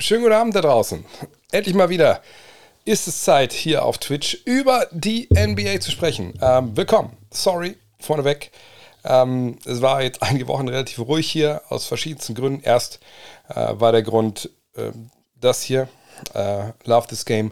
[0.00, 1.04] Schönen guten Abend da draußen.
[1.50, 2.22] Endlich mal wieder
[2.84, 6.38] ist es Zeit, hier auf Twitch über die NBA zu sprechen.
[6.40, 7.16] Ähm, willkommen.
[7.32, 8.52] Sorry, vorneweg.
[9.04, 12.62] Ähm, es war jetzt einige Wochen relativ ruhig hier, aus verschiedensten Gründen.
[12.62, 13.00] Erst
[13.48, 14.92] äh, war der Grund äh,
[15.34, 15.88] das hier,
[16.32, 17.50] äh, Love This Game,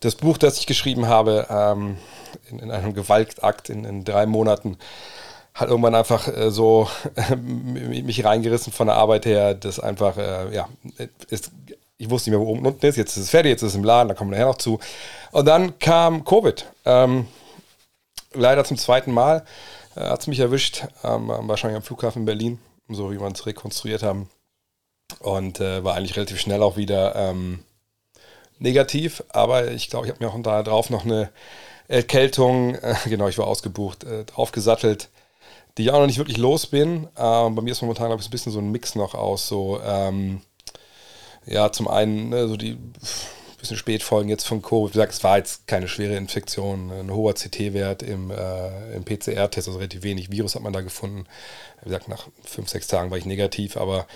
[0.00, 1.98] das Buch, das ich geschrieben habe, ähm,
[2.48, 4.78] in, in, einem Gewaltakt in, in drei Monaten
[5.52, 6.88] hat irgendwann einfach äh, so
[7.36, 10.70] mich reingerissen von der Arbeit her, das einfach, äh, ja,
[11.28, 11.50] ist
[12.02, 12.96] ich wusste nicht mehr, wo oben und unten ist.
[12.96, 14.80] Jetzt ist es fertig, jetzt ist es im Laden, da kommen wir nachher noch zu.
[15.30, 16.66] Und dann kam Covid.
[16.84, 17.28] Ähm,
[18.32, 19.44] leider zum zweiten Mal
[19.94, 23.46] äh, hat es mich erwischt, ähm, wahrscheinlich am Flughafen in Berlin, so wie wir es
[23.46, 24.28] rekonstruiert haben.
[25.20, 27.60] Und äh, war eigentlich relativ schnell auch wieder ähm,
[28.58, 31.30] negativ, aber ich glaube, ich habe mir auch da drauf noch eine
[31.86, 35.08] Erkältung, äh, genau, ich war ausgebucht, äh, draufgesattelt,
[35.78, 37.06] die ich auch noch nicht wirklich los bin.
[37.16, 39.80] Ähm, bei mir ist momentan, glaube ich, ein bisschen so ein Mix noch aus so
[39.84, 40.40] ähm,
[41.46, 42.78] ja, zum einen ne, so die
[43.62, 44.90] bisschen Spätfolgen jetzt von Covid.
[44.90, 49.68] Wie gesagt, es war jetzt keine schwere Infektion, ein hoher CT-Wert im, äh, im PCR-Test,
[49.68, 51.24] also relativ wenig Virus hat man da gefunden.
[51.80, 54.06] Wie gesagt, nach fünf, sechs Tagen war ich negativ, aber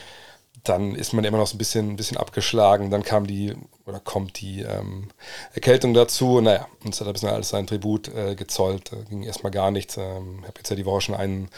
[0.65, 2.91] dann ist man immer noch so ein bisschen, bisschen abgeschlagen.
[2.91, 3.55] Dann kam die,
[3.85, 5.09] oder kommt die ähm,
[5.55, 6.41] Erkältung dazu.
[6.41, 8.91] Naja, uns hat ein bisschen alles sein Tribut äh, gezollt.
[8.91, 9.97] Da ging erstmal gar nichts.
[9.97, 11.51] Ähm, ich habe jetzt ja die Woche schon einen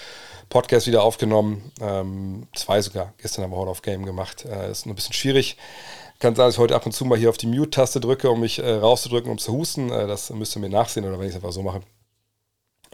[0.48, 1.72] Podcast wieder aufgenommen.
[1.80, 3.12] Ähm, zwei sogar.
[3.18, 4.44] Gestern haben wir Hall of Game gemacht.
[4.44, 5.56] Äh, ist nur ein bisschen schwierig.
[6.18, 8.40] Kann sein, dass ich heute ab und zu mal hier auf die Mute-Taste drücke, um
[8.40, 9.90] mich äh, rauszudrücken, um zu husten.
[9.90, 11.80] Äh, das müsst ihr mir nachsehen oder wenn ich es einfach so mache.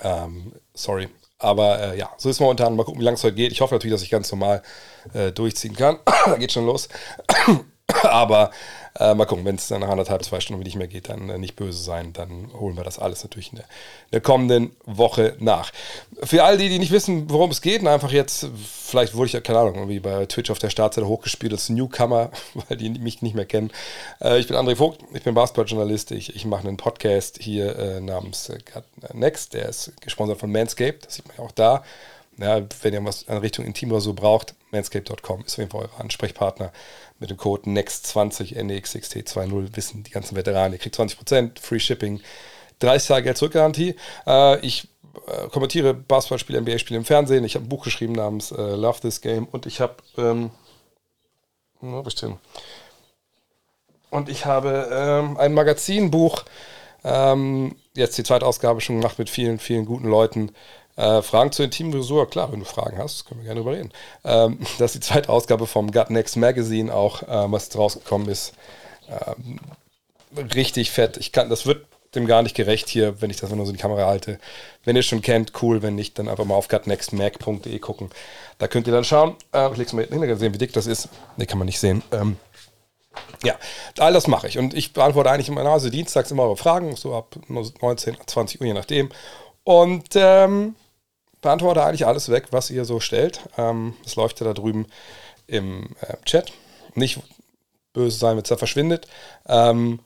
[0.02, 1.08] Ähm, sorry.
[1.38, 2.77] Aber äh, ja, so ist momentan.
[2.77, 3.52] Mal gucken, wie lange es heute geht.
[3.52, 4.62] Ich hoffe natürlich, dass ich ganz normal
[5.12, 5.98] äh, durchziehen kann.
[6.27, 6.89] da geht schon los.
[8.02, 8.50] Aber
[8.98, 11.36] äh, mal gucken, wenn es dann nach anderthalb, zwei Stunden nicht mehr geht, dann äh,
[11.36, 12.12] nicht böse sein.
[12.12, 15.72] Dann holen wir das alles natürlich in der, in der, kommenden Woche nach.
[16.22, 19.32] Für all die, die nicht wissen, worum es geht, und einfach jetzt, vielleicht wurde ich
[19.32, 22.30] ja, keine Ahnung, irgendwie bei Twitch auf der Startseite hochgespielt als Newcomer,
[22.68, 23.70] weil die mich nicht mehr kennen.
[24.20, 26.12] Äh, ich bin André Vogt, ich bin Basketballjournalist.
[26.12, 28.58] Ich, ich mache einen Podcast hier äh, namens äh,
[29.12, 31.84] Next, der ist gesponsert von Manscaped, das sieht man ja auch da.
[32.39, 35.83] Ja, wenn ihr was in Richtung Intim oder so braucht, manscape.com ist auf jeden Fall
[35.83, 36.72] euer Ansprechpartner
[37.20, 42.20] mit dem Code NEXT20 NEXXT20 wissen die ganzen Veteranen, ihr kriegt 20%, Free Shipping,
[42.80, 43.95] 30 Tage Geld zurück-Garantie.
[44.27, 44.89] Äh, ich
[45.27, 47.45] äh, kommentiere Basketballspiele, NBA-Spiele im Fernsehen.
[47.45, 50.51] Ich habe ein Buch geschrieben namens äh, Love This Game und ich habe ähm,
[52.02, 52.39] bestimmt.
[54.11, 56.45] Und ich habe ähm, ein Magazinbuch,
[57.05, 60.52] ähm, jetzt die zweite Ausgabe schon gemacht mit vielen, vielen guten Leuten.
[60.96, 63.90] Äh, Fragen zur intimen Frisur, klar, wenn du Fragen hast, können wir gerne überreden.
[64.24, 68.55] Ähm, das ist die zweite Ausgabe vom Gut Next Magazine auch, äh, was rausgekommen ist.
[69.08, 69.58] Ähm,
[70.54, 71.16] richtig fett.
[71.16, 73.77] Ich kann, das wird dem gar nicht gerecht hier, wenn ich das nur so in
[73.77, 74.38] die Kamera halte.
[74.84, 75.83] Wenn ihr es schon kennt, cool.
[75.83, 78.10] Wenn nicht, dann einfach mal auf gutnextmag.de gucken.
[78.58, 79.36] Da könnt ihr dann schauen.
[79.52, 81.08] Äh, ich leg's mal hinterher sehen, wie dick das ist.
[81.36, 82.02] Ne, kann man nicht sehen.
[82.12, 82.36] Ähm,
[83.44, 83.56] ja,
[83.98, 84.58] all das mache ich.
[84.58, 88.66] Und ich beantworte eigentlich immer, also dienstags immer eure Fragen, so ab 19, 20 Uhr,
[88.66, 89.10] je nachdem.
[89.64, 90.74] Und ähm,
[91.44, 93.40] beantworte eigentlich alles weg, was ihr so stellt.
[93.56, 94.86] Ähm, das läuft ja da drüben
[95.46, 96.52] im äh, Chat.
[96.94, 97.20] Nicht
[97.92, 99.06] böse sein, wenn es da verschwindet.
[99.46, 100.00] Ähm,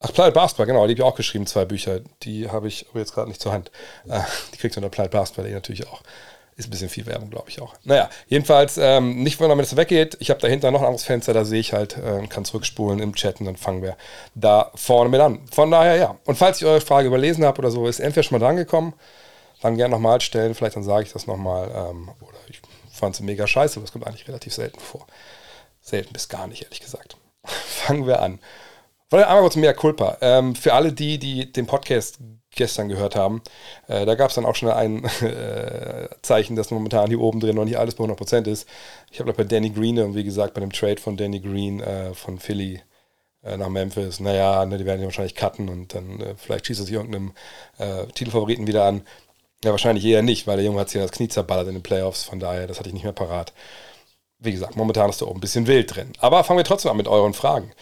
[0.00, 2.00] ach, Planet Basketball, genau, die habe ich auch geschrieben, zwei Bücher.
[2.22, 3.70] Die habe ich aber jetzt gerade nicht zur Hand.
[4.08, 4.20] Äh,
[4.52, 6.02] die kriegt ihr unter Planet Basketball natürlich auch.
[6.56, 7.74] Ist ein bisschen viel Werbung, glaube ich auch.
[7.84, 10.18] Naja, jedenfalls, ähm, nicht wenn es weggeht.
[10.20, 13.14] Ich habe dahinter noch ein anderes Fenster, da sehe ich halt, äh, kann zurückspulen im
[13.14, 13.96] Chat und dann fangen wir
[14.34, 15.40] da vorne mit an.
[15.50, 16.16] Von daher, ja.
[16.26, 18.94] Und falls ich eure Frage überlesen habe oder so, ist entweder schon mal drangekommen
[19.62, 21.70] dann gerne nochmal stellen, vielleicht dann sage ich das nochmal.
[21.74, 25.06] Ähm, oder ich fand es mega scheiße, aber das kommt eigentlich relativ selten vor.
[25.80, 27.16] Selten bis gar nicht, ehrlich gesagt.
[27.44, 28.38] Fangen wir an.
[29.10, 30.18] Wollen einmal kurz mehr Culpa.
[30.20, 32.18] Ähm, für alle die, die den Podcast
[32.54, 33.42] gestern gehört haben,
[33.88, 37.56] äh, da gab es dann auch schon ein äh, Zeichen, dass momentan hier oben drin
[37.56, 38.68] noch nicht alles bei 100% ist.
[39.10, 41.80] Ich habe da bei Danny Green, und wie gesagt, bei dem Trade von Danny Green
[41.80, 42.80] äh, von Philly
[43.42, 46.80] äh, nach Memphis, naja, ne, die werden ihn wahrscheinlich cutten und dann äh, vielleicht schießt
[46.80, 47.32] er sich irgendeinem
[47.78, 49.02] äh, Titelfavoriten wieder an.
[49.64, 52.24] Ja, wahrscheinlich eher nicht, weil der Junge hat sich das Knie zerballert in den Playoffs,
[52.24, 53.52] von daher, das hatte ich nicht mehr parat.
[54.38, 56.12] Wie gesagt, momentan ist da oben ein bisschen wild drin.
[56.18, 57.72] Aber fangen wir trotzdem an mit euren Fragen.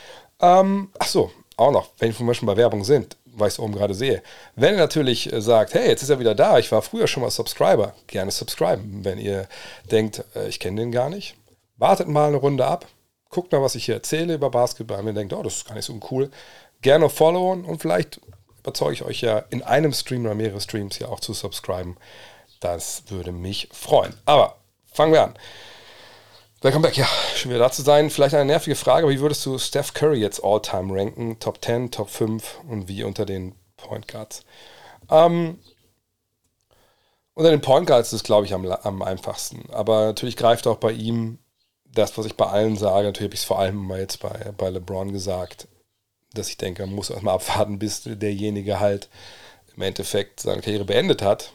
[0.41, 3.75] Ähm, ach so, auch noch, wenn wir schon bei Werbung sind, weil ich es oben
[3.75, 4.23] gerade sehe.
[4.57, 7.23] Wenn ihr natürlich äh, sagt, hey, jetzt ist er wieder da, ich war früher schon
[7.23, 9.05] mal Subscriber, gerne subscriben.
[9.05, 9.49] Wenn ihr
[9.91, 11.35] denkt, äh, ich kenne den gar nicht,
[11.79, 12.87] wartet mal eine Runde ab,
[13.31, 15.01] guckt mal, was ich hier erzähle über Basketball.
[15.01, 16.31] Und ihr denkt, oh, das ist gar nicht so cool.
[16.83, 18.21] Gerne followen und vielleicht
[18.61, 21.97] überzeuge ich euch ja in einem Stream oder mehrere Streams ja auch zu subscriben.
[22.61, 24.15] Das würde mich freuen.
[24.27, 24.57] Aber
[24.93, 25.35] fangen wir an.
[26.63, 26.97] Welcome back.
[26.97, 28.11] Ja, schön wieder da zu sein.
[28.11, 31.39] Vielleicht eine nervige Frage, aber wie würdest du Steph Curry jetzt all-time ranken?
[31.39, 34.45] Top 10, Top 5 und wie unter den Point Guards?
[35.11, 35.59] Ähm,
[37.33, 39.71] unter den Point Guards ist es, glaube ich, am, am einfachsten.
[39.73, 41.39] Aber natürlich greift auch bei ihm
[41.87, 44.53] das, was ich bei allen sage, natürlich habe ich es vor allem mal jetzt bei,
[44.57, 45.67] bei LeBron gesagt,
[46.35, 49.09] dass ich denke, man muss erstmal abwarten, bis derjenige halt
[49.77, 51.53] im Endeffekt seine Karriere beendet hat,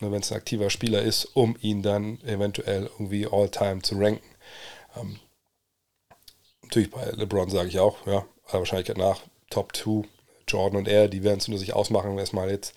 [0.00, 4.24] ne, wenn es ein aktiver Spieler ist, um ihn dann eventuell irgendwie all-time zu ranken.
[4.96, 5.18] Ähm,
[6.62, 9.20] natürlich bei LeBron sage ich auch, ja, aller Wahrscheinlichkeit nach,
[9.50, 10.06] Top 2,
[10.46, 12.74] Jordan und er, die werden es nur sich ausmachen, erstmal jetzt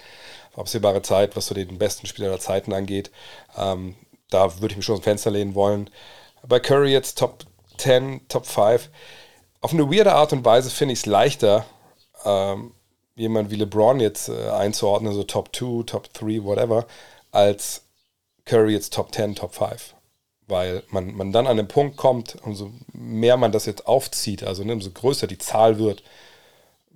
[0.53, 3.11] auf absehbare Zeit, was so den besten Spieler der Zeiten angeht.
[3.57, 3.95] Ähm,
[4.29, 5.89] da würde ich mich schon ins Fenster lehnen wollen.
[6.47, 7.45] Bei Curry jetzt Top
[7.77, 8.89] 10, Top 5.
[9.63, 11.65] Auf eine weirde Art und Weise finde ich es leichter,
[12.25, 12.73] ähm,
[13.15, 16.85] jemand wie LeBron jetzt äh, einzuordnen, so Top 2, Top 3, whatever,
[17.31, 17.83] als
[18.43, 19.95] Curry jetzt Top 10, Top 5.
[20.47, 24.65] Weil man, man dann an den Punkt kommt, umso mehr man das jetzt aufzieht, also
[24.65, 26.03] ne, umso größer die Zahl wird,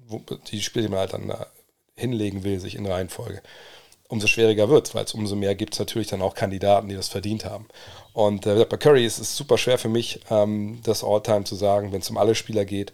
[0.06, 0.22] wo,
[0.52, 1.34] die Spiele, die man halt dann
[1.96, 3.42] hinlegen will, sich in Reihenfolge,
[4.08, 6.96] umso schwieriger wird es, weil es umso mehr gibt es natürlich dann auch Kandidaten, die
[6.96, 7.68] das verdient haben.
[8.14, 11.92] Und äh, bei Curry ist es super schwer für mich, ähm, das All-Time zu sagen,
[11.92, 12.94] wenn es um alle Spieler geht,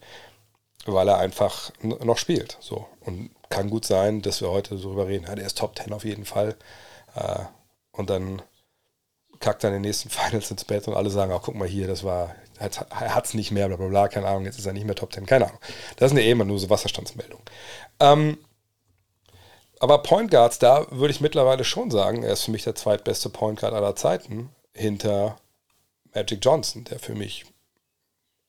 [0.85, 2.57] weil er einfach noch spielt.
[2.59, 2.87] So.
[3.01, 5.93] Und kann gut sein, dass wir heute so drüber reden, ja, der ist Top 10
[5.93, 6.55] auf jeden Fall.
[7.15, 7.39] Äh,
[7.91, 8.41] und dann
[9.39, 11.87] kackt er in den nächsten Finals ins Bett und alle sagen, auch guck mal hier,
[11.87, 14.73] das war, er hat es nicht mehr, bla bla bla, keine Ahnung, jetzt ist er
[14.73, 15.59] nicht mehr Top 10, keine Ahnung.
[15.97, 17.41] Das ist eine eh immer nur so Wasserstandsmeldung.
[17.99, 18.37] Ähm,
[19.83, 23.27] aber Point Guards, da würde ich mittlerweile schon sagen, er ist für mich der zweitbeste
[23.27, 25.35] Point Guard aller Zeiten hinter
[26.15, 27.43] Magic Johnson, der für mich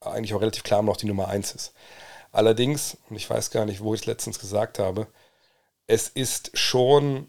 [0.01, 1.75] eigentlich auch relativ klar noch die Nummer 1 ist.
[2.31, 5.09] Allerdings, und ich weiß gar nicht, wo ich es letztens gesagt habe,
[5.89, 7.27] es ist schon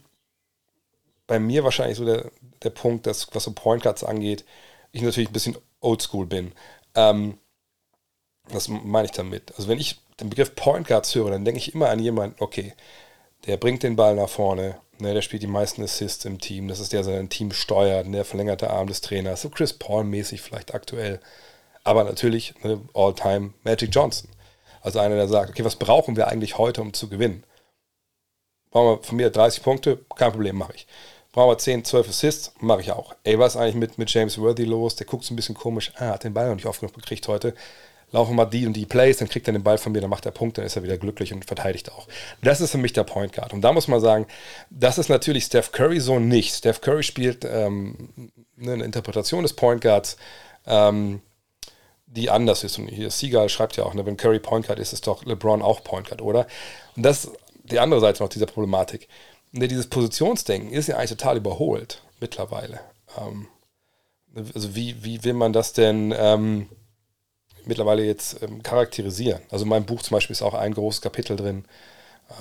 [1.25, 2.29] bei mir wahrscheinlich so der,
[2.61, 4.45] der Punkt, dass was so Point Guards angeht,
[4.91, 6.51] ich natürlich ein bisschen oldschool bin.
[6.93, 7.39] Ähm,
[8.49, 9.51] was meine ich damit?
[9.57, 12.75] Also wenn ich den Begriff Point Guards höre, dann denke ich immer an jemanden, okay,
[13.47, 16.79] der bringt den Ball nach vorne, ne, der spielt die meisten Assists im Team, das
[16.79, 20.73] ist der, der sein Team steuert, der verlängerte Arm des Trainers, so Chris Paul-mäßig vielleicht
[20.73, 21.19] aktuell,
[21.83, 24.29] aber natürlich ne, All-Time Magic Johnson.
[24.81, 27.43] Also einer, der sagt, okay, was brauchen wir eigentlich heute, um zu gewinnen?
[28.69, 30.05] Brauchen wir von mir 30 Punkte?
[30.15, 30.85] Kein Problem, mache ich.
[31.31, 32.53] Brauchen wir 10, 12 Assists?
[32.59, 33.15] Mache ich auch.
[33.23, 34.95] Ey, was ist eigentlich mit, mit James Worthy los?
[34.95, 35.91] Der guckt so ein bisschen komisch.
[35.95, 37.55] Ah, hat den Ball noch nicht oft genug gekriegt heute
[38.11, 40.25] laufen mal die und die Plays, dann kriegt er den Ball von mir, dann macht
[40.25, 42.07] er Punkte, dann ist er wieder glücklich und verteidigt auch.
[42.41, 43.53] Das ist für mich der Point Guard.
[43.53, 44.25] Und da muss man sagen,
[44.69, 46.55] das ist natürlich Steph Curry so nicht.
[46.55, 48.09] Steph Curry spielt ähm,
[48.59, 50.17] eine Interpretation des Point Guards,
[50.65, 51.21] ähm,
[52.05, 52.77] die anders ist.
[52.77, 55.61] Und hier Seagal schreibt ja auch, ne, wenn Curry Point Guard ist, ist doch LeBron
[55.61, 56.47] auch Point Guard, oder?
[56.95, 59.07] Und das ist die andere Seite noch dieser Problematik.
[59.51, 62.79] Ne, dieses Positionsdenken ist ja eigentlich total überholt mittlerweile.
[63.17, 63.47] Ähm,
[64.53, 66.69] also wie, wie will man das denn ähm,
[67.67, 69.41] mittlerweile jetzt ähm, charakterisieren.
[69.49, 71.65] Also in meinem Buch zum Beispiel ist auch ein großes Kapitel drin,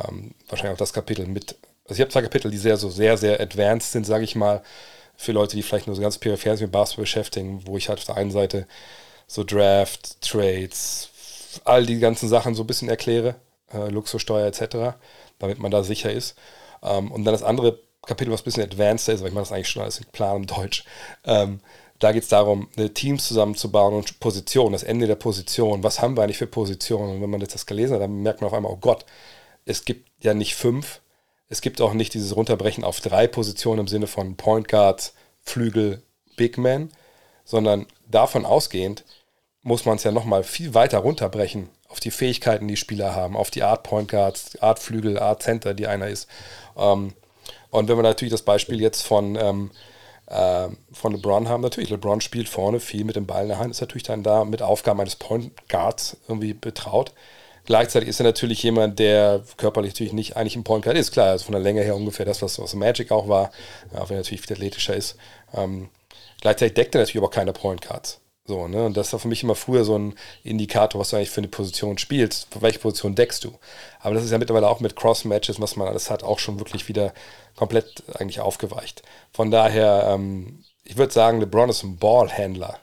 [0.08, 3.16] ähm, wahrscheinlich auch das Kapitel mit, also ich habe zwei Kapitel, die sehr, so sehr,
[3.16, 4.62] sehr advanced sind, sage ich mal,
[5.16, 8.00] für Leute, die vielleicht nur so ganz peripher sich mit Basketball beschäftigen, wo ich halt
[8.00, 8.66] auf der einen Seite
[9.26, 11.10] so Draft, Trades,
[11.64, 13.36] all die ganzen Sachen so ein bisschen erkläre,
[13.72, 14.96] äh, Luxussteuer etc.,
[15.38, 16.36] damit man da sicher ist.
[16.82, 19.52] Ähm, und dann das andere Kapitel, was ein bisschen advanced ist, weil ich mache das
[19.52, 20.84] eigentlich schon alles in Plan und Deutsch,
[21.24, 21.60] ähm,
[22.04, 25.82] da geht es darum, Teams zusammenzubauen und Positionen, das Ende der Position.
[25.82, 27.16] Was haben wir eigentlich für Positionen?
[27.16, 29.06] Und wenn man jetzt das gelesen hat, dann merkt man auf einmal, oh Gott,
[29.64, 31.00] es gibt ja nicht fünf.
[31.48, 36.02] Es gibt auch nicht dieses Runterbrechen auf drei Positionen im Sinne von Point Guards, Flügel,
[36.36, 36.90] Big Man,
[37.46, 39.04] sondern davon ausgehend
[39.62, 43.50] muss man es ja nochmal viel weiter runterbrechen auf die Fähigkeiten, die Spieler haben, auf
[43.50, 46.28] die Art Point Guards, Art Flügel, Art Center, die einer ist.
[46.76, 47.14] Ähm,
[47.70, 49.93] und wenn wir natürlich das Beispiel jetzt von ähm, äh,
[50.26, 51.60] von LeBron haben.
[51.60, 54.44] Natürlich, LeBron spielt vorne viel mit dem Ball in der Hand, ist natürlich dann da
[54.44, 57.12] mit Aufgaben eines Point Guards irgendwie betraut.
[57.66, 61.12] Gleichzeitig ist er natürlich jemand, der körperlich natürlich nicht eigentlich ein Point Guard ist.
[61.12, 63.50] Klar, also von der Länge her ungefähr das, was, was Magic auch war,
[63.94, 65.16] auch wenn er natürlich viel athletischer ist.
[65.54, 65.88] Ähm,
[66.40, 68.20] gleichzeitig deckt er natürlich aber keine Point Guards.
[68.46, 68.84] So, ne?
[68.84, 71.48] Und das war für mich immer früher so ein Indikator, was du eigentlich für eine
[71.48, 73.58] Position spielst, welche Position deckst du.
[74.00, 76.88] Aber das ist ja mittlerweile auch mit Cross-Matches, was man alles hat, auch schon wirklich
[76.88, 77.14] wieder
[77.56, 79.02] komplett eigentlich aufgeweicht.
[79.32, 82.78] Von daher, ähm, ich würde sagen, LeBron ist ein Ballhändler,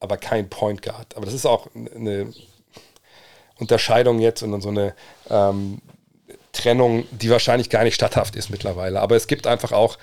[0.00, 1.14] aber kein Point Guard.
[1.14, 2.32] Aber das ist auch eine
[3.58, 4.94] Unterscheidung jetzt und so eine
[5.28, 5.82] ähm,
[6.52, 9.00] Trennung, die wahrscheinlich gar nicht statthaft ist mittlerweile.
[9.00, 9.98] Aber es gibt einfach auch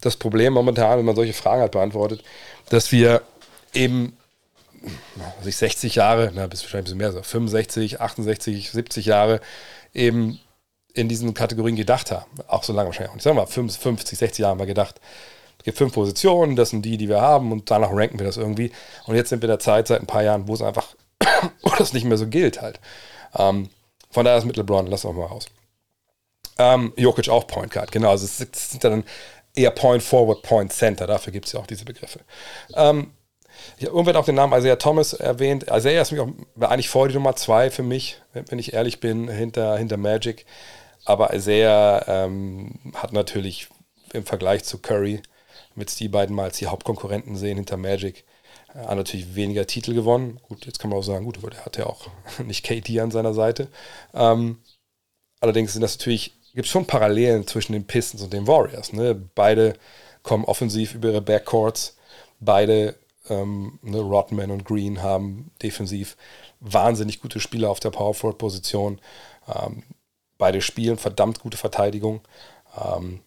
[0.00, 2.22] das Problem momentan, wenn man solche Fragen halt beantwortet,
[2.68, 3.22] dass wir
[3.74, 4.16] eben
[5.36, 9.40] also ich 60 Jahre, na, bis wahrscheinlich ein bisschen mehr, so 65, 68, 70 Jahre
[9.92, 10.40] eben
[10.94, 12.30] in diesen Kategorien gedacht haben.
[12.48, 13.22] Auch so lange wahrscheinlich.
[13.22, 15.00] Sagen wir mal, 50, 60 Jahre haben wir gedacht,
[15.58, 18.38] es gibt fünf Positionen, das sind die, die wir haben und danach ranken wir das
[18.38, 18.72] irgendwie.
[19.06, 20.94] Und jetzt sind wir in der Zeit seit ein paar Jahren, wo es einfach,
[21.62, 22.80] wo das nicht mehr so gilt halt.
[23.36, 23.68] Ähm,
[24.10, 25.46] von daher ist mit LeBron, lass auch mal raus.
[26.58, 28.10] Ähm, Jokic auch Point Guard, genau.
[28.10, 28.38] Also es
[28.70, 29.04] sind dann
[29.54, 32.20] eher Point Forward, Point Center, dafür gibt es ja auch diese Begriffe.
[32.74, 33.12] Ähm,
[33.78, 35.66] Ich habe irgendwann auch den Namen Isaiah Thomas erwähnt.
[35.70, 36.28] Isaiah ist mich auch,
[36.60, 40.46] eigentlich vor die Nummer zwei für mich, wenn ich ehrlich bin, hinter, hinter Magic.
[41.04, 43.68] Aber Isaiah ähm, hat natürlich
[44.12, 45.22] im Vergleich zu Curry,
[45.74, 48.24] mit die beiden mal als die Hauptkonkurrenten sehen hinter Magic,
[48.74, 50.40] äh, hat natürlich weniger Titel gewonnen.
[50.48, 52.08] Gut, jetzt kann man auch sagen, gut, aber der hat ja auch
[52.44, 53.68] nicht KD an seiner Seite.
[54.14, 54.58] Ähm,
[55.40, 58.92] allerdings sind das natürlich, gibt es schon Parallelen zwischen den Pistons und den Warriors.
[58.92, 59.14] Ne?
[59.34, 59.74] Beide
[60.22, 61.96] kommen offensiv über ihre Backcourts.
[62.40, 62.94] Beide,
[63.30, 66.16] ähm, ne, Rodman und Green, haben defensiv
[66.60, 69.00] wahnsinnig gute Spieler auf der Power Forward Position.
[69.48, 69.82] Ähm,
[70.38, 72.20] beide spielen verdammt gute Verteidigung.
[72.76, 73.20] Ähm,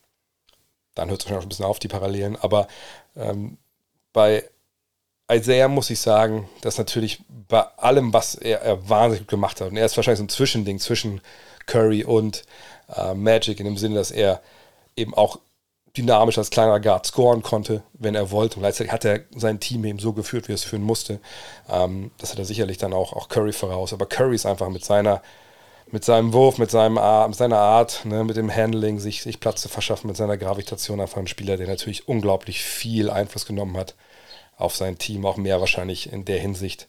[0.95, 2.35] dann hört es auch ein bisschen auf, die Parallelen.
[2.35, 2.67] Aber
[3.15, 3.57] ähm,
[4.11, 4.47] bei
[5.31, 9.69] Isaiah muss ich sagen, dass natürlich bei allem, was er, er, wahnsinnig gut gemacht hat,
[9.69, 11.21] und er ist wahrscheinlich so ein Zwischending zwischen
[11.65, 12.43] Curry und
[12.95, 14.41] äh, Magic, in dem Sinne, dass er
[14.95, 15.39] eben auch
[15.95, 18.55] dynamisch als kleiner Guard scoren konnte, wenn er wollte.
[18.55, 21.19] Und gleichzeitig hat er sein Team eben so geführt, wie er es führen musste.
[21.69, 23.93] Ähm, das hat er sicherlich dann auch, auch Curry voraus.
[23.93, 25.21] Aber Curry ist einfach mit seiner,
[25.91, 29.61] mit seinem Wurf, mit, seinem, mit seiner Art, ne, mit dem Handling, sich, sich Platz
[29.61, 33.93] zu verschaffen, mit seiner Gravitation einfach ein Spieler, der natürlich unglaublich viel Einfluss genommen hat
[34.57, 36.87] auf sein Team, auch mehr wahrscheinlich in der Hinsicht,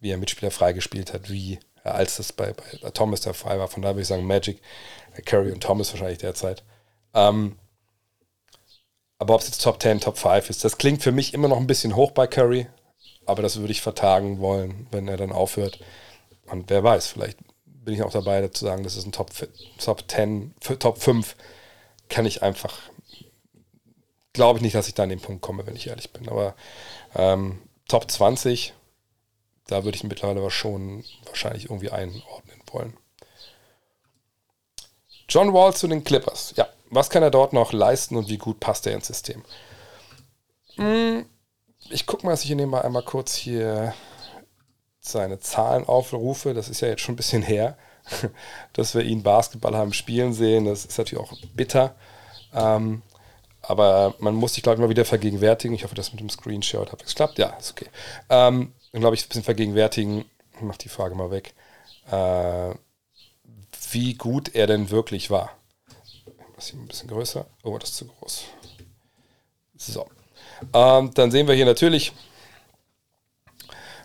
[0.00, 3.68] wie er Mitspieler freigespielt hat, wie als das bei, bei Thomas der Fall war.
[3.68, 4.60] Von daher würde ich sagen, Magic,
[5.24, 6.64] Curry und Thomas wahrscheinlich derzeit.
[7.14, 7.56] Ähm,
[9.20, 11.58] aber ob es jetzt Top 10, Top 5 ist, das klingt für mich immer noch
[11.58, 12.66] ein bisschen hoch bei Curry.
[13.26, 15.78] Aber das würde ich vertagen wollen, wenn er dann aufhört.
[16.46, 17.36] Und wer weiß, vielleicht
[17.66, 19.30] bin ich auch dabei, zu sagen, das ist ein Top,
[19.78, 21.36] Top 10, Top 5.
[22.08, 22.78] Kann ich einfach,
[24.32, 26.26] glaube ich nicht, dass ich da an den Punkt komme, wenn ich ehrlich bin.
[26.26, 26.54] Aber
[27.14, 28.72] ähm, Top 20,
[29.66, 32.96] da würde ich mittlerweile schon wahrscheinlich irgendwie einordnen wollen.
[35.28, 36.54] John Wall zu den Clippers.
[36.56, 39.42] Ja, was kann er dort noch leisten und wie gut passt er ins System?
[40.76, 41.24] Hm,
[41.90, 43.94] ich gucke mal, dass ich hier mal einmal kurz hier
[45.00, 46.54] seine Zahlen aufrufe.
[46.54, 47.76] Das ist ja jetzt schon ein bisschen her,
[48.72, 50.66] dass wir ihn Basketball haben spielen sehen.
[50.66, 51.94] Das ist natürlich auch bitter.
[52.54, 53.02] Ähm,
[53.62, 55.74] aber man muss sich, glaube ich, mal wieder vergegenwärtigen.
[55.74, 57.38] Ich hoffe, das mit dem Screenshot hat geklappt.
[57.38, 57.86] Ja, ist okay.
[58.28, 60.24] Ähm, dann glaube ich, ein bisschen vergegenwärtigen.
[60.54, 61.54] Ich mache die Frage mal weg.
[62.10, 62.74] Äh,
[63.92, 65.59] wie gut er denn wirklich war.
[66.60, 67.46] Das hier ein bisschen größer.
[67.62, 68.44] Oh, das ist zu groß.
[69.78, 70.06] So.
[70.74, 72.12] Ähm, dann sehen wir hier natürlich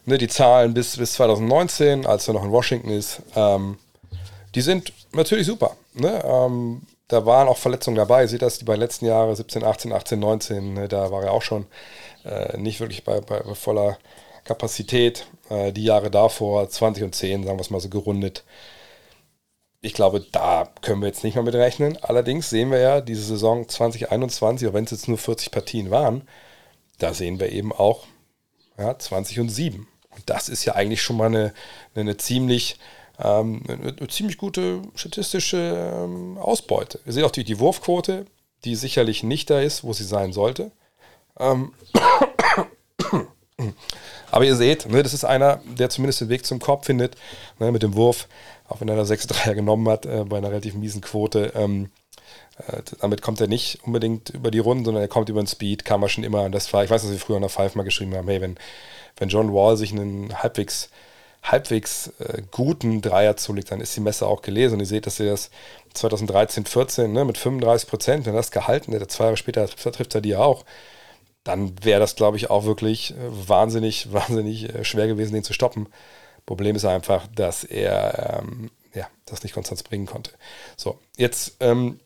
[0.05, 3.21] ne, die Zahlen bis, bis 2019, als er noch in Washington ist.
[3.35, 3.77] Ähm,
[4.55, 5.75] die sind natürlich super.
[5.95, 6.23] Ne?
[6.23, 8.21] Ähm, da waren auch Verletzungen dabei.
[8.21, 11.33] Ihr seht das, die beiden letzten Jahre, 17, 18, 18, 19, ne, da war er
[11.33, 11.65] auch schon
[12.23, 13.97] äh, nicht wirklich bei, bei, bei voller
[14.45, 15.27] Kapazität.
[15.49, 18.45] Äh, die Jahre davor, 20 und 10, sagen wir es mal so gerundet,
[19.85, 21.97] ich glaube, da können wir jetzt nicht mehr mit rechnen.
[22.01, 26.27] Allerdings sehen wir ja diese Saison 2021, auch wenn es jetzt nur 40 Partien waren,
[26.97, 28.07] da sehen wir eben auch
[28.79, 29.87] ja, 20 und 7.
[30.09, 31.53] Und das ist ja eigentlich schon mal eine,
[31.93, 32.79] eine ziemlich,
[33.23, 36.99] ähm, eine, ziemlich gute statistische ähm, Ausbeute.
[37.05, 38.25] Ihr seht auch die, die Wurfquote,
[38.63, 40.71] die sicherlich nicht da ist, wo sie sein sollte.
[41.39, 41.73] Ähm,
[44.31, 47.15] aber ihr seht, ne, das ist einer, der zumindest den Weg zum Korb findet,
[47.59, 48.27] ne, mit dem Wurf
[48.67, 51.53] auch wenn er da 6-3 genommen hat, äh, bei einer relativ miesen Quote.
[51.55, 51.89] Ähm,
[52.67, 55.85] äh, damit kommt er nicht unbedingt über die Runden, sondern er kommt über den Speed,
[55.85, 56.43] kam er schon immer.
[56.43, 58.41] Und das war, ich weiß, dass wir früher in der Five mal geschrieben haben, hey,
[58.41, 58.57] wenn,
[59.17, 60.89] wenn John Wall sich einen halbwegs
[61.51, 64.75] halbwegs äh, guten Dreier zulegt, dann ist die Messe auch gelesen.
[64.75, 65.51] Und ihr seht, dass er das
[65.93, 70.21] 2013, 14 ne, mit 35 Prozent, wenn das gehalten hätte, zwei Jahre später trifft er
[70.21, 70.65] die ja auch,
[71.43, 73.15] dann wäre das, glaube ich, auch wirklich äh,
[73.47, 75.87] wahnsinnig, wahnsinnig äh, schwer gewesen, den zu stoppen.
[76.45, 80.31] Problem ist einfach, dass er ähm, ja, das nicht konstant bringen konnte.
[80.77, 81.99] So, jetzt, ähm,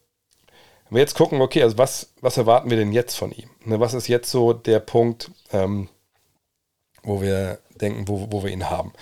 [0.90, 3.50] wenn wir jetzt gucken, okay, also was, was erwarten wir denn jetzt von ihm?
[3.66, 5.90] Ne, was ist jetzt so der Punkt, ähm,
[7.04, 8.94] wo wir denken, wo, wo wir ihn haben?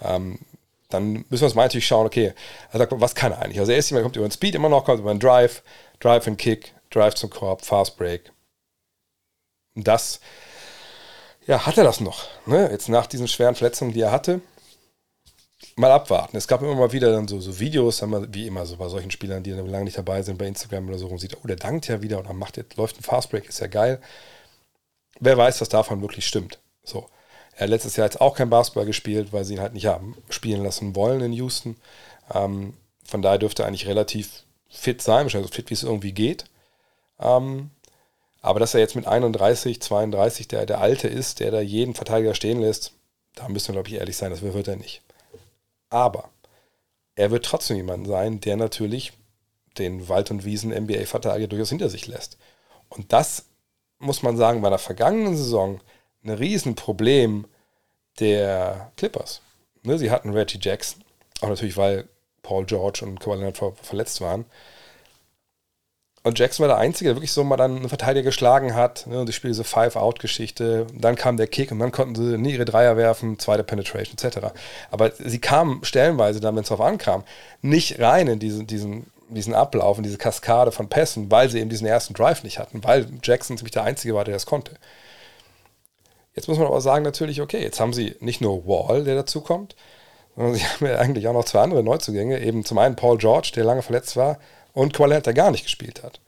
[0.00, 0.38] Ähm,
[0.88, 2.34] dann müssen wir uns mal natürlich schauen, okay,
[2.70, 3.60] also was kann er eigentlich?
[3.60, 5.62] Also er ist jemand, kommt über den Speed immer noch, kommt über den Drive,
[6.00, 8.30] Drive and Kick, Drive zum Korb, Fast Break.
[9.74, 10.20] Das,
[11.46, 12.26] ja, hat er das noch.
[12.46, 12.68] Ne?
[12.70, 14.42] Jetzt nach diesen schweren Verletzungen, die er hatte,
[15.76, 16.36] mal abwarten.
[16.36, 18.02] Es gab immer mal wieder dann so, so Videos,
[18.32, 20.98] wie immer so bei solchen Spielern, die dann lange nicht dabei sind, bei Instagram oder
[20.98, 23.60] so, und sieht, oh, der dankt ja wieder oder macht jetzt, läuft ein Fastbreak, ist
[23.60, 24.00] ja geil.
[25.20, 26.58] Wer weiß, was davon wirklich stimmt.
[26.82, 27.08] So.
[27.54, 30.16] Er hat letztes Jahr jetzt auch kein Basketball gespielt, weil sie ihn halt nicht haben
[30.30, 31.76] spielen lassen wollen in Houston.
[32.34, 36.12] Ähm, von daher dürfte er eigentlich relativ fit sein, wahrscheinlich so fit, wie es irgendwie
[36.12, 36.46] geht.
[37.20, 37.70] Ähm,
[38.40, 42.34] aber dass er jetzt mit 31, 32 der, der Alte ist, der da jeden Verteidiger
[42.34, 42.92] stehen lässt,
[43.34, 45.02] da müssen wir, glaube ich, ehrlich sein, das wird er nicht.
[45.92, 46.30] Aber
[47.14, 49.12] er wird trotzdem jemand sein, der natürlich
[49.76, 52.38] den Wald- und Wiesen-NBA-Verteidiger durchaus hinter sich lässt.
[52.88, 53.44] Und das,
[53.98, 55.80] muss man sagen, bei der vergangenen Saison
[56.24, 57.46] ein Riesenproblem
[58.20, 59.42] der Clippers.
[59.82, 61.04] Ne, sie hatten Reggie Jackson,
[61.42, 62.08] auch natürlich, weil
[62.42, 64.46] Paul George und Kawhi Leonard ver verletzt waren.
[66.24, 69.06] Und Jackson war der Einzige, der wirklich so mal dann einen Verteidiger geschlagen hat.
[69.08, 70.86] Ne, und sie spielen diese Five-Out-Geschichte.
[70.94, 74.52] Dann kam der Kick und dann konnten sie nie ihre Dreier werfen, zweite Penetration etc.
[74.92, 77.24] Aber sie kamen stellenweise dann, wenn es darauf ankam,
[77.60, 81.70] nicht rein in diesen, diesen, diesen Ablauf, in diese Kaskade von Pässen, weil sie eben
[81.70, 84.76] diesen ersten Drive nicht hatten, weil Jackson ziemlich der Einzige war, der das konnte.
[86.34, 89.40] Jetzt muss man aber sagen, natürlich, okay, jetzt haben sie nicht nur Wall, der dazu
[89.40, 89.74] kommt,
[90.36, 92.40] sondern sie haben ja eigentlich auch noch zwei andere Neuzugänge.
[92.40, 94.38] Eben zum einen Paul George, der lange verletzt war,
[94.72, 96.20] und Qualet, der gar nicht gespielt hat.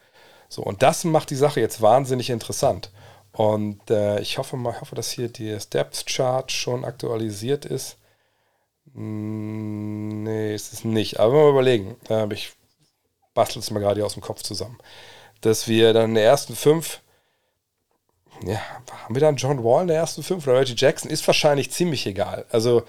[0.48, 2.90] So, und das macht die Sache jetzt wahnsinnig interessant.
[3.32, 7.96] Und äh, ich hoffe mal, hoffe, dass hier das Depth Chart schon aktualisiert ist.
[8.94, 11.18] Hm, nee, ist es nicht.
[11.18, 11.96] Aber mal überlegen.
[12.08, 12.52] Äh, ich
[13.34, 14.78] bastel es mal gerade aus dem Kopf zusammen.
[15.40, 17.00] Dass wir dann in der ersten fünf,
[18.46, 18.60] ja,
[19.04, 21.10] haben wir dann John Wall in der ersten fünf oder Reggie Jackson?
[21.10, 22.46] Ist wahrscheinlich ziemlich egal.
[22.50, 22.84] Also,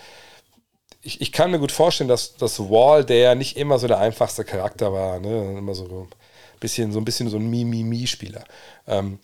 [1.06, 4.44] ich, ich kann mir gut vorstellen, dass das Wall, der nicht immer so der einfachste
[4.44, 5.58] Charakter war, ne?
[5.58, 8.44] immer so ein bisschen so ein bisschen so ein Mi-Mi-Mi-Spieler,
[8.88, 9.20] ähm,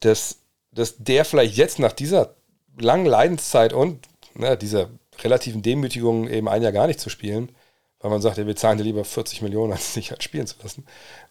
[0.00, 0.38] dass,
[0.72, 2.34] dass der vielleicht jetzt nach dieser
[2.78, 4.88] langen Leidenszeit und ne, dieser
[5.22, 7.54] relativen Demütigung eben ein Jahr gar nicht zu spielen,
[8.00, 10.56] weil man sagt, ja, wir zahlen dir lieber 40 Millionen, als dich halt spielen zu
[10.62, 10.86] lassen.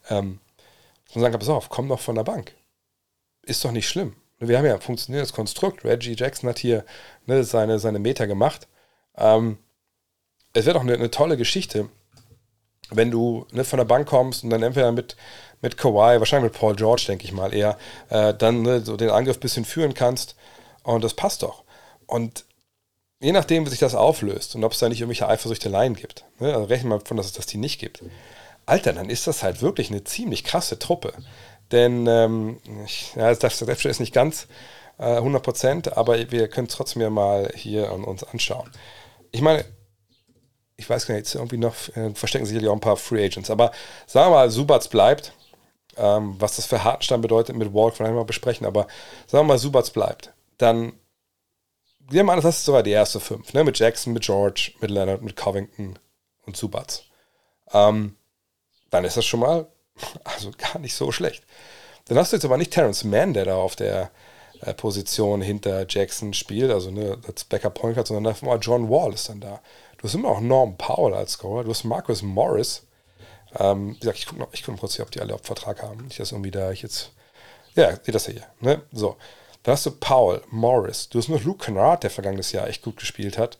[0.10, 0.40] Ähm,
[1.14, 2.54] und sagen, pass auf, komm doch von der Bank.
[3.42, 4.16] Ist doch nicht schlimm.
[4.38, 5.84] Wir haben ja ein funktionierendes Konstrukt.
[5.84, 6.86] Reggie Jackson hat hier
[7.26, 8.68] ne, seine, seine Meter gemacht.
[9.18, 9.58] Ähm,
[10.54, 11.90] es wäre doch eine, eine, tolle Geschichte,
[12.90, 15.16] wenn du ne, von der Bank kommst und dann entweder mit,
[15.62, 17.78] mit Kawhi, wahrscheinlich mit Paul George, denke ich mal eher,
[18.10, 20.36] äh, dann ne, so den Angriff ein bisschen führen kannst.
[20.84, 21.64] Und das passt doch.
[22.08, 22.46] Und
[23.22, 26.54] je nachdem, wie sich das auflöst und ob es da nicht irgendwelche Eifersüchteleien gibt, ne,
[26.54, 28.04] also rechnen wir davon, dass es das die nicht gibt.
[28.66, 31.14] Alter, dann ist das halt wirklich eine ziemlich krasse Truppe.
[31.72, 34.48] Denn ähm, ich, ja, das, das ist nicht ganz
[34.98, 38.70] äh, 100% aber wir können es trotzdem ja mal hier uns anschauen
[39.32, 39.66] ich meine,
[40.78, 43.50] ich weiß gar nicht, jetzt irgendwie noch äh, verstecken sicherlich auch ein paar Free Agents,
[43.50, 43.72] aber
[44.08, 45.34] sagen wir mal, Subats bleibt.
[45.98, 48.88] Ähm, was das für Hartenstein bedeutet mit Walk, vielleicht mal besprechen, aber
[49.28, 50.34] sagen wir mal, Subats bleibt.
[50.58, 50.94] Dann,
[52.00, 53.66] wir meinen, das ist sogar die erste fünf, ne?
[53.66, 56.00] mit Jackson, mit George, mit Leonard, mit Covington
[56.46, 57.04] und Subats.
[57.74, 58.16] Ähm,
[58.90, 59.68] dann ist das schon mal
[60.24, 61.44] also gar nicht so schlecht.
[62.06, 64.12] Dann hast du jetzt aber nicht Terrence Mann, der da auf der
[64.74, 69.14] Position hinter Jackson spielt, also ne, als Backup Point Guard, sondern dafür mal John Wall
[69.14, 69.60] ist dann da.
[69.98, 72.86] Du hast immer auch Norm Powell als Scorer, du hast Marcus Morris.
[73.60, 75.82] Ähm, wie gesagt, ich gucke noch, ich guck kurz hier, ob die alle auf Vertrag
[75.82, 76.06] haben.
[76.06, 77.12] Nicht, dass irgendwie da ich jetzt.
[77.76, 78.44] Ja, seht das hier.
[78.60, 78.82] Ne?
[78.92, 79.18] So.
[79.64, 81.10] Dann hast du Powell, Morris.
[81.10, 83.60] Du hast nur Luke Kennard, der vergangenes Jahr echt gut gespielt hat.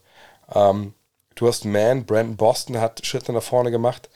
[0.52, 0.94] Ähm,
[1.34, 4.08] du hast Man, Brandon Boston hat Schritte nach vorne gemacht.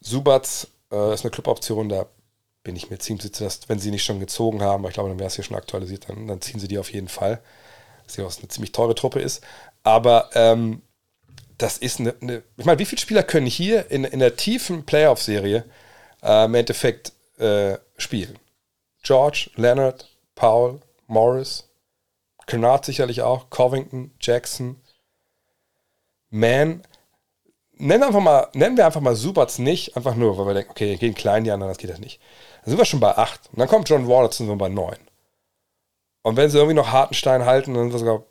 [0.00, 2.06] Subats äh, ist eine Cluboption, da
[2.62, 5.18] bin ich mir ziemlich sicher, dass, wenn sie nicht schon gezogen haben, ich glaube, dann
[5.18, 7.40] wäre es hier schon aktualisiert, dann, dann ziehen sie die auf jeden Fall.
[8.04, 9.42] Was ja auch eine ziemlich teure Truppe ist.
[9.82, 10.82] Aber ähm,
[11.58, 14.84] das ist eine, eine, Ich meine, wie viele Spieler können hier in, in der tiefen
[14.84, 15.64] Playoff-Serie
[16.22, 18.38] äh, im Endeffekt äh, spielen?
[19.02, 21.68] George, Leonard, Paul, Morris,
[22.46, 24.80] Kennard sicherlich auch, Covington, Jackson,
[26.30, 26.82] Mann.
[27.72, 30.96] Nennen, einfach mal, nennen wir einfach mal Subats nicht, einfach nur, weil wir denken, okay,
[30.96, 32.20] gehen klein die anderen, das geht das nicht.
[32.62, 33.50] Dann sind wir schon bei 8.
[33.52, 34.96] Und dann kommt John Wall, dazu, sind wir bei 9.
[36.22, 38.22] Und wenn sie irgendwie noch Hartenstein halten, dann sind wir sogar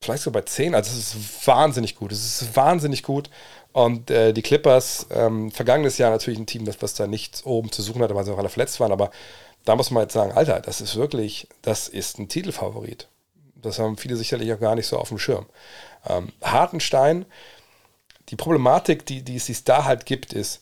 [0.00, 0.74] vielleicht sogar bei 10.
[0.74, 2.12] Also es ist wahnsinnig gut.
[2.12, 3.30] Es ist wahnsinnig gut.
[3.72, 7.72] Und äh, die Clippers, ähm, vergangenes Jahr natürlich ein Team, das was da nichts oben
[7.72, 8.92] zu suchen hatte, weil sie auch alle verletzt waren.
[8.92, 9.10] Aber
[9.64, 13.08] da muss man jetzt sagen, Alter, das ist wirklich, das ist ein Titelfavorit.
[13.56, 15.46] Das haben viele sicherlich auch gar nicht so auf dem Schirm.
[16.08, 17.26] Ähm, Hartenstein,
[18.28, 20.60] die Problematik, die, die es da halt gibt, ist,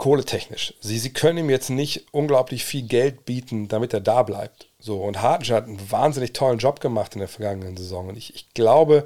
[0.00, 0.74] kohletechnisch.
[0.80, 4.68] Sie, sie können ihm jetzt nicht unglaublich viel Geld bieten, damit er da bleibt.
[4.78, 8.08] So, und Hartenstein hat einen wahnsinnig tollen Job gemacht in der vergangenen Saison.
[8.08, 9.04] Und ich, ich glaube,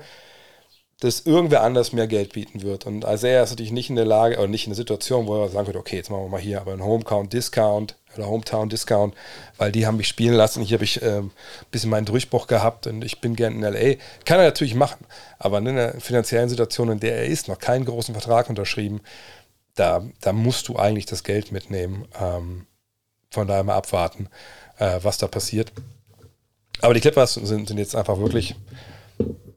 [1.00, 2.86] dass irgendwer anders mehr Geld bieten wird.
[2.86, 5.48] Und Isaiah ist natürlich nicht in der Lage, oder nicht in der Situation, wo er
[5.48, 9.14] sagen könnte, okay, jetzt machen wir mal hier aber einen Homecount-Discount oder Hometown-Discount,
[9.58, 10.62] weil die haben mich spielen lassen.
[10.62, 11.32] Hier habe ich äh, ein
[11.72, 13.96] bisschen meinen Durchbruch gehabt und ich bin gern in L.A.
[14.24, 15.04] Kann er natürlich machen.
[15.40, 19.00] Aber in einer finanziellen Situation, in der er ist, noch keinen großen Vertrag unterschrieben,
[19.74, 22.06] da, da musst du eigentlich das Geld mitnehmen.
[22.20, 22.66] Ähm,
[23.30, 24.28] von daher mal abwarten,
[24.78, 25.72] äh, was da passiert.
[26.80, 28.54] Aber die Clippers sind, sind jetzt einfach wirklich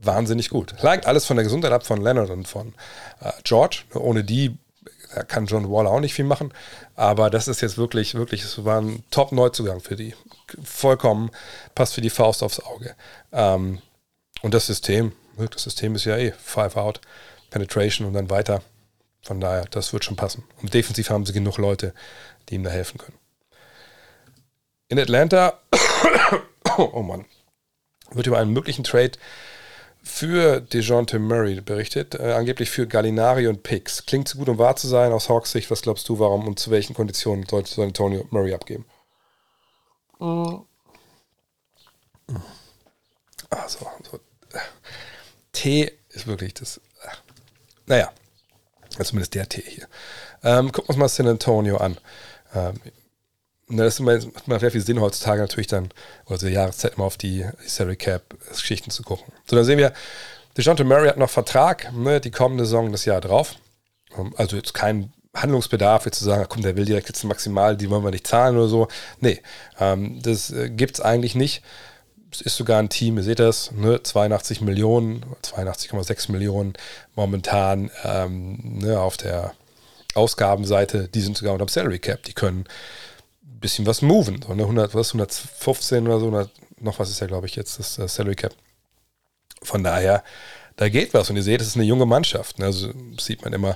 [0.01, 0.75] wahnsinnig gut.
[0.81, 2.73] Leicht alles von der Gesundheit ab von Leonard und von
[3.21, 3.83] äh, George.
[3.93, 4.57] Ohne die
[5.27, 6.53] kann John Wall auch nicht viel machen.
[6.95, 10.13] Aber das ist jetzt wirklich, wirklich, es war ein Top-Neuzugang für die.
[10.63, 11.31] Vollkommen
[11.75, 12.95] passt für die Faust aufs Auge.
[13.31, 13.81] Ähm,
[14.41, 17.01] und das System, das System ist ja eh Five Out,
[17.49, 18.61] Penetration und dann weiter.
[19.27, 20.45] Von daher, das wird schon passen.
[20.61, 21.93] Und defensiv haben sie genug Leute,
[22.47, 23.17] die ihm da helfen können.
[24.87, 25.59] In Atlanta,
[26.77, 27.25] oh Mann,
[28.11, 29.11] wird über einen möglichen Trade
[30.01, 34.05] für DeJounte Murray berichtet, äh, angeblich für Gallinari und Picks.
[34.05, 35.69] Klingt zu gut, um wahr zu sein aus Hawks Sicht.
[35.71, 38.85] Was glaubst du, warum und zu welchen Konditionen sollte so Antonio Murray abgeben?
[40.19, 40.65] Mhm.
[43.49, 44.19] Also, so.
[45.51, 46.77] Tee ist wirklich das.
[46.77, 47.09] Äh,
[47.87, 48.13] naja,
[49.05, 49.87] zumindest der Tee hier.
[50.43, 51.97] Ähm, gucken wir uns mal San Antonio an.
[52.53, 52.75] Ähm,
[53.69, 55.89] na, das macht mal sehr viel Sinn heutzutage natürlich dann,
[56.25, 59.33] oder zur Jahreszeit immer auf die, die Salary Cap Geschichten zu gucken.
[59.45, 59.93] So, dann sehen wir,
[60.57, 63.55] DeJounte Murray hat noch Vertrag, ne, die kommende Saison das Jahr drauf.
[64.17, 67.89] Ähm, also jetzt kein Handlungsbedarf, jetzt zu sagen, komm, der will direkt jetzt maximal, die
[67.89, 68.87] wollen wir nicht zahlen oder so.
[69.19, 69.41] Nee,
[69.79, 71.61] ähm, das äh, gibt es eigentlich nicht.
[72.41, 76.73] Ist sogar ein Team, ihr seht das, ne, 82 Millionen, 82,6 Millionen
[77.15, 79.53] momentan ähm, ne, auf der
[80.13, 82.65] Ausgabenseite, die sind sogar unter dem Salary Cap, die können
[83.59, 84.41] bisschen was moven.
[84.41, 84.63] So, ne?
[84.63, 88.07] 100, was, 115 oder so, 100, noch was ist ja, glaube ich, jetzt das uh,
[88.07, 88.53] Salary Cap.
[89.63, 90.23] Von daher,
[90.75, 91.29] da geht was.
[91.29, 92.59] Und ihr seht, es ist eine junge Mannschaft.
[92.59, 92.65] Ne?
[92.65, 93.75] Also sieht man immer,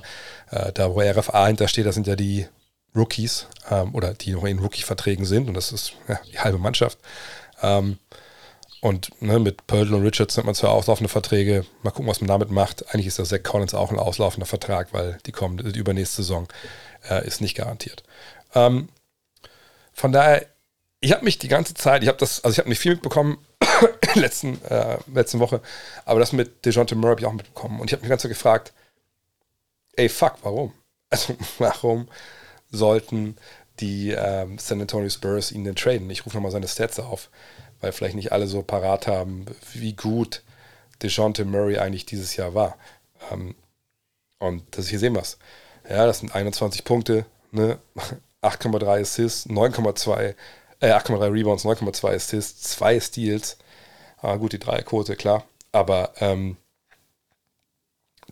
[0.50, 2.46] äh, da wo RFA hintersteht, das sind ja die
[2.94, 5.48] Rookies ähm, oder die noch in Rookie-Verträgen sind.
[5.48, 6.98] Und das ist ja, die halbe Mannschaft.
[7.62, 7.98] Ähm,
[8.82, 11.64] und ne, mit Pöltl und Richards hat man zwar auslaufende Verträge.
[11.84, 12.92] Mal gucken, was man damit macht.
[12.92, 16.48] Eigentlich ist der Zach Collins auch ein auslaufender Vertrag, weil die kommende, die übernächste Saison
[17.08, 18.02] äh, ist nicht garantiert.
[18.56, 18.88] Ähm,
[19.92, 20.46] von daher,
[20.98, 23.38] ich habe mich die ganze Zeit, ich habe das, also ich habe nicht viel mitbekommen
[23.60, 25.60] in der letzten, äh, letzten Woche,
[26.04, 27.78] aber das mit DeJounte Murray habe ich auch mitbekommen.
[27.78, 28.72] Und ich habe mich ganze Zeit gefragt,
[29.94, 30.72] ey, fuck, warum?
[31.12, 32.08] Also, warum
[32.70, 33.36] sollten
[33.80, 36.08] die ähm, San Antonio Spurs ihn denn traden?
[36.08, 37.28] Ich rufe nochmal seine Stats auf,
[37.82, 40.42] weil vielleicht nicht alle so parat haben, wie gut
[41.02, 42.78] DeJounte Murray eigentlich dieses Jahr war.
[43.30, 43.54] Ähm,
[44.38, 45.36] und das hier sehen wir es.
[45.88, 47.78] Ja, das sind 21 Punkte, ne?
[48.42, 50.34] 8,3 Assists, 9,2,
[50.80, 53.56] äh, 8,3 Rebounds, 9,2 Assists, 2 Steals.
[54.20, 55.44] Ah, gut, die Dreierquote, klar.
[55.70, 56.56] Aber ähm,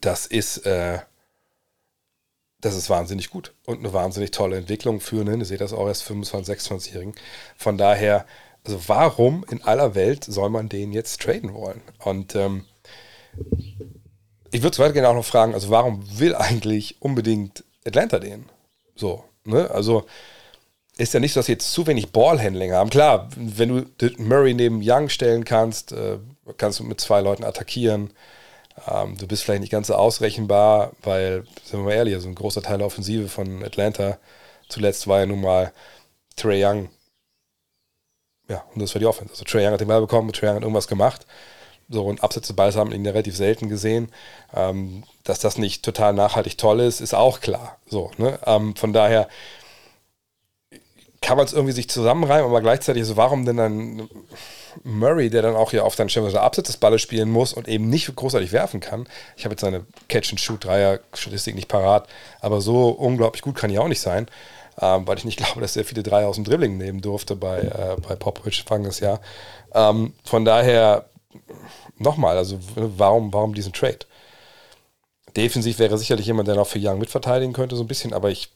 [0.00, 0.98] das ist, äh,
[2.60, 5.86] das ist wahnsinnig gut und eine wahnsinnig tolle Entwicklung für einen, ihr seht das auch
[5.86, 7.14] erst 25, 26-Jährigen.
[7.56, 8.26] Von daher,
[8.66, 11.80] also warum in aller Welt soll man den jetzt traden wollen?
[11.98, 12.64] Und ähm,
[14.50, 18.46] ich würde es weitergehend auch noch fragen, also warum will eigentlich unbedingt Atlanta den?
[18.94, 19.70] So, Ne?
[19.70, 20.06] Also
[20.96, 22.90] ist ja nicht so, dass sie jetzt zu wenig Ballhandling haben.
[22.90, 26.18] Klar, wenn du Murray neben Young stellen kannst, äh,
[26.58, 28.12] kannst du mit zwei Leuten attackieren.
[28.86, 32.34] Ähm, du bist vielleicht nicht ganz so ausrechenbar, weil, sind wir mal ehrlich, so ein
[32.34, 34.18] großer Teil der Offensive von Atlanta
[34.68, 35.72] zuletzt war ja nun mal
[36.36, 36.90] Trey Young.
[38.50, 39.32] Ja, und das war die Offense.
[39.32, 41.24] Also Trey Young hat den Ball bekommen, Trey Young hat irgendwas gemacht.
[41.88, 44.10] So, und Absätze Balls haben ihn ja relativ selten gesehen.
[44.54, 47.78] Ähm, dass das nicht total nachhaltig toll ist, ist auch klar.
[47.86, 48.40] So, ne?
[48.46, 49.28] Ähm, von daher
[51.22, 54.08] kann man es irgendwie sich zusammenreimen, aber gleichzeitig so, warum denn dann
[54.82, 57.88] Murray, der dann auch hier auf seinen Schirm Absatz des Balles spielen muss und eben
[57.88, 59.06] nicht großartig werfen kann.
[59.36, 62.08] Ich habe jetzt seine Catch-and-Shoot-Dreier-Statistik nicht parat,
[62.40, 64.26] aber so unglaublich gut kann ich auch nicht sein,
[64.80, 67.60] ähm, weil ich nicht glaube, dass er viele Dreier aus dem Dribbling nehmen durfte bei,
[67.60, 69.20] äh, bei Popovich fangendes Jahr.
[69.74, 71.06] Ähm, von daher
[71.98, 74.00] nochmal, also warum, warum diesen Trade?
[75.36, 78.50] Defensiv wäre sicherlich jemand, der noch für Young mitverteidigen könnte, so ein bisschen, aber ich,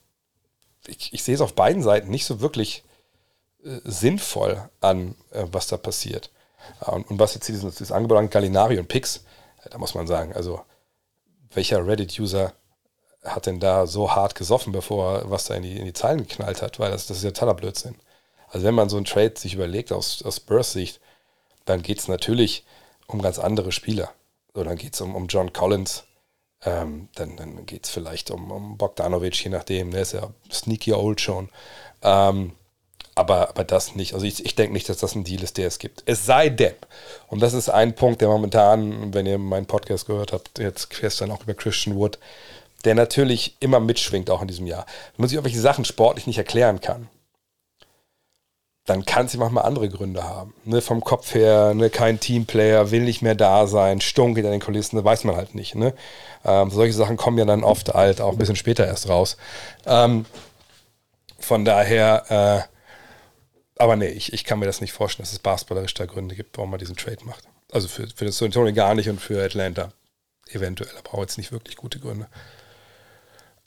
[0.86, 2.82] ich, ich sehe es auf beiden Seiten nicht so wirklich
[3.64, 6.30] äh, sinnvoll an, äh, was da passiert.
[6.80, 9.24] und, und, was jetzt dieses, dieses Angebot an Gallinari und Pix,
[9.64, 10.60] äh, da muss man sagen, also
[11.52, 12.52] welcher Reddit-User
[13.24, 16.26] hat denn da so hart gesoffen, bevor er was da in die, in die Zeilen
[16.26, 17.96] geknallt hat, weil das, das ist ja totaler Blödsinn.
[18.48, 21.00] Also wenn man so einen Trade sich überlegt aus, aus Spurs-Sicht,
[21.64, 22.64] dann geht es natürlich
[23.06, 24.10] um ganz andere Spieler.
[24.54, 26.04] So, dann geht es um, um John Collins,
[26.64, 30.92] ähm, dann, dann geht es vielleicht um, um Bogdanovic, je nachdem, der ist ja sneaky
[30.92, 31.48] old schon.
[32.02, 32.52] Ähm,
[33.14, 34.14] aber, aber das nicht.
[34.14, 36.02] Also ich, ich denke nicht, dass das ein Deal ist, der es gibt.
[36.06, 36.74] Es sei denn,
[37.28, 41.30] und das ist ein Punkt, der momentan, wenn ihr meinen Podcast gehört habt, jetzt gestern
[41.30, 42.18] auch über Christian Wood,
[42.84, 44.86] der natürlich immer mitschwingt, auch in diesem Jahr.
[45.16, 47.08] Wenn man sich irgendwelche Sachen sportlich nicht erklären kann,
[48.84, 50.54] dann kann sie manchmal andere Gründe haben.
[50.64, 54.60] Ne, vom Kopf her, ne, kein Teamplayer, will nicht mehr da sein, Stunk hinter den
[54.60, 55.74] Kulissen, das weiß man halt nicht.
[55.74, 55.94] Ne?
[56.44, 59.38] Ähm, solche Sachen kommen ja dann oft halt auch ein bisschen später erst raus.
[59.86, 60.26] Ähm,
[61.38, 65.94] von daher, äh, aber nee, ich, ich kann mir das nicht vorstellen, dass es basketballerisch
[65.94, 67.44] da Gründe gibt, warum man diesen Trade macht.
[67.72, 69.92] Also für, für das Antonio gar nicht und für Atlanta
[70.50, 72.28] eventuell, aber auch jetzt nicht wirklich gute Gründe.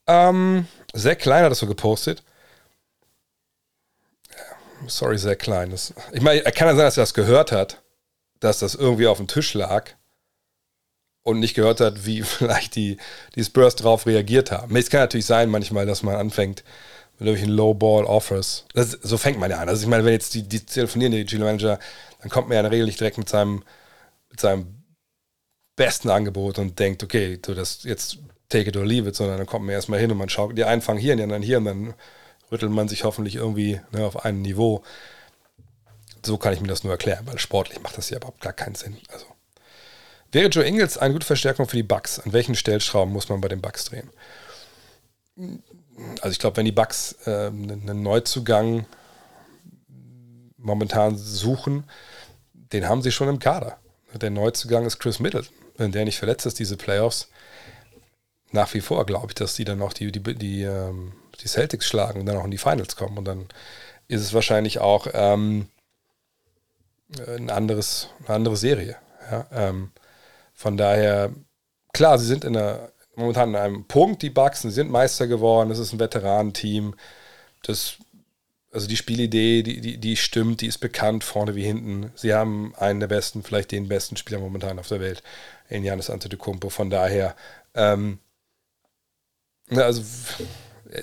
[0.08, 2.24] Ähm, sehr klein hat das so gepostet
[4.88, 5.72] sorry, sehr klein.
[5.72, 7.82] Das, ich meine, er kann ja sein, dass er das gehört hat,
[8.40, 9.92] dass das irgendwie auf dem Tisch lag
[11.24, 12.98] und nicht gehört hat, wie vielleicht die,
[13.36, 14.76] die Spurs darauf reagiert haben.
[14.76, 16.64] Es kann natürlich sein, manchmal, dass man anfängt,
[17.20, 18.66] mit irgendwelchen Low-Ball-Offers.
[19.02, 19.70] So fängt man ja an.
[19.70, 21.80] Also ich meine, wenn jetzt die, die telefonieren, die GM-Manager,
[22.22, 23.64] dann kommt man ja in der Regel nicht direkt mit seinem,
[24.30, 24.84] mit seinem
[25.76, 29.48] besten Angebot und denkt, okay, du das jetzt take it or leave it, sondern dann
[29.48, 31.58] kommt man erstmal hin und man schaut, die einen fangen hier und die anderen hier
[31.58, 31.94] und dann
[32.52, 34.84] rüttelt man sich hoffentlich irgendwie ne, auf einem Niveau.
[36.26, 38.76] So kann ich mir das nur erklären, weil sportlich macht das ja überhaupt gar keinen
[38.76, 38.98] Sinn.
[39.10, 39.26] Also
[40.32, 42.20] wäre Joe Ingles eine gute Verstärkung für die Bucks?
[42.20, 44.10] An welchen Stellschrauben muss man bei den Bucks drehen?
[46.22, 48.86] Also ich glaube, wenn die Bucks äh, einen Neuzugang
[50.58, 51.84] momentan suchen,
[52.54, 53.78] den haben sie schon im Kader.
[54.14, 55.54] Der Neuzugang ist Chris Middleton.
[55.78, 57.30] Wenn der nicht verletzt ist, diese Playoffs,
[58.52, 61.86] nach wie vor glaube ich, dass die dann noch die, die, die, ähm, die Celtics
[61.88, 63.18] schlagen und dann auch in die Finals kommen.
[63.18, 63.48] Und dann
[64.08, 65.68] ist es wahrscheinlich auch ähm,
[67.28, 68.98] ein anderes, eine andere Serie.
[69.30, 69.48] Ja?
[69.52, 69.92] Ähm,
[70.54, 71.32] von daher,
[71.94, 75.70] klar, sie sind in einer, momentan an einem Punkt, die Bucks, sie sind Meister geworden,
[75.70, 76.96] das ist ein Veteranenteam.
[77.64, 77.98] Das,
[78.72, 82.12] also die Spielidee, die, die, die stimmt, die ist bekannt, vorne wie hinten.
[82.16, 85.22] Sie haben einen der besten, vielleicht den besten Spieler momentan auf der Welt,
[85.70, 86.70] in Janis Antetokounmpo.
[86.70, 87.36] Von daher,
[87.76, 88.20] ähm,
[89.70, 90.02] Ne, also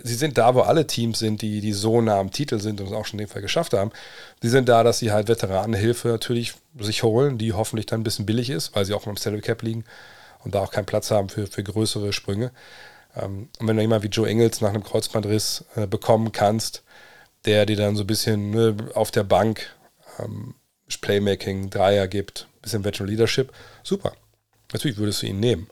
[0.03, 2.87] sie sind da, wo alle Teams sind, die, die so nah am Titel sind und
[2.87, 3.91] es auch schon in dem Fall geschafft haben.
[4.43, 8.27] Sie sind da, dass sie halt Veteranenhilfe natürlich sich holen, die hoffentlich dann ein bisschen
[8.27, 9.85] billig ist, weil sie auch im Salary Cap liegen
[10.45, 12.51] und da auch keinen Platz haben für, für größere Sprünge.
[13.17, 16.83] Ähm, und wenn du jemanden wie Joe Engels nach einem Kreuzbandriss äh, bekommen kannst,
[17.45, 19.75] der dir dann so ein bisschen ne, auf der Bank
[20.19, 20.55] ähm,
[21.01, 24.13] Playmaking, Dreier gibt, bisschen Veteran Leadership, super.
[24.73, 25.69] Natürlich würdest du ihn nehmen.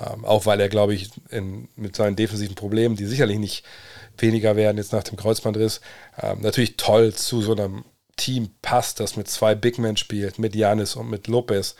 [0.00, 3.64] Ähm, auch weil er, glaube ich, in, mit seinen defensiven Problemen, die sicherlich nicht
[4.18, 5.80] weniger werden jetzt nach dem Kreuzbandriss,
[6.20, 7.84] ähm, natürlich toll zu so einem
[8.16, 11.76] Team passt, das mit zwei Big Men spielt, mit Janis und mit Lopez,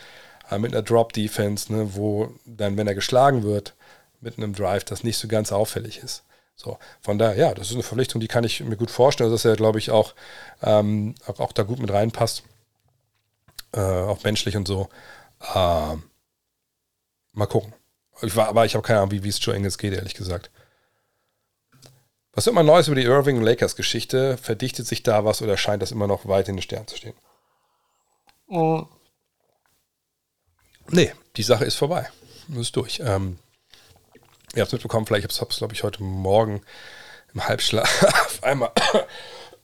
[0.50, 3.74] äh, mit einer Drop-Defense, ne, wo dann, wenn er geschlagen wird,
[4.20, 6.24] mit einem Drive, das nicht so ganz auffällig ist.
[6.56, 9.44] So, von daher, ja, das ist eine Verpflichtung, die kann ich mir gut vorstellen, dass
[9.44, 10.14] er, glaube ich, auch,
[10.62, 12.44] ähm, auch, auch, da gut mit reinpasst.
[13.72, 14.88] Äh, auch menschlich und so.
[15.40, 15.96] Äh,
[17.32, 17.74] mal gucken.
[18.24, 20.50] Ich war, aber ich habe keine Ahnung, wie es Joe Engels geht, ehrlich gesagt.
[22.32, 24.36] Was wird man Neues über die Irving Lakers Geschichte?
[24.36, 27.14] Verdichtet sich da was oder scheint das immer noch weit in den Sternen zu stehen?
[28.48, 28.88] Mhm.
[30.88, 32.08] Nee, die Sache ist vorbei.
[32.56, 33.00] Ist durch.
[33.00, 33.38] Ähm,
[34.54, 36.62] ihr habt es mitbekommen, vielleicht habe ich es, glaube ich, heute Morgen
[37.32, 38.72] im Halbschlaf einmal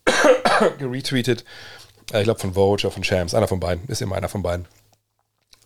[0.79, 1.45] geretweetet.
[2.13, 4.43] Äh, ich glaube von Vogue oder von Shams, einer von beiden, ist immer einer von
[4.43, 4.67] beiden,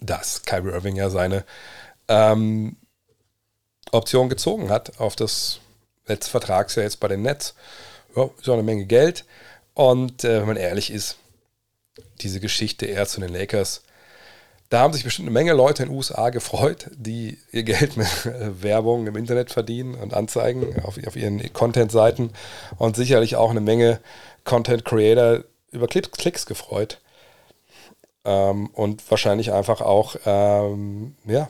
[0.00, 1.44] dass Kyrie Irving ja seine
[2.08, 2.76] ähm,
[3.94, 5.60] Option gezogen hat auf das
[6.06, 7.54] letzte Vertragsjahr jetzt bei den Nets.
[8.16, 9.24] Ja, ist auch eine Menge Geld.
[9.74, 11.16] Und äh, wenn man ehrlich ist,
[12.20, 13.82] diese Geschichte eher zu den Lakers,
[14.70, 18.08] da haben sich bestimmt eine Menge Leute in den USA gefreut, die ihr Geld mit
[18.26, 22.30] äh, Werbung im Internet verdienen und Anzeigen auf, auf ihren Content-Seiten
[22.78, 24.00] und sicherlich auch eine Menge
[24.44, 27.00] Content-Creator über Klicks gefreut.
[28.24, 31.48] Ähm, und wahrscheinlich einfach auch, ähm, ja,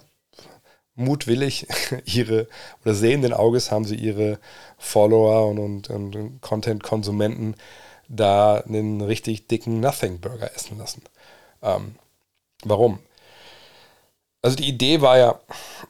[0.95, 1.67] mutwillig
[2.05, 2.49] ihre
[2.85, 4.39] oder sehenden Auges haben sie ihre
[4.79, 7.57] Follower und, und, und Content-Konsumenten
[8.09, 11.03] da einen richtig dicken Nothing-Burger essen lassen.
[11.63, 11.97] Ähm,
[12.65, 12.99] warum?
[14.43, 15.41] Also die Idee war ja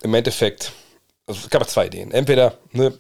[0.03, 0.73] im Endeffekt,
[1.27, 2.13] also es gab zwei Ideen.
[2.13, 2.97] Entweder ne,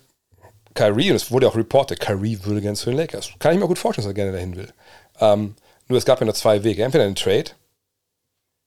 [0.74, 3.30] Kyrie, und es wurde auch reported, Kyrie würde gerne zu den Lakers.
[3.38, 4.72] Kann ich mir gut vorstellen, dass er gerne dahin will.
[5.20, 5.54] Ähm,
[5.86, 6.82] nur es gab ja nur zwei Wege.
[6.82, 7.52] Entweder einen Trade,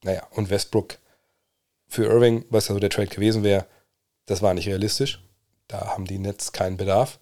[0.03, 0.97] naja, und Westbrook
[1.87, 3.65] für Irving, was also der Trade gewesen wäre,
[4.25, 5.21] das war nicht realistisch.
[5.67, 7.19] Da haben die Nets keinen Bedarf.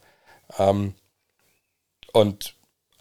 [0.57, 0.93] Ähm,
[2.13, 2.55] und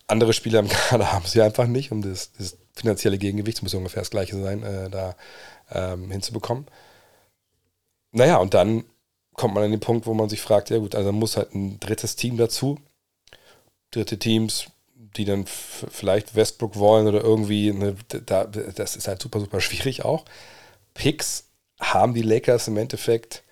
[0.07, 4.03] andere Spieler im Kader haben sie einfach nicht, um das, das finanzielle Gegengewicht, muss ungefähr
[4.03, 5.17] das gleiche sein, äh, da
[5.71, 6.67] ähm, hinzubekommen.
[8.13, 8.85] Naja, und dann
[9.35, 11.81] kommt man an den Punkt, wo man sich fragt, ja gut, also muss halt ein
[11.81, 12.79] drittes Team dazu.
[13.91, 19.41] Dritte Teams, die dann vielleicht Westbrook wollen oder irgendwie, ne, da, das ist halt super,
[19.41, 20.25] super schwierig auch.
[20.95, 21.45] Picks
[21.93, 23.43] haben die Lakers im Endeffekt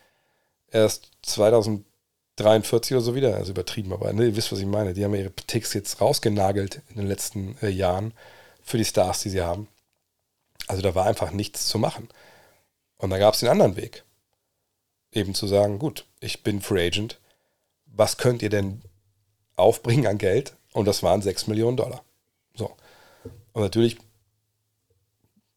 [0.70, 4.94] erst 2043 oder so wieder, also übertrieben, aber ne, ihr wisst, was ich meine.
[4.94, 8.14] Die haben ihre Ticks jetzt rausgenagelt in den letzten äh, Jahren
[8.62, 9.68] für die Stars, die sie haben.
[10.68, 12.08] Also da war einfach nichts zu machen.
[12.96, 14.04] Und dann gab es den anderen Weg.
[15.12, 17.18] Eben zu sagen, gut, ich bin Free Agent.
[17.86, 18.80] Was könnt ihr denn
[19.56, 20.54] aufbringen an Geld?
[20.72, 22.02] Und das waren 6 Millionen Dollar.
[22.54, 22.76] So.
[23.52, 23.98] Und natürlich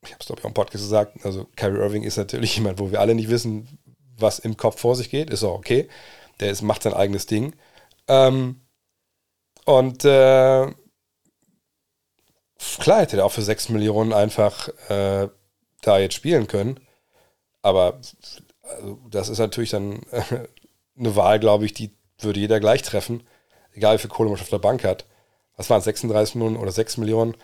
[0.08, 2.80] ich habe es glaube ich auch im Podcast gesagt, also Kyrie Irving ist natürlich jemand,
[2.80, 3.80] wo wir alle nicht wissen,
[4.18, 5.90] was im Kopf vor sich geht, ist auch okay.
[6.40, 7.56] Der ist, macht sein eigenes Ding.
[8.08, 8.62] Ähm,
[9.66, 10.68] und äh,
[12.80, 15.30] klar hätte er auch für 6 Millionen einfach äh,
[15.82, 16.80] da jetzt spielen können.
[17.62, 18.00] Aber
[18.62, 20.22] also, das ist natürlich dann äh,
[20.98, 23.24] eine Wahl, glaube ich, die würde jeder gleich treffen.
[23.74, 25.06] egal wie viel Kohle man auf der Bank hat,
[25.58, 27.36] was waren es, 36 Millionen oder 6 Millionen,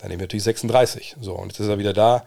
[0.00, 1.16] dann nehmen wir natürlich 36.
[1.20, 2.24] So, und jetzt ist er wieder da,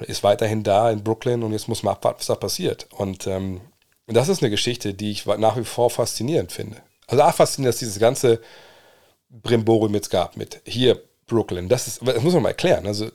[0.00, 2.86] ist weiterhin da in Brooklyn und jetzt muss man abwarten, was da passiert.
[2.90, 3.60] Und ähm,
[4.06, 6.76] das ist eine Geschichte, die ich nach wie vor faszinierend finde.
[7.06, 8.40] Also auch faszinierend, dass dieses ganze
[9.30, 11.68] Brimborium jetzt gab mit hier Brooklyn.
[11.68, 12.86] Das, ist, das muss man mal erklären.
[12.86, 13.10] Also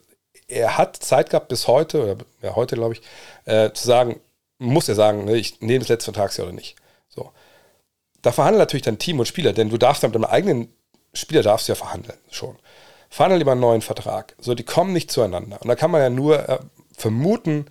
[0.48, 3.02] er hat Zeit gehabt bis heute, oder ja, heute glaube ich,
[3.46, 4.20] äh, zu sagen,
[4.58, 6.76] muss er sagen, ne, ich nehme das letzte Vertragsjahr oder nicht.
[7.10, 7.32] So.
[8.22, 10.74] Da verhandeln natürlich dann Team und Spieler, denn du darfst dann mit deinem eigenen
[11.14, 12.58] Spieler darfst ja verhandeln schon.
[13.12, 14.36] Verhandeln lieber einen neuen Vertrag.
[14.40, 15.62] So, die kommen nicht zueinander.
[15.62, 16.60] Und da kann man ja nur äh,
[16.98, 17.66] vermuten,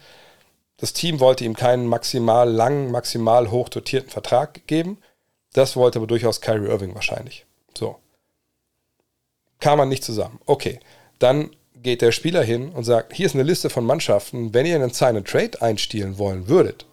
[0.77, 4.99] das Team wollte ihm keinen maximal langen, maximal hoch dotierten Vertrag geben.
[5.53, 7.45] Das wollte aber durchaus Kyrie Irving wahrscheinlich.
[7.77, 7.97] So.
[9.59, 10.39] Kam man nicht zusammen.
[10.47, 10.79] Okay.
[11.19, 14.77] Dann geht der Spieler hin und sagt, hier ist eine Liste von Mannschaften, wenn ihr
[14.77, 16.87] einen Sign and Trade einstielen wollen würdet,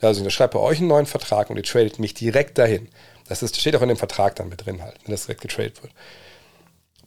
[0.00, 2.88] also ich schreibe bei euch einen neuen Vertrag und ihr tradet mich direkt dahin.
[3.28, 5.82] Das ist, steht auch in dem Vertrag dann mit drin halt, wenn das direkt getradet
[5.82, 5.92] wird.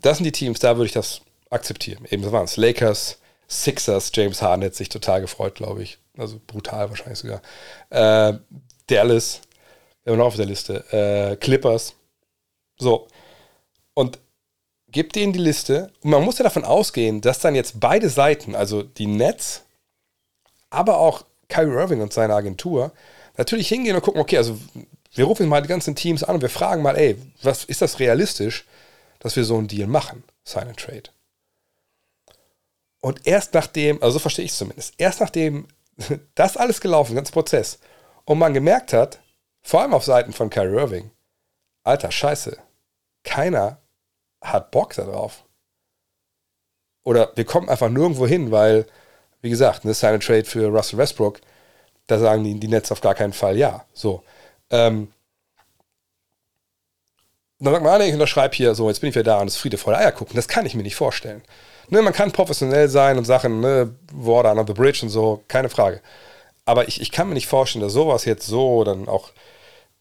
[0.03, 2.05] Das sind die Teams, da würde ich das akzeptieren.
[2.09, 2.57] Eben so waren es.
[2.57, 5.97] Lakers, Sixers, James Harden hat sich total gefreut, glaube ich.
[6.17, 7.41] Also brutal wahrscheinlich sogar.
[7.89, 8.37] Äh,
[8.87, 9.41] Dallas,
[10.05, 10.83] haben noch auf der Liste.
[10.91, 11.95] Äh, Clippers.
[12.77, 13.07] So.
[13.93, 14.19] Und
[14.89, 15.91] gibt denen die Liste.
[16.01, 19.63] Und man muss ja davon ausgehen, dass dann jetzt beide Seiten, also die Nets,
[20.69, 22.91] aber auch Kyrie Irving und seine Agentur,
[23.37, 24.57] natürlich hingehen und gucken, okay, also
[25.13, 27.99] wir rufen mal die ganzen Teams an und wir fragen mal, ey, was ist das
[27.99, 28.65] realistisch,
[29.23, 31.09] dass wir so einen Deal machen, Sign and Trade?
[32.99, 35.67] Und erst nachdem, also so verstehe ich es zumindest, erst nachdem
[36.35, 37.79] das alles gelaufen, der ganze Prozess,
[38.25, 39.19] und man gemerkt hat,
[39.61, 41.11] vor allem auf Seiten von Kyrie Irving,
[41.83, 42.57] alter Scheiße,
[43.23, 43.77] keiner
[44.41, 45.45] hat Bock darauf.
[47.03, 48.85] Oder wir kommen einfach nirgendwo hin, weil,
[49.41, 51.41] wie gesagt, eine Sign Trade für Russell Westbrook,
[52.07, 53.85] da sagen die, die Nets auf gar keinen Fall ja.
[53.93, 54.23] So.
[54.69, 55.11] Ähm,
[57.65, 59.57] dann sagt man, ah, ich unterschreibe hier, so, jetzt bin ich wieder da und das
[59.57, 60.35] Friede vor der Eier gucken.
[60.35, 61.41] Das kann ich mir nicht vorstellen.
[61.89, 65.69] Ne, man kann professionell sein und Sachen, ne, Water under the Bridge und so, keine
[65.69, 66.01] Frage.
[66.65, 69.31] Aber ich, ich kann mir nicht vorstellen, dass sowas jetzt so dann auch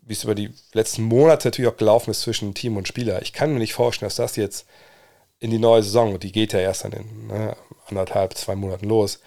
[0.03, 3.23] wie es über die letzten Monate natürlich auch gelaufen ist zwischen Team und Spieler.
[3.23, 4.67] Ich kann mir nicht vorstellen, dass das jetzt
[5.39, 9.21] in die neue Saison, die geht ja erst dann in ne, anderthalb, zwei Monaten los,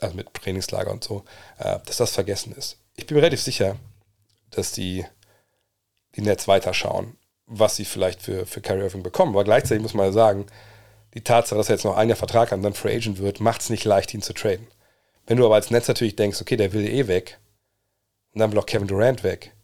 [0.00, 1.24] also mit Trainingslager und so,
[1.58, 2.78] äh, dass das vergessen ist.
[2.96, 3.76] Ich bin mir relativ sicher,
[4.50, 5.04] dass die,
[6.16, 7.16] die Nets weiterschauen,
[7.48, 9.32] was sie vielleicht für, für Kyrie Irving bekommen.
[9.32, 10.46] Aber gleichzeitig muss man ja sagen,
[11.14, 13.40] die Tatsache, dass er jetzt noch ein Jahr Vertrag hat und dann Free Agent wird,
[13.40, 14.66] macht es nicht leicht, ihn zu traden.
[15.26, 17.38] Wenn du aber als Netz natürlich denkst, okay, der will eh weg,
[18.32, 19.54] und dann will auch Kevin Durant weg,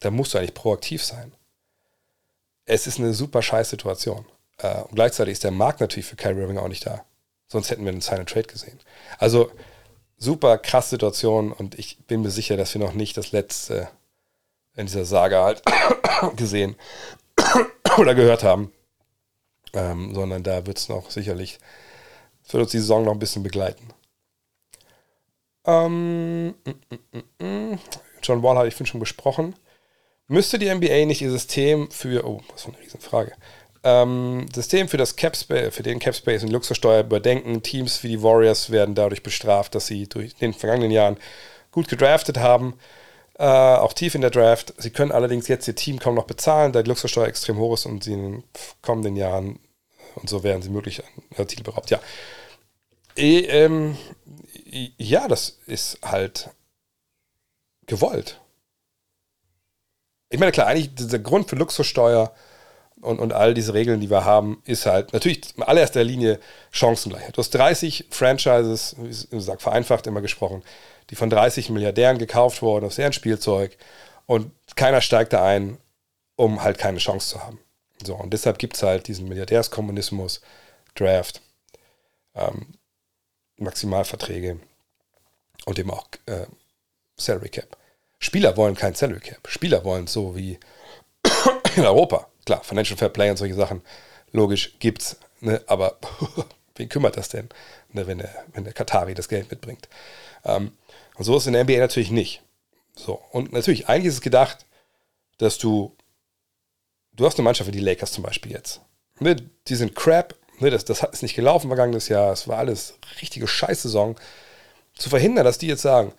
[0.00, 1.32] da musst du eigentlich proaktiv sein.
[2.64, 4.26] Es ist eine super scheiß Situation.
[4.58, 7.04] Äh, und gleichzeitig ist der Markt natürlich für Kyrie Irving auch nicht da.
[7.48, 8.80] Sonst hätten wir einen Sign Trade gesehen.
[9.18, 9.50] Also
[10.16, 13.88] super krasse Situation und ich bin mir sicher, dass wir noch nicht das letzte
[14.76, 15.62] in dieser Saga halt
[16.36, 16.76] gesehen
[17.98, 18.72] oder gehört haben.
[19.72, 21.58] Ähm, sondern da wird es noch sicherlich,
[22.50, 23.92] wird uns die Saison noch ein bisschen begleiten.
[25.66, 26.54] Ähm, mm,
[27.12, 27.78] mm, mm,
[28.22, 29.54] John Wall habe ich vorhin schon besprochen.
[30.28, 33.32] Müsste die NBA nicht ihr System für, oh, was für eine Riesenfrage,
[33.84, 37.62] ähm, System für das Capspace, für den Capspace und Luxussteuer überdenken?
[37.62, 41.16] Teams wie die Warriors werden dadurch bestraft, dass sie durch den vergangenen Jahren
[41.70, 42.74] gut gedraftet haben,
[43.38, 44.74] äh, auch tief in der Draft.
[44.78, 47.86] Sie können allerdings jetzt ihr Team kaum noch bezahlen, da die Luxussteuer extrem hoch ist
[47.86, 48.44] und sie in den
[48.82, 49.58] kommenden Jahren
[50.14, 51.02] und so werden sie möglich
[51.36, 51.90] an Titel beraubt.
[51.90, 52.00] Ja.
[53.16, 53.96] E, ähm,
[54.98, 56.50] ja, das ist halt
[57.86, 58.40] gewollt
[60.28, 62.32] ich meine, klar, eigentlich der Grund für Luxussteuer
[63.00, 67.36] und, und all diese Regeln, die wir haben, ist halt natürlich in allererster Linie Chancengleichheit.
[67.36, 70.62] Du hast 30 Franchises, wie gesagt, vereinfacht immer gesprochen,
[71.10, 73.76] die von 30 Milliardären gekauft wurden aus deren Spielzeug
[74.26, 75.78] und keiner steigt da ein,
[76.36, 77.60] um halt keine Chance zu haben.
[78.04, 80.40] So, und deshalb gibt es halt diesen Milliardärskommunismus,
[80.94, 81.40] Draft,
[82.34, 82.74] ähm,
[83.58, 84.58] Maximalverträge
[85.64, 86.46] und eben auch äh,
[87.16, 87.76] Salary Cap.
[88.18, 89.48] Spieler wollen kein Salary Cap.
[89.48, 90.58] Spieler wollen so wie
[91.76, 92.28] in Europa.
[92.46, 93.82] Klar, Financial Fair Play und solche Sachen,
[94.32, 95.16] logisch, gibt's.
[95.40, 95.60] Ne?
[95.66, 95.98] Aber
[96.76, 97.48] wen kümmert das denn,
[97.92, 99.88] ne, wenn, der, wenn der Katari das Geld mitbringt?
[100.44, 100.72] Ähm,
[101.16, 102.42] und so ist es in der NBA natürlich nicht.
[102.94, 104.64] So, und natürlich, eigentlich ist es gedacht,
[105.38, 105.94] dass du,
[107.12, 108.80] du hast eine Mannschaft wie die Lakers zum Beispiel jetzt.
[109.18, 109.36] Ne,
[109.68, 113.48] die sind crap, ne, das, das ist nicht gelaufen vergangenes Jahr, es war alles richtige
[113.48, 114.16] Scheißsaison.
[114.94, 116.12] Zu verhindern, dass die jetzt sagen,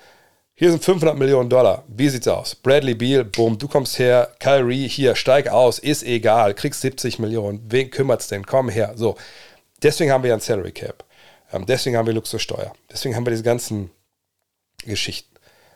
[0.59, 1.83] hier sind 500 Millionen Dollar.
[1.87, 2.55] Wie sieht's aus?
[2.55, 4.33] Bradley Beal, boom, du kommst her.
[4.39, 6.55] Kyrie, hier, steig aus, ist egal.
[6.55, 7.61] Kriegst 70 Millionen.
[7.69, 8.43] Wen kümmert's denn?
[8.43, 8.93] Komm her.
[8.95, 9.17] So.
[9.83, 11.03] Deswegen haben wir ja ein Salary Cap.
[11.53, 12.73] Ähm, deswegen haben wir Luxussteuer.
[12.91, 13.91] Deswegen haben wir diese ganzen
[14.83, 15.35] Geschichten.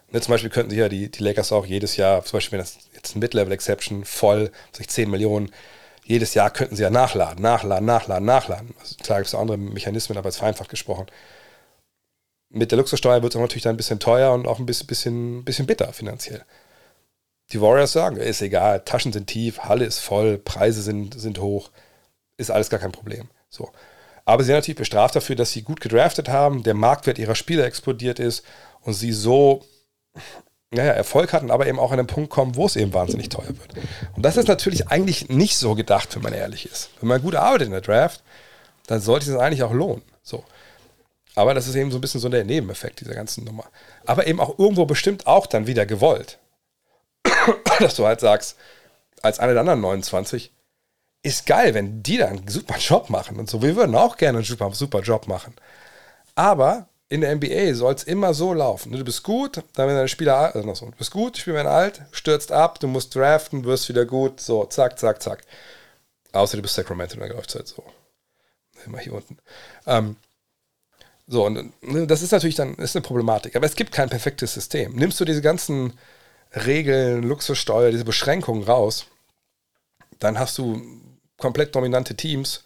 [0.10, 2.66] Ne, zum Beispiel könnten sich ja die, die Lakers auch jedes Jahr, zum Beispiel wenn
[2.66, 5.52] das jetzt ein Mid-Level-Exception voll, sich 10 Millionen,
[6.06, 8.74] jedes Jahr könnten sie ja nachladen, nachladen, nachladen, nachladen.
[8.80, 11.06] Also klar gibt es andere Mechanismen, aber jetzt vereinfacht gesprochen.
[12.52, 15.44] Mit der Luxussteuer wird es natürlich dann ein bisschen teuer und auch ein bisschen, bisschen,
[15.46, 16.44] bisschen bitter finanziell.
[17.52, 21.72] Die Warriors sagen, ist egal, Taschen sind tief, Halle ist voll, Preise sind, sind hoch,
[22.38, 23.30] ist alles gar kein Problem.
[23.50, 23.72] So.
[24.26, 27.66] Aber sie sind natürlich bestraft dafür, dass sie gut gedraftet haben, der Marktwert ihrer Spieler
[27.66, 28.46] explodiert ist
[28.82, 29.64] und sie so
[30.74, 33.50] naja, Erfolg hatten, aber eben auch an den Punkt kommen, wo es eben wahnsinnig teuer
[33.50, 33.74] wird.
[34.16, 36.92] Und das ist natürlich eigentlich nicht so gedacht, wenn man ehrlich ist.
[37.02, 38.24] Wenn man gut arbeitet in der Draft,
[38.88, 40.02] dann sollte es eigentlich auch lohnen.
[40.24, 40.46] So.
[41.36, 43.66] Aber das ist eben so ein bisschen so der Nebeneffekt dieser ganzen Nummer.
[44.06, 46.40] Aber eben auch irgendwo bestimmt auch dann wieder gewollt.
[47.80, 48.58] Dass du halt sagst,
[49.22, 50.52] als einer der anderen 29,
[51.24, 53.62] ist geil, wenn die da einen super Job machen und so.
[53.62, 55.54] Wir würden auch gerne einen super, super Job machen.
[56.36, 58.92] Aber in der NBA soll es immer so laufen.
[58.92, 62.02] Du bist gut, dann werden deine Spieler, also so, du bist gut, Spieler werden alt,
[62.12, 65.44] stürzt ab, du musst draften, wirst wieder gut, so, zack, zack, zack.
[66.32, 67.84] Außer du bist Sacramento, dann läuft es halt so.
[68.86, 69.38] Immer hier unten.
[69.86, 70.16] Ähm,
[71.28, 73.56] so, und ne, das ist natürlich dann ist eine Problematik.
[73.56, 74.96] Aber es gibt kein perfektes System.
[74.96, 75.94] Nimmst du diese ganzen
[76.54, 79.06] Regeln, Luxussteuer, diese Beschränkungen raus,
[80.20, 80.82] dann hast du
[81.38, 82.64] komplett dominante Teams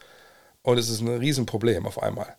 [0.64, 2.36] und es ist ein Riesenproblem auf einmal.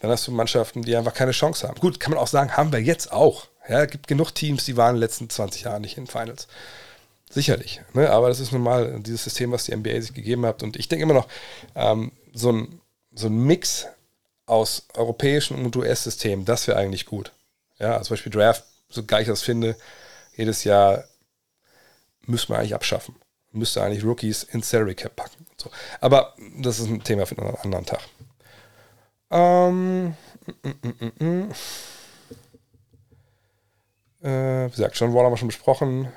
[0.00, 1.80] Dann hast du Mannschaften, die einfach keine Chance haben.
[1.80, 3.46] Gut, kann man auch sagen, haben wir jetzt auch.
[3.68, 6.48] Ja, es gibt genug Teams, die waren in den letzten 20 Jahren nicht in Finals.
[7.30, 7.80] Sicherlich.
[7.94, 8.10] Ne?
[8.10, 10.62] Aber das ist nun mal dieses System, was die NBA sich gegeben hat.
[10.62, 11.28] Und ich denke immer noch,
[11.74, 12.80] ähm, so, ein,
[13.14, 13.86] so ein Mix
[14.46, 17.32] aus europäischen und US-Systemen, das wäre eigentlich gut.
[17.78, 19.76] Ja, zum Beispiel Draft, so geil ich das finde,
[20.36, 21.04] jedes Jahr
[22.22, 23.16] müsste man eigentlich abschaffen.
[23.52, 25.46] Müsste eigentlich Rookies ins Salary Cap packen.
[25.56, 25.70] So.
[26.00, 28.00] Aber das ist ein Thema für einen anderen Tag.
[29.30, 30.14] Ähm,
[30.62, 31.52] mm, mm, mm,
[34.22, 36.12] äh, wie gesagt, John Wall haben wir schon besprochen.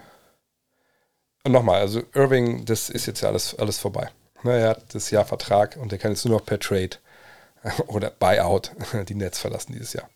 [1.44, 4.10] Und nochmal, also Irving, das ist jetzt ja alles, alles vorbei.
[4.44, 6.98] Ne, er hat das Jahr Vertrag und er kann jetzt nur noch per Trade
[7.88, 8.72] oder Buyout
[9.10, 10.10] die Nets verlassen dieses Jahr.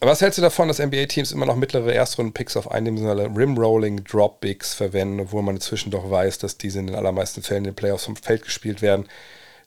[0.00, 5.20] Was hältst du davon, dass NBA-Teams immer noch mittlere Erstrunden-Picks auf eindimensionale Rim-Rolling Drop-Bigs verwenden,
[5.20, 8.16] obwohl man inzwischen doch weiß, dass diese in den allermeisten Fällen in den Playoffs vom
[8.16, 9.08] Feld gespielt werden?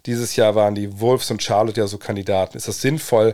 [0.06, 2.58] Dieses Jahr waren die Wolves und Charlotte ja so Kandidaten.
[2.58, 3.34] Ist das sinnvoll,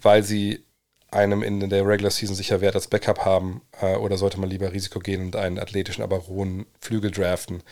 [0.00, 0.64] weil sie
[1.10, 3.62] einem in der Regular Season sicher Wert als Backup haben?
[3.82, 7.62] Äh, oder sollte man lieber Risiko gehen und einen athletischen, aber rohen Flügel draften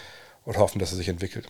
[0.49, 1.47] und hoffen, dass er sich entwickelt?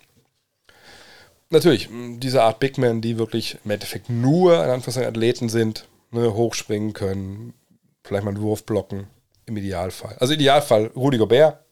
[1.51, 6.35] Natürlich, diese Art Big Men, die wirklich im Endeffekt nur in Anführungszeichen Athleten sind, ne,
[6.35, 7.55] hochspringen können,
[8.03, 9.07] vielleicht mal einen Wurf blocken,
[9.47, 10.17] im Idealfall.
[10.19, 11.65] Also Idealfall Rudi Gobert,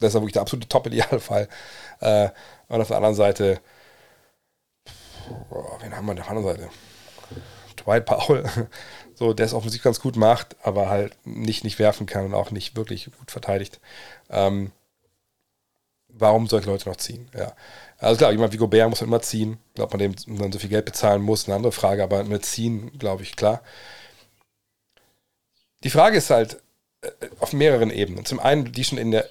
[0.00, 1.48] das ist ja wirklich der absolute Top-Idealfall.
[2.00, 2.30] Äh,
[2.68, 3.60] und auf der anderen Seite,
[5.50, 6.70] oh, wen haben wir auf der anderen Seite?
[7.76, 8.44] Dwight Powell,
[9.14, 12.50] so, der es offensichtlich ganz gut macht, aber halt nicht, nicht werfen kann und auch
[12.50, 13.78] nicht wirklich gut verteidigt.
[14.30, 14.72] Ähm,
[16.18, 17.28] warum solche Leute noch ziehen?
[17.36, 17.54] Ja.
[17.98, 19.58] Also klar, jemand wie Gobert muss man immer ziehen.
[19.78, 22.96] Ob man dem dann so viel Geld bezahlen muss, eine andere Frage, aber mit ziehen,
[22.98, 23.62] glaube ich, klar.
[25.82, 26.60] Die Frage ist halt
[27.02, 27.10] äh,
[27.40, 28.24] auf mehreren Ebenen.
[28.24, 29.28] Zum einen, die schon in der,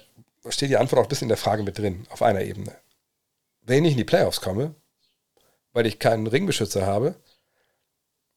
[0.48, 2.74] steht die Antwort auch ein bisschen in der Frage mit drin, auf einer Ebene.
[3.62, 4.74] Wenn ich in die Playoffs komme,
[5.72, 7.16] weil ich keinen Ringbeschützer habe,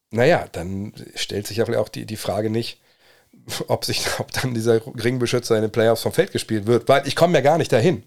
[0.10, 2.82] naja, dann stellt sich ja vielleicht auch die, die Frage nicht,
[3.68, 7.16] ob, sich, ob dann dieser Ringbeschützer in den Playoffs vom Feld gespielt wird, weil ich
[7.16, 8.04] komme ja gar nicht dahin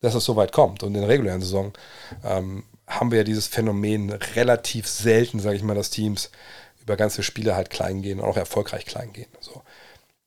[0.00, 0.82] dass es so weit kommt.
[0.82, 1.72] Und in der regulären Saison
[2.24, 6.30] ähm, haben wir ja dieses Phänomen relativ selten, sage ich mal, dass Teams
[6.80, 9.30] über ganze Spiele halt klein gehen und auch erfolgreich klein gehen.
[9.40, 9.62] So.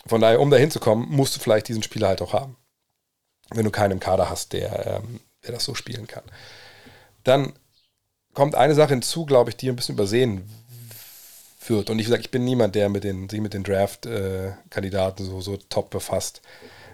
[0.05, 2.57] Von daher, um da hinzukommen, musst du vielleicht diesen Spieler halt auch haben.
[3.49, 6.23] Wenn du keinen im Kader hast, der, ähm, der das so spielen kann.
[7.23, 7.53] Dann
[8.33, 10.49] kommt eine Sache hinzu, glaube ich, die ein bisschen übersehen
[11.67, 11.89] wird.
[11.89, 15.41] Und ich sage, ich bin niemand, der mit den, sich mit den Draft-Kandidaten äh, so,
[15.41, 16.41] so top befasst.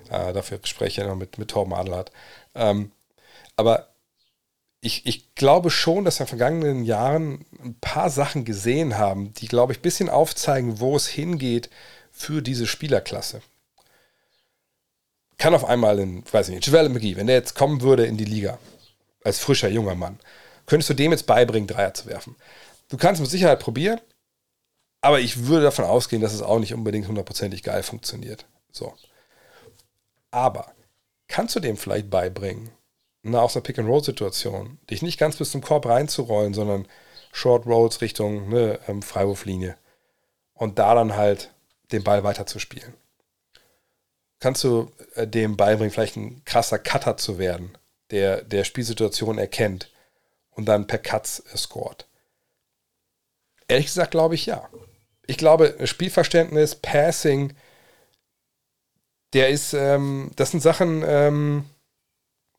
[0.09, 2.11] Äh, dafür spreche ich ja noch mit, mit Torben Adelhardt.
[2.57, 2.91] Ähm,
[3.55, 3.87] aber
[4.81, 9.33] ich, ich glaube schon, dass wir in den vergangenen Jahren ein paar Sachen gesehen haben,
[9.33, 11.69] die, glaube ich, ein bisschen aufzeigen, wo es hingeht
[12.11, 13.41] für diese Spielerklasse.
[15.37, 18.17] Kann auf einmal in, weiß ich nicht, Javel McGee, wenn der jetzt kommen würde in
[18.17, 18.57] die Liga,
[19.23, 20.19] als frischer junger Mann,
[20.65, 22.35] könntest du dem jetzt beibringen, Dreier zu werfen.
[22.89, 23.99] Du kannst mit Sicherheit probieren,
[25.01, 28.45] aber ich würde davon ausgehen, dass es auch nicht unbedingt hundertprozentig geil funktioniert.
[28.71, 28.93] So.
[30.31, 30.71] Aber
[31.27, 32.71] kannst du dem vielleicht beibringen,
[33.23, 36.87] na, aus einer Pick-and-Roll-Situation, dich nicht ganz bis zum Korb reinzurollen, sondern
[37.31, 39.77] Short Rolls Richtung ne, ähm, Freiwurflinie
[40.53, 41.51] und da dann halt
[41.91, 42.93] den Ball weiterzuspielen.
[44.39, 47.77] Kannst du äh, dem beibringen, vielleicht ein krasser Cutter zu werden,
[48.11, 49.91] der der Spielsituation erkennt
[50.51, 52.07] und dann per Cuts äh, scored.
[53.67, 54.69] Ehrlich gesagt glaube ich ja.
[55.29, 57.53] Ich glaube, Spielverständnis, Passing,
[59.33, 61.65] der ist, ähm, das sind Sachen, ähm,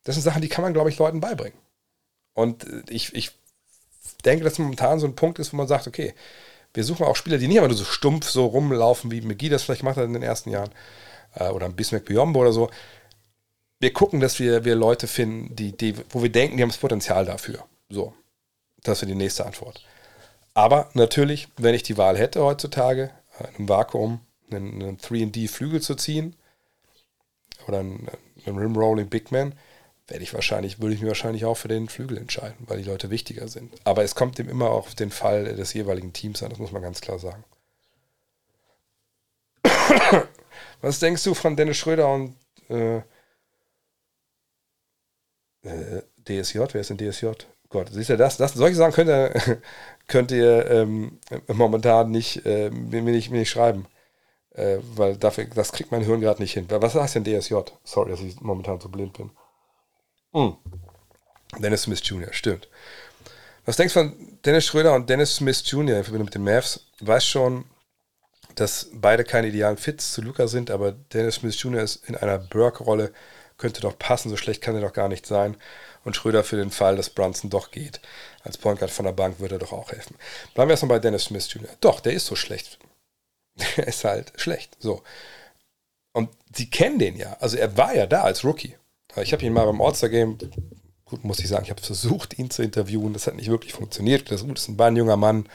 [0.04, 1.58] das sind Sachen, die kann man, glaube ich, Leuten beibringen.
[2.34, 3.32] Und ich, ich
[4.24, 6.14] denke, dass momentan so ein Punkt ist, wo man sagt, okay,
[6.74, 9.62] wir suchen auch Spieler, die nicht immer nur so stumpf so rumlaufen, wie McGee das
[9.62, 10.70] vielleicht gemacht hat in den ersten Jahren.
[11.34, 12.70] Äh, oder ein Bismarck Biombo oder so.
[13.80, 16.78] Wir gucken, dass wir, wir Leute finden, die, die, wo wir denken, die haben das
[16.78, 17.64] Potenzial dafür.
[17.88, 18.12] So.
[18.82, 19.84] Das wäre die nächste Antwort.
[20.54, 25.94] Aber natürlich, wenn ich die Wahl hätte heutzutage, äh, im Vakuum einen, einen 3D-Flügel zu
[25.94, 26.36] ziehen
[27.68, 28.08] oder einen,
[28.46, 29.54] einen Rim-Rolling Big Man,
[30.08, 33.10] werde ich wahrscheinlich, würde ich mich wahrscheinlich auch für den Flügel entscheiden, weil die Leute
[33.10, 33.74] wichtiger sind.
[33.84, 36.82] Aber es kommt dem immer auf den Fall des jeweiligen Teams an, das muss man
[36.82, 37.44] ganz klar sagen.
[40.80, 42.34] Was denkst du von Dennis Schröder und
[42.70, 42.98] äh,
[45.62, 46.60] äh, DSJ?
[46.72, 47.28] Wer ist denn DSJ?
[47.68, 48.38] Gott, siehst du das?
[48.38, 49.60] das solche Sachen könnt ihr,
[50.06, 53.86] könnt ihr ähm, momentan nicht, äh, mir, nicht, mir nicht schreiben.
[54.54, 56.66] Äh, weil dafür, das kriegt mein Hirn gerade nicht hin.
[56.68, 57.54] Was heißt denn DSJ?
[57.84, 59.30] Sorry, dass ich momentan so blind bin.
[60.32, 60.56] Hm.
[61.58, 62.68] Dennis Smith Jr., stimmt.
[63.64, 65.98] Was denkst du von Dennis Schröder und Dennis Smith Jr.
[65.98, 66.86] in Verbindung mit den Mavs?
[67.00, 67.64] Weiß schon,
[68.54, 71.82] dass beide keine idealen Fits zu Luca sind, aber Dennis Smith Jr.
[71.82, 73.12] ist in einer Burke-Rolle,
[73.56, 75.56] könnte doch passen, so schlecht kann er doch gar nicht sein.
[76.04, 78.00] Und Schröder für den Fall, dass Brunson doch geht.
[78.42, 80.16] Als Point Guard von der Bank würde er doch auch helfen.
[80.54, 81.68] Bleiben wir erstmal bei Dennis Smith Jr.
[81.80, 82.78] Doch, der ist so schlecht.
[83.76, 84.76] Der ist halt schlecht.
[84.78, 85.02] So.
[86.12, 87.36] Und sie kennen den ja.
[87.40, 88.76] Also er war ja da als Rookie.
[89.16, 90.38] Ich habe ihn mal beim All-Star-Game,
[91.04, 93.12] gut, muss ich sagen, ich habe versucht, ihn zu interviewen.
[93.12, 94.30] Das hat nicht wirklich funktioniert.
[94.30, 95.48] Das ist ein junger Mann,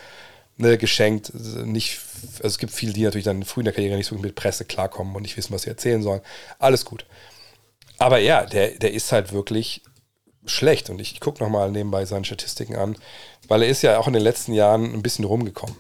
[0.58, 1.34] ne, geschenkt.
[1.34, 2.00] Nicht,
[2.38, 4.66] also es gibt viele, die natürlich dann früh in der Karriere nicht so mit Presse
[4.66, 6.22] klarkommen und nicht wissen, was sie erzählen sollen.
[6.60, 7.06] Alles gut.
[8.00, 9.82] Aber ja, der, der ist halt wirklich
[10.46, 10.90] schlecht.
[10.90, 12.98] Und ich gucke nochmal nebenbei seine Statistiken an,
[13.48, 15.76] weil er ist ja auch in den letzten Jahren ein bisschen rumgekommen.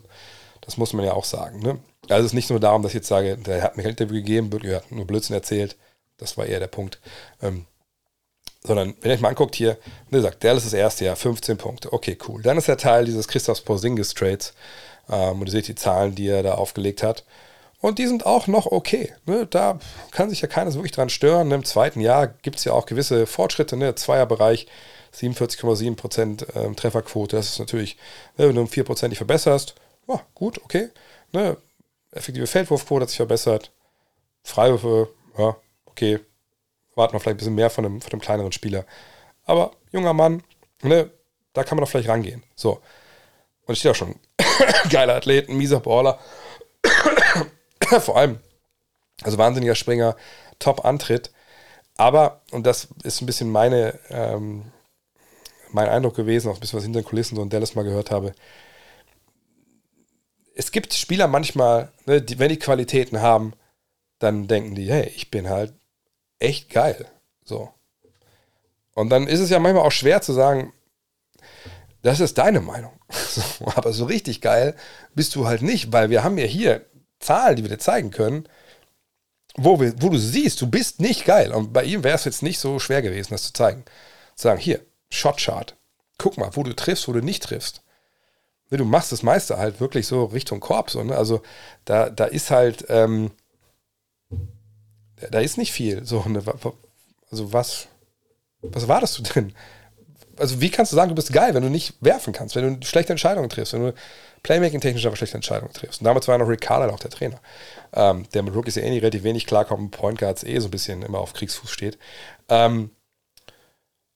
[0.61, 1.59] Das muss man ja auch sagen.
[1.59, 1.79] Ne?
[2.09, 4.15] Also es ist nicht nur darum, dass ich jetzt sage, der hat mir ein Interview
[4.15, 5.77] gegeben, er hat nur Blödsinn erzählt.
[6.17, 6.99] Das war eher der Punkt.
[7.41, 7.65] Ähm,
[8.61, 9.77] sondern wenn ihr euch mal anguckt hier,
[10.09, 11.91] ne, sagt, Dallas ist das erste Jahr, 15 Punkte.
[11.91, 12.41] Okay, cool.
[12.41, 14.53] Dann ist er Teil dieses Christoph Porzingis Trades.
[15.09, 17.25] Ähm, und ihr seht die Zahlen, die er da aufgelegt hat.
[17.81, 19.13] Und die sind auch noch okay.
[19.25, 19.45] Ne?
[19.45, 19.79] Da
[20.11, 21.51] kann sich ja keiner so wirklich dran stören.
[21.51, 23.75] Im zweiten Jahr gibt es ja auch gewisse Fortschritte.
[23.75, 23.95] Ne?
[23.95, 24.67] Zweierbereich,
[25.13, 27.35] 47,7% ähm, Trefferquote.
[27.35, 27.97] Das ist natürlich,
[28.37, 29.75] ne, wenn du um 4% dich verbesserst,
[30.07, 30.89] oh, gut, okay.
[31.33, 31.57] Ne?
[32.13, 33.71] Effektive Feldwurfquote hat sich verbessert.
[34.43, 35.55] Freiwürfe, ja,
[35.85, 36.19] okay.
[36.95, 38.85] Warten wir vielleicht ein bisschen mehr von einem, von einem kleineren Spieler.
[39.45, 40.43] Aber junger Mann,
[40.81, 41.09] ne,
[41.53, 42.43] da kann man doch vielleicht rangehen.
[42.55, 42.81] So.
[43.65, 44.15] Und ich stehe auch schon.
[44.89, 46.19] Geiler Athlet, ein mieser Baller.
[47.99, 48.39] Vor allem,
[49.23, 50.15] also wahnsinniger Springer,
[50.59, 51.31] Top-Antritt.
[51.97, 54.71] Aber, und das ist ein bisschen meine, ähm,
[55.71, 58.11] mein Eindruck gewesen, auch ein bisschen was hinter den Kulissen so in Dallas mal gehört
[58.11, 58.33] habe.
[60.55, 63.53] Es gibt Spieler manchmal, ne, die, wenn die Qualitäten haben,
[64.19, 65.73] dann denken die, hey, ich bin halt
[66.39, 67.07] echt geil.
[67.43, 67.73] So.
[68.93, 70.73] Und dann ist es ja manchmal auch schwer zu sagen,
[72.03, 72.93] das ist deine Meinung.
[73.13, 74.75] So, aber so richtig geil
[75.15, 76.85] bist du halt nicht, weil wir haben ja hier
[77.19, 78.47] Zahlen, die wir dir zeigen können,
[79.55, 81.51] wo, wir, wo du siehst, du bist nicht geil.
[81.51, 83.85] Und bei ihm wäre es jetzt nicht so schwer gewesen, das zu zeigen.
[84.35, 85.75] Zu sagen, hier, Shotchart.
[86.17, 87.81] Guck mal, wo du triffst, wo du nicht triffst.
[88.73, 90.89] Ne, du machst das meiste halt wirklich so Richtung Korb.
[90.89, 91.15] So, ne?
[91.15, 91.43] Also
[91.85, 93.29] da, da ist halt, ähm,
[95.29, 96.03] da ist nicht viel.
[96.05, 96.41] So, ne?
[97.29, 97.87] Also was,
[98.63, 99.53] was war das du drin?
[100.37, 102.85] Also wie kannst du sagen, du bist geil, wenn du nicht werfen kannst, wenn du
[102.87, 103.93] schlechte Entscheidungen triffst, wenn du
[104.41, 106.01] Playmaking-technisch aber schlechte Entscheidungen triffst.
[106.01, 107.39] Und damals war noch Rick Carlisle auch der Trainer,
[107.93, 110.71] ähm, der mit Rookies ja eh nicht relativ wenig klarkommt, Point Guards eh so ein
[110.71, 111.99] bisschen immer auf Kriegsfuß steht.
[112.49, 112.89] Ähm,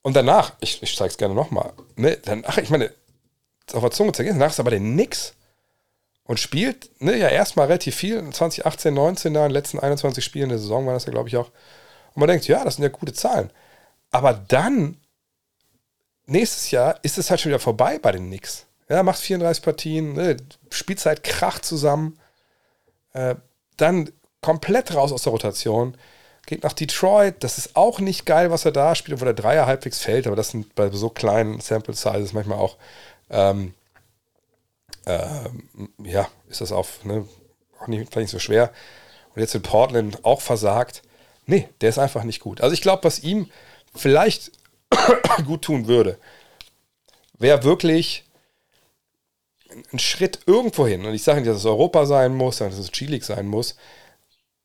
[0.02, 2.18] und danach, ich, ich zeige es gerne nochmal, ne,
[2.60, 2.92] ich meine,
[3.74, 5.34] auf der Zunge zergehen, danach ist aber der Nix
[6.28, 10.50] und spielt ne, ja erstmal relativ viel, 2018, 19 da, in den letzten 21 Spielen
[10.50, 11.50] der Saison war das ja, glaube ich, auch.
[12.14, 13.50] Und man denkt, ja, das sind ja gute Zahlen.
[14.12, 14.98] Aber dann,
[16.26, 18.66] nächstes Jahr, ist es halt schon wieder vorbei bei den Knicks.
[18.90, 20.38] Ja, macht 34 Partien, ne,
[20.70, 22.20] Spielzeit kracht zusammen.
[23.14, 23.36] Äh,
[23.78, 24.10] dann
[24.42, 25.96] komplett raus aus der Rotation.
[26.46, 27.44] Geht nach Detroit.
[27.44, 30.28] Das ist auch nicht geil, was er da spielt, obwohl der Dreier halbwegs fällt.
[30.28, 32.78] Aber das sind bei so kleinen Sample Sizes manchmal auch,
[33.30, 33.74] ähm,
[35.06, 35.50] äh,
[36.04, 37.28] ja, ist das auf, ne,
[37.80, 38.72] auch nicht, vielleicht nicht so schwer.
[39.36, 41.02] Und jetzt in Portland auch versagt.
[41.46, 42.62] Nee, der ist einfach nicht gut.
[42.62, 43.50] Also ich glaube, was ihm
[43.96, 44.52] vielleicht
[45.46, 46.18] gut tun würde,
[47.40, 48.26] wäre wirklich
[49.94, 51.06] ein Schritt irgendwo hin.
[51.06, 53.76] Und ich sage nicht, dass es Europa sein muss, dass es G-League sein muss.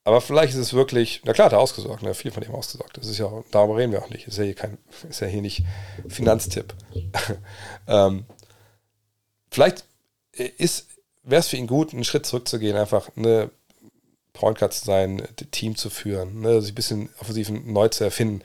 [0.05, 2.15] Aber vielleicht ist es wirklich, na klar, hat er ausgesorgt, ne?
[2.15, 2.97] viel von dem ausgesorgt.
[2.97, 4.27] Das ist ja, darüber reden wir auch nicht.
[4.27, 5.63] Ist ja hier, kein, ist ja hier nicht
[6.09, 6.75] Finanztipp.
[7.87, 8.25] ähm,
[9.53, 9.85] vielleicht
[10.33, 10.89] ist,
[11.23, 13.51] wäre es für ihn gut, einen Schritt zurückzugehen, einfach eine
[14.33, 18.43] Point Guard zu sein, Team zu führen, ne, sich ein bisschen offensiv neu zu erfinden.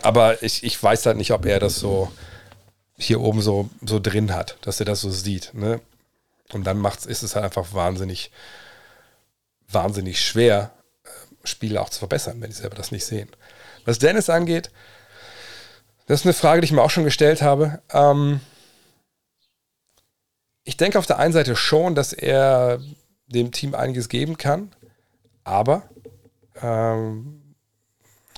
[0.00, 2.10] Aber ich, ich weiß halt nicht, ob er das so
[2.96, 5.54] hier oben so, so drin hat, dass er das so sieht.
[5.54, 5.80] Ne?
[6.52, 8.30] Und dann macht's, ist es halt einfach wahnsinnig,
[9.68, 10.72] wahnsinnig schwer,
[11.04, 11.08] äh,
[11.44, 13.28] Spiele auch zu verbessern, wenn die selber das nicht sehen.
[13.84, 14.70] Was Dennis angeht,
[16.06, 17.80] das ist eine Frage, die ich mir auch schon gestellt habe.
[17.92, 18.40] Ähm,
[20.64, 22.80] ich denke auf der einen Seite schon, dass er
[23.26, 24.74] dem Team einiges geben kann,
[25.44, 25.82] aber
[26.60, 27.54] ähm,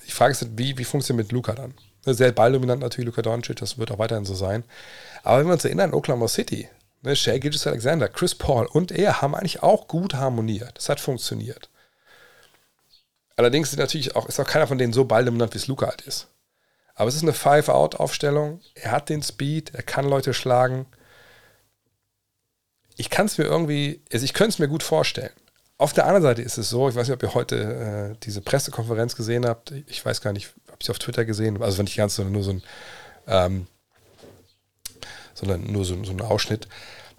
[0.07, 1.75] die Frage ist, wie, wie funktioniert mit Luca dann?
[2.03, 4.64] Sehr balldominant natürlich, Luca Doncic, das wird auch weiterhin so sein.
[5.22, 6.68] Aber wenn wir uns erinnern, Oklahoma City,
[7.03, 10.77] ne, Shea Gilgis Alexander, Chris Paul und er haben eigentlich auch gut harmoniert.
[10.77, 11.70] Das hat funktioniert.
[13.37, 16.03] Allerdings ist natürlich auch, ist auch keiner von denen so balldominant, wie es Luca halt
[16.03, 16.29] ist.
[16.95, 18.61] Aber es ist eine Five-Out-Aufstellung.
[18.75, 20.87] Er hat den Speed, er kann Leute schlagen.
[22.97, 25.33] Ich kann es mir irgendwie, also ich könnte es mir gut vorstellen.
[25.77, 28.41] Auf der anderen Seite ist es so, ich weiß nicht, ob ihr heute äh, diese
[28.41, 29.73] Pressekonferenz gesehen habt.
[29.87, 31.61] Ich weiß gar nicht, habe ich auf Twitter gesehen.
[31.63, 32.63] Also wenn nicht ganz, sondern nur so ein,
[33.27, 33.67] ähm,
[35.35, 36.69] sondern nur so, so ein Ausschnitt.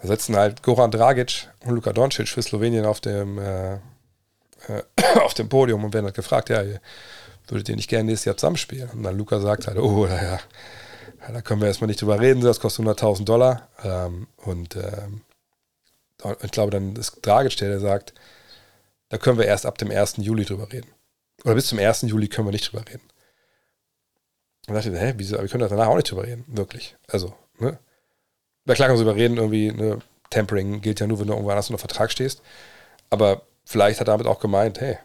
[0.02, 4.84] Da setzen halt Goran Dragic und Luka Doncic für Slowenien auf dem, äh, äh,
[5.22, 6.80] auf dem Podium und werden halt gefragt, ja, ihr
[7.48, 8.90] würdet ihr nicht gerne nächstes Jahr zusammenspielen?
[8.92, 10.40] Und dann Luca sagt halt, oh, ja,
[11.32, 13.68] da können wir erstmal nicht drüber reden, das kostet 100.000 Dollar.
[13.84, 15.22] Ähm, und ähm,
[16.42, 18.14] ich glaube, dann ist Dragic der, sagt,
[19.10, 20.18] da können wir erst ab dem 1.
[20.18, 20.90] Juli drüber reden.
[21.44, 22.04] Oder bis zum 1.
[22.04, 23.08] Juli können wir nicht drüber reden.
[24.68, 25.36] Und dachte ich, hä, wieso?
[25.36, 26.96] Aber wir können da danach auch nicht drüber reden, wirklich.
[27.08, 27.78] Also, ne?
[28.66, 30.00] Na klar können wir drüber reden, irgendwie, ne,
[30.32, 32.42] Tempering gilt ja nur, wenn du irgendwo anders unter Vertrag stehst.
[33.12, 34.98] Aber vielleicht hat er damit auch gemeint, hey,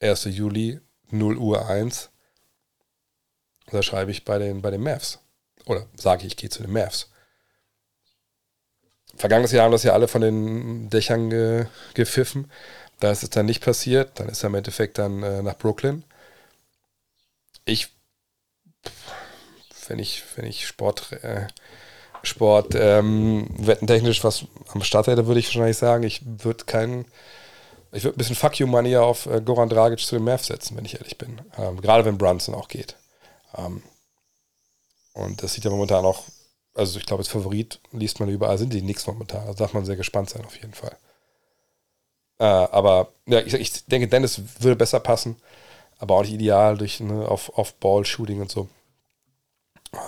[0.00, 0.24] 1.
[0.24, 0.80] Juli,
[1.10, 2.10] 0 Uhr 1,
[3.70, 5.20] da schreibe ich bei den, bei den Mavs.
[5.66, 7.10] Oder sage ich, ich gehe zu den Mavs.
[9.18, 12.50] Vergangenes Jahr haben das ja alle von den Dächern ge, gepfiffen.
[13.00, 14.18] Da ist es dann nicht passiert.
[14.18, 16.04] Dann ist er im Endeffekt dann äh, nach Brooklyn.
[17.64, 17.88] Ich,
[19.88, 21.46] wenn ich, wenn ich Sport, äh,
[22.22, 27.04] Sport ähm, wettentechnisch was am Start hätte, würde ich wahrscheinlich sagen, ich würde keinen,
[27.92, 30.76] ich würde ein bisschen Fuck You Money auf äh, Goran Dragic zu den Mavs setzen,
[30.76, 31.40] wenn ich ehrlich bin.
[31.58, 32.96] Ähm, gerade wenn Brunson auch geht.
[33.56, 33.82] Ähm,
[35.12, 36.24] und das sieht ja momentan auch,
[36.78, 39.46] also ich glaube, als Favorit liest man überall, sind die Knicks momentan.
[39.46, 40.96] Da darf man sehr gespannt sein, auf jeden Fall.
[42.38, 45.36] Äh, aber ja, ich, ich, denke, Dennis würde besser passen,
[45.98, 48.68] aber auch nicht ideal durch ne, auf, auf Ball-Shooting und so.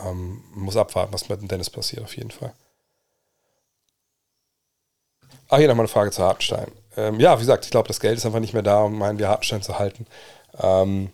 [0.07, 2.53] Ähm, muss abwarten, was mit Dennis passiert, auf jeden Fall.
[5.49, 6.71] Ah, hier nochmal eine Frage zu Hartenstein.
[6.97, 9.19] Ähm, ja, wie gesagt, ich glaube, das Geld ist einfach nicht mehr da, um meinen
[9.19, 10.07] wir Hartenstein zu halten.
[10.59, 11.13] Ähm,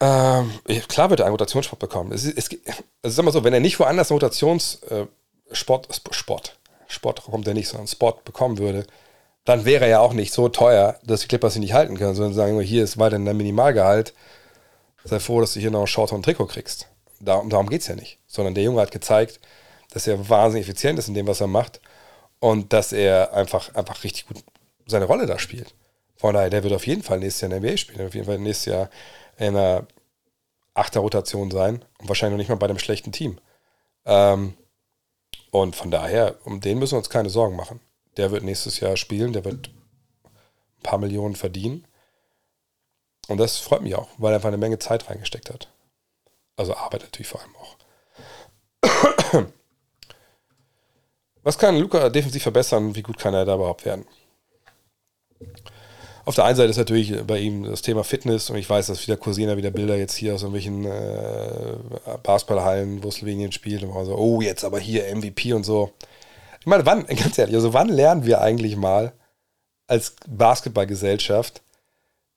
[0.00, 0.50] ähm,
[0.88, 2.12] klar wird er einen Rotationssport bekommen.
[2.12, 2.48] Es, es,
[3.02, 5.08] also sag mal so, wenn er nicht woanders einen Rotationssport,
[5.90, 8.86] äh, Sport, Sport kommt er nicht, sondern Spot bekommen würde,
[9.44, 12.14] dann wäre er ja auch nicht so teuer, dass die Clippers ihn nicht halten können,
[12.14, 14.14] sondern sagen, hier ist weiterhin der Minimalgehalt.
[15.04, 16.88] Sei froh, dass du hier noch ein Short und Trikot kriegst.
[17.20, 18.18] Darum, darum geht es ja nicht.
[18.26, 19.40] Sondern der Junge hat gezeigt,
[19.92, 21.80] dass er wahnsinnig effizient ist in dem, was er macht
[22.38, 24.42] und dass er einfach, einfach richtig gut
[24.86, 25.74] seine Rolle da spielt.
[26.16, 28.26] Von daher, der wird auf jeden Fall nächstes Jahr in der NBA spielen, auf jeden
[28.26, 28.90] Fall nächstes Jahr
[29.40, 29.86] in einer
[30.74, 33.40] Achter-Rotation sein und wahrscheinlich noch nicht mal bei einem schlechten Team.
[34.04, 34.56] Ähm,
[35.50, 37.80] und von daher, um den müssen wir uns keine Sorgen machen.
[38.16, 41.86] Der wird nächstes Jahr spielen, der wird ein paar Millionen verdienen.
[43.28, 45.68] Und das freut mich auch, weil er einfach eine Menge Zeit reingesteckt hat.
[46.56, 47.76] Also Arbeit natürlich vor allem auch.
[51.42, 52.94] Was kann Luca defensiv verbessern?
[52.94, 54.06] Wie gut kann er da überhaupt werden?
[56.30, 59.04] Auf der einen Seite ist natürlich bei ihm das Thema Fitness und ich weiß, dass
[59.04, 61.74] wieder kursieren wieder Bilder jetzt hier aus irgendwelchen äh,
[62.22, 65.90] Basketballhallen, wo Slowenien spielt und so, oh, jetzt aber hier MVP und so.
[66.60, 69.12] Ich meine, wann, ganz ehrlich, also wann lernen wir eigentlich mal
[69.88, 71.62] als Basketballgesellschaft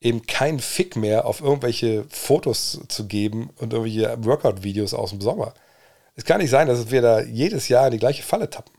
[0.02, 5.54] eben keinen Fick mehr auf irgendwelche Fotos zu geben und irgendwelche Workout-Videos aus dem Sommer?
[6.16, 8.74] Es kann nicht sein, dass wir da jedes Jahr in die gleiche Falle tappen.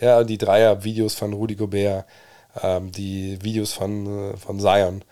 [0.00, 2.06] Ja, die Dreier-Videos von Rudy Gobert,
[2.62, 5.04] ähm, die Videos von, äh, von Zion,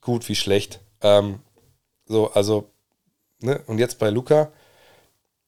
[0.00, 0.80] gut wie schlecht.
[1.02, 1.40] Ähm,
[2.06, 2.70] so, also,
[3.40, 3.60] ne?
[3.66, 4.50] Und jetzt bei Luca,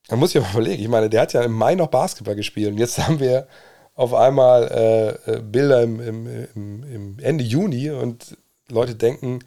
[0.08, 2.72] da muss ich mal überlegen, ich meine, der hat ja im Mai noch Basketball gespielt
[2.72, 3.46] und jetzt haben wir
[3.94, 4.68] auf einmal
[5.26, 8.36] äh, äh, Bilder im, im, im, im, Ende Juni und
[8.68, 9.40] Leute denken,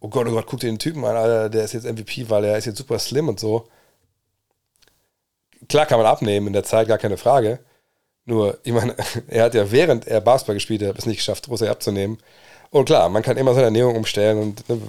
[0.00, 2.44] oh Gott, oh Gott, guck dir den Typen an, Alter, der ist jetzt MVP, weil
[2.44, 3.66] er ist jetzt super slim und so.
[5.68, 7.60] Klar kann man abnehmen in der Zeit, gar keine Frage.
[8.28, 8.94] Nur, ich meine,
[9.28, 12.18] er hat ja während er Basketball gespielt hat, es nicht geschafft, großartig abzunehmen.
[12.70, 14.82] Und klar, man kann immer seine Ernährung umstellen und ne,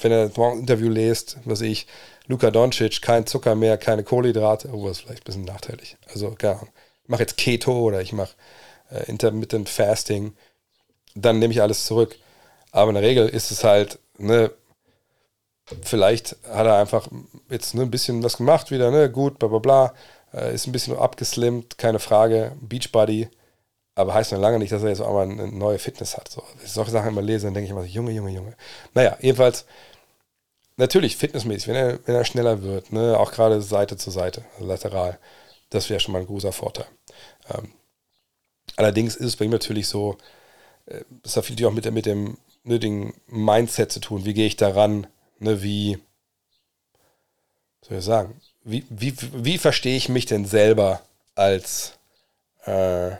[0.00, 1.86] wenn er morgen ein Interview lest, was ich,
[2.26, 5.98] Luka Doncic, kein Zucker mehr, keine Kohlenhydrate, oh, das ist vielleicht ein bisschen nachteilig.
[6.10, 6.62] Also, gar
[7.02, 8.32] Ich mache jetzt Keto oder ich mache
[8.90, 10.32] äh, Intermittent Fasting,
[11.14, 12.16] dann nehme ich alles zurück.
[12.72, 14.50] Aber in der Regel ist es halt, ne,
[15.82, 17.08] vielleicht hat er einfach
[17.50, 19.94] jetzt ne, ein bisschen was gemacht wieder, ne, gut, bla bla bla,
[20.36, 23.28] äh, ist ein bisschen abgeslimmt, keine Frage, Beachbody,
[23.94, 26.28] aber heißt noch lange nicht, dass er jetzt auch mal eine neue Fitness hat.
[26.28, 28.56] So, solche Sachen immer lese, dann denke ich immer so, Junge, Junge, Junge.
[28.94, 29.64] Naja, jedenfalls,
[30.76, 34.66] natürlich fitnessmäßig, wenn er, wenn er schneller wird, ne, auch gerade Seite zu Seite, also
[34.66, 35.18] lateral,
[35.70, 36.86] das wäre schon mal ein großer Vorteil.
[37.48, 37.72] Ähm,
[38.76, 40.18] allerdings ist es bei ihm natürlich so,
[40.86, 44.24] äh, das hat natürlich auch mit, mit dem nötigen Mindset zu tun.
[44.24, 45.06] Wie gehe ich daran?
[45.38, 45.98] Ne, wie,
[47.82, 51.00] soll ich sagen, wie, wie, wie verstehe ich mich denn selber
[51.36, 51.92] als,
[52.64, 53.12] äh,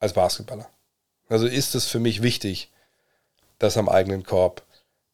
[0.00, 0.68] als Basketballer?
[1.28, 2.70] Also ist es für mich wichtig,
[3.58, 4.64] dass am eigenen Korb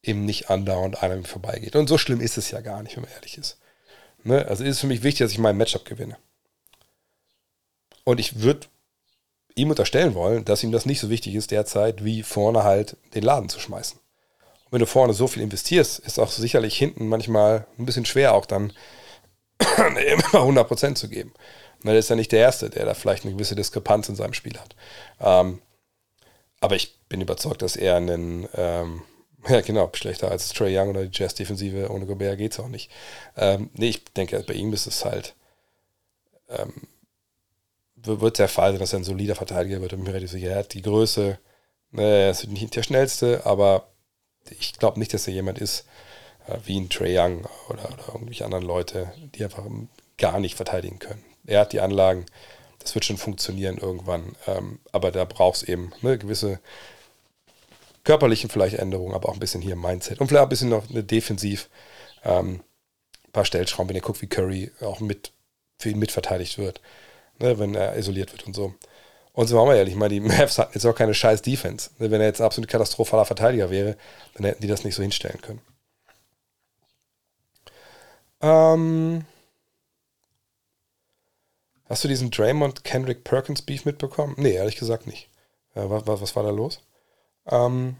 [0.02, 1.76] eben nicht andauernd einer vorbeigeht.
[1.76, 3.59] Und so schlimm ist es ja gar nicht, wenn man ehrlich ist.
[4.22, 4.46] Ne?
[4.46, 6.16] Also ist es für mich wichtig, dass ich mein Matchup gewinne.
[8.05, 8.66] Und ich würde
[9.55, 13.22] ihm unterstellen wollen, dass ihm das nicht so wichtig ist derzeit, wie vorne halt den
[13.22, 13.98] Laden zu schmeißen.
[14.75, 18.45] Wenn du vorne so viel investierst, ist auch sicherlich hinten manchmal ein bisschen schwer auch
[18.45, 18.72] dann
[19.61, 21.33] immer 100% zu geben.
[21.81, 24.35] Und er ist ja nicht der Erste, der da vielleicht eine gewisse Diskrepanz in seinem
[24.35, 24.75] Spiel hat.
[25.20, 25.62] Ähm,
[26.59, 29.03] aber ich bin überzeugt, dass er einen, ähm,
[29.49, 32.91] ja genau, schlechter als Trey Young oder die Jazz-Defensive ohne Gobert geht es auch nicht.
[33.37, 35.37] Ähm, nee, ich denke, bei ihm ist es halt,
[36.49, 36.89] ähm,
[37.95, 39.93] wird der Fall sein, dass er ein solider Verteidiger wird.
[39.93, 41.39] Und mir relativ sicher, er hat die Größe,
[41.93, 43.93] ne, er ist nicht der schnellste, aber
[44.51, 45.86] ich glaube nicht, dass er jemand ist
[46.47, 49.64] äh, wie ein Trey Young oder, oder irgendwelche anderen Leute, die einfach
[50.18, 51.24] gar nicht verteidigen können.
[51.47, 52.26] Er hat die Anlagen,
[52.78, 56.61] das wird schon funktionieren irgendwann, ähm, aber da braucht es eben ne, gewisse
[58.05, 61.03] körperlichen vielleicht Änderungen, aber auch ein bisschen hier Mindset und vielleicht ein bisschen noch eine
[61.03, 61.70] Defensiv,
[62.22, 62.61] ähm,
[63.32, 65.32] paar Stellschrauben, wenn ihr guckt, wie Curry auch mit
[65.78, 66.80] für ihn mitverteidigt wird
[67.38, 68.74] ne, wenn er isoliert wird und so.
[69.35, 71.91] Und sind wir mal ehrlich, ich meine, die Mavs hatten jetzt auch keine scheiß Defense.
[71.99, 73.97] Ne, wenn er jetzt ein absolut katastrophaler Verteidiger wäre,
[74.35, 75.61] dann hätten die das nicht so hinstellen können.
[78.41, 79.24] Ähm,
[81.87, 84.35] hast du diesen Draymond Kendrick Perkins Beef mitbekommen?
[84.39, 85.28] Nee, ehrlich gesagt nicht.
[85.74, 86.80] Äh, was, was, war da los?
[87.47, 87.97] Ähm,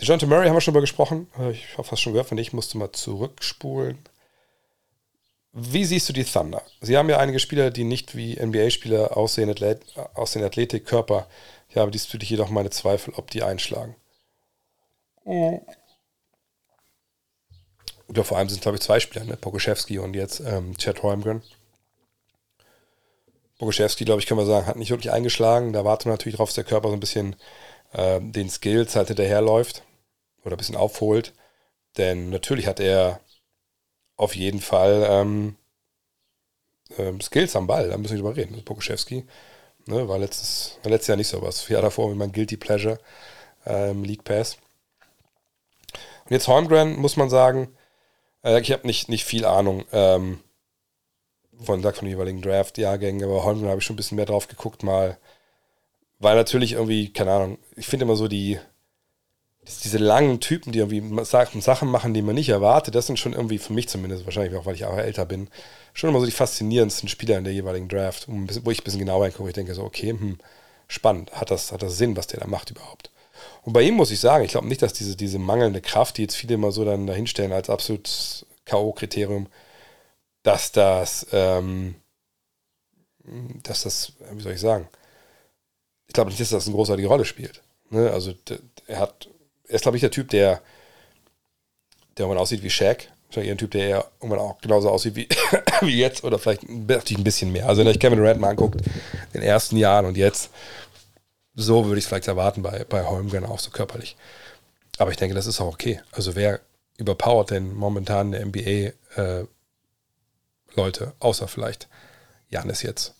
[0.00, 1.28] DeJounte Murray haben wir schon über gesprochen.
[1.38, 3.98] Äh, ich habe fast schon gehört, von ich musste mal zurückspulen.
[5.56, 6.62] Wie siehst du die Thunder?
[6.80, 9.82] Sie haben ja einige Spieler, die nicht wie NBA-Spieler aussehen, Athlet
[10.14, 11.28] aussehen Athletik, Körper.
[11.68, 13.94] Ich habe diesbezüglich jedoch meine Zweifel, ob die einschlagen.
[15.24, 15.60] Mhm.
[18.08, 19.36] Oder vor allem sind, glaube ich, zwei Spieler, ne?
[19.36, 21.40] Pokuschewski und jetzt ähm, Chad Holmgren.
[23.58, 25.72] Pokuschewski, glaube ich, können wir sagen, hat nicht wirklich eingeschlagen.
[25.72, 27.36] Da wartet man natürlich darauf, dass der Körper so ein bisschen
[27.92, 29.84] äh, den Skills halt hinterherläuft
[30.44, 31.32] oder ein bisschen aufholt.
[31.96, 33.20] Denn natürlich hat er
[34.16, 35.56] auf jeden Fall ähm,
[36.98, 38.62] ähm, Skills am Ball, da müssen wir drüber reden.
[38.64, 39.24] Pokuschewski
[39.86, 41.68] ne, war, letztes, letztes Jahr nicht so was.
[41.68, 42.98] Jahre davor wie mein Guilty Pleasure
[43.66, 44.58] ähm, League Pass.
[46.24, 47.76] Und jetzt Holmgren, muss man sagen,
[48.42, 50.40] äh, ich habe nicht, nicht viel Ahnung ähm,
[51.62, 54.82] von, von den jeweiligen Draft-Jahrgängen, aber Holmgren habe ich schon ein bisschen mehr drauf geguckt
[54.82, 55.18] mal.
[56.18, 58.58] Weil natürlich irgendwie, keine Ahnung, ich finde immer so die,
[59.84, 63.58] diese langen Typen, die irgendwie Sachen machen, die man nicht erwartet, das sind schon irgendwie
[63.58, 65.48] für mich zumindest, wahrscheinlich auch, weil ich auch älter bin,
[65.92, 69.26] schon immer so die faszinierendsten Spieler in der jeweiligen Draft, wo ich ein bisschen genauer
[69.26, 69.48] hingucke.
[69.48, 70.38] Ich denke so, okay, hm,
[70.88, 73.10] spannend, hat das, hat das Sinn, was der da macht überhaupt?
[73.62, 76.22] Und bei ihm muss ich sagen, ich glaube nicht, dass diese, diese mangelnde Kraft, die
[76.22, 79.46] jetzt viele immer so dann dahinstellen als absolut K.O.-Kriterium,
[80.42, 81.96] dass das, ähm,
[83.62, 84.88] dass das, wie soll ich sagen,
[86.06, 87.62] ich glaube nicht, dass das eine großartige Rolle spielt.
[87.90, 88.10] Ne?
[88.10, 88.34] Also
[88.86, 89.28] er hat
[89.74, 90.60] er ist, glaube ich, der Typ, der,
[92.16, 93.08] der irgendwann aussieht wie Shaq.
[93.26, 95.28] Wahrscheinlich ein Typ, der eher irgendwann auch genauso aussieht wie,
[95.80, 97.68] wie jetzt oder vielleicht ein bisschen mehr.
[97.68, 98.80] Also wenn ich Kevin Durant mal anguckt,
[99.32, 100.50] in den ersten Jahren und jetzt,
[101.56, 104.16] so würde ich es vielleicht erwarten bei, bei Holmgren auch so körperlich.
[104.98, 106.00] Aber ich denke, das ist auch okay.
[106.12, 106.60] Also wer
[106.96, 109.46] überpowert denn momentan der NBA äh,
[111.18, 111.88] außer vielleicht
[112.48, 113.14] Janis jetzt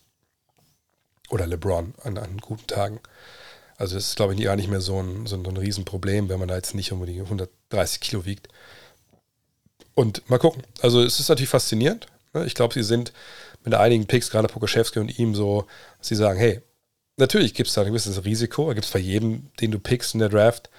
[1.31, 3.01] oder LeBron an, an guten Tagen.
[3.77, 6.49] Also das ist, glaube ich, gar nicht mehr so ein, so, ein, Riesenproblem, wenn man
[6.49, 8.49] da jetzt nicht unbedingt 130 Kilo wiegt.
[9.95, 10.63] Und mal gucken.
[10.81, 12.07] Also es ist natürlich faszinierend.
[12.33, 12.45] Ne?
[12.47, 13.13] Ich glaube, sie sind
[13.65, 15.67] mit einigen Picks, gerade Pokoschewski und ihm, so,
[15.99, 16.61] dass sie sagen, hey,
[17.17, 20.21] natürlich gibt es da ein gewisses Risiko, gibt es bei jedem, den du pickst in
[20.21, 20.71] der Draft,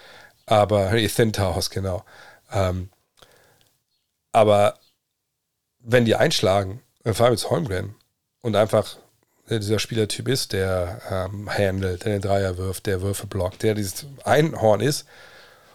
[0.46, 2.06] aber hey, Centaurs, genau.
[2.52, 2.90] Ähm,
[4.32, 4.80] aber
[5.80, 7.96] wenn die einschlagen, vor allem jetzt Holmgren,
[8.46, 8.98] und einfach
[9.50, 14.06] dieser Spielertyp ist, der ähm, handelt, der den Dreier wirft, der Würfe blockt, der dieses
[14.24, 15.06] Einhorn ist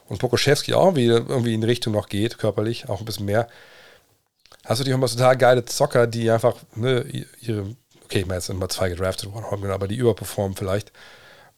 [0.09, 3.49] und Pokoschewski auch irgendwie, irgendwie in Richtung noch geht, körperlich, auch ein bisschen mehr.
[4.65, 7.05] Hast du die auch mal total geile Zocker, die einfach ne,
[7.41, 10.93] ihre, okay, ich meine, jetzt sind mal zwei gedraftet worden, aber die überperformen vielleicht.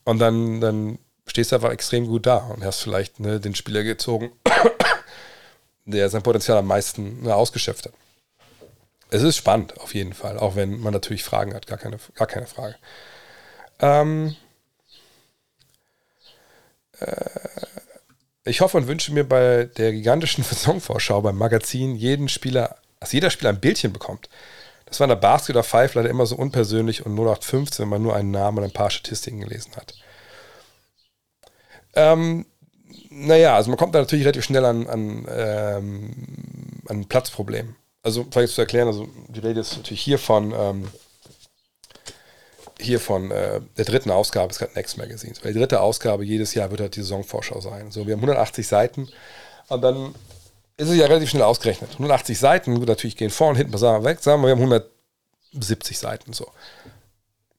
[0.05, 3.85] Und dann, dann stehst du einfach extrem gut da und hast vielleicht ne, den Spieler
[3.85, 4.33] gezogen,
[5.87, 7.95] der sein Potenzial am meisten ne, ausgeschöpft hat.
[9.13, 12.27] Es ist spannend, auf jeden Fall, auch wenn man natürlich Fragen hat, gar keine, gar
[12.27, 12.77] keine Frage.
[13.79, 14.35] Ähm,
[16.99, 17.17] äh,
[18.45, 23.29] ich hoffe und wünsche mir bei der gigantischen Saisonvorschau beim Magazin jeden Spieler, dass jeder
[23.29, 24.31] Spieler ein Bildchen bekommt.
[24.87, 28.03] Das war in der Basket oder Five leider immer so unpersönlich und 0815, wenn man
[28.03, 29.95] nur einen Namen und ein paar Statistiken gelesen hat.
[31.95, 32.47] Ähm,
[33.11, 37.77] naja, also man kommt da natürlich relativ schnell an, an, ähm, an Platzproblem.
[38.03, 40.89] Also, vielleicht zu erklären, also die Rede ist natürlich hier von, ähm,
[42.81, 45.45] hier von äh, der dritten Ausgabe des Next Magazins.
[45.45, 47.91] Weil die dritte Ausgabe jedes Jahr wird halt die Saisonvorschau sein.
[47.91, 49.09] So, wir haben 180 Seiten
[49.69, 50.15] und dann
[50.77, 51.93] ist es ja relativ schnell ausgerechnet.
[51.93, 54.21] 180 Seiten, gut, natürlich gehen vor und hinten wir weg.
[54.21, 54.83] Sagen wir, wir haben
[55.53, 56.33] 170 Seiten.
[56.33, 56.51] So.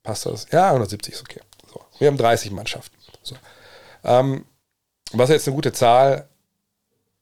[0.04, 0.48] Passt das?
[0.52, 1.40] Ja, 170 ist okay.
[1.72, 1.82] So.
[2.00, 2.96] Wir haben 30 Mannschaften.
[3.22, 3.36] So.
[4.04, 4.46] Ähm,
[5.14, 6.28] was ist jetzt eine gute Zahl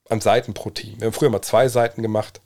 [0.10, 1.00] an Seiten pro Team?
[1.00, 2.42] Wir haben früher mal zwei Seiten gemacht.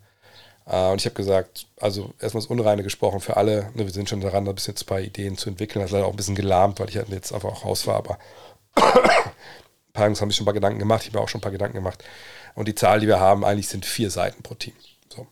[0.66, 3.72] Äh, und ich habe gesagt, also erstmal das Unreine gesprochen für alle.
[3.76, 5.82] Ne, wir sind schon daran, ein bisschen zwei Ideen zu entwickeln.
[5.82, 7.96] Das ist leider auch ein bisschen gelahmt, weil ich halt jetzt einfach auch raus war.
[7.96, 8.18] Aber
[8.76, 8.84] ein
[9.94, 11.04] paar Jungs haben sich schon ein paar Gedanken gemacht.
[11.04, 12.04] Ich habe auch schon ein paar Gedanken gemacht.
[12.56, 14.74] Und die Zahl, die wir haben, eigentlich sind vier Seiten pro Team.
[15.14, 15.28] So.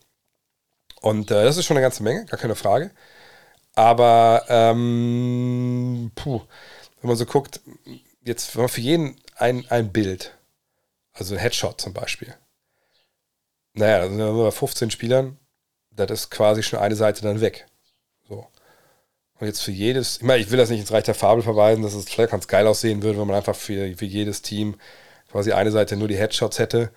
[1.01, 2.91] Und äh, das ist schon eine ganze Menge, gar keine Frage.
[3.75, 6.41] Aber ähm, puh,
[7.01, 7.59] wenn man so guckt,
[8.23, 10.37] jetzt wenn man für jeden ein, ein Bild,
[11.13, 12.35] also ein Headshot zum Beispiel,
[13.73, 15.37] naja, da sind wir bei 15 Spielern,
[15.91, 17.65] das ist quasi schon eine Seite dann weg.
[18.27, 18.47] So.
[19.39, 21.83] Und jetzt für jedes, ich meine, ich will das nicht ins Reich der Fabel verweisen,
[21.83, 24.75] dass es vielleicht ganz geil aussehen würde, wenn man einfach für, für jedes Team
[25.31, 26.91] quasi eine Seite nur die Headshots hätte,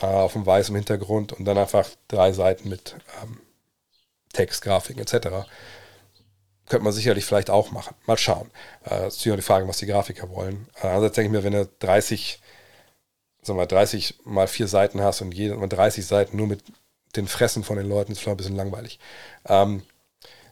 [0.00, 3.40] äh, auf dem weißen Hintergrund und dann einfach drei Seiten mit ähm,
[4.32, 5.48] Text, Grafiken etc.
[6.68, 7.94] Könnte man sicherlich vielleicht auch machen.
[8.06, 8.50] Mal schauen.
[8.84, 10.68] Äh, das ist auch die Frage, was die Grafiker wollen.
[10.76, 12.40] Äh, andererseits denke ich mir, wenn du 30
[13.42, 16.62] sagen wir, 30 mal vier Seiten hast und jede, 30 Seiten nur mit
[17.16, 18.98] den Fressen von den Leuten, ist vielleicht ein bisschen langweilig.
[19.46, 19.82] Ähm,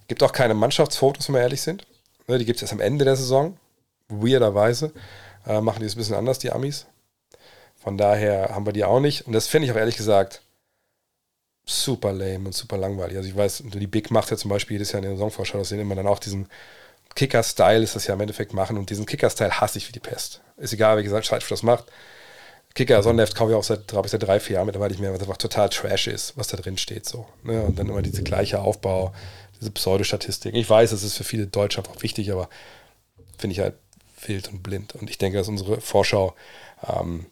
[0.08, 1.86] gibt auch keine Mannschaftsfotos, wenn wir ehrlich sind.
[2.26, 3.56] Ne, die gibt es erst am Ende der Saison.
[4.08, 4.92] Weirderweise
[5.46, 6.86] äh, machen die es ein bisschen anders, die Amis.
[7.76, 9.26] Von daher haben wir die auch nicht.
[9.26, 10.42] Und das finde ich auch ehrlich gesagt
[11.64, 13.16] super lame und super langweilig.
[13.16, 15.68] Also ich weiß, die Big macht ja zum Beispiel jedes Jahr in der Saisonvorschau, das
[15.68, 16.48] sehen immer dann auch diesen
[17.14, 18.78] Kicker-Style ist das ja im Endeffekt machen.
[18.78, 20.40] Und diesen Kicker-Style hasse ich wie die Pest.
[20.56, 21.86] Ist egal, welche Scheiß das macht.
[22.74, 25.16] Kicker Sonnenheft kaufe ich auch seit, ich, seit drei, vier Jahren mittlerweile nicht mehr, weil
[25.16, 27.06] es einfach total trash ist, was da drin steht.
[27.06, 27.62] So, ne?
[27.62, 29.12] Und dann immer diese gleiche Aufbau,
[29.60, 30.54] diese Pseudostatistik.
[30.54, 32.48] Ich weiß, das ist für viele Deutsche einfach wichtig, aber
[33.38, 33.74] finde ich halt
[34.26, 34.94] wild und blind.
[34.94, 36.34] Und ich denke, dass unsere Vorschau
[36.86, 37.26] ähm,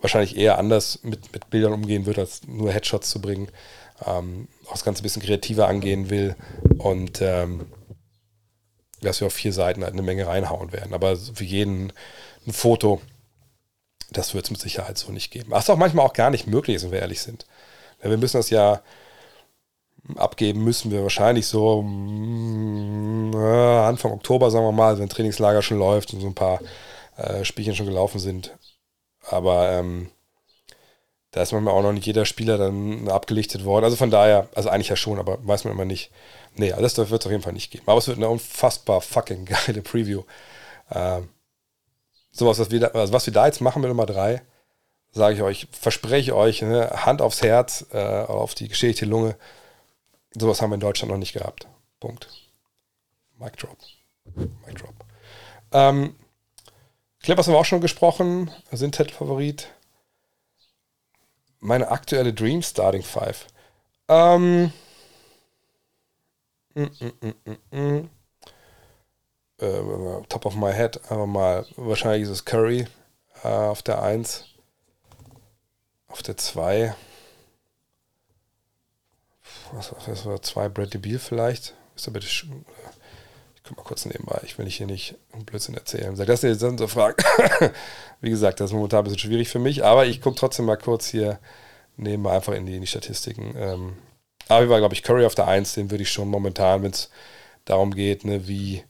[0.00, 3.48] wahrscheinlich eher anders mit, mit Bildern umgehen wird, als nur Headshots zu bringen.
[4.04, 6.36] Ähm, auch das Ganze ein bisschen kreativer angehen will
[6.78, 7.66] und ähm,
[9.00, 10.94] dass wir auf vier Seiten halt eine Menge reinhauen werden.
[10.94, 11.92] Aber für jeden
[12.46, 13.00] ein Foto
[14.16, 15.50] das wird es mit Sicherheit so nicht geben.
[15.50, 17.46] Was auch manchmal auch gar nicht möglich ist, wenn wir ehrlich sind.
[18.00, 18.82] Wir müssen das ja
[20.16, 26.12] abgeben, müssen wir wahrscheinlich so mm, Anfang Oktober, sagen wir mal, wenn Trainingslager schon läuft
[26.12, 26.60] und so ein paar
[27.16, 28.56] äh, Spielchen schon gelaufen sind.
[29.22, 30.10] Aber ähm,
[31.30, 33.84] da ist manchmal auch noch nicht jeder Spieler dann abgelichtet worden.
[33.84, 36.10] Also von daher, also eigentlich ja schon, aber weiß man immer nicht.
[36.54, 37.84] Nee, das wird es auf jeden Fall nicht geben.
[37.86, 40.22] Aber es wird eine unfassbar fucking geile Preview.
[40.92, 41.28] Ähm,
[42.34, 44.42] sowas, was wir, da, also was wir da jetzt machen mit Nummer 3,
[45.12, 49.36] sage ich euch, verspreche euch, ne, Hand aufs Herz, äh, auf die geschädigte Lunge.
[50.32, 51.68] Sowas haben wir in Deutschland noch nicht gehabt.
[52.00, 52.28] Punkt.
[53.38, 53.78] Mic drop.
[54.34, 54.94] Mic drop.
[55.72, 56.16] Ähm,
[57.22, 59.68] Clippers haben wir auch schon gesprochen, sind Titelfavorit.
[61.60, 63.46] Meine aktuelle Dream Starting Five.
[64.08, 64.72] Ähm,
[66.74, 68.10] mm, mm, mm, mm
[69.60, 72.86] äh, top of my head, aber mal, wahrscheinlich ist es Curry
[73.42, 74.44] äh, auf der 1.
[76.08, 76.94] Auf der 2.
[79.72, 80.68] Was, was war 2?
[80.68, 81.74] Bradley Beal vielleicht?
[81.96, 82.46] Ist aber ich
[83.64, 86.14] guck mal kurz nebenbei, ich will nicht hier nicht Blödsinn erzählen.
[86.16, 87.16] Sag das jetzt sind so Fragen.
[88.20, 90.76] Wie gesagt, das ist momentan ein bisschen schwierig für mich, aber ich gucke trotzdem mal
[90.76, 91.38] kurz hier
[91.96, 93.54] nebenbei einfach in die, in die Statistiken.
[93.56, 93.96] Ähm,
[94.48, 96.90] aber wie war, glaube ich, Curry auf der 1, den würde ich schon momentan, wenn
[96.90, 97.10] es
[97.64, 98.84] darum geht, ne, wie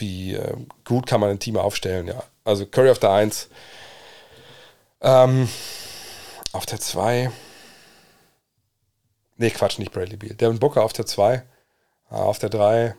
[0.00, 2.22] wie äh, gut kann man ein Team aufstellen, ja.
[2.44, 3.48] Also Curry auf der 1,
[5.02, 5.48] ähm,
[6.52, 7.30] auf der 2,
[9.36, 10.34] nee, Quatsch, nicht Bradley Beal.
[10.34, 11.42] Devin Booker auf der 2, äh,
[12.10, 12.94] auf der 3,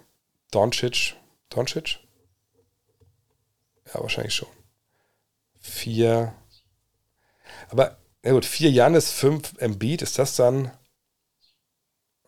[0.52, 1.16] Doncic,
[1.50, 2.00] Doncic?
[3.94, 4.50] Ja, wahrscheinlich schon.
[5.60, 6.34] vier.
[7.70, 10.72] Aber, na gut, vier Janis, fünf Embiid, ist das dann.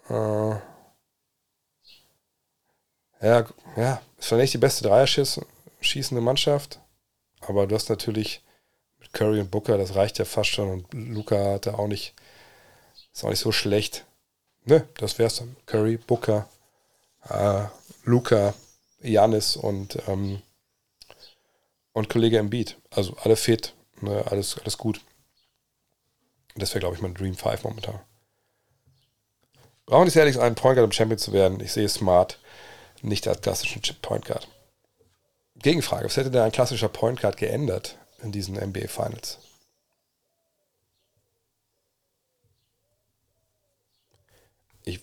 [0.10, 0.56] Äh,
[3.24, 3.46] ja,
[3.78, 6.80] ja, ist nicht die beste Dreierschießende Mannschaft.
[7.40, 8.42] Aber du hast natürlich
[9.00, 10.70] mit Curry und Booker, das reicht ja fast schon.
[10.70, 12.14] Und Luca hatte auch nicht,
[13.14, 14.06] ist auch nicht so schlecht.
[14.66, 15.56] Ne, das wär's dann.
[15.66, 16.48] Curry, Booker,
[17.30, 17.64] äh,
[18.04, 18.54] Luca,
[19.02, 20.42] Janis und, ähm,
[21.94, 22.78] und Kollege Embiid.
[22.92, 25.02] Also alle fit, ne, alles, alles gut.
[26.56, 28.00] Das wäre, glaube ich, mein Dream 5 momentan.
[29.86, 31.60] Brauchen die Celtics einen Point Guard, um Champion zu werden?
[31.60, 32.40] Ich sehe Smart
[33.04, 34.48] nicht als klassischen Point Guard.
[35.56, 39.40] Gegenfrage, was hätte denn ein klassischer Point Guard geändert in diesen NBA Finals?
[44.84, 45.00] Ich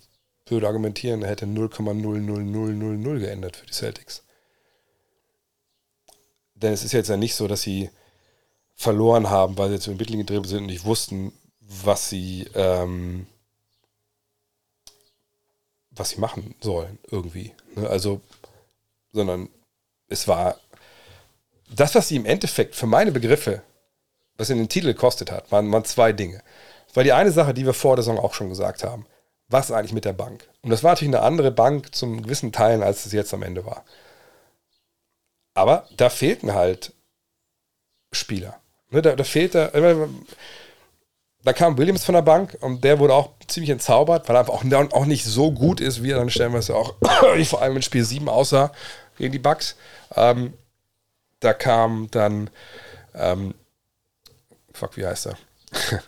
[0.47, 4.25] würde argumentieren, er hätte 0,00000 geändert für die Celtics.
[6.55, 7.91] Denn es ist jetzt ja nicht so, dass sie
[8.75, 13.27] verloren haben, weil sie in den Mittellinie drin sind und nicht wussten, was sie, ähm,
[16.01, 17.53] was sie machen sollen, irgendwie.
[17.77, 17.89] Ne?
[17.89, 18.21] Also,
[19.13, 19.51] sondern
[20.09, 20.57] es war
[21.69, 23.63] das, was sie im Endeffekt für meine Begriffe,
[24.37, 26.43] was in den Titel gekostet hat, waren, waren zwei Dinge.
[26.87, 29.07] Das war die eine Sache, die wir vor der Saison auch schon gesagt haben.
[29.49, 30.49] Was eigentlich mit der Bank?
[30.63, 33.67] Und das war natürlich eine andere Bank zum gewissen Teilen, als es jetzt am Ende
[33.67, 33.85] war.
[35.55, 36.95] Aber da fehlten halt
[38.11, 38.59] Spieler.
[38.89, 40.09] Ne, da, da fehlte, da
[41.55, 44.93] kam Williams von der Bank und der wurde auch ziemlich entzaubert, weil er einfach auch,
[44.93, 46.95] auch nicht so gut ist, wie er dann stellenweise auch
[47.45, 48.73] vor allem in Spiel 7 aussah
[49.17, 49.77] gegen die Bucks.
[50.15, 50.53] Ähm,
[51.41, 52.51] da kam dann,
[53.15, 53.55] ähm,
[54.73, 55.37] fuck, wie heißt er?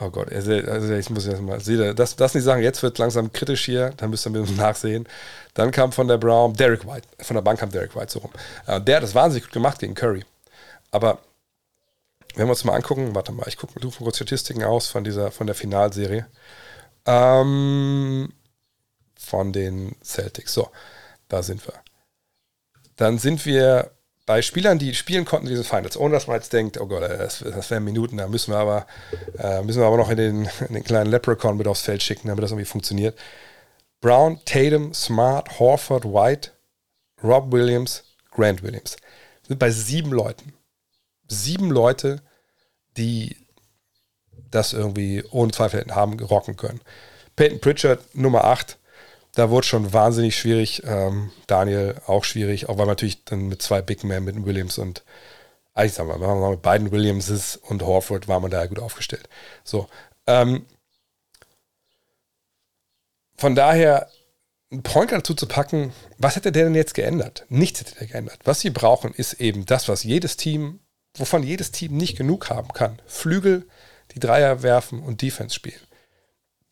[0.00, 2.98] oh Gott, also, also ich muss jetzt mal, sehen, das, das nicht sagen, jetzt wird
[2.98, 5.06] langsam kritisch hier, dann müsst ihr mir nachsehen.
[5.54, 8.32] Dann kam von der Brown Derek White, von der Bank kam Derek White so rum.
[8.66, 10.24] Äh, der hat das wahnsinnig gut gemacht gegen Curry.
[10.90, 11.18] Aber
[12.34, 15.30] wenn wir uns mal angucken, warte mal, ich gucke mir kurz Statistiken aus von dieser,
[15.30, 16.26] von der Finalserie.
[17.06, 18.32] Ähm,
[19.18, 20.52] von den Celtics.
[20.52, 20.68] So,
[21.28, 21.74] da sind wir.
[22.96, 23.92] Dann sind wir
[24.26, 27.38] bei Spielern, die spielen konnten diese Finals, ohne dass man jetzt denkt, oh Gott, das,
[27.38, 28.86] das wären Minuten, da müssen wir aber,
[29.38, 32.28] äh, müssen wir aber noch in den, in den kleinen Leprechaun mit aufs Feld schicken,
[32.28, 33.18] damit das irgendwie funktioniert.
[34.00, 36.50] Brown, Tatum, Smart, Horford, White,
[37.22, 38.96] Rob Williams, Grant Williams.
[39.46, 40.52] Sind bei sieben Leuten.
[41.28, 42.22] Sieben Leute,
[42.96, 43.36] die
[44.50, 46.80] das irgendwie ohne Zweifel hätten haben rocken können.
[47.36, 48.78] Peyton Pritchard, Nummer 8,
[49.34, 50.82] da wurde schon wahnsinnig schwierig.
[50.84, 54.78] Ähm, Daniel auch schwierig, auch weil man natürlich dann mit zwei Big Men, mit Williams
[54.78, 55.04] und
[55.74, 59.28] eigentlich sagen wir mal, mit beiden Williamses und Horford war man da gut aufgestellt.
[59.62, 59.88] So.
[60.26, 60.66] Ähm,
[63.36, 64.10] von daher,
[64.72, 67.46] einen Point dazu zu packen, was hätte der denn jetzt geändert?
[67.48, 68.40] Nichts hätte der geändert.
[68.44, 70.80] Was sie brauchen, ist eben das, was jedes Team,
[71.18, 73.00] wovon jedes Team nicht genug haben kann.
[73.06, 73.66] Flügel,
[74.14, 75.80] die Dreier werfen und Defense spielen.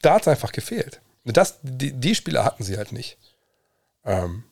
[0.03, 1.01] Da hat es einfach gefehlt.
[1.24, 3.18] Das, die, die Spieler hatten sie halt nicht.
[4.05, 4.44] Ähm,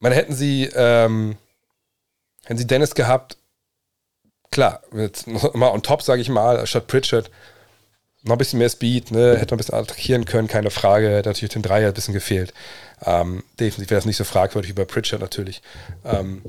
[0.00, 1.36] man hätten sie, ähm,
[2.44, 3.36] hätten sie Dennis gehabt,
[4.50, 7.30] klar, jetzt mal on top, sage ich mal, statt Pritchard,
[8.24, 11.28] noch ein bisschen mehr Speed, ne, hätte man ein bisschen attackieren können, keine Frage, hätte
[11.28, 12.52] natürlich den Dreier ein bisschen gefehlt.
[13.04, 15.60] Ähm, definitiv wäre das nicht so fragwürdig bei Pritchard natürlich.
[16.04, 16.42] Ähm,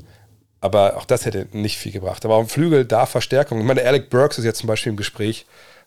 [0.64, 2.24] aber auch das hätte nicht viel gebracht.
[2.24, 3.60] Aber auf dem Flügel da Verstärkung.
[3.60, 5.44] Ich meine, Alec Burks ist jetzt zum Beispiel im Gespräch,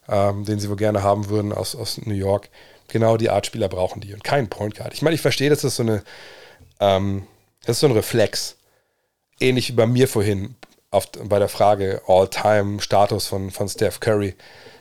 [0.08, 2.48] ähm, den sie wohl gerne haben würden aus, aus New York
[2.86, 4.94] genau die Art Spieler brauchen die und keinen Point Guard.
[4.94, 6.04] Ich meine, ich verstehe, dass das so eine,
[6.78, 7.26] ähm,
[7.64, 8.54] das ist so ein Reflex.
[9.40, 10.54] Ähnlich wie bei mir vorhin
[10.92, 14.36] auf, bei der Frage All-Time-Status von, von Steph Curry,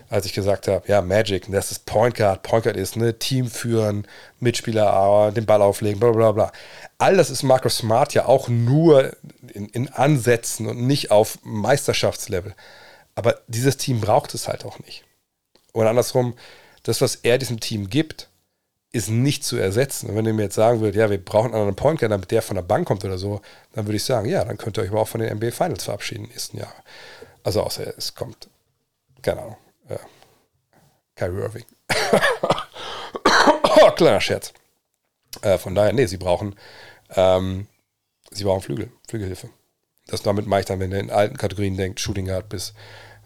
[0.10, 2.44] als ich gesagt habe, ja, Magic, das ist Point Guard.
[2.44, 4.08] Point Guard ist, ne, Team führen,
[4.40, 6.52] Mitspieler, den Ball auflegen, bla bla bla.
[6.98, 9.16] All das ist Marcus Smart ja auch nur
[9.54, 12.56] in, in Ansätzen und nicht auf Meisterschaftslevel.
[13.16, 15.04] Aber dieses Team braucht es halt auch nicht.
[15.74, 16.36] Und andersrum,
[16.84, 18.30] das, was er diesem Team gibt,
[18.94, 20.10] ist nicht zu ersetzen.
[20.10, 22.32] Und wenn ihr mir jetzt sagen würdet, ja, wir brauchen einen anderen Point Guard, damit
[22.32, 23.42] der von der Bank kommt oder so,
[23.74, 25.84] dann würde ich sagen, ja, dann könnt ihr euch aber auch von den NBA Finals
[25.84, 26.74] verabschieden nächsten Jahr.
[27.44, 28.48] Also außer es kommt,
[29.22, 29.58] keine Ahnung,
[29.90, 29.98] äh,
[31.16, 31.66] Kyrie Irving.
[33.64, 34.54] oh, kleiner Scherz.
[35.42, 36.56] Äh, von daher, nee, sie brauchen,
[37.16, 37.68] ähm,
[38.32, 39.50] sie brauchen Flügel, Flügelhilfe.
[40.08, 42.74] Das damit mache ich dann, wenn ihr in alten Kategorien denkt, Shooting Guard bis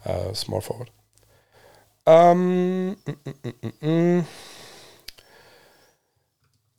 [0.04, 0.90] äh, Small Forward.
[2.04, 2.96] Ähm, mm,
[3.80, 4.26] mm, mm,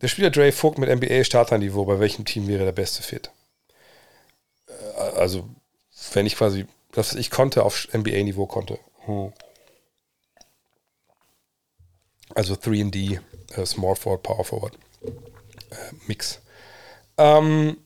[0.02, 3.32] der Spieler Dre Vogt mit NBA-Starterniveau, bei welchem Team wäre der beste Fit?
[4.68, 5.48] Äh, also,
[6.12, 8.80] wenn ich quasi, das ich konnte, auf NBA-Niveau konnte.
[9.06, 9.32] Hm.
[12.36, 13.20] Also 3D,
[13.56, 15.76] äh, Small Forward, Power Forward, äh,
[16.08, 16.42] Mix.
[17.18, 17.78] Ähm,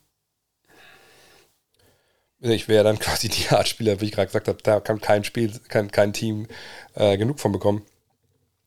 [2.40, 5.24] ich wäre dann quasi die Art Spieler, wie ich gerade gesagt habe, da kann kein
[5.24, 6.46] Spiel, kein, kein Team
[6.94, 7.84] äh, genug von bekommen.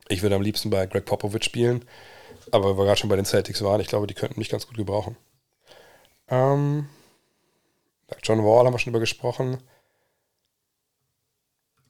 [0.08, 1.86] Ich würde am liebsten bei Greg Popovich spielen,
[2.52, 4.78] aber wir gerade schon bei den Celtics waren, ich glaube, die könnten mich ganz gut
[4.78, 5.16] gebrauchen.
[6.28, 6.90] Ähm,
[8.24, 9.58] John Wall haben wir schon über gesprochen.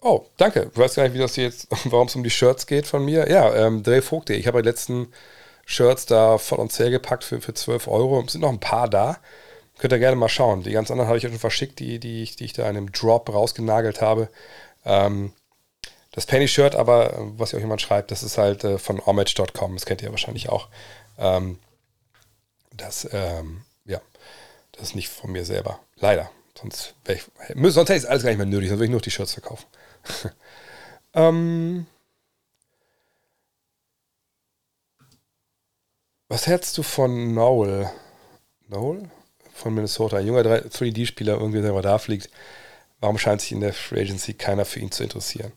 [0.02, 0.72] Oh, danke.
[0.74, 3.30] Du weißt gar nicht, wie das jetzt, warum es um die Shirts geht von mir.
[3.30, 5.08] Ja, ähm, Dre Vogt, ich habe die letzten
[5.66, 8.22] Shirts da voll und zäh gepackt für, für 12 Euro.
[8.26, 9.18] Es sind noch ein paar da.
[9.78, 10.64] Könnt ihr gerne mal schauen.
[10.64, 12.92] Die ganz anderen habe ich ja schon verschickt, die, die, die ich da in einem
[12.92, 14.30] Drop rausgenagelt habe.
[14.86, 15.34] Ähm,
[16.12, 19.76] das Penny-Shirt aber, was ihr euch jemand schreibt, das ist halt äh, von homage.com.
[19.76, 20.68] Das kennt ihr wahrscheinlich auch.
[21.18, 21.60] Ähm,
[22.76, 24.02] das, ähm, ja,
[24.74, 25.80] das ist nicht von mir selber.
[25.98, 26.30] Leider.
[26.60, 27.24] Sonst, ich,
[27.56, 29.34] sonst hätte ich es alles gar nicht mehr nötig, sonst würde ich nur die Shirts
[29.34, 29.66] verkaufen.
[31.14, 31.86] ähm,
[36.30, 37.90] was hältst du von Noel?
[38.68, 39.10] Noel?
[39.62, 42.30] von Minnesota, ein junger 3D-Spieler, irgendwie selber da fliegt.
[43.00, 45.52] Warum scheint sich in der Free Agency keiner für ihn zu interessieren?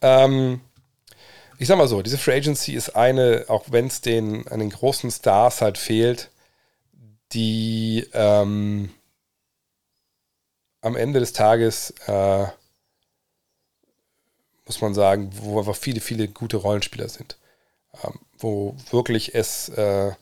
[0.00, 0.60] Ähm,
[1.58, 4.70] ich sag mal so, diese Free Agency ist eine, auch wenn es den an den
[4.70, 6.30] großen Stars halt fehlt,
[7.32, 8.90] die ähm,
[10.80, 12.46] am Ende des Tages äh,
[14.70, 17.36] muss man sagen, wo einfach viele, viele gute Rollenspieler sind.
[18.04, 20.12] Ähm, wo wirklich es äh,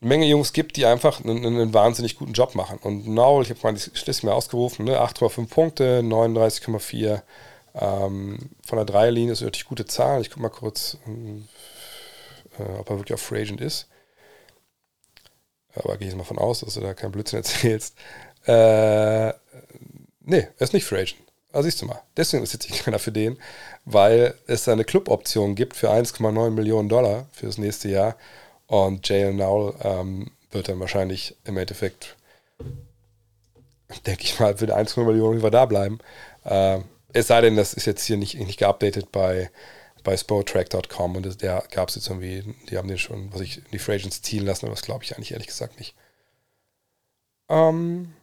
[0.00, 2.78] Menge Jungs gibt, die einfach einen, einen wahnsinnig guten Job machen.
[2.82, 5.00] Und Naul, ich habe mal die Statistik mal ausgerufen, ne?
[5.00, 7.22] 8,5 Punkte, 39,4
[7.74, 10.20] ähm, von der Dreierlinie ist wirklich gute Zahl.
[10.20, 10.96] Ich gucke mal kurz,
[12.58, 13.88] äh, ob er wirklich auf Free Agent ist.
[15.74, 17.96] Aber gehe ich mal von aus, dass du da keinen Blödsinn erzählst.
[18.46, 19.28] Äh,
[20.20, 21.29] nee, er ist nicht Free Agent.
[21.52, 22.02] Also siehst du mal.
[22.16, 23.38] Deswegen ist jetzt keiner für den,
[23.84, 28.16] weil es eine Club-Option gibt für 1,9 Millionen Dollar für das nächste Jahr.
[28.66, 32.16] Und Jalen Nowell ähm, wird dann wahrscheinlich im Endeffekt,
[34.06, 35.98] denke ich mal, für die 1,0 Millionen über da bleiben.
[36.44, 36.78] Äh,
[37.12, 39.50] es sei denn, das ist jetzt hier nicht, nicht geupdatet bei,
[40.04, 43.60] bei sporttrack.com und das, der gab es jetzt irgendwie, die haben den schon, was ich,
[43.72, 45.96] die Free Agents ziehen lassen, aber das glaube ich eigentlich ehrlich gesagt nicht.
[47.48, 48.14] Ähm,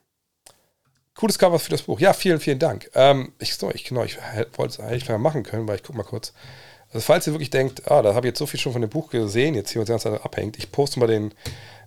[1.17, 1.99] cooles Cover für das Buch.
[1.99, 2.89] Ja, vielen, vielen Dank.
[2.95, 4.17] Ähm, ich, so, ich, genau, ich
[4.55, 6.31] wollte es eigentlich mal machen können, weil ich gucke mal kurz.
[6.93, 8.89] Also falls ihr wirklich denkt, ah, da habe ich jetzt so viel schon von dem
[8.89, 11.33] Buch gesehen, jetzt hier uns ganz abhängt, ich poste mal den,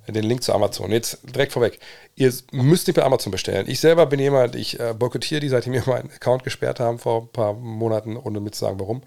[0.07, 0.91] den Link zu Amazon.
[0.91, 1.78] Jetzt direkt vorweg.
[2.16, 3.66] Ihr müsst nicht bei Amazon bestellen.
[3.68, 6.99] Ich selber bin jemand, ich äh, boykottiere die, seit die mir meinen Account gesperrt haben
[6.99, 9.03] vor ein paar Monaten, ohne mit zu sagen, warum.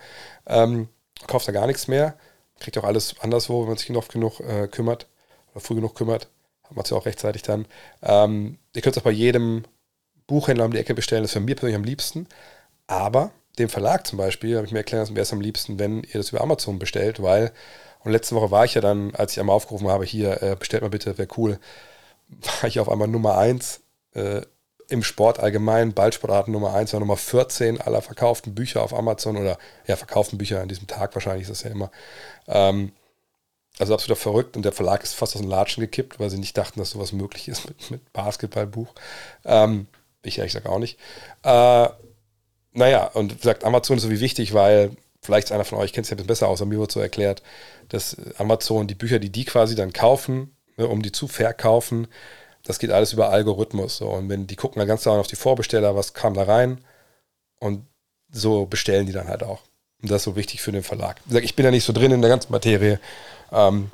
[0.47, 0.88] Ähm,
[1.28, 2.15] kauft da gar nichts mehr.
[2.59, 5.07] Kriegt auch alles anderswo, wenn man sich noch genug äh, kümmert
[5.51, 6.30] oder früh genug kümmert.
[6.63, 7.65] Hat man es ja auch rechtzeitig dann.
[8.01, 9.63] Ähm, ihr könnt es auch bei jedem
[10.28, 11.24] Buchhändler um die Ecke bestellen.
[11.24, 12.28] Das ist für mich persönlich am liebsten.
[12.88, 16.15] Aber dem Verlag zum Beispiel habe ich mir lassen, wäre es am liebsten, wenn ihr
[16.15, 17.51] das über Amazon bestellt, weil,
[18.03, 20.82] und letzte Woche war ich ja dann, als ich einmal aufgerufen habe, hier, äh, bestellt
[20.82, 21.59] mal bitte, wäre cool,
[22.61, 23.82] war ich auf einmal Nummer 1
[24.15, 24.41] äh,
[24.89, 29.57] im Sport allgemein, Ballsportarten Nummer 1, war Nummer 14 aller verkauften Bücher auf Amazon oder
[29.88, 31.91] ja, verkauften Bücher an diesem Tag wahrscheinlich ist das ja immer.
[32.47, 32.91] Ähm,
[33.80, 36.57] also absolut verrückt und der Verlag ist fast aus dem Latschen gekippt, weil sie nicht
[36.57, 38.93] dachten, dass sowas möglich ist mit, mit Basketballbuch.
[39.45, 39.88] Ähm,
[40.24, 40.99] ich ehrlich gesagt auch nicht.
[41.43, 41.89] Äh,
[42.74, 46.09] naja, und sagt, Amazon ist so wie wichtig, weil vielleicht einer von euch kennt es
[46.09, 47.43] ja ein bisschen besser aus, mir wird so erklärt,
[47.89, 52.07] dass Amazon die Bücher, die die quasi dann kaufen, ne, um die zu verkaufen,
[52.63, 53.97] das geht alles über Algorithmus.
[53.97, 54.09] So.
[54.09, 56.84] Und wenn die gucken dann ganz genau auf die Vorbesteller, was kam da rein
[57.60, 57.85] und
[58.31, 59.61] so bestellen die dann halt auch.
[60.02, 61.22] Und das ist so wichtig für den Verlag.
[61.30, 62.99] Ich bin ja nicht so drin in der ganzen Materie.
[63.52, 63.91] Ähm,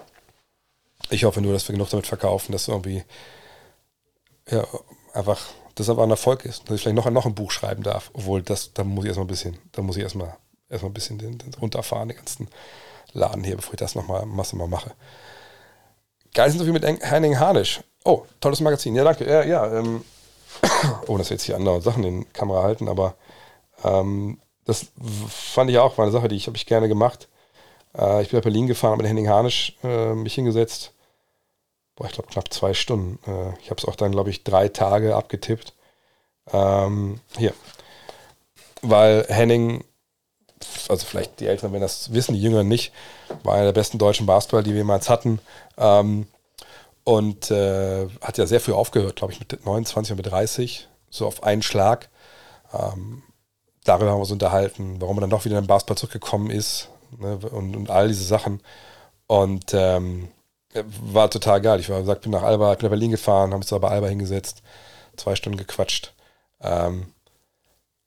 [1.10, 3.04] ich hoffe nur, dass wir genug damit verkaufen, dass irgendwie
[4.50, 4.66] ja,
[5.14, 5.48] einfach
[5.80, 8.12] das aber ein Erfolg ist, dass ich vielleicht noch, noch ein Buch schreiben darf.
[8.14, 10.36] Obwohl, das, da muss ich erstmal ein bisschen, da muss ich erstmal,
[10.70, 12.48] erstmal ein bisschen den, den runterfahren, den ganzen
[13.14, 14.92] Laden hier, bevor ich das nochmal Masse mal mache.
[16.34, 17.82] Geiles Interview mit Henning Harnisch.
[18.04, 18.96] Oh, tolles Magazin.
[18.96, 19.28] Ja, danke.
[19.28, 19.80] Ja, ja.
[19.80, 20.04] Ähm,
[21.08, 23.16] oh, dass wir jetzt hier andere Sachen in die Kamera halten, aber
[23.84, 24.88] ähm, das
[25.28, 27.28] fand ich auch, war eine Sache, die ich habe ich gerne gemacht.
[27.98, 30.94] Äh, ich bin nach Berlin gefahren, habe mit Henning Harnisch äh, mich hingesetzt
[32.00, 33.20] boah, ich glaube knapp zwei Stunden.
[33.30, 35.74] Äh, ich habe es auch dann, glaube ich, drei Tage abgetippt.
[36.52, 37.54] Ähm, hier.
[38.82, 39.84] Weil Henning,
[40.88, 42.94] also vielleicht die Älteren, wenn das wissen, die Jüngeren nicht,
[43.44, 45.40] war einer der besten deutschen Basketballer, die wir jemals hatten.
[45.78, 46.28] Ähm,
[47.04, 51.28] und äh, hat ja sehr früh aufgehört, glaube ich, mit 29 und mit 30, so
[51.28, 52.10] auf einen Schlag.
[52.74, 53.24] Ähm,
[53.84, 56.90] darüber haben wir uns unterhalten, warum er dann doch wieder in den Basketball zurückgekommen ist
[57.18, 58.62] ne, und, und all diese Sachen.
[59.28, 60.30] Und ähm,
[60.74, 61.80] war total geil.
[61.80, 64.08] Ich war gesagt, bin nach Alba, bin nach Berlin gefahren, haben uns da bei Alba
[64.08, 64.62] hingesetzt,
[65.18, 66.14] zwei Stunden gequatscht.
[66.62, 67.14] Ähm,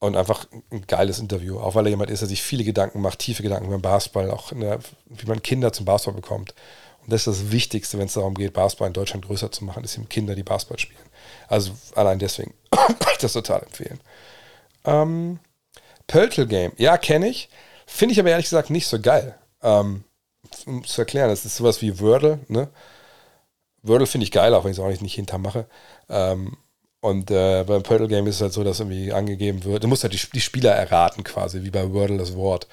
[0.01, 3.21] Und einfach ein geiles Interview, auch weil er jemand ist, der sich viele Gedanken macht,
[3.21, 6.55] tiefe Gedanken beim Basketball, auch der, wie man Kinder zum Basketball bekommt.
[7.03, 9.85] Und das ist das Wichtigste, wenn es darum geht, Basketball in Deutschland größer zu machen,
[9.85, 11.09] ist eben Kinder, die Basketball spielen.
[11.49, 14.01] Also allein deswegen kann ich das total empfehlen.
[14.85, 15.39] Ähm,
[16.09, 17.49] Pöltl Game, ja, kenne ich.
[17.87, 19.37] Finde ich aber ehrlich gesagt nicht so geil.
[19.63, 20.03] Ähm,
[20.67, 22.69] um zu erklären, das ist sowas wie Wordle, ne?
[23.83, 25.67] Wordle finde ich geil, auch wenn ich es auch nicht, hintermache.
[26.09, 26.57] Ähm,
[27.01, 30.05] und äh, beim Pördle Game ist es halt so, dass irgendwie angegeben wird, du musst
[30.05, 32.69] halt die, die Spieler erraten quasi, wie bei Wordle das Wort.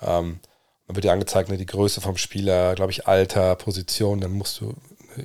[0.00, 0.40] Ähm,
[0.86, 4.60] dann wird dir angezeigt, ne, die Größe vom Spieler, glaube ich, Alter, Position, dann musst
[4.60, 4.70] du
[5.16, 5.24] äh,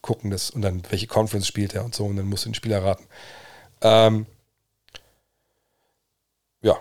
[0.00, 2.54] gucken, dass, und dann welche Conference spielt er und so, und dann musst du den
[2.54, 3.06] Spieler erraten.
[3.82, 4.26] Ähm,
[6.62, 6.76] ja,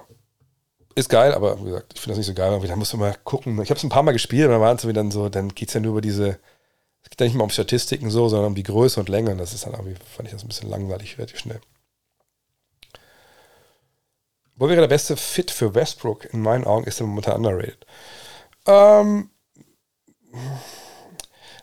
[1.02, 2.60] ist geil, aber wie gesagt, ich finde das nicht so geil.
[2.68, 3.62] Da musst du mal gucken.
[3.62, 5.68] Ich habe es ein paar Mal gespielt und dann waren es dann so, dann geht
[5.68, 6.40] es ja nur über diese
[7.04, 9.32] es geht ja nicht mal um Statistiken so, sondern um die Größe und Länge.
[9.32, 11.60] Und das ist dann irgendwie, fand ich das ein bisschen langweilig, relativ schnell.
[14.56, 16.32] Wo wäre der beste Fit für Westbrook?
[16.34, 17.86] In meinen Augen ist er momentan underrated.
[18.68, 19.32] Ähm,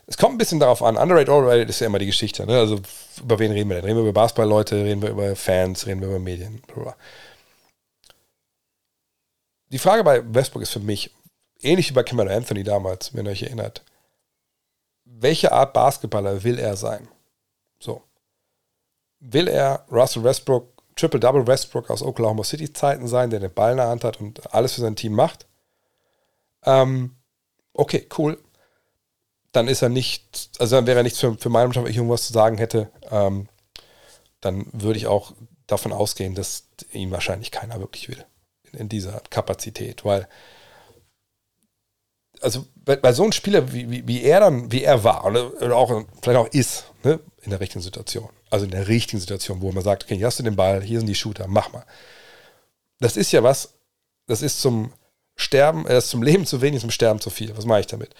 [0.05, 0.97] es kommt ein bisschen darauf an.
[0.97, 2.45] Underrated, overrated ist ja immer die Geschichte.
[2.45, 2.57] Ne?
[2.57, 2.81] Also
[3.21, 3.85] über wen reden wir denn?
[3.85, 6.61] Reden wir über Basketball-Leute, reden wir über Fans, reden wir über Medien.
[9.69, 11.13] Die Frage bei Westbrook ist für mich
[11.61, 13.83] ähnlich wie bei Cameron Anthony damals, wenn ihr euch erinnert
[15.09, 17.07] welche Art Basketballer will er sein?
[17.79, 18.03] So.
[19.19, 23.77] Will er Russell Westbrook, Triple-Double Westbrook aus Oklahoma City Zeiten sein, der den Ball in
[23.77, 25.47] der Hand hat und alles für sein Team macht?
[26.63, 27.15] Ähm,
[27.73, 28.37] okay, cool.
[29.51, 31.97] Dann ist er nicht, also dann wäre er nichts für, für meine Mannschaft, wenn ich
[31.97, 32.91] irgendwas zu sagen hätte.
[33.09, 33.49] Ähm,
[34.41, 35.33] dann würde ich auch
[35.67, 38.25] davon ausgehen, dass ihn wahrscheinlich keiner wirklich will.
[38.73, 40.27] In, dieser Kapazität, weil
[42.41, 45.75] also bei, bei so einem Spieler, wie, wie, wie, er dann, wie er war, oder
[45.75, 48.29] auch vielleicht auch ist, ne, in der richtigen Situation.
[48.49, 50.99] Also in der richtigen Situation, wo man sagt, okay, hier hast du den Ball, hier
[50.99, 51.85] sind die Shooter, mach mal.
[52.99, 53.73] Das ist ja was,
[54.27, 54.93] das ist zum
[55.35, 57.55] Sterben, äh, zum Leben zu wenig, zum Sterben zu viel.
[57.55, 58.13] Was mache ich damit?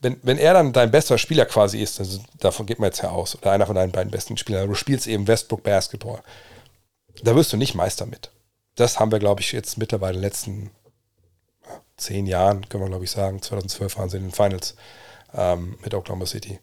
[0.00, 3.10] Wenn, wenn er dann dein bester Spieler quasi ist, also davon geht man jetzt ja
[3.10, 6.22] aus, oder einer von deinen beiden besten Spielern, du spielst eben Westbrook Basketball,
[7.22, 8.30] da wirst du nicht Meister mit.
[8.78, 10.70] Das haben wir, glaube ich, jetzt mittlerweile in den letzten
[11.96, 14.76] zehn Jahren, können wir glaube ich sagen, 2012 waren sie in den Finals
[15.34, 16.60] ähm, mit Oklahoma City,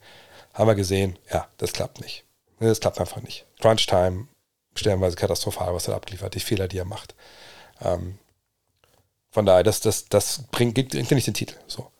[0.53, 2.23] haben wir gesehen, ja, das klappt nicht.
[2.61, 3.45] Das klappt einfach nicht.
[3.59, 4.29] Crunch Time,
[4.75, 7.15] stellenweise katastrophal, was er abgeliefert, die Fehler, die er macht.
[7.81, 8.17] Ähm,
[9.31, 11.55] von daher, das, das, das bringt, gibt, bringt nicht den Titel.
[11.67, 11.91] So.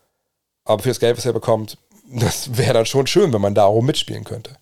[0.64, 1.76] Aber für das Geld, was er bekommt,
[2.06, 4.56] das wäre dann schon schön, wenn man darum mitspielen könnte.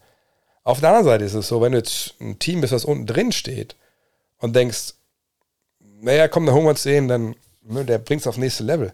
[0.64, 3.06] Auf der anderen Seite ist es so, wenn du jetzt ein Team bist, was unten
[3.06, 3.76] drin steht
[4.38, 4.94] und denkst,
[6.04, 8.92] naja, komm, dann holen wir uns den, dann Ne, der es auf nächste Level.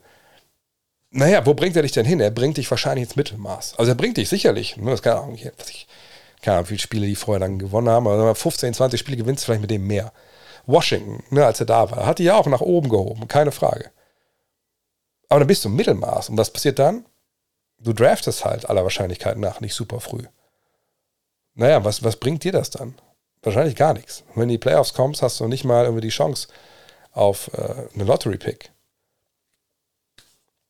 [1.11, 2.21] Naja, wo bringt er dich denn hin?
[2.21, 3.75] Er bringt dich wahrscheinlich ins Mittelmaß.
[3.79, 4.77] Also er bringt dich sicherlich.
[4.77, 5.89] Ne, das kann auch nicht, was ich,
[6.41, 9.01] keine Ahnung, wie viele Spiele die vorher dann gewonnen haben, aber wenn man 15, 20
[9.01, 10.13] Spiele gewinnst, vielleicht mit dem mehr.
[10.67, 13.91] Washington, ne, als er da war, hat die ja auch nach oben gehoben, keine Frage.
[15.29, 16.29] Aber dann bist du im Mittelmaß.
[16.29, 17.07] Und was passiert dann?
[17.81, 20.25] Du draftest halt aller Wahrscheinlichkeit nach nicht super früh.
[21.55, 22.95] Naja, was, was bringt dir das dann?
[23.43, 24.23] Wahrscheinlich gar nichts.
[24.29, 26.49] wenn du in die Playoffs kommst, hast du nicht mal irgendwie die Chance,
[27.13, 28.71] auf äh, eine Lottery-Pick.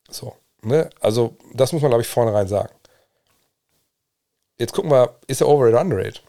[0.09, 0.91] So, ne?
[1.01, 2.75] Also, das muss man, glaube ich, vornherein sagen.
[4.59, 6.23] Jetzt gucken wir, ist er over oder underrated?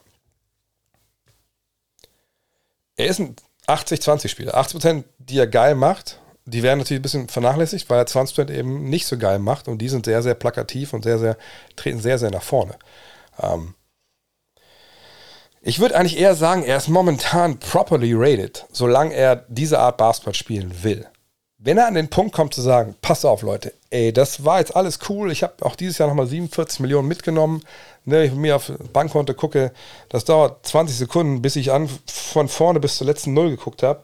[2.96, 3.36] Er ist ein
[3.66, 4.54] 80-20-Spieler.
[4.54, 8.88] 80%, die er geil macht, die werden natürlich ein bisschen vernachlässigt, weil er 20% eben
[8.88, 11.36] nicht so geil macht und die sind sehr, sehr plakativ und sehr, sehr,
[11.76, 12.76] treten sehr, sehr nach vorne.
[13.38, 13.74] Ähm,
[15.62, 20.34] ich würde eigentlich eher sagen, er ist momentan properly rated, solange er diese Art Basketball
[20.34, 21.06] spielen will.
[21.58, 24.74] Wenn er an den Punkt kommt zu sagen, pass auf Leute, ey, das war jetzt
[24.74, 27.62] alles cool, ich habe auch dieses Jahr nochmal 47 Millionen mitgenommen,
[28.04, 29.72] ne, ich mir auf Bankkonto gucke,
[30.08, 34.02] das dauert 20 Sekunden, bis ich an, von vorne bis zur letzten Null geguckt habe.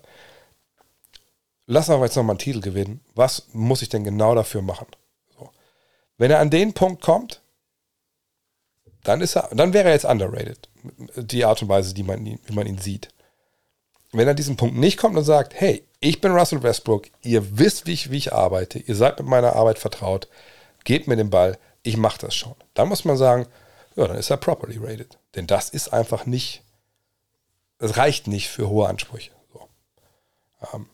[1.67, 3.01] Lass aber jetzt nochmal einen Titel gewinnen.
[3.17, 4.87] Was muss ich denn genau dafür machen?
[5.37, 5.51] So.
[6.17, 7.43] Wenn er an den Punkt kommt,
[9.05, 10.69] dann ist er, dann wäre er jetzt underrated.
[11.17, 13.09] Die Art und Weise, die man, wie man ihn sieht.
[14.13, 17.87] Wenn er diesen Punkt nicht kommt und sagt, hey, ich bin Russell Westbrook, ihr wisst,
[17.87, 20.29] wie ich, wie ich arbeite, ihr seid mit meiner Arbeit vertraut,
[20.85, 22.55] gebt mir den Ball, ich mache das schon.
[22.75, 23.47] Dann muss man sagen,
[23.97, 25.19] ja, dann ist er properly rated.
[25.35, 26.63] Denn das ist einfach nicht,
[27.79, 29.33] es reicht nicht für hohe Ansprüche.
[29.53, 29.69] So.
[30.73, 30.87] Ähm,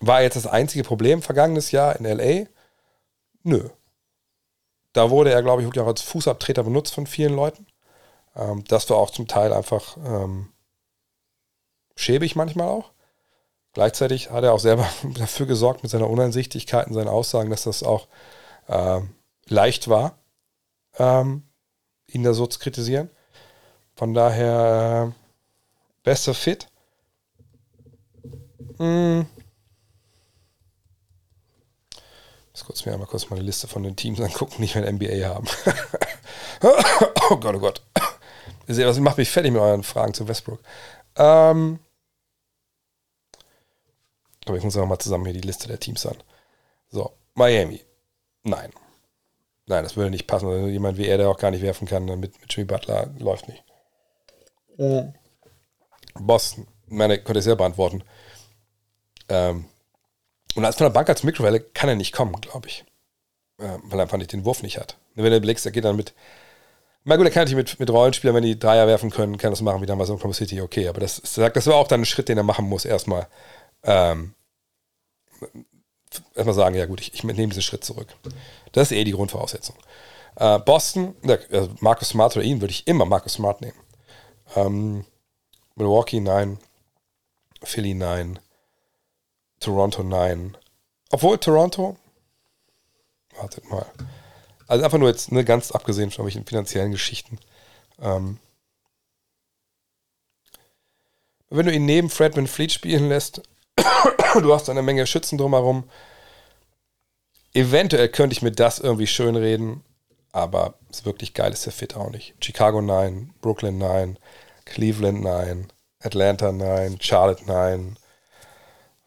[0.00, 2.46] war jetzt das einzige Problem vergangenes Jahr in LA?
[3.42, 3.68] Nö.
[4.92, 7.66] Da wurde er, glaube ich, wirklich auch als Fußabtreter benutzt von vielen Leuten.
[8.36, 10.48] Ähm, das war auch zum Teil einfach ähm,
[11.96, 12.92] schäbig manchmal auch.
[13.72, 17.82] Gleichzeitig hat er auch selber dafür gesorgt mit seiner Uneinsichtigkeit und seinen Aussagen, dass das
[17.82, 18.08] auch
[18.66, 19.00] äh,
[19.46, 20.18] leicht war,
[20.98, 21.44] ähm,
[22.06, 23.10] ihn da so zu kritisieren.
[23.94, 25.20] Von daher äh,
[26.02, 26.68] besser fit.
[28.78, 29.26] Hm.
[32.60, 34.86] Ich muss kurz mir einmal kurz mal eine Liste von den Teams angucken, die wir
[34.86, 35.46] in NBA haben.
[37.30, 37.82] oh Gott, oh Gott.
[38.66, 40.60] Ihr was macht mich fertig mit euren Fragen zu Westbrook.
[41.16, 41.78] Ähm,
[44.44, 46.18] aber ich muss auch mal zusammen hier die Liste der Teams an.
[46.90, 47.82] So, Miami.
[48.42, 48.70] Nein.
[49.66, 50.46] Nein, das würde nicht passen.
[50.46, 53.48] Also jemand wie er, der auch gar nicht werfen kann, mit, mit Jimmy Butler läuft
[53.48, 53.64] nicht.
[54.76, 55.14] Mhm.
[56.14, 56.66] Boston.
[56.88, 58.04] Meine, könnte ich selber beantworten.
[59.30, 59.64] Ähm,
[60.54, 62.84] und als von der Bank als Mikrowelle kann er nicht kommen, glaube ich.
[63.58, 64.96] Äh, weil er einfach nicht den Wurf nicht hat.
[65.14, 66.14] Wenn er überlegst, er geht dann mit.
[67.04, 69.62] Na gut, er kann natürlich mit, mit Rollenspielern, wenn die Dreier werfen können, kann das
[69.62, 70.88] machen wie damals in Oklahoma City, okay.
[70.88, 73.26] Aber das, das war auch dann ein Schritt, den er machen muss, erstmal.
[73.82, 74.34] Ähm,
[76.34, 78.08] erstmal sagen, ja gut, ich, ich nehme diesen Schritt zurück.
[78.72, 79.76] Das ist eh die Grundvoraussetzung.
[80.36, 83.78] Äh, Boston, äh, Marcus Smart oder ihn würde ich immer Marcus Smart nehmen.
[84.54, 85.04] Ähm,
[85.74, 86.58] Milwaukee, nein.
[87.62, 88.38] Philly, nein.
[89.60, 90.56] Toronto, nein.
[91.10, 91.96] Obwohl Toronto,
[93.36, 93.86] wartet mal.
[94.66, 97.38] Also einfach nur jetzt, ne, ganz abgesehen von welchen finanziellen Geschichten.
[98.00, 98.38] Ähm,
[101.50, 103.42] wenn du ihn neben Fredman Fleet spielen lässt,
[104.34, 105.84] du hast eine Menge Schützen drumherum.
[107.52, 109.82] Eventuell könnte ich mir das irgendwie schön reden,
[110.30, 112.34] aber ist wirklich geil ist der Fit auch nicht.
[112.40, 114.18] Chicago 9, Brooklyn 9,
[114.64, 115.66] Cleveland 9,
[115.98, 117.96] Atlanta 9, Charlotte 9,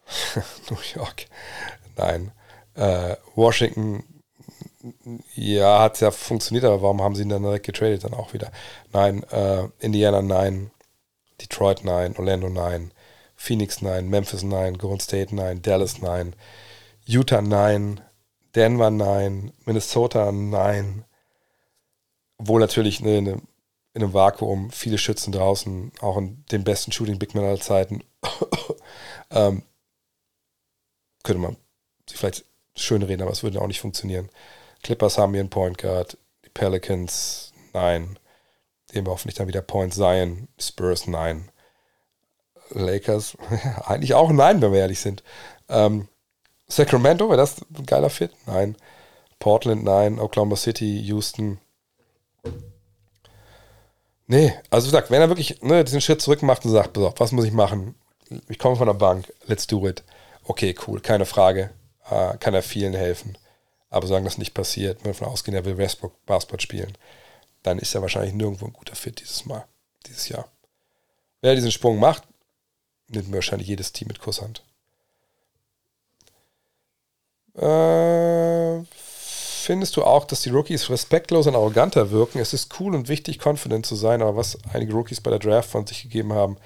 [0.70, 1.26] New York.
[1.96, 2.32] 9,
[2.74, 4.04] äh, Washington,
[5.34, 8.50] ja, hat ja funktioniert, aber warum haben sie ihn dann direkt getradet dann auch wieder?
[8.92, 10.70] Nein, äh, Indiana 9,
[11.40, 12.92] Detroit 9, Orlando 9,
[13.36, 16.34] Phoenix 9, Memphis 9, Golden State 9, Dallas 9,
[17.06, 18.00] Utah 9,
[18.54, 21.04] Denver 9, Minnesota 9.
[22.38, 23.42] Obwohl natürlich eine, in
[23.94, 28.02] einem Vakuum viele Schützen draußen, auch in den besten Shooting Big Men aller Zeiten.
[29.30, 29.62] ähm,
[31.24, 31.56] könnte man
[32.08, 32.44] sich vielleicht
[32.76, 34.28] schön reden, aber es würde auch nicht funktionieren.
[34.82, 38.18] Clippers haben einen Point Guard, die Pelicans, nein.
[38.92, 41.50] Eben hoffentlich dann wieder Point Zion, Spurs, nein.
[42.70, 43.36] Lakers,
[43.86, 45.22] eigentlich auch nein, wenn wir ehrlich sind.
[45.68, 46.08] Ähm,
[46.68, 48.30] Sacramento, wäre das ein geiler Fit?
[48.46, 48.76] Nein.
[49.38, 50.18] Portland, nein.
[50.18, 51.58] Oklahoma City, Houston.
[54.26, 57.32] Nee, also wie gesagt, wenn er wirklich ne, diesen Schritt zurück macht und sagt, was
[57.32, 57.94] muss ich machen?
[58.48, 60.02] Ich komme von der Bank, let's do it.
[60.44, 61.70] Okay, cool, keine Frage.
[62.10, 63.36] Äh, kann er vielen helfen.
[63.90, 66.98] Aber solange das nicht passiert, wenn wir davon ausgehen, er will Westbrook Basketball spielen,
[67.62, 69.64] dann ist er wahrscheinlich nirgendwo ein guter Fit dieses Mal,
[70.06, 70.48] dieses Jahr.
[71.40, 72.24] Wer diesen Sprung macht,
[73.08, 74.62] nimmt wahrscheinlich jedes Team mit Kusshand.
[77.54, 82.38] Äh, findest du auch, dass die Rookies respektlos und arroganter wirken?
[82.38, 85.70] Es ist cool und wichtig, confident zu sein, aber was einige Rookies bei der Draft
[85.70, 86.56] von sich gegeben haben,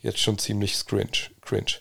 [0.00, 1.30] jetzt schon ziemlich cringe.
[1.42, 1.80] cringe.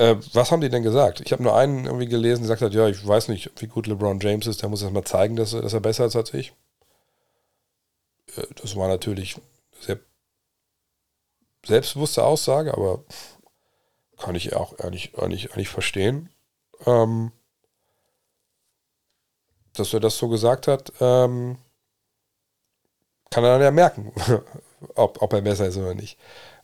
[0.00, 1.20] Äh, was haben die denn gesagt?
[1.20, 3.86] Ich habe nur einen irgendwie gelesen, der gesagt hat, ja, ich weiß nicht, wie gut
[3.86, 6.54] LeBron James ist, der muss erst mal zeigen, dass, dass er besser ist als ich.
[8.34, 9.36] Äh, das war natürlich
[9.78, 9.98] sehr
[11.66, 13.04] selbstbewusste Aussage, aber
[14.16, 16.30] kann ich auch ehrlich, ehrlich, ehrlich verstehen.
[16.86, 17.32] Ähm,
[19.74, 21.58] dass er das so gesagt hat, ähm,
[23.30, 24.14] kann er dann ja merken,
[24.94, 26.18] ob, ob er besser ist oder nicht.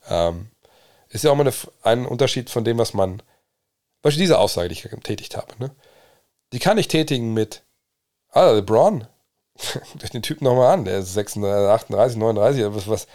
[0.09, 0.49] Ähm,
[1.09, 3.23] ist ja auch mal eine, ein Unterschied von dem, was man,
[4.03, 5.71] beispielsweise diese Aussage, die ich getätigt habe, ne?
[6.53, 7.63] die kann ich tätigen mit,
[8.31, 9.07] ah, LeBron,
[9.99, 13.07] durch den Typen nochmal an, der ist 36, 38, 39, was, was,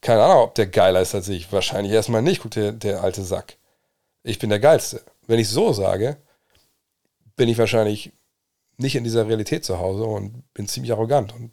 [0.00, 1.50] keine Ahnung, ob der geiler ist als ich.
[1.52, 2.42] Wahrscheinlich erstmal nicht.
[2.42, 3.56] Guck, der, der alte Sack.
[4.22, 5.02] Ich bin der Geilste.
[5.26, 6.16] Wenn ich so sage,
[7.36, 8.12] bin ich wahrscheinlich
[8.76, 11.34] nicht in dieser Realität zu Hause und bin ziemlich arrogant.
[11.34, 11.52] Und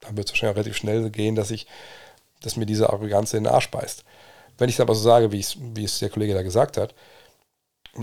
[0.00, 1.66] dann wird es wahrscheinlich auch relativ schnell gehen, dass ich,
[2.40, 4.04] dass mir diese Arroganz in den Arsch beißt.
[4.58, 6.94] Wenn ich es aber so sage, wie, wie es der Kollege da gesagt hat,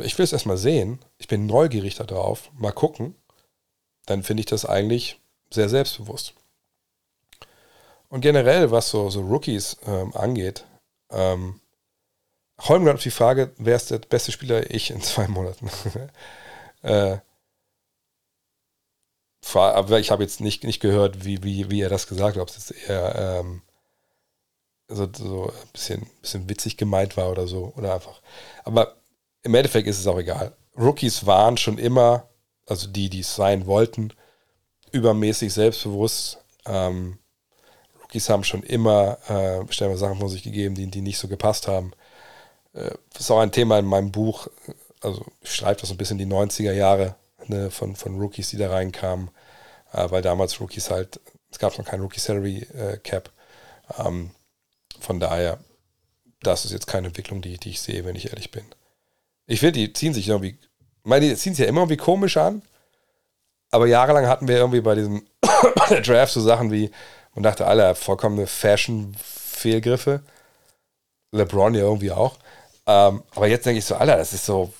[0.03, 3.15] ich will es erstmal sehen, ich bin neugierig darauf, mal gucken,
[4.05, 5.19] dann finde ich das eigentlich
[5.51, 6.33] sehr selbstbewusst.
[8.09, 10.65] Und generell, was so, so Rookies ähm, angeht,
[11.11, 11.59] ähm,
[12.61, 14.69] Holmgren auf die Frage, wer ist der beste Spieler?
[14.71, 15.69] Ich in zwei Monaten.
[16.81, 17.17] äh,
[19.41, 22.55] ich habe jetzt nicht, nicht gehört, wie, wie, wie er das gesagt hat, ob es
[22.55, 23.61] jetzt eher ähm,
[24.89, 27.73] so, so ein bisschen, bisschen witzig gemeint war oder so.
[27.77, 28.21] Oder einfach.
[28.63, 28.95] Aber
[29.43, 30.53] im Endeffekt ist es auch egal.
[30.77, 32.27] Rookies waren schon immer,
[32.67, 34.13] also die, die es sein wollten,
[34.91, 36.39] übermäßig selbstbewusst.
[36.65, 37.19] Ähm,
[38.01, 41.67] Rookies haben schon immer äh, stellenweise Sachen von sich gegeben, die, die nicht so gepasst
[41.67, 41.91] haben.
[42.73, 44.47] Äh, das ist auch ein Thema in meinem Buch.
[45.01, 47.15] Also ich schreibe das ein bisschen die 90er Jahre
[47.47, 49.29] ne, von, von Rookies, die da reinkamen,
[49.93, 51.19] äh, weil damals Rookies halt,
[51.51, 53.31] es gab noch kein Rookie Salary äh, Cap.
[53.97, 54.31] Ähm,
[54.99, 55.59] von daher
[56.41, 58.65] das ist jetzt keine Entwicklung, die, die ich sehe, wenn ich ehrlich bin.
[59.47, 60.57] Ich finde, die ziehen sich irgendwie,
[61.03, 62.61] meine, die ziehen sich ja immer irgendwie komisch an,
[63.71, 65.25] aber jahrelang hatten wir irgendwie bei diesem
[66.03, 66.91] Draft so Sachen wie,
[67.33, 70.23] man dachte, alle vollkommene Fashion-Fehlgriffe.
[71.31, 72.37] LeBron ja irgendwie auch.
[72.87, 74.73] Ähm, aber jetzt denke ich so, Alter, das ist so,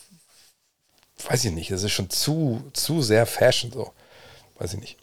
[1.28, 3.94] weiß ich nicht, das ist schon zu, zu sehr Fashion so.
[4.58, 4.98] Weiß ich nicht.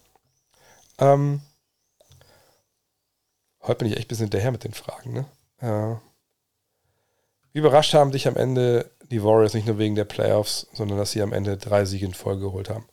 [0.98, 1.40] Ähm,
[3.66, 5.24] heute bin ich echt ein bisschen hinterher mit den Fragen, ne?
[5.60, 5.96] Äh,
[7.52, 11.12] wie überrascht haben dich am Ende die Warriors nicht nur wegen der Playoffs, sondern dass
[11.12, 12.86] sie am Ende drei Siege in Folge geholt haben?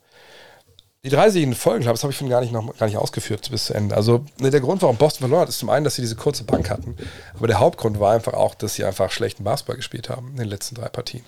[1.02, 3.50] Die drei Siege in Folge, das habe ich von gar nicht, noch, gar nicht ausgeführt
[3.50, 3.94] bis zu Ende.
[3.94, 6.44] Also ne, der Grund, warum Boston verloren hat, ist zum einen, dass sie diese kurze
[6.44, 6.96] Bank hatten.
[7.34, 10.48] Aber der Hauptgrund war einfach auch, dass sie einfach schlechten Basketball gespielt haben in den
[10.48, 11.24] letzten drei Partien.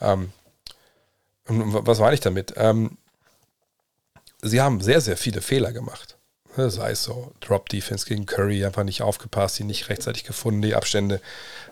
[0.00, 0.32] Ähm,
[1.48, 2.54] was meine ich damit?
[2.56, 2.96] Ähm,
[4.40, 6.17] sie haben sehr, sehr viele Fehler gemacht.
[6.58, 10.74] Sei es so, Drop Defense gegen Curry, einfach nicht aufgepasst, die nicht rechtzeitig gefunden, die
[10.74, 11.20] Abstände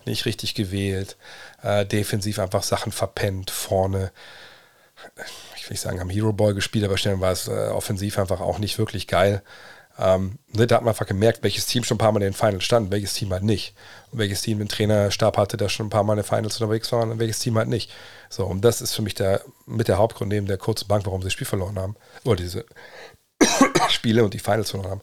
[0.05, 1.17] nicht richtig gewählt,
[1.63, 4.13] äh, defensiv einfach Sachen verpennt, vorne
[5.57, 8.41] ich will nicht sagen, haben Hero Ball gespielt, aber schnell war es äh, offensiv einfach
[8.41, 9.43] auch nicht wirklich geil.
[9.99, 12.35] Ähm, ne, da hat man einfach gemerkt, welches Team schon ein paar Mal in den
[12.35, 13.75] Finals stand, welches Team halt nicht.
[14.13, 16.93] Und welches Team den Trainerstab hatte, der schon ein paar Mal in den Finals unterwegs
[16.93, 17.91] war und welches Team halt nicht.
[18.29, 21.23] So, und das ist für mich der, mit der Hauptgrund neben der kurzen Bank, warum
[21.23, 21.97] sie das Spiel verloren haben.
[22.25, 22.67] Oder diese
[23.89, 25.03] Spiele und die Finals verloren haben.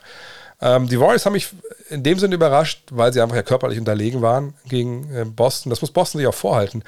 [0.61, 1.49] Ähm, die Warriors haben mich
[1.89, 5.69] in dem Sinne überrascht, weil sie einfach ja körperlich unterlegen waren gegen äh, Boston.
[5.69, 6.84] Das muss Boston sich auch vorhalten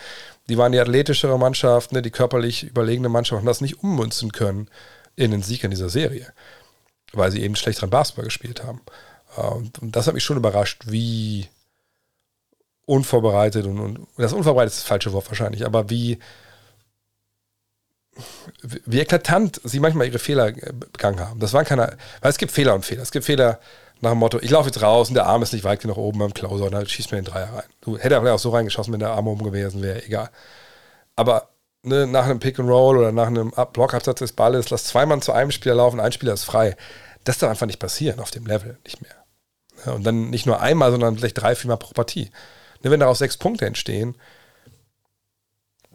[0.49, 4.69] die waren die athletischere Mannschaft, ne, die körperlich überlegene Mannschaft und das nicht ummünzen können
[5.15, 6.33] in den Sieg in dieser Serie,
[7.13, 8.81] weil sie eben schlechteren Basketball gespielt haben.
[9.37, 11.47] Äh, und, und das hat mich schon überrascht, wie
[12.85, 16.19] unvorbereitet und, und das unvorbereitet ist das falsche Wort wahrscheinlich, aber wie
[18.61, 21.39] wie eklatant sie manchmal ihre Fehler begangen haben.
[21.39, 23.01] Das waren keine, weil es gibt Fehler und Fehler.
[23.01, 23.59] Es gibt Fehler,
[24.01, 26.19] nach dem Motto, ich laufe jetzt raus und der Arm ist nicht weit genug oben
[26.19, 27.63] beim Closer und dann schießt mir den Dreier rein.
[27.81, 30.29] Du hätte auch so reingeschossen, wenn der Arm oben gewesen wäre, egal.
[31.15, 31.49] Aber
[31.83, 35.21] ne, nach einem Pick and Roll oder nach einem Blockabsatz des Balles, lass zwei Mann
[35.21, 36.75] zu einem Spieler laufen, ein Spieler ist frei.
[37.23, 39.15] Das darf einfach nicht passieren auf dem Level, nicht mehr.
[39.85, 42.31] Ja, und dann nicht nur einmal, sondern vielleicht drei, viermal pro Partie.
[42.83, 44.15] Ne, wenn daraus sechs Punkte entstehen,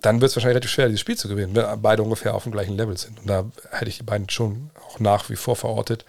[0.03, 2.53] dann wird es wahrscheinlich relativ schwer, dieses Spiel zu gewinnen, wenn beide ungefähr auf dem
[2.53, 3.21] gleichen Level sind.
[3.21, 6.05] Und da hätte ich die beiden schon auch nach wie vor verortet.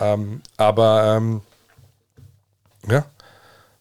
[0.00, 1.42] Ähm, aber ähm,
[2.88, 3.06] ja,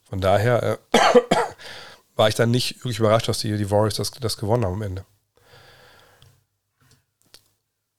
[0.09, 0.97] von daher äh,
[2.15, 4.81] war ich dann nicht wirklich überrascht, dass die, die Warriors das, das gewonnen haben am
[4.81, 5.05] Ende.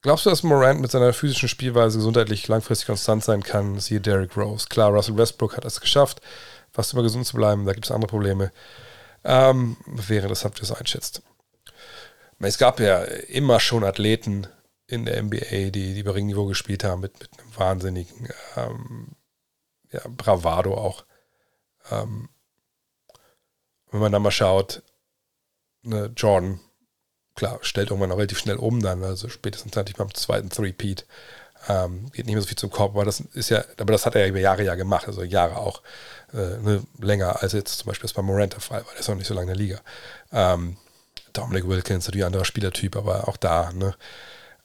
[0.01, 3.79] Glaubst du, dass Morant mit seiner physischen Spielweise gesundheitlich langfristig konstant sein kann?
[3.79, 4.67] Siehe Derrick Rose.
[4.69, 6.21] Klar, Russell Westbrook hat es geschafft,
[6.71, 7.65] fast immer gesund zu bleiben.
[7.65, 8.51] Da gibt es andere Probleme.
[9.23, 11.23] Ähm, wäre das, habt ihr es einschätzt.
[12.45, 14.47] Es gab ja immer schon Athleten,
[14.87, 19.15] in der NBA, die, die bei Ringniveau gespielt haben, mit, mit einem wahnsinnigen ähm,
[19.91, 21.05] ja, Bravado auch.
[21.89, 22.29] Ähm,
[23.91, 24.83] wenn man da mal schaut,
[25.81, 26.59] ne, Jordan,
[27.35, 31.05] klar, stellt irgendwann auch relativ schnell um dann, also spätestens natürlich beim zweiten Three-Peat.
[31.67, 34.13] Ähm, geht nicht mehr so viel zum Korb, aber das ist ja, aber das hat
[34.13, 35.81] er ja über Jahre ja gemacht, also Jahre auch
[36.31, 39.07] äh, ne, länger als jetzt zum Beispiel das bei Morant der Fall war, der ist
[39.07, 39.81] noch nicht so lange in der Liga.
[40.31, 40.77] Ähm,
[41.37, 43.95] Dominic Wilkins, natürlich ein anderer Spielertyp, aber auch da, ne,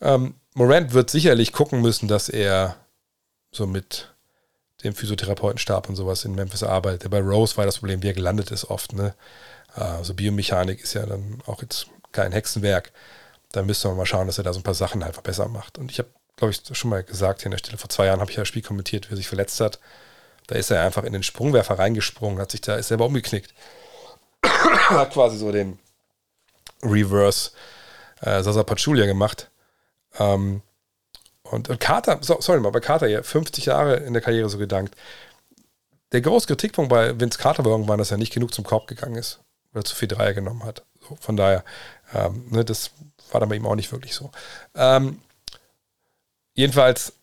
[0.01, 2.77] ähm, Morant wird sicherlich gucken müssen, dass er
[3.53, 4.13] so mit
[4.83, 7.11] dem Physiotherapeutenstab und sowas in Memphis arbeitet.
[7.11, 8.93] Bei Rose war das Problem, wie er gelandet ist oft.
[8.93, 9.15] Ne?
[9.75, 12.93] Also Biomechanik ist ja dann auch jetzt kein Hexenwerk.
[13.53, 15.79] Da müsste man mal schauen, dass er da so ein paar Sachen einfach besser macht.
[15.79, 18.21] Und ich habe, glaube ich, schon mal gesagt hier an der Stelle, vor zwei Jahren
[18.21, 19.79] habe ich ja das Spiel kommentiert, wie er sich verletzt hat.
[20.47, 23.55] Da ist er einfach in den Sprungwerfer reingesprungen, hat sich da, ist selber umgeknickt.
[24.43, 25.79] hat quasi so den
[26.83, 27.51] Reverse
[28.21, 29.51] äh, Sasa Pachulia gemacht.
[30.19, 30.63] Ähm,
[31.43, 34.95] und, Carter, so, sorry mal, bei Carter ja 50 Jahre in der Karriere so gedankt.
[36.13, 39.17] Der große Kritikpunkt bei Vince Carter war irgendwann, dass er nicht genug zum Korb gegangen
[39.17, 39.41] ist,
[39.73, 40.85] weil er zu viel Dreier genommen hat.
[41.09, 41.65] So, von daher,
[42.13, 42.91] ähm, ne, das
[43.31, 44.31] war dann bei ihm auch nicht wirklich so.
[44.75, 45.21] Ähm,
[46.55, 47.15] jedenfalls,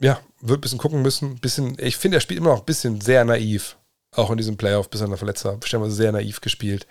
[0.00, 1.38] ja, wird ein bisschen gucken müssen.
[1.38, 3.76] Bisschen, ich finde, er spielt immer noch ein bisschen sehr naiv.
[4.12, 6.86] Auch in diesem Playoff, bis er verletzt war, stellenweise sehr naiv gespielt.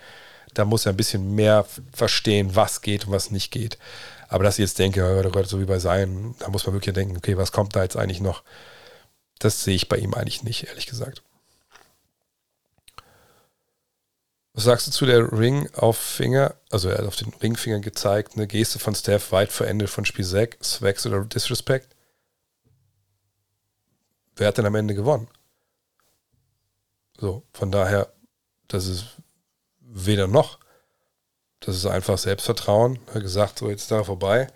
[0.54, 3.78] Da muss er ein bisschen mehr verstehen, was geht und was nicht geht.
[4.28, 7.36] Aber dass ich jetzt denke, so wie bei sein, da muss man wirklich denken, okay,
[7.36, 8.42] was kommt da jetzt eigentlich noch?
[9.38, 11.22] Das sehe ich bei ihm eigentlich nicht, ehrlich gesagt.
[14.52, 16.56] Was sagst du zu der Ring auf Finger?
[16.70, 20.04] Also er hat auf den Ringfinger gezeigt, eine Geste von Steph weit vor Ende von
[20.04, 21.94] Spiel 6, Swags oder Disrespect?
[24.34, 25.28] Wer hat denn am Ende gewonnen?
[27.20, 28.12] So, von daher,
[28.66, 29.06] das ist
[29.88, 30.58] weder noch.
[31.60, 32.98] Das ist einfach Selbstvertrauen.
[33.08, 34.48] Er hat gesagt, so jetzt ist da vorbei.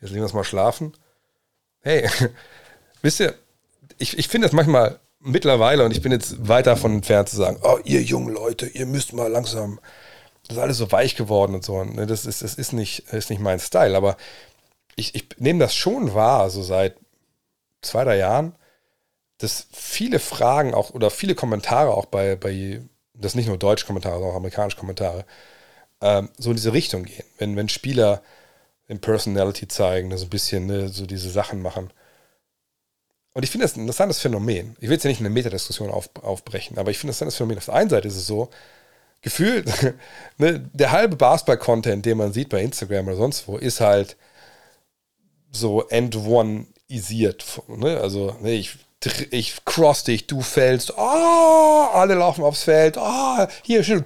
[0.00, 0.92] Jetzt legen wir uns mal schlafen.
[1.80, 2.08] Hey,
[3.02, 3.34] wisst ihr,
[3.98, 7.58] ich, ich finde das manchmal, mittlerweile, und ich bin jetzt weit davon entfernt zu sagen,
[7.62, 9.78] oh, ihr jungen Leute, ihr müsst mal langsam,
[10.46, 11.82] das ist alles so weich geworden und so.
[11.84, 12.06] Ne?
[12.06, 14.16] Das ist, das ist, nicht, ist nicht mein Style, aber
[14.96, 16.96] ich, ich nehme das schon wahr, so seit
[17.80, 18.54] zwei, drei Jahren,
[19.38, 22.82] dass viele Fragen auch oder viele Kommentare auch bei, bei
[23.22, 25.24] das nicht nur deutsche Kommentare, sondern auch amerikanische Kommentare,
[26.00, 27.24] ähm, so in diese Richtung gehen.
[27.38, 28.22] Wenn, wenn Spieler
[28.88, 31.90] in Personality zeigen, so ein bisschen ne, so diese Sachen machen.
[33.32, 34.76] Und ich finde das ein interessantes Phänomen.
[34.80, 37.36] Ich will jetzt ja nicht eine Metadiskussion auf, aufbrechen, aber ich finde das ein interessantes
[37.36, 37.58] Phänomen.
[37.58, 38.50] Auf der einen Seite ist es so,
[39.22, 39.70] gefühlt,
[40.38, 44.16] ne, der halbe Basketball-Content, den man sieht bei Instagram oder sonst wo, ist halt
[45.50, 47.62] so end-one-isiert.
[47.68, 47.98] Ne?
[47.98, 48.76] Also, ne, ich,
[49.30, 54.04] ich cross dich, du fällst, oh, alle laufen aufs Feld, oh, hier, schön,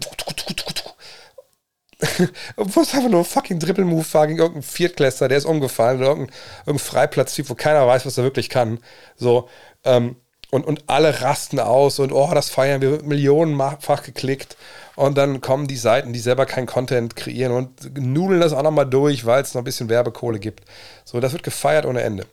[2.57, 6.09] obwohl es einfach nur ein fucking Triple-Move war gegen irgendeinen Viertklässler, der ist umgefallen oder
[6.09, 6.35] irgendein,
[6.67, 8.81] irgendein Freiplatz-Typ, wo keiner weiß, was er wirklich kann.
[9.17, 9.49] So,
[9.85, 10.17] ähm,
[10.51, 14.57] und, und alle rasten aus und oh, das feiern wir, wird millionenfach geklickt.
[14.95, 18.87] Und dann kommen die Seiten, die selber kein Content kreieren und nudeln das auch nochmal
[18.89, 20.65] durch, weil es noch ein bisschen Werbekohle gibt.
[21.05, 22.27] So, das wird gefeiert ohne Ende.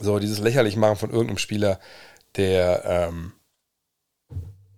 [0.00, 1.78] So, dieses lächerlich machen von irgendeinem Spieler,
[2.36, 3.32] der, ähm,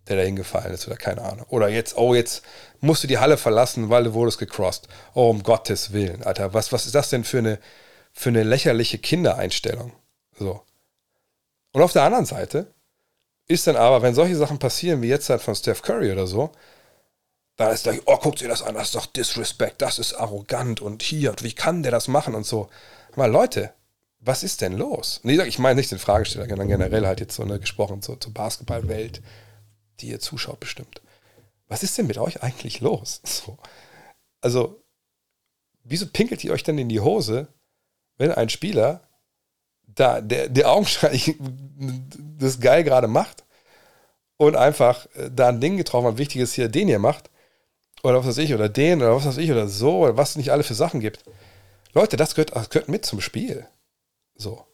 [0.09, 1.47] der da hingefallen ist oder keine Ahnung.
[1.49, 2.45] Oder jetzt, oh, jetzt
[2.81, 4.89] musst du die Halle verlassen, weil du wurdest gecrossed.
[5.15, 6.55] Oh, um Gottes Willen, Alter.
[6.55, 7.59] Was, was ist das denn für eine,
[8.13, 9.93] für eine lächerliche Kindereinstellung?
[10.39, 10.63] So.
[11.73, 12.73] Und auf der anderen Seite
[13.49, 16.53] ist dann aber, wenn solche Sachen passieren, wie jetzt halt von Steph Curry oder so,
[17.57, 20.81] dann ist gleich, oh, guckt ihr das an, das ist doch Disrespect, das ist arrogant
[20.81, 22.69] und hier, wie kann der das machen und so.
[23.15, 23.73] Mal Leute,
[24.19, 25.21] was ist denn los?
[25.23, 28.35] Nee, ich meine nicht den Fragesteller, sondern generell halt jetzt so eine gesprochen so, zur
[28.35, 29.23] Basketballwelt,
[30.01, 31.01] die ihr zuschaut bestimmt
[31.69, 33.21] was ist denn mit euch eigentlich los?
[33.27, 33.59] So.
[34.41, 34.83] Also,
[35.83, 37.49] wieso pinkelt ihr euch denn in die Hose,
[38.19, 39.01] wenn ein Spieler
[39.87, 41.37] da, der, der augenscheinlich
[42.39, 43.45] das geil gerade macht
[44.37, 47.31] und einfach äh, da ein Ding getroffen hat, wichtig ist hier, den hier macht,
[48.03, 50.37] oder was weiß ich, oder den, oder was weiß ich, oder so, oder was es
[50.37, 51.25] nicht alle für Sachen gibt.
[51.93, 53.67] Leute, das gehört, das gehört mit zum Spiel.
[54.37, 54.67] So.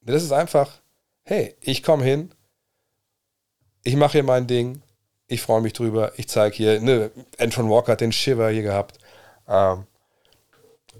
[0.00, 0.80] Das ist einfach,
[1.22, 2.32] hey, ich komme hin,
[3.84, 4.82] ich mache hier mein Ding,
[5.28, 6.12] ich freue mich drüber.
[6.16, 8.98] Ich zeige hier, ne, Anton Walker hat den Shiver hier gehabt.
[9.46, 9.86] Ähm,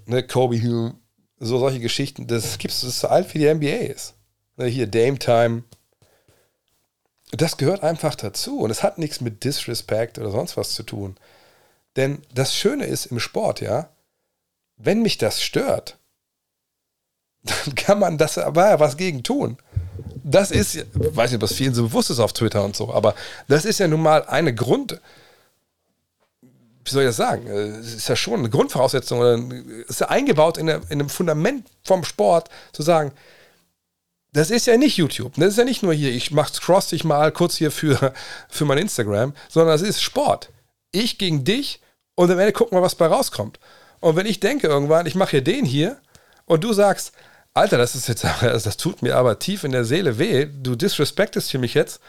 [0.05, 0.95] ne, Kobe Hume,
[1.39, 2.27] so solche Geschichten.
[2.27, 4.15] Das gibt es so alt wie die NBA ist.
[4.57, 5.63] Ne, hier Dame Time.
[7.31, 8.59] Das gehört einfach dazu.
[8.59, 11.15] Und es hat nichts mit Disrespect oder sonst was zu tun.
[11.95, 13.89] Denn das Schöne ist im Sport, ja,
[14.77, 15.98] wenn mich das stört,
[17.43, 19.57] dann kann man das aber was gegen tun
[20.31, 23.15] das ist, weiß nicht, was vielen so bewusst ist auf Twitter und so, aber
[23.47, 24.99] das ist ja nun mal eine Grund,
[26.41, 27.47] wie soll ich das sagen?
[27.47, 29.39] Es ist ja schon eine Grundvoraussetzung, oder
[29.87, 33.11] ist ja eingebaut in, einem Fundament vom Sport, zu sagen,
[34.31, 35.33] das ist ja nicht YouTube.
[35.37, 38.13] Das ist ja nicht nur hier, ich mach's cross dich mal kurz hier für,
[38.49, 40.49] für mein Instagram, sondern das ist Sport.
[40.91, 41.81] Ich gegen dich
[42.15, 43.59] und am Ende gucken wir, was bei rauskommt.
[43.99, 45.97] Und wenn ich denke irgendwann, ich mache hier den hier
[46.45, 47.11] und du sagst,
[47.53, 50.45] Alter, das ist jetzt, das tut mir aber tief in der Seele weh.
[50.45, 51.99] Du disrespektest hier mich jetzt.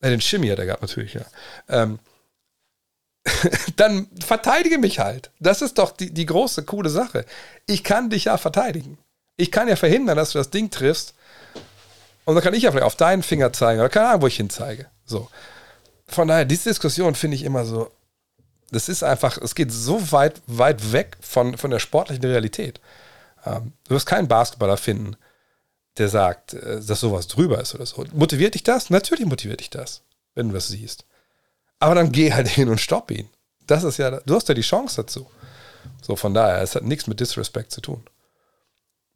[0.00, 1.24] Äh, den Shimmy hat er gehabt, natürlich, ja.
[1.68, 1.98] Ähm,
[3.76, 5.30] dann verteidige mich halt.
[5.40, 7.24] Das ist doch die, die große, coole Sache.
[7.66, 8.98] Ich kann dich ja verteidigen.
[9.36, 11.14] Ich kann ja verhindern, dass du das Ding triffst.
[12.24, 14.36] Und dann kann ich ja vielleicht auf deinen Finger zeigen oder keine Ahnung, wo ich
[14.36, 14.86] hinzeige.
[15.04, 15.28] So.
[16.06, 17.90] Von daher, diese Diskussion finde ich immer so,
[18.70, 22.80] das ist einfach, es geht so weit, weit weg von, von der sportlichen Realität.
[23.44, 25.16] Ähm, du wirst keinen Basketballer finden,
[25.98, 28.04] der sagt, äh, dass sowas drüber ist oder so.
[28.12, 28.90] Motiviert dich das?
[28.90, 30.02] Natürlich motiviert dich das,
[30.34, 31.04] wenn du was siehst.
[31.78, 33.28] Aber dann geh halt hin und stopp ihn.
[33.66, 35.26] Das ist ja, du hast ja die Chance dazu.
[36.02, 38.04] So, von daher, es hat nichts mit Disrespect zu tun.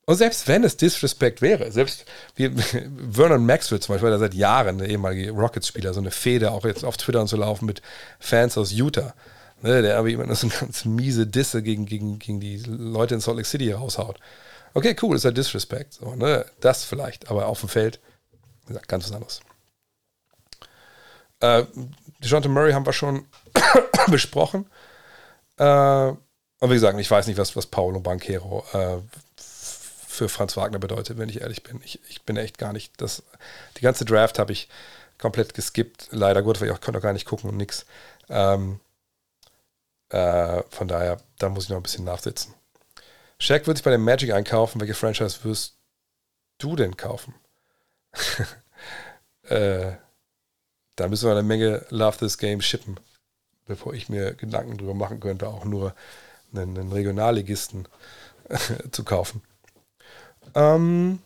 [0.07, 2.49] Und selbst wenn es Disrespect wäre, selbst wie
[3.11, 6.83] Vernon Maxwell zum Beispiel, der seit Jahren, der ehemalige Rockets-Spieler, so eine Fehde auch jetzt
[6.83, 7.83] auf Twitter und so laufen mit
[8.19, 9.15] Fans aus Utah,
[9.63, 13.21] ne, der aber jemand so eine ganz miese Disse gegen, gegen, gegen die Leute in
[13.21, 14.19] Salt Lake City raushaut.
[14.75, 15.95] Okay, cool, ist ja Disrespect.
[15.95, 16.45] So, ne?
[16.61, 18.01] Das vielleicht, aber auf dem Feld,
[18.63, 19.41] wie gesagt, ganz was anderes.
[21.41, 21.65] Äh,
[22.21, 23.27] DeJounte Murray haben wir schon
[24.09, 24.67] besprochen.
[25.57, 26.13] Äh,
[26.61, 28.99] und wie gesagt, ich weiß nicht, was, was Paulo Banquero äh,
[29.37, 31.81] für Franz Wagner bedeutet, wenn ich ehrlich bin.
[31.85, 33.01] Ich, ich bin echt gar nicht.
[33.01, 33.23] Das,
[33.77, 34.69] die ganze Draft habe ich
[35.17, 36.09] komplett geskippt.
[36.11, 37.87] Leider gut, weil ich auch konnte gar nicht gucken und nix.
[38.29, 38.81] Ähm,
[40.11, 42.55] äh, von daher, da muss ich noch ein bisschen nachsitzen.
[43.39, 44.81] Shaq wird sich bei dem Magic einkaufen.
[44.81, 45.77] Welche Franchise wirst
[46.59, 47.35] du denn kaufen?
[49.43, 49.93] äh,
[50.97, 52.99] da müssen wir eine Menge Love This Game shippen,
[53.67, 55.95] bevor ich mir Gedanken drüber machen könnte, auch nur
[56.53, 57.87] einen, einen Regionalligisten
[58.91, 59.43] zu kaufen.
[60.55, 61.21] Ähm,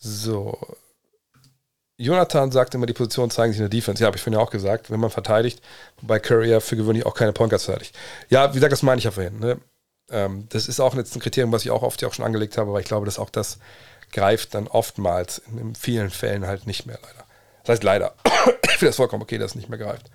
[0.00, 0.58] So.
[2.00, 4.00] Jonathan sagt immer, die Position zeigen sich in der Defense.
[4.00, 5.60] Ja, habe ich vorhin ja auch gesagt, wenn man verteidigt,
[6.00, 7.96] wobei ja für gewöhnlich auch keine Point Guards verteidigt.
[8.28, 9.40] Ja, wie gesagt, das meine ich ja vorhin.
[9.40, 9.58] Ne?
[10.10, 12.56] Ähm, das ist auch jetzt ein Kriterium, was ich auch oft ja auch schon angelegt
[12.56, 13.58] habe, aber ich glaube, dass auch das
[14.12, 17.26] greift dann oftmals in, in vielen Fällen halt nicht mehr, leider.
[17.64, 18.14] Das heißt leider.
[18.62, 20.08] ich finde das vollkommen okay, dass es nicht mehr greift.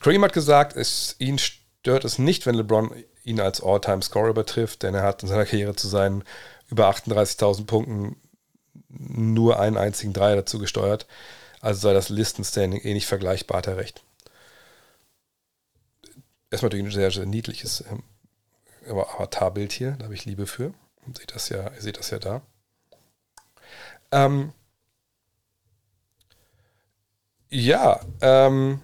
[0.00, 2.92] Kareem hat gesagt, es, ihn stört es nicht, wenn LeBron
[3.24, 6.22] ihn als All-Time-Scorer übertrifft, denn er hat in seiner Karriere zu seinen
[6.68, 8.16] über 38.000 Punkten
[8.88, 11.06] nur einen einzigen Dreier dazu gesteuert.
[11.60, 14.02] Also sei das Listenstanding eh nicht vergleichbar, hat er recht.
[16.50, 18.02] Erstmal natürlich ein sehr, sehr niedliches ähm,
[18.88, 20.72] Avatarbild hier, da habe ich Liebe für.
[21.06, 22.42] Und seht das ja, ihr seht das ja da.
[24.12, 24.52] Ähm,
[27.48, 28.80] ja, ähm,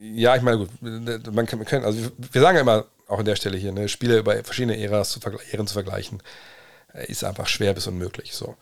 [0.00, 3.24] ja, ich meine, gut, man kann, man kann, also wir sagen ja immer, auch an
[3.24, 5.20] der Stelle hier, ne, Spiele über verschiedene Äras zu,
[5.52, 6.22] Ähren zu vergleichen.
[6.94, 8.34] Äh, ist einfach schwer bis unmöglich.
[8.34, 8.56] So.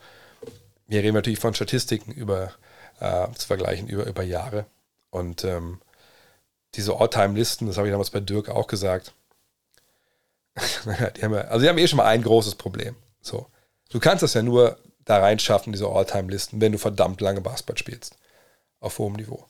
[0.87, 2.51] Wir reden natürlich von Statistiken über,
[2.99, 4.65] äh, zu vergleichen über, über Jahre.
[5.09, 5.81] Und ähm,
[6.75, 9.13] diese All-Time-Listen, das habe ich damals bei Dirk auch gesagt,
[10.55, 12.95] die haben ja, also die haben eh schon mal ein großes Problem.
[13.21, 13.47] So.
[13.89, 18.15] Du kannst das ja nur da reinschaffen, diese All-Time-Listen, wenn du verdammt lange Basketball spielst.
[18.79, 19.47] Auf hohem Niveau.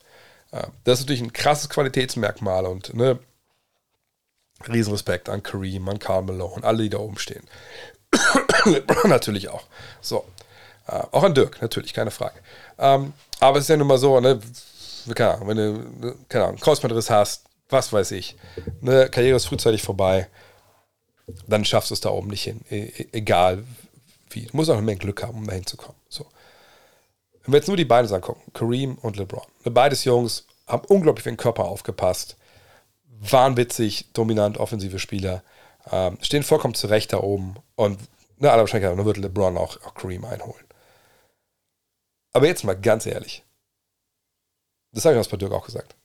[0.50, 3.18] Äh, das ist natürlich ein krasses Qualitätsmerkmal und ne,
[4.68, 7.46] Riesenrespekt an Kareem, an Carl Malone, alle, die da oben stehen.
[9.04, 9.64] natürlich auch.
[10.00, 10.24] So.
[10.86, 12.40] Äh, auch an Dirk, natürlich, keine Frage.
[12.78, 14.40] Ähm, aber es ist ja nun mal so, ne,
[15.14, 15.72] keine Ahnung, wenn du,
[16.06, 18.36] ne, keine Ahnung, Kreuzbandriss hast, was weiß ich,
[18.80, 20.28] ne, Karriere ist frühzeitig vorbei,
[21.46, 22.60] dann schaffst du es da oben nicht hin.
[22.70, 23.64] E, e egal
[24.30, 24.46] wie.
[24.46, 25.96] Du musst auch eine Menge Glück haben, um da hinzukommen.
[26.08, 26.26] So.
[27.44, 29.46] Wenn wir jetzt nur die beiden angucken, Kareem und LeBron.
[29.64, 32.36] Ne, beides Jungs haben unglaublich für den Körper aufgepasst.
[33.20, 35.42] Wahnwitzig, dominant, offensive Spieler.
[35.90, 37.56] Ähm, stehen vollkommen zurecht da oben.
[37.74, 37.98] Und
[38.38, 40.64] na, aller Wahrscheinlichkeit, dann wird LeBron auch, auch Kareem einholen.
[42.32, 43.44] Aber jetzt mal ganz ehrlich.
[44.92, 45.96] Das habe ich aus bei Dirk auch gesagt.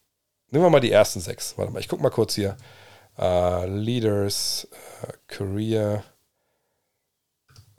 [0.50, 1.58] Nehmen wir mal die ersten sechs.
[1.58, 2.58] Warte mal, ich gucke mal kurz hier.
[3.18, 4.68] Uh, Leaders,
[5.04, 6.04] uh, Career.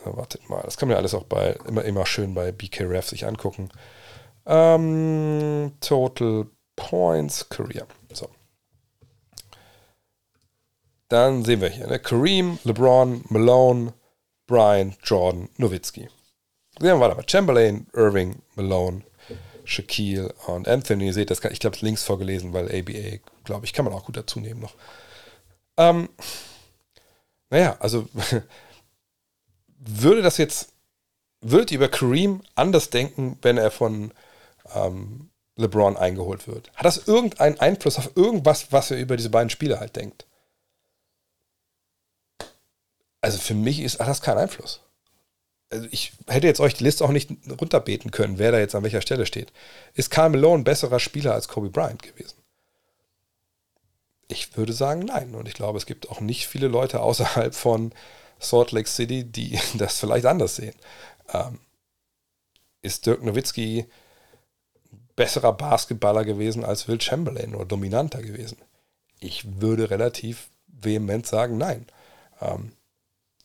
[0.05, 3.09] Oh, wartet mal, das kann man ja alles auch bei immer, immer schön bei BKRF
[3.09, 3.71] sich angucken.
[4.45, 6.47] Um, ähm, Total
[6.77, 7.87] Points, Career.
[8.13, 8.29] So.
[11.09, 11.99] Dann sehen wir hier, ne?
[11.99, 13.95] Kareem, LeBron, Malone,
[14.47, 16.09] Brian, Jordan, Nowitzki.
[16.79, 17.29] Sehen wir weiter mal.
[17.29, 19.03] Chamberlain, Irving, Malone,
[19.65, 21.07] Shaquille und Anthony.
[21.07, 24.17] Ihr seht das, ich glaube, links vorgelesen, weil ABA, glaube ich, kann man auch gut
[24.17, 24.75] dazu nehmen noch.
[25.77, 26.09] Ähm,
[27.51, 28.07] naja, also
[29.79, 30.73] würde das jetzt,
[31.41, 34.13] würdet ihr über Kareem anders denken, wenn er von
[34.75, 36.71] ähm, LeBron eingeholt wird?
[36.75, 40.27] Hat das irgendeinen Einfluss auf irgendwas, was ihr über diese beiden Spiele halt denkt?
[43.21, 44.81] Also für mich ist, das keinen Einfluss.
[45.71, 47.31] Also ich hätte jetzt euch die Liste auch nicht
[47.61, 49.53] runterbeten können, wer da jetzt an welcher Stelle steht.
[49.95, 52.39] Ist Karl Malone ein besserer Spieler als Kobe Bryant gewesen?
[54.29, 55.35] Ich würde sagen, nein.
[55.35, 57.93] Und ich glaube, es gibt auch nicht viele Leute außerhalb von
[58.39, 60.75] Salt Lake City, die das vielleicht anders sehen.
[61.33, 61.59] Ähm,
[62.81, 63.87] ist Dirk Nowitzki
[65.17, 68.59] besserer Basketballer gewesen als Will Chamberlain oder dominanter gewesen?
[69.19, 71.87] Ich würde relativ vehement sagen, nein.
[72.41, 72.73] Ähm,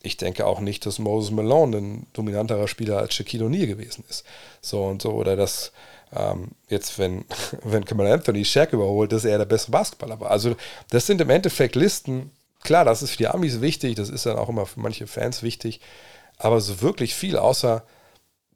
[0.03, 4.25] ich denke auch nicht, dass Moses Malone ein dominanterer Spieler als Shaquille O'Neal gewesen ist.
[4.61, 5.11] So und so.
[5.11, 5.71] Oder dass
[6.13, 7.23] ähm, jetzt, wenn,
[7.63, 10.29] wenn Kamal Anthony Shaq überholt, dass er der bessere Basketballer war.
[10.29, 10.55] Also,
[10.89, 12.31] das sind im Endeffekt Listen.
[12.63, 15.41] Klar, das ist für die Amis wichtig, das ist dann auch immer für manche Fans
[15.41, 15.79] wichtig.
[16.37, 17.83] Aber so wirklich viel, außer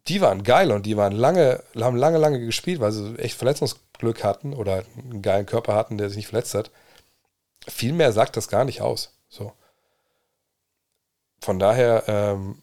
[0.10, 4.24] die waren geil und die waren lange, haben lange, lange gespielt, weil sie echt Verletzungsglück
[4.24, 6.72] hatten oder einen geilen Körper hatten, der sich nicht verletzt hat.
[7.68, 9.14] Viel mehr sagt das gar nicht aus.
[9.30, 9.54] So.
[11.42, 12.62] Von daher, ähm,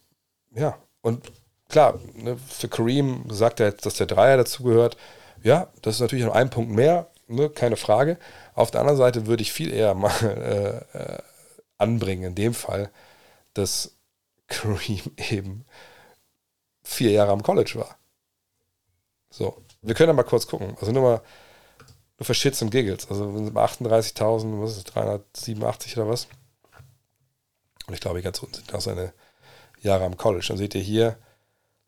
[0.54, 1.30] ja, und
[1.68, 4.96] klar, ne, für Kareem sagt er jetzt, dass der Dreier dazugehört.
[5.42, 8.18] Ja, das ist natürlich noch ein Punkt mehr, ne, keine Frage.
[8.54, 11.18] Auf der anderen Seite würde ich viel eher mal äh, äh,
[11.78, 12.90] anbringen, in dem Fall,
[13.54, 13.96] dass
[14.48, 15.64] Kareem eben
[16.82, 17.96] vier Jahre am College war.
[19.30, 20.76] So, wir können ja mal kurz gucken.
[20.80, 21.22] Also nur mal
[22.18, 23.10] nur für Shits und Giggles.
[23.10, 26.28] Also bei 38.000, was ist das, 387 oder was?
[27.86, 29.12] Und ich glaube, ganz unten sind auch seine
[29.80, 30.46] Jahre am College.
[30.48, 31.16] Dann seht ihr hier,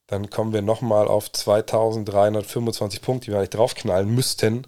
[0.06, 4.66] dann kommen wir nochmal auf 2325 Punkte, die wir eigentlich draufknallen müssten.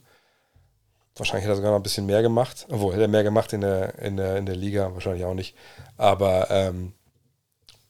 [1.16, 2.66] Wahrscheinlich hätte er sogar noch ein bisschen mehr gemacht.
[2.70, 5.54] Obwohl, hätte er mehr gemacht in der, in der, in der Liga, wahrscheinlich auch nicht.
[5.96, 6.92] Aber ähm,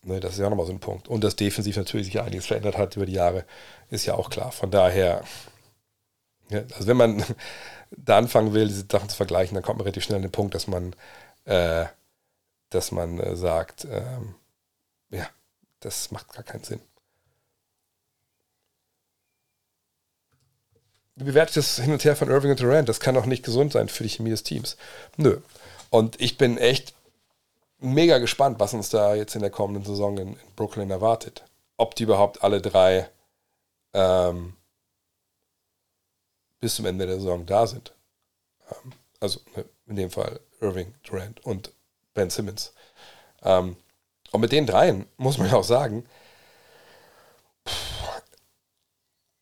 [0.03, 1.09] ne, das ist ja auch nochmal so ein Punkt.
[1.09, 3.45] Und dass defensiv natürlich sich einiges verändert hat über die Jahre,
[3.91, 4.53] ist ja auch klar.
[4.53, 5.23] Von daher,
[6.51, 7.25] ja, also wenn man,
[7.91, 10.55] da anfangen will, diese Sachen zu vergleichen, dann kommt man relativ schnell an den Punkt,
[10.55, 10.95] dass man,
[11.45, 11.87] äh,
[12.71, 14.35] dass man äh, sagt, ähm,
[15.11, 15.29] ja,
[15.81, 16.81] das macht gar keinen Sinn.
[21.15, 22.89] Wie bewerte ich das Hin und Her von Irving und Durant?
[22.89, 24.77] Das kann doch nicht gesund sein für die Chemie des Teams.
[25.17, 25.41] Nö.
[25.91, 26.95] Und ich bin echt
[27.81, 31.45] mega gespannt, was uns da jetzt in der kommenden Saison in, in Brooklyn erwartet.
[31.77, 33.09] Ob die überhaupt alle drei
[33.95, 34.55] ähm,
[36.61, 37.93] bis zum Ende der Saison da sind.
[38.71, 41.73] Ähm, also ne, in dem Fall Irving, Durant und
[42.19, 42.75] Ben Simmons.
[43.43, 43.77] Ähm,
[44.33, 46.05] und mit den dreien muss man ja auch sagen,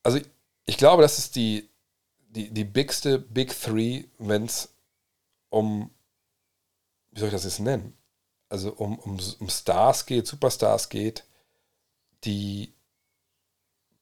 [0.03, 0.21] also
[0.67, 1.69] ich, glaube, das ist die,
[2.29, 4.69] die, die bigste Big Three, wenn es
[5.49, 5.91] um,
[7.11, 7.97] wie soll ich das jetzt nennen?
[8.49, 11.25] Also um, um, um Stars geht, Superstars geht,
[12.25, 12.73] die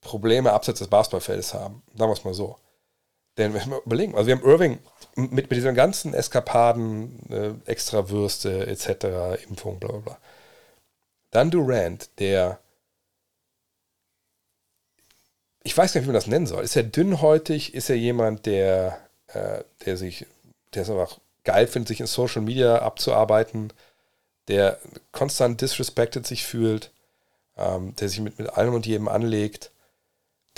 [0.00, 1.82] Probleme abseits des Basketballfeldes haben.
[1.96, 2.58] Sagen wir es mal so.
[3.36, 4.78] Denn wenn wir überlegen, also wir haben Irving
[5.16, 10.18] mit, mit diesen ganzen Eskapaden, äh, Extrawürste etc., Impfung, bla bla bla.
[11.30, 12.60] Dann Durant, der
[15.64, 16.62] ich weiß gar nicht, wie man das nennen soll.
[16.62, 17.74] Ist er dünnhäutig?
[17.74, 20.26] Ist er jemand, der, äh, der sich,
[20.74, 23.72] der es einfach geil findet, sich in Social Media abzuarbeiten,
[24.48, 24.78] der
[25.10, 26.90] konstant disrespected sich fühlt,
[27.56, 29.70] ähm, der sich mit, mit allem und jedem anlegt,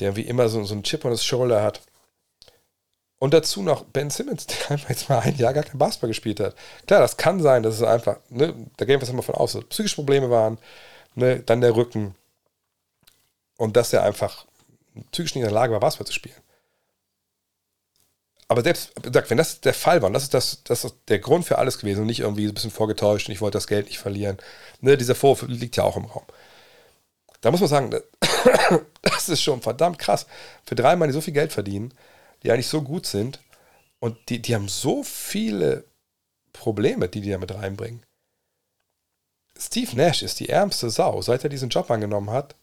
[0.00, 1.80] der wie immer so, so einen Chip on his Shoulder hat.
[3.18, 6.40] Und dazu noch Ben Simmons, der einfach jetzt mal ein Jahr gar kein Basketball gespielt
[6.40, 6.54] hat.
[6.86, 9.52] Klar, das kann sein, dass es einfach, ne, da gehen wir jetzt mal von aus,
[9.52, 10.58] dass psychische Probleme waren,
[11.14, 12.14] ne, dann der Rücken.
[13.56, 14.44] Und dass er einfach
[15.12, 16.36] psychisch nicht in der Lage war, Basketball zu spielen.
[18.48, 21.44] Aber selbst, wenn das der Fall war, und das ist, das, das ist der Grund
[21.44, 23.98] für alles gewesen und nicht irgendwie ein bisschen vorgetäuscht und ich wollte das Geld nicht
[23.98, 24.36] verlieren.
[24.80, 26.24] Ne, dieser Vorwurf liegt ja auch im Raum.
[27.40, 27.90] Da muss man sagen,
[29.02, 30.26] das ist schon verdammt krass.
[30.64, 31.92] Für drei Mann, die so viel Geld verdienen,
[32.46, 33.40] die eigentlich so gut sind
[33.98, 35.84] und die, die haben so viele
[36.52, 38.02] Probleme, die die da mit reinbringen.
[39.58, 42.54] Steve Nash ist die ärmste Sau, seit er diesen Job angenommen hat.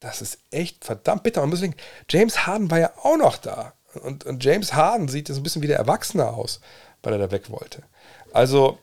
[0.00, 1.42] Das ist echt verdammt bitter.
[1.42, 1.74] Und deswegen,
[2.10, 3.72] James Harden war ja auch noch da.
[4.02, 6.60] Und, und James Harden sieht so ein bisschen wie der Erwachsene aus,
[7.02, 7.84] weil er da weg wollte.
[8.32, 8.78] Also,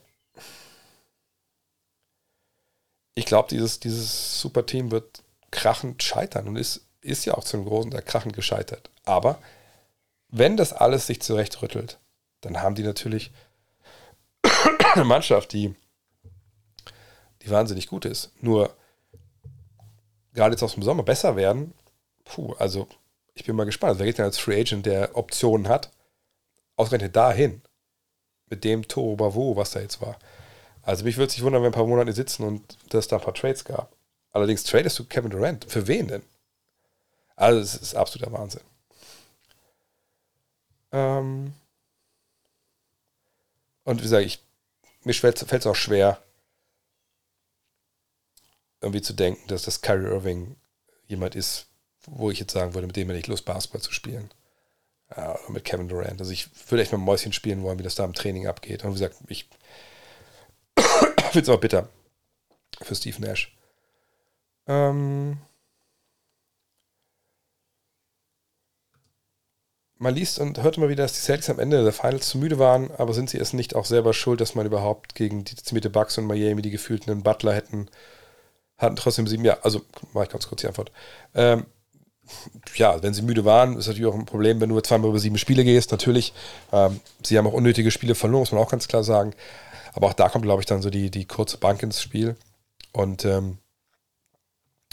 [3.13, 7.67] ich glaube, dieses, dieses Superteam wird krachend scheitern und ist, ist ja auch zu einem
[7.67, 8.89] großen Teil krachend gescheitert.
[9.03, 9.37] Aber
[10.33, 11.99] wenn das alles sich zurechtrüttelt,
[12.41, 13.31] dann haben die natürlich
[14.95, 15.75] eine Mannschaft, die,
[17.43, 18.31] die wahnsinnig gut ist.
[18.41, 18.75] Nur
[20.33, 21.73] gerade jetzt aus dem Sommer besser werden,
[22.25, 22.87] puh, also
[23.35, 23.99] ich bin mal gespannt.
[23.99, 25.91] Wer geht denn als Free Agent, der Optionen hat,
[26.77, 27.61] ausgerechnet dahin,
[28.49, 30.17] mit dem Toro Bravo, was da jetzt war.
[30.81, 33.21] Also mich würde es nicht wundern, wenn ein paar Monate sitzen und dass da ein
[33.21, 33.95] paar Trades gab.
[34.31, 35.65] Allerdings tradest du Kevin Durant.
[35.69, 36.23] Für wen denn?
[37.35, 38.61] Also es ist absoluter Wahnsinn.
[40.93, 41.53] Ähm
[43.83, 44.39] und wie gesagt, ich,
[45.03, 46.21] mir fällt es auch schwer,
[48.79, 50.55] irgendwie zu denken, dass das Kyrie Irving
[51.07, 51.67] jemand ist,
[52.05, 54.29] wo ich jetzt sagen würde, mit dem hätte ich Lust, Basketball zu spielen.
[55.15, 56.19] Ja, oder mit Kevin Durant.
[56.19, 58.83] Also ich würde echt mal Mäuschen spielen wollen, wie das da im Training abgeht.
[58.83, 59.49] Und wie gesagt, ich
[60.77, 61.89] finde es auch bitter
[62.81, 63.55] für Steve Nash.
[64.67, 65.37] Ähm
[70.03, 72.59] man liest und hört immer wieder, dass die Celtics am Ende der Finals zu müde
[72.59, 75.89] waren, aber sind sie es nicht auch selber schuld, dass man überhaupt gegen die dezimierte
[75.89, 77.89] Bucks und Miami, die gefühlten Butler hätten
[78.77, 79.81] hatten trotzdem sieben, ja, also
[80.13, 80.91] mache ich ganz kurz die Antwort.
[81.33, 81.65] Ähm,
[82.75, 85.37] ja, wenn sie müde waren, ist natürlich auch ein Problem, wenn du zweimal über sieben
[85.37, 85.91] Spiele gehst.
[85.91, 86.33] Natürlich,
[86.71, 89.33] ähm, sie haben auch unnötige Spiele verloren, muss man auch ganz klar sagen.
[89.93, 92.35] Aber auch da kommt, glaube ich, dann so die, die kurze Bank ins Spiel.
[92.91, 93.57] Und ähm,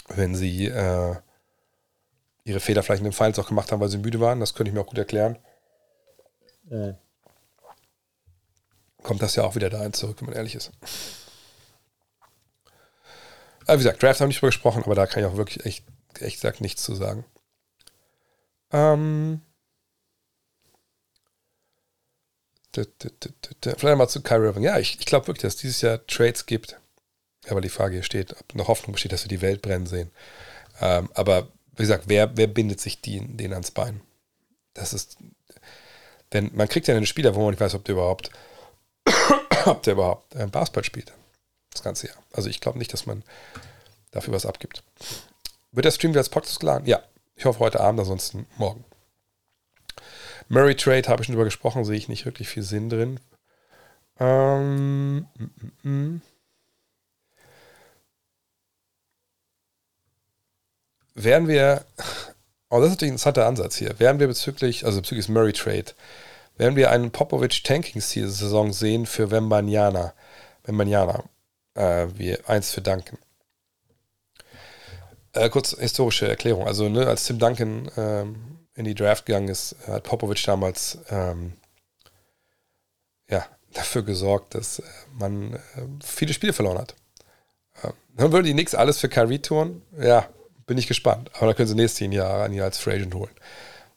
[0.09, 1.15] wenn sie äh,
[2.43, 4.69] ihre Fehler vielleicht in den Finals auch gemacht haben, weil sie müde waren, das könnte
[4.69, 5.37] ich mir auch gut erklären.
[6.63, 6.95] Mhm.
[9.03, 10.71] Kommt das ja auch wieder dahin zurück, wenn man ehrlich ist.
[13.65, 15.65] Aber wie gesagt, Draft haben wir nicht drüber gesprochen, aber da kann ich auch wirklich
[15.65, 15.85] echt,
[16.19, 17.25] echt gesagt nichts zu sagen.
[18.71, 19.41] Ähm.
[22.73, 24.63] Vielleicht mal zu Kyrie Irving.
[24.63, 26.79] Ja, ich, ich glaube wirklich, dass es dieses Jahr Trades gibt.
[27.49, 30.11] Aber die Frage hier steht, ob noch Hoffnung besteht, dass wir die Welt brennen sehen.
[30.79, 31.51] Ähm, aber
[31.81, 34.01] wie gesagt, wer, wer bindet sich den, den ans Bein?
[34.75, 35.17] Das ist,
[36.31, 38.29] denn man kriegt ja einen Spieler, wo man nicht weiß, ob der überhaupt,
[39.65, 41.11] ob der überhaupt äh, Basketball spielt.
[41.71, 42.17] Das ganze Jahr.
[42.33, 43.23] Also ich glaube nicht, dass man
[44.11, 44.83] dafür was abgibt.
[45.71, 46.85] Wird der Stream wieder als Podcast geladen?
[46.85, 47.01] Ja.
[47.35, 48.85] Ich hoffe heute Abend, ansonsten morgen.
[50.47, 53.19] Murray Trade habe ich schon drüber gesprochen, sehe ich nicht wirklich viel Sinn drin.
[54.19, 56.21] Ähm, mm, mm, mm.
[61.13, 61.85] Wären wir,
[62.69, 65.53] oh, das ist natürlich ein interessanter Ansatz hier, wären wir bezüglich, also bezüglich des Murray
[65.53, 65.93] Trade,
[66.57, 70.13] werden wir einen Popovic-Tanking-Saison sehen für Wembanyama.
[70.63, 71.23] Wembanyama.
[71.73, 73.17] Äh, wie eins für Duncan.
[75.33, 76.67] Äh, kurz historische Erklärung.
[76.67, 81.53] Also, ne, als Tim Duncan ähm, in die Draft gegangen ist, hat Popovic damals ähm,
[83.29, 84.83] ja, dafür gesorgt, dass äh,
[85.17, 85.59] man äh,
[86.03, 86.95] viele Spiele verloren hat.
[87.81, 89.81] Äh, dann würden die Knicks alles für Kyrie tun.
[89.97, 90.27] Ja,
[90.71, 91.29] bin ich gespannt.
[91.33, 93.35] Aber dann können sie nächstes Jahr an als Free Agent holen.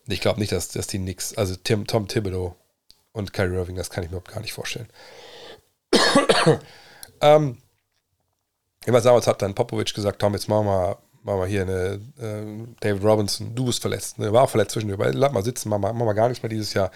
[0.08, 2.56] Ich glaube nicht, dass, dass die Knicks, also Tim, Tom Thibodeau
[3.12, 4.88] und Kyrie Irving, das kann ich mir überhaupt gar nicht vorstellen.
[7.20, 7.58] ähm,
[8.86, 12.66] immer damals hat dann Popovic gesagt, Tom, jetzt machen wir, machen wir hier eine äh,
[12.80, 14.18] David Robinson, du bist verletzt.
[14.18, 14.32] Ne?
[14.32, 15.14] War auch verletzt zwischendurch.
[15.14, 16.90] Lass mal sitzen, machen wir, machen wir gar nichts mehr dieses Jahr.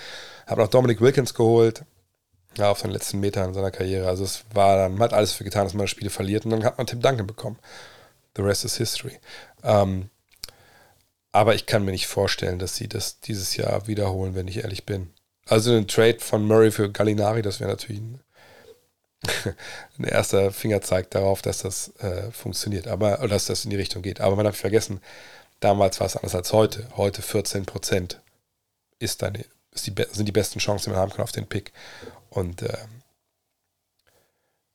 [0.48, 1.84] Hab noch Dominic Wilkins geholt.
[2.56, 4.08] Ja, auf seinen letzten Metern seiner Karriere.
[4.08, 6.50] Also es war dann, man hat alles für getan, dass man das Spiel verliert und
[6.50, 7.60] dann hat man Tim Duncan bekommen.
[8.36, 9.18] The rest is history.
[9.62, 10.10] Ähm,
[11.32, 14.86] aber ich kann mir nicht vorstellen, dass sie das dieses Jahr wiederholen, wenn ich ehrlich
[14.86, 15.10] bin.
[15.46, 18.20] Also ein Trade von Murray für Gallinari, das wäre natürlich ein,
[19.98, 24.20] ein, erster Fingerzeig darauf, dass das äh, funktioniert, aber dass das in die Richtung geht.
[24.20, 25.00] Aber man hat vergessen,
[25.60, 26.86] damals war es anders als heute.
[26.96, 28.20] Heute 14 Prozent
[28.98, 31.72] ist deine, ist die, sind die besten Chancen, die man haben kann auf den Pick.
[32.30, 32.76] Und äh,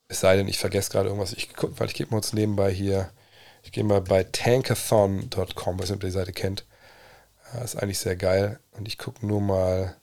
[0.07, 3.11] es sei denn, ich vergesse gerade irgendwas, ich, weil ich gebe mir uns nebenbei hier
[3.64, 6.65] ich gehe mal bei tankathon.com, was ihr die Seite kennt.
[7.53, 8.60] Das ist eigentlich sehr geil.
[8.72, 9.98] Und ich gucke nur mal,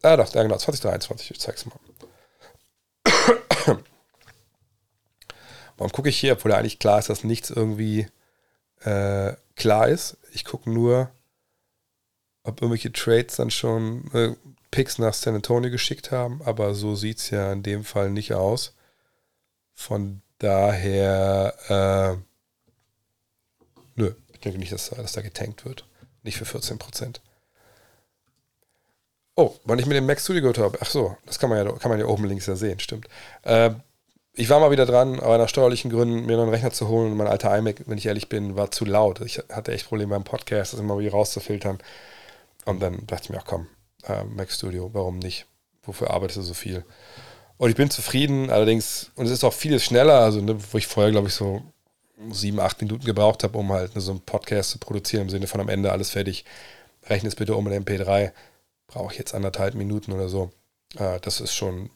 [0.02, 1.32] Ah, doch, ja, genau, 2023.
[1.32, 1.78] Ich zeig's mal.
[5.76, 8.06] Warum gucke ich hier, obwohl ja eigentlich klar ist, dass nichts irgendwie
[8.80, 10.16] äh, klar ist?
[10.32, 11.10] Ich gucke nur,
[12.48, 14.34] ob irgendwelche Trades dann schon äh,
[14.70, 18.34] Picks nach San Antonio geschickt haben, aber so sieht es ja in dem Fall nicht
[18.34, 18.74] aus.
[19.74, 22.16] Von daher, äh,
[23.96, 25.86] nö, ich denke nicht, dass, dass da getankt wird.
[26.22, 27.20] Nicht für 14%
[29.40, 30.78] Oh, wann ich mit dem Mac Studio gehört habe.
[30.80, 33.06] Ach so, das kann man ja, kann man ja oben links ja sehen, stimmt.
[33.44, 33.70] Äh,
[34.32, 37.12] ich war mal wieder dran, aber nach steuerlichen Gründen mir noch einen Rechner zu holen
[37.12, 39.20] und mein alter iMac, wenn ich ehrlich bin, war zu laut.
[39.20, 41.78] Ich hatte echt Probleme beim Podcast, das immer wieder rauszufiltern.
[42.68, 43.66] Und dann dachte ich mir, ach komm,
[44.04, 45.46] äh, Mac Studio, warum nicht?
[45.82, 46.84] Wofür arbeitest du so viel?
[47.56, 50.86] Und ich bin zufrieden, allerdings, und es ist auch vieles schneller, also ne, wo ich
[50.86, 51.62] vorher, glaube ich, so
[52.30, 55.46] sieben, acht Minuten gebraucht habe, um halt ne, so einen Podcast zu produzieren, im Sinne
[55.46, 56.44] von am Ende alles fertig.
[57.06, 58.32] Rechne es bitte um in MP3.
[58.86, 60.50] Brauche ich jetzt anderthalb Minuten oder so.
[60.96, 61.90] Äh, das ist schon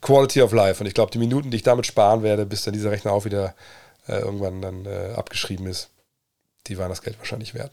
[0.00, 0.80] Quality of Life.
[0.80, 3.24] Und ich glaube, die Minuten, die ich damit sparen werde, bis dann dieser Rechner auch
[3.24, 3.54] wieder
[4.08, 5.90] äh, irgendwann dann äh, abgeschrieben ist,
[6.66, 7.72] die waren das Geld wahrscheinlich wert.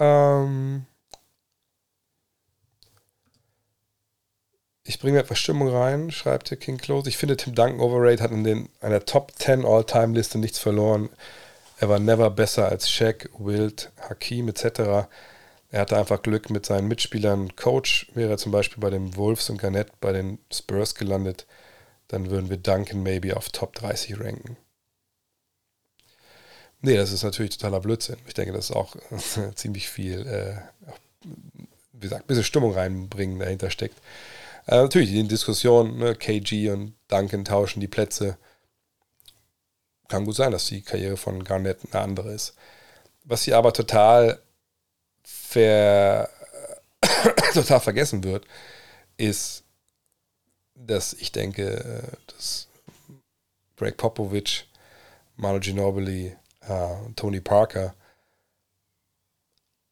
[0.00, 0.86] Ähm
[4.84, 7.08] ich bringe etwas Stimmung rein, schreibt der King Close.
[7.08, 11.10] Ich finde, Tim Duncan Overrate hat in den, einer Top 10 All-Time-Liste nichts verloren.
[11.78, 15.08] Er war never besser als Shaq, Wild, Hakim etc.
[15.70, 17.54] Er hatte einfach Glück mit seinen Mitspielern.
[17.56, 21.46] Coach wäre zum Beispiel bei den Wolves und Garnett bei den Spurs gelandet.
[22.08, 24.56] Dann würden wir Duncan maybe auf Top 30 ranken.
[26.82, 28.16] Nee, das ist natürlich totaler Blödsinn.
[28.26, 28.96] Ich denke, das ist auch
[29.54, 30.56] ziemlich viel, äh,
[31.92, 33.98] wie gesagt, ein bisschen Stimmung reinbringen dahinter steckt.
[34.66, 38.38] Äh, natürlich, die Diskussion, ne, KG und Duncan tauschen die Plätze.
[40.08, 42.54] Kann gut sein, dass die Karriere von Garnett eine andere ist.
[43.24, 44.40] Was sie aber total,
[45.22, 46.30] ver,
[47.54, 48.46] total vergessen wird,
[49.18, 49.64] ist,
[50.74, 52.68] dass ich denke, äh, dass
[53.76, 54.66] Greg Popovich,
[55.36, 56.36] Manu Ginobili,
[56.68, 57.94] äh, Tony Parker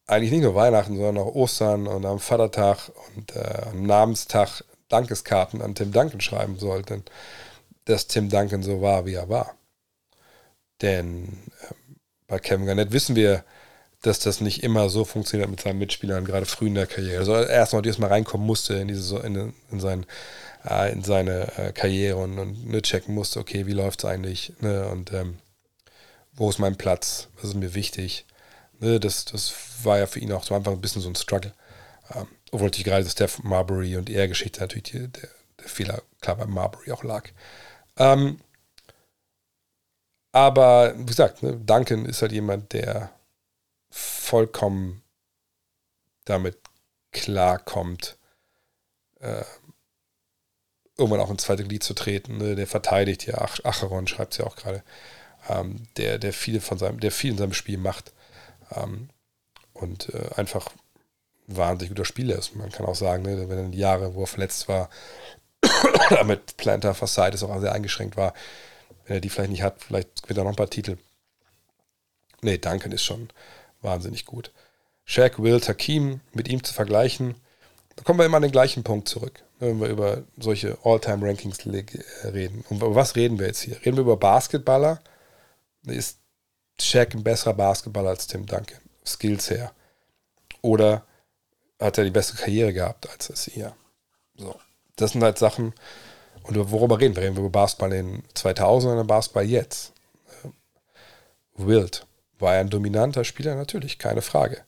[0.09, 5.61] eigentlich nicht nur Weihnachten, sondern auch Ostern und am Vatertag und äh, am Namenstag Dankeskarten
[5.61, 7.03] an Tim Duncan schreiben sollten,
[7.85, 9.55] dass Tim Duncan so war, wie er war.
[10.81, 11.73] Denn äh,
[12.27, 13.43] bei Kevin Garnett wissen wir,
[14.01, 17.19] dass das nicht immer so funktioniert mit seinen Mitspielern, gerade früh in der Karriere.
[17.19, 20.05] Also erstmal erstmal reinkommen musste in diese in, in, sein,
[20.67, 24.53] äh, in seine äh, Karriere und, und ne, checken musste, okay, wie läuft es eigentlich?
[24.61, 24.87] Ne?
[24.87, 25.37] Und ähm,
[26.39, 28.25] wo ist mein Platz, was ist mir wichtig.
[28.79, 29.53] Ne, das, das
[29.83, 31.53] war ja für ihn auch so einfach ein bisschen so ein Struggle.
[32.15, 35.29] Ähm, obwohl natürlich gerade das Steph Marbury und er Geschichte natürlich die, der,
[35.59, 37.29] der, Fehler klar bei Marbury auch lag.
[37.97, 38.39] Ähm,
[40.31, 43.11] aber wie gesagt, ne, Duncan ist halt jemand, der
[43.89, 45.03] vollkommen
[46.23, 46.57] damit
[47.11, 48.17] klarkommt,
[49.19, 49.43] äh,
[50.97, 52.37] irgendwann auch ins zweite Glied zu treten.
[52.37, 52.55] Ne?
[52.55, 54.83] Der verteidigt ja, Ach Acheron schreibt es ja auch gerade
[55.47, 58.13] ähm, der, der viel von seinem, der viel in seinem Spiel macht.
[58.75, 59.09] Ähm,
[59.73, 60.69] und äh, einfach
[61.47, 62.55] wahnsinnig guter Spieler ist.
[62.55, 64.89] Man kann auch sagen, ne, wenn er die Jahre, wo er verletzt war,
[66.09, 68.33] damit Planter Facades auch sehr eingeschränkt war.
[69.05, 70.97] Wenn er die vielleicht nicht hat, vielleicht gewinnt er noch ein paar Titel.
[72.41, 73.29] Nee, Duncan ist schon
[73.81, 74.51] wahnsinnig gut.
[75.05, 77.35] Shaq, Will, Takim mit ihm zu vergleichen,
[77.95, 82.63] da kommen wir immer an den gleichen Punkt zurück, wenn wir über solche All-Time-Rankings reden.
[82.69, 83.75] Und über was reden wir jetzt hier?
[83.83, 85.01] Reden wir über Basketballer?
[85.85, 86.19] Ist
[86.79, 88.79] Shaq ein besserer Basketballer als Tim Duncan?
[89.05, 89.71] Skills her.
[90.61, 91.05] Oder
[91.79, 93.75] hat er die beste Karriere gehabt als hier?
[94.35, 94.59] So.
[94.95, 95.73] Das sind halt Sachen,
[96.43, 97.23] und worüber reden wir?
[97.23, 99.93] Reden wir über Basketball in 2000 oder Basketball jetzt?
[101.55, 102.05] Wild.
[102.39, 103.55] War er ein dominanter Spieler?
[103.55, 104.63] Natürlich, keine Frage.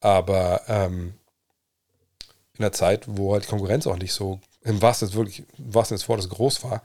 [0.00, 1.14] Aber ähm,
[2.54, 5.96] in der Zeit, wo halt die Konkurrenz auch nicht so, im wahrsten wirklich, im wahrsten
[5.96, 6.82] des Wortes groß war,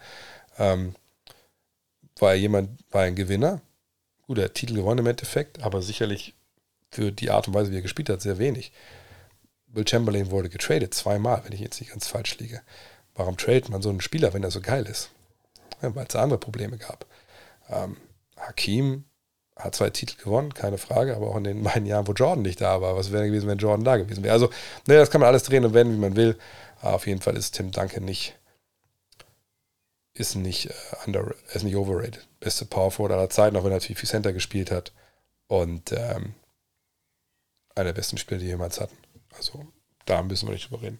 [0.58, 0.96] ähm,
[2.20, 3.62] war er jemand, war ein Gewinner.
[4.32, 6.36] Gut, er hat Titel gewonnen im Endeffekt, aber sicherlich
[6.90, 8.72] für die Art und Weise, wie er gespielt hat, sehr wenig.
[9.68, 12.62] Will Chamberlain wurde getradet, zweimal, wenn ich jetzt nicht ganz falsch liege.
[13.14, 15.10] Warum tradet man so einen Spieler, wenn er so geil ist?
[15.82, 17.06] Ja, Weil es andere Probleme gab.
[17.70, 17.98] Ähm,
[18.38, 19.04] Hakim
[19.58, 22.62] hat zwei Titel gewonnen, keine Frage, aber auch in den beiden Jahren, wo Jordan nicht
[22.62, 22.96] da war.
[22.96, 24.32] Was wäre gewesen, wenn Jordan da gewesen wäre?
[24.32, 24.50] Also,
[24.88, 26.38] ne, das kann man alles drehen und wenden, wie man will.
[26.80, 28.40] Aber auf jeden Fall ist Tim Duncan nicht,
[30.14, 30.74] ist nicht, äh,
[31.06, 32.28] under, ist nicht overrated.
[32.40, 34.92] Beste Power Forward aller Zeiten, auch wenn er natürlich viel Center gespielt hat.
[35.48, 36.34] Und ähm,
[37.76, 38.98] einer der besten Spieler, die jemals hatten.
[39.36, 39.66] Also,
[40.06, 41.00] da müssen wir nicht drüber reden.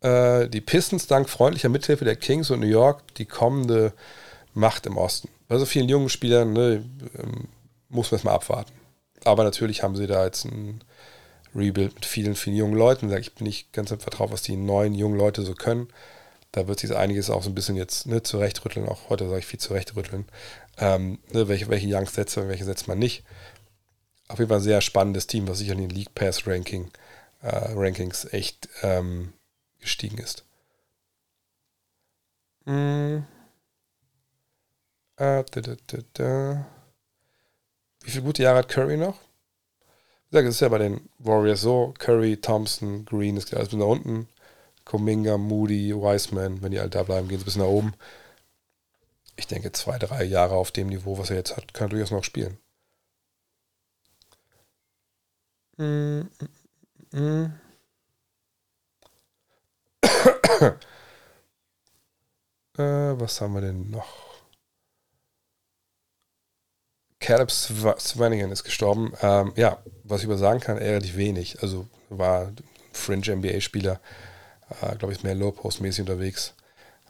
[0.00, 3.92] äh, die Pistons dank freundlicher Mithilfe der Kings und New York die kommende
[4.52, 5.28] Macht im Osten.
[5.48, 6.84] Bei so vielen jungen Spielern ne,
[7.18, 7.48] ähm,
[7.88, 8.72] muss man es mal abwarten.
[9.24, 10.82] Aber natürlich haben sie da jetzt ein
[11.54, 13.12] Rebuild mit vielen, vielen jungen Leuten.
[13.16, 15.88] Ich bin nicht ganz vertraut, was die neuen jungen Leute so können.
[16.52, 18.88] Da wird sich einiges auch so ein bisschen jetzt ne, zurechtrütteln.
[18.88, 20.26] Auch heute sage ich viel zurechtrütteln.
[20.78, 23.24] Ähm, ne, welche, welche Youngs setzt man, welche setzt man nicht.
[24.28, 26.90] Auf jeden Fall ein sehr spannendes Team, was sicher in den League Pass Ranking,
[27.42, 29.32] äh, Rankings echt ähm,
[29.80, 30.44] gestiegen ist.
[32.64, 33.18] Mm.
[35.16, 36.66] Äh, da, da, da,
[38.02, 39.18] Wie viele gute Jahre hat Curry noch?
[40.30, 43.78] Ich sage, es ist ja bei den Warriors so: Curry, Thompson, Green, ist alles bis
[43.78, 44.28] nach unten.
[44.84, 47.94] Kuminga, Moody, Wiseman, wenn die alle da bleiben, gehen sie bis nach oben.
[49.36, 52.10] Ich denke, zwei, drei Jahre auf dem Niveau, was er jetzt hat, kann er durchaus
[52.10, 52.58] noch spielen.
[55.78, 56.28] Mm,
[57.12, 57.60] mm, mm.
[62.78, 64.33] äh, was haben wir denn noch?
[67.24, 69.14] Caleb Swanigan ist gestorben.
[69.22, 71.62] Ähm, ja, was ich über sagen kann, relativ wenig.
[71.62, 72.52] Also war
[72.92, 73.98] Fringe NBA-Spieler,
[74.82, 76.52] äh, glaube ich, mehr Low-Post-mäßig unterwegs.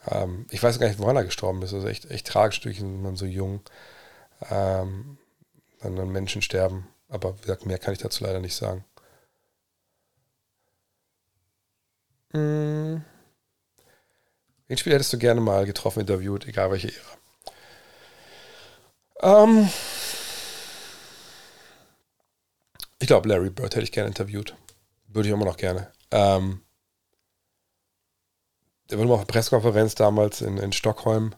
[0.09, 1.75] Ähm, ich weiß gar nicht, woran er gestorben ist.
[1.75, 3.61] Also echt, echt tragisch, durch man so jung
[4.53, 5.19] ähm,
[5.81, 6.87] dann, dann Menschen sterben.
[7.09, 8.85] Aber wie gesagt, mehr kann ich dazu leider nicht sagen.
[12.35, 13.05] Hm.
[14.69, 17.15] Wen Spieler hättest du gerne mal getroffen, interviewt, egal welche Ära?
[19.45, 19.71] Ähm,
[23.05, 24.57] ich glaube, Larry Bird hätte ich gerne interviewt.
[25.09, 25.93] Würde ich immer noch gerne.
[26.11, 26.63] Ähm,
[28.89, 31.35] der war nur auf einer Pressekonferenz damals in, in Stockholm.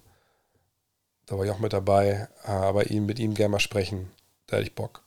[1.27, 2.29] Da war ich auch mit dabei.
[2.45, 4.13] Aber ihn, mit ihm gerne mal sprechen,
[4.47, 5.03] da hätte ich Bock.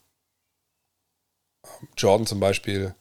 [1.64, 2.94] Ähm, Jordan zum Beispiel,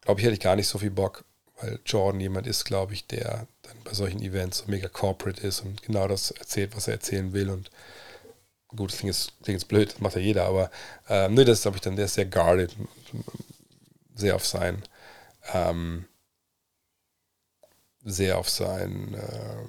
[0.00, 1.24] glaube ich, hätte ich gar nicht so viel Bock,
[1.60, 5.60] weil Jordan jemand ist, glaube ich, der dann bei solchen Events so mega corporate ist
[5.60, 7.70] und genau das erzählt, was er erzählen will und
[8.76, 10.70] gut, das klingt jetzt, klingt jetzt blöd, das macht ja jeder, aber
[11.08, 12.74] ähm, ne, das glaube ich, dann, der ist sehr guarded,
[14.14, 14.82] sehr auf sein,
[15.52, 16.06] ähm,
[18.04, 19.66] sehr auf sein, äh,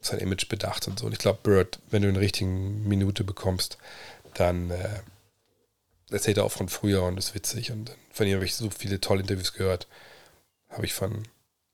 [0.00, 1.06] sein Image bedacht und so.
[1.06, 3.78] Und ich glaube, Bird, wenn du eine richtige Minute bekommst,
[4.34, 5.00] dann äh,
[6.10, 7.72] erzählt er auch von früher und ist witzig.
[7.72, 9.86] Und von ihm habe ich so viele tolle Interviews gehört.
[10.68, 11.22] Habe ich von,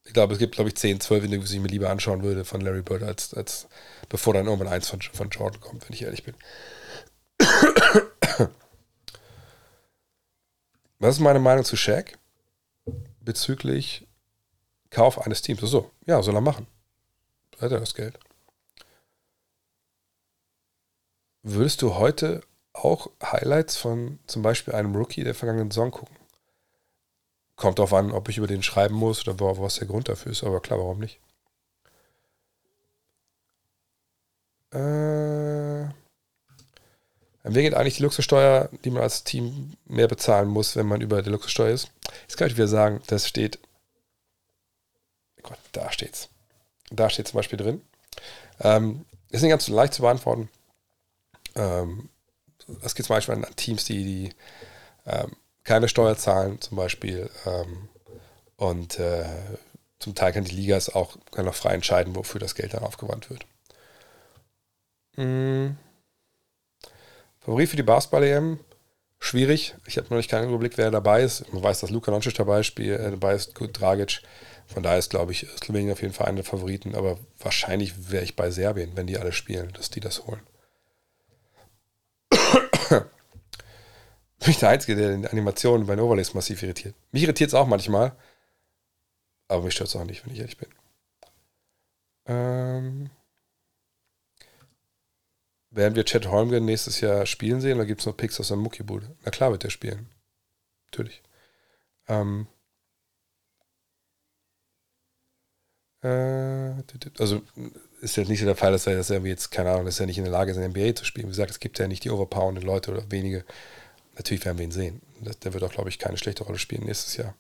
[0.05, 2.45] ich glaube, es gibt, glaube ich, 10, 12 Interviews, die ich mir lieber anschauen würde
[2.45, 3.69] von Larry Bird, als, als
[4.09, 6.35] bevor dann irgendwann eins von, von Jordan kommt, wenn ich ehrlich bin.
[10.99, 12.19] Was ist meine Meinung zu Shaq
[13.21, 14.07] bezüglich
[14.91, 15.61] Kauf eines Teams?
[15.61, 16.67] So, ja, soll er machen.
[17.61, 18.19] Hat er das Geld.
[21.43, 22.43] Würdest du heute
[22.73, 26.17] auch Highlights von zum Beispiel einem Rookie der vergangenen Saison gucken?
[27.63, 30.43] Kommt darauf an, ob ich über den schreiben muss oder was der Grund dafür ist,
[30.43, 31.21] aber klar, warum nicht?
[34.73, 35.87] Äh,
[37.45, 41.23] Wer geht eigentlich die Luxussteuer, die man als Team mehr bezahlen muss, wenn man über
[41.23, 41.93] die Luxussteuer ist?
[42.23, 43.61] Jetzt kann ich wieder sagen, das steht.
[45.45, 46.31] Gott, da steht's.
[46.91, 47.81] Da steht zum Beispiel drin.
[48.59, 50.49] Ähm, ist nicht ganz so leicht zu beantworten.
[51.55, 52.09] Ähm,
[52.81, 54.35] das geht zum Beispiel an Teams, die, die
[55.07, 57.89] ähm, keine Steuer zahlen, zum Beispiel, ähm,
[58.57, 59.25] Und äh,
[59.99, 62.85] zum Teil kann die Liga es auch kann auch frei entscheiden, wofür das Geld dann
[62.85, 63.47] aufgewandt wird.
[65.17, 65.77] Mhm.
[67.41, 68.61] Favorit für die Basketball-EM?
[69.19, 69.75] Schwierig.
[69.87, 71.53] Ich habe noch nicht keinen Überblick, wer dabei ist.
[71.53, 74.23] Man weiß, dass Luka Doncic dabei, spiel, äh, dabei ist, gut, Dragic.
[74.67, 76.95] Von daher ist, glaube ich, Slowenien auf jeden Fall einer der Favoriten.
[76.95, 80.43] Aber wahrscheinlich wäre ich bei Serbien, wenn die alle spielen, dass die das holen.
[84.43, 86.95] Bin ich der Einzige, der in Animationen bei den Overlays massiv irritiert.
[87.13, 88.17] Mich irritiert es auch manchmal.
[89.49, 90.69] Aber mich stört es auch nicht, wenn ich ehrlich bin.
[92.27, 93.11] Ähm,
[95.71, 98.63] werden wir Chad Holmgren nächstes Jahr spielen sehen oder gibt es noch Picks aus seinem
[98.63, 99.15] Muckibude?
[99.25, 100.09] Na klar wird er spielen.
[100.87, 101.23] Natürlich.
[102.09, 102.47] Ähm,
[106.03, 106.73] äh,
[107.19, 107.43] also
[108.01, 110.07] ist ja nicht so der Fall, dass er, dass er jetzt, keine Ahnung, dass er
[110.07, 111.27] nicht in der Lage ist, in der NBA zu spielen.
[111.27, 113.45] Wie gesagt, es gibt ja nicht die overpowernden Leute oder wenige.
[114.15, 115.01] Natürlich werden wir ihn sehen.
[115.43, 117.35] Der wird auch, glaube ich, keine schlechte Rolle spielen nächstes Jahr.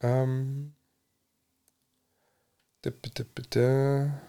[0.00, 0.74] Ähm.
[2.82, 4.20] Bitte, bitte.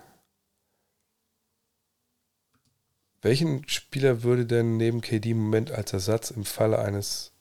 [3.21, 7.31] Welchen Spieler würde denn neben KD im Moment als Ersatz im Falle eines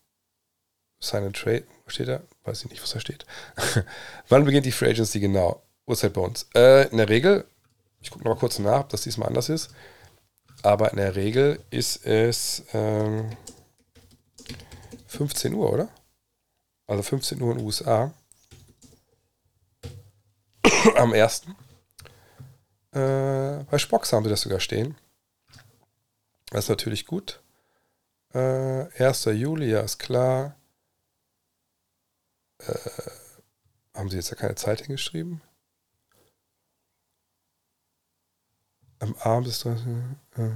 [1.01, 2.23] Sign Trade, was steht da?
[2.45, 3.25] Weiß ich nicht, was da steht.
[4.29, 5.63] Wann beginnt die Free Agency genau?
[5.87, 6.47] Uhrzeit bei uns.
[6.55, 7.47] Äh, in der Regel,
[8.01, 9.71] ich gucke noch mal kurz nach, ob das diesmal anders ist.
[10.63, 13.31] Aber in der Regel ist es ähm,
[15.07, 15.89] 15 Uhr, oder?
[16.87, 18.13] Also 15 Uhr in den USA.
[20.97, 21.43] Am 1.
[22.93, 24.97] Äh, bei Spox haben sie das sogar stehen.
[26.51, 27.43] Das ist natürlich gut.
[28.35, 29.27] Äh, 1.
[29.27, 30.57] Juli, ja, ist klar.
[32.59, 32.75] Äh,
[33.95, 35.41] haben sie jetzt ja keine Zeit hingeschrieben?
[39.01, 39.81] Am Abend ist das.
[40.37, 40.51] Äh,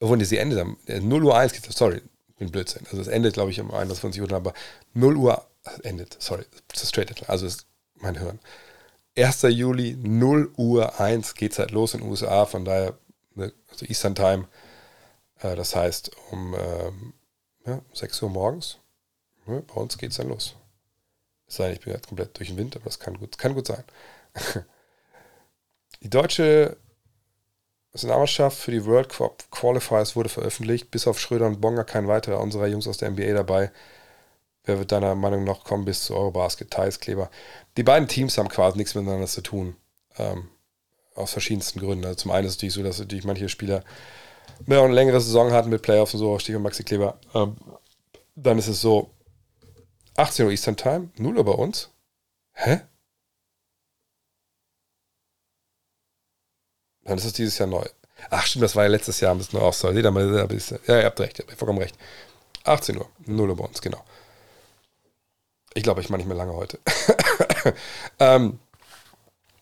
[0.00, 2.02] obwohl, sie endet am 0 äh, Uhr 1 geht sorry,
[2.38, 2.86] bin Blödsinn.
[2.86, 4.52] Also es endet, glaube ich, um 21 Uhr, aber
[4.94, 5.46] 0 Uhr
[5.82, 8.38] endet, sorry, das straight, also ist mein Hören.
[9.16, 9.42] 1.
[9.42, 12.98] Juli, 0 Uhr 1 geht es halt los in den USA, von daher,
[13.34, 14.48] ne, also Eastern Time,
[15.40, 17.14] äh, das heißt um ähm,
[17.64, 18.78] ja, 6 Uhr morgens,
[19.46, 20.56] ne, bei uns geht es dann los.
[21.46, 23.54] Es sei denn, ich bin jetzt komplett durch den Wind, aber das kann gut, kann
[23.54, 23.84] gut sein.
[26.02, 26.76] Die deutsche
[27.92, 29.08] Nationalmannschaft für die World
[29.50, 30.90] Qualifiers wurde veröffentlicht.
[30.90, 33.70] Bis auf Schröder und Bonga kein weiterer unserer Jungs aus der NBA dabei.
[34.64, 37.30] Wer wird deiner Meinung nach kommen bis zu Eurobasket, Thais, Kleber?
[37.76, 39.76] Die beiden Teams haben quasi nichts miteinander zu tun.
[40.18, 40.48] Ähm,
[41.14, 42.04] aus verschiedensten Gründen.
[42.04, 43.84] Also zum einen ist es natürlich so, dass natürlich manche Spieler
[44.66, 47.18] mehr und längere Saison hatten mit Playoffs und so, Stichwort Maxi Kleber.
[47.34, 47.56] Ähm,
[48.34, 49.10] dann ist es so,
[50.16, 51.90] 18 Uhr Eastern Time, 0 Uhr bei uns.
[52.52, 52.80] Hä?
[57.04, 57.84] Dann ist es dieses Jahr neu.
[58.30, 59.90] Ach stimmt, das war ja letztes Jahr ein bisschen auch so.
[59.90, 61.96] Ja, ihr habt recht, ihr habt vollkommen recht.
[62.64, 64.02] 18 Uhr, 0 Uhr bei uns, genau.
[65.74, 66.78] Ich glaube, ich mache nicht mehr lange heute.
[68.18, 68.58] ähm,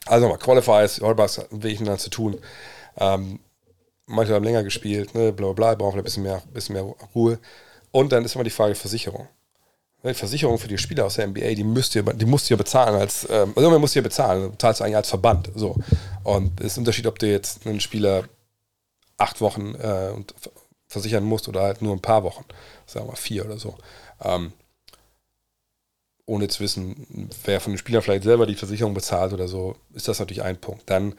[0.07, 2.39] also nochmal, Qualifiers, Allbacks ich dann zu tun.
[2.99, 3.41] Ähm,
[4.07, 7.39] manche haben länger gespielt, ne, bla bla bla, brauchen ein bisschen mehr, bisschen mehr Ruhe.
[7.91, 9.29] Und dann ist immer die Frage Versicherung.
[10.05, 12.97] Die Versicherung für die Spieler aus der NBA, die müsst ihr, die musst ihr bezahlen
[12.97, 15.51] als, ähm, also man muss ihr bezahlen, du eigentlich als Verband.
[15.55, 15.77] So.
[16.25, 18.25] Und es ist ein Unterschied, ob du jetzt einen Spieler
[19.17, 20.13] acht Wochen äh,
[20.89, 22.45] versichern musst oder halt nur ein paar Wochen,
[22.87, 23.77] sagen wir vier oder so.
[24.23, 24.53] Ähm,
[26.27, 30.09] ohne zu wissen, wer von den Spielern vielleicht selber die Versicherung bezahlt oder so, ist
[30.09, 30.89] das natürlich ein Punkt.
[30.89, 31.15] Dann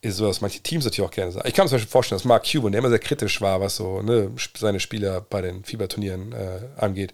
[0.00, 1.48] ist so, dass manche Teams natürlich auch gerne sagen.
[1.48, 3.76] Ich kann mir zum Beispiel vorstellen, dass Mark Cuban, der immer sehr kritisch war, was
[3.76, 7.12] so ne, seine Spieler bei den Fieberturnieren äh, angeht,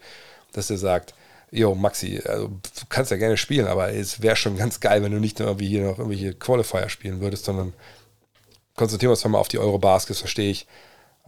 [0.52, 1.14] dass er sagt,
[1.54, 5.12] Jo, Maxi, also, du kannst ja gerne spielen, aber es wäre schon ganz geil, wenn
[5.12, 7.74] du nicht nur irgendwie hier noch irgendwelche Qualifier spielen würdest, sondern
[8.74, 10.66] konzentrieren wir uns mal auf die Eurobasket, verstehe ich,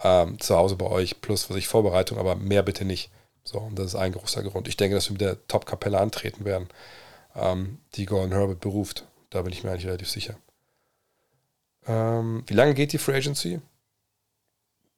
[0.03, 3.11] ähm, zu Hause bei euch, plus was ich Vorbereitung, aber mehr bitte nicht.
[3.45, 4.67] So, und das ist ein großer Grund.
[4.67, 6.69] Ich denke, dass wir mit der Top-Kapelle antreten werden,
[7.37, 9.05] ähm, die Gordon Herbert beruft.
[9.29, 10.37] Da bin ich mir eigentlich relativ sicher.
[11.87, 13.61] Ähm, wie lange geht die Free Agency?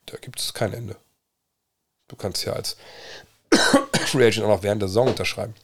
[0.06, 0.94] Da gibt es kein Ende.
[2.06, 2.76] Du kannst ja als
[4.06, 5.54] Free Agent auch noch während der Saison unterschreiben.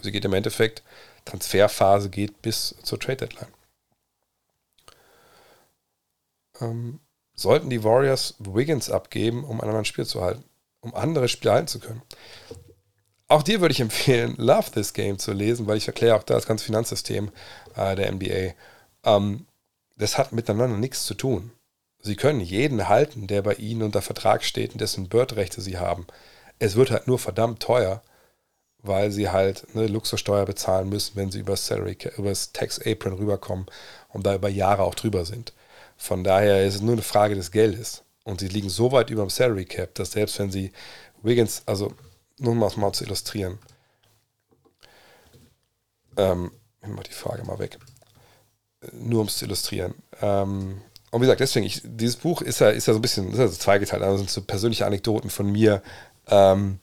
[0.00, 0.82] Sie geht im Endeffekt,
[1.24, 3.52] Transferphase geht bis zur Trade Deadline.
[6.60, 7.00] Ähm,
[7.34, 10.44] sollten die Warriors Wiggins abgeben, um einen anderen Spiel zu halten,
[10.80, 12.02] um andere Spiele halten zu können.
[13.28, 16.46] Auch dir würde ich empfehlen, Love This Game zu lesen, weil ich erkläre auch das
[16.46, 17.30] ganze Finanzsystem
[17.74, 18.54] äh, der NBA.
[19.04, 19.46] Ähm,
[19.96, 21.50] das hat miteinander nichts zu tun.
[22.00, 26.06] Sie können jeden halten, der bei ihnen unter Vertrag steht und dessen Bird-Rechte sie haben.
[26.58, 28.02] Es wird halt nur verdammt teuer,
[28.78, 33.14] weil sie halt eine Luxussteuer bezahlen müssen, wenn sie über Salary, über das Tax Apron
[33.14, 33.66] rüberkommen
[34.08, 35.52] und da über Jahre auch drüber sind.
[35.96, 38.02] Von daher ist es nur eine Frage des Geldes.
[38.24, 40.72] Und sie liegen so weit über dem Salary Cap, dass selbst wenn sie
[41.22, 41.92] Wiggins, also
[42.38, 43.58] nur um es mal zu illustrieren.
[46.16, 46.50] Ähm,
[46.82, 47.78] ich mach die Frage mal weg.
[48.92, 49.94] Nur um es zu illustrieren.
[50.20, 53.30] Ähm, und wie gesagt, deswegen, ich, dieses Buch ist ja, ist ja so ein bisschen,
[53.32, 54.02] ist ja so zweigeteilt.
[54.02, 55.82] Also sind so persönliche Anekdoten von mir,
[56.28, 56.80] ähm,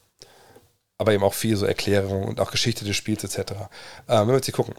[0.97, 3.51] aber eben auch viel so Erklärungen und auch Geschichte des Spiels etc.
[4.07, 4.75] Ähm, wenn wir jetzt hier gucken.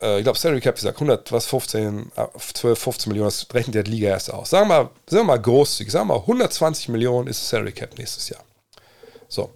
[0.00, 2.12] Äh, ich glaube, Salary Cap, wie gesagt, 100, was, 15,
[2.54, 4.50] 12, 15 Millionen, das rechnet der Liga erst aus.
[4.50, 8.28] Sagen wir mal, wir mal großzügig, sagen wir mal 120 Millionen ist Salary Cap nächstes
[8.28, 8.44] Jahr.
[9.28, 9.52] So.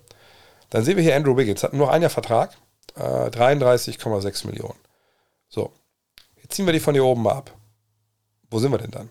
[0.70, 2.56] Dann sehen wir hier Andrew Wiggins, hat nur ein Jahr Vertrag,
[2.96, 3.00] äh,
[3.30, 4.78] 33,6 Millionen.
[5.48, 5.72] So.
[6.42, 7.55] Jetzt ziehen wir die von hier oben mal ab.
[8.50, 9.10] Wo sind wir denn dann?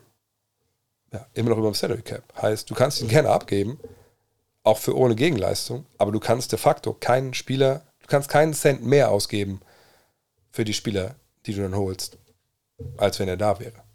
[1.13, 2.23] Ja, immer noch über dem Salary Cap.
[2.41, 3.79] Heißt, du kannst ihn gerne abgeben,
[4.67, 8.85] auch für ohne Gegenleistung, aber du kannst de facto keinen Spieler, du kannst keinen Cent
[8.85, 9.61] mehr ausgeben
[10.51, 11.15] für die Spieler,
[11.45, 12.17] die du dann holst,
[12.97, 13.87] als wenn er da wäre.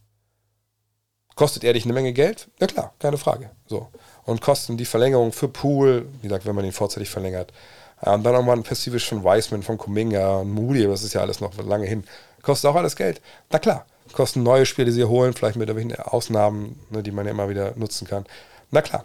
[1.34, 2.48] Kostet er dich eine Menge Geld?
[2.60, 3.50] Ja klar, keine Frage.
[3.66, 3.88] So.
[4.24, 7.52] Und kosten die Verlängerung für Pool, wie gesagt, wenn man ihn vorzeitig verlängert.
[8.00, 11.40] Und dann nochmal ein Pacifisch von Wiseman, von Kuminga und Moody, das ist ja alles
[11.40, 12.04] noch lange hin.
[12.42, 13.22] Kostet auch alles Geld.
[13.50, 17.24] Na klar, kosten neue Spiele, die sie holen, vielleicht mit irgendwelchen Ausnahmen, ne, die man
[17.24, 18.26] ja immer wieder nutzen kann.
[18.70, 19.04] Na klar.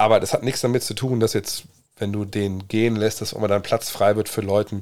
[0.00, 1.64] Aber das hat nichts damit zu tun, dass jetzt,
[1.98, 4.80] wenn du den gehen lässt, dass immer dann Platz frei wird für Leute,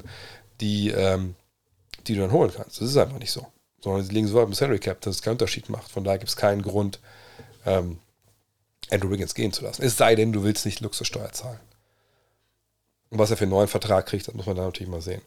[0.61, 1.35] die, ähm,
[2.07, 2.79] die du dann holen kannst.
[2.79, 3.45] Das ist einfach nicht so.
[3.83, 5.91] Sondern sie liegen so im Salary Cap, dass es keinen Unterschied macht.
[5.91, 7.01] Von daher gibt es keinen Grund,
[7.65, 7.99] ähm,
[8.89, 9.83] Andrew Wiggins gehen zu lassen.
[9.83, 11.59] Es sei denn, du willst nicht Luxussteuer zahlen.
[13.09, 15.21] Und was er für einen neuen Vertrag kriegt, das muss man dann natürlich mal sehen.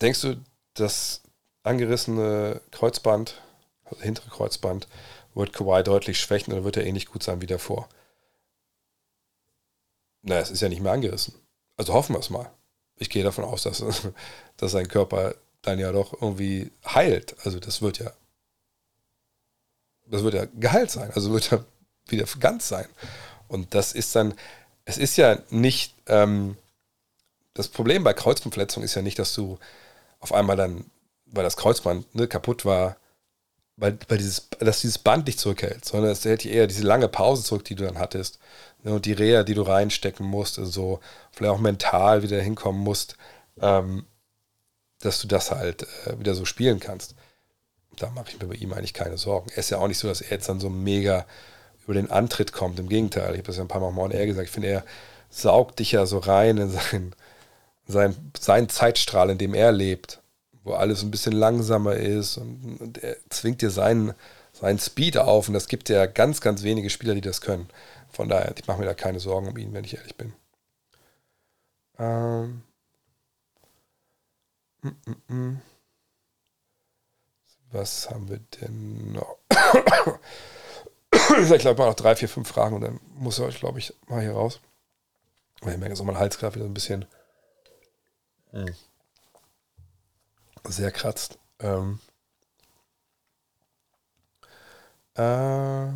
[0.00, 0.36] Denkst du,
[0.74, 1.22] das
[1.64, 3.42] angerissene Kreuzband,
[3.86, 4.86] also hintere Kreuzband,
[5.34, 7.88] wird Kawhi deutlich schwächen oder wird er ähnlich gut sein wie davor?
[10.22, 11.34] Naja, es ist ja nicht mehr angerissen.
[11.76, 12.50] Also hoffen wir es mal.
[12.96, 13.82] Ich gehe davon aus, dass,
[14.56, 17.36] dass sein Körper dann ja doch irgendwie heilt.
[17.44, 18.12] Also das wird ja,
[20.06, 21.10] das wird ja geheilt sein.
[21.14, 21.64] Also wird ja
[22.08, 22.86] wieder ganz sein.
[23.48, 24.34] Und das ist dann,
[24.84, 26.56] es ist ja nicht, ähm,
[27.54, 29.58] das Problem bei Kreuzbandverletzungen ist ja nicht, dass du
[30.20, 30.84] auf einmal dann,
[31.26, 32.96] weil das Kreuzband ne, kaputt war,
[33.76, 37.42] weil, weil dieses, dass dieses Band dich zurückhält, sondern es hält eher diese lange Pause
[37.42, 38.38] zurück, die du dann hattest.
[38.82, 41.00] Ne, und die Reha, die du reinstecken musst, also
[41.32, 43.16] vielleicht auch mental wieder hinkommen musst,
[43.60, 44.06] ähm,
[45.00, 47.14] dass du das halt äh, wieder so spielen kannst.
[47.96, 49.50] Da mache ich mir bei ihm eigentlich keine Sorgen.
[49.50, 51.26] Er ist ja auch nicht so, dass er jetzt dann so mega
[51.84, 52.78] über den Antritt kommt.
[52.78, 54.84] Im Gegenteil, ich habe das ja ein paar Mal mal eher gesagt, ich finde, er
[55.30, 57.14] saugt dich ja so rein in sein,
[57.86, 60.19] sein, sein Zeitstrahl, in dem er lebt,
[60.64, 64.14] wo alles ein bisschen langsamer ist und, und er zwingt dir seinen,
[64.52, 67.68] seinen Speed auf und das gibt ja ganz, ganz wenige Spieler, die das können.
[68.10, 70.32] Von daher, ich mache mir da keine Sorgen um ihn, wenn ich ehrlich bin.
[71.98, 72.62] Ähm.
[74.82, 75.62] Mm, mm, mm.
[77.72, 79.38] Was haben wir denn noch?
[81.38, 84.22] ich glaube, noch drei, vier, fünf Fragen und dann muss er euch, glaube ich, mal
[84.22, 84.60] hier raus.
[85.60, 87.06] Ich merke, so mein Hals gerade wieder ein bisschen
[88.52, 88.74] Mhm.
[90.64, 91.38] Sehr kratzt.
[91.60, 91.98] Ähm,
[95.14, 95.92] äh,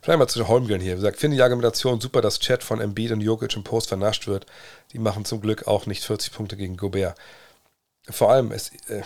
[0.00, 0.94] vielleicht mal zu Holmgren hier.
[0.94, 4.26] Er sagt, finde die Argumentation super, dass Chat von Embiid und Jokic im Post vernascht
[4.26, 4.46] wird.
[4.92, 7.16] Die machen zum Glück auch nicht 40 Punkte gegen Gobert.
[8.10, 9.02] Vor allem, es, äh,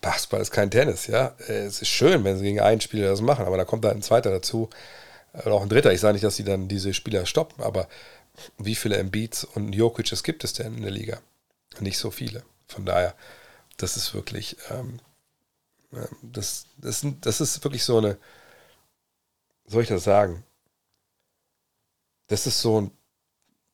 [0.00, 1.34] Basketball ist kein Tennis, ja.
[1.48, 4.02] Es ist schön, wenn sie gegen einen Spieler das machen, aber da kommt da ein
[4.02, 4.70] zweiter dazu.
[5.32, 5.92] Oder auch ein dritter.
[5.92, 7.88] Ich sage nicht, dass sie dann diese Spieler stoppen, aber
[8.56, 11.20] wie viele Embiids und Jokic's gibt es denn in der Liga?
[11.80, 12.42] nicht so viele.
[12.66, 13.14] Von daher,
[13.78, 15.00] das ist wirklich, ähm,
[16.20, 18.18] das, das, das ist wirklich so eine,
[19.66, 20.44] soll ich das sagen?
[22.26, 22.90] Das ist so ein,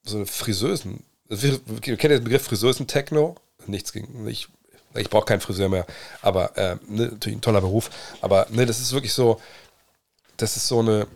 [0.04, 3.36] so eine Friseusen, ihr kennt den Begriff Friseusen-Techno?
[3.66, 4.48] Nichts gegen, ich,
[4.94, 5.86] ich brauche keinen Friseur mehr,
[6.20, 7.90] aber äh, ne, natürlich ein toller Beruf,
[8.20, 9.40] aber ne, das ist wirklich so,
[10.36, 11.08] das ist so eine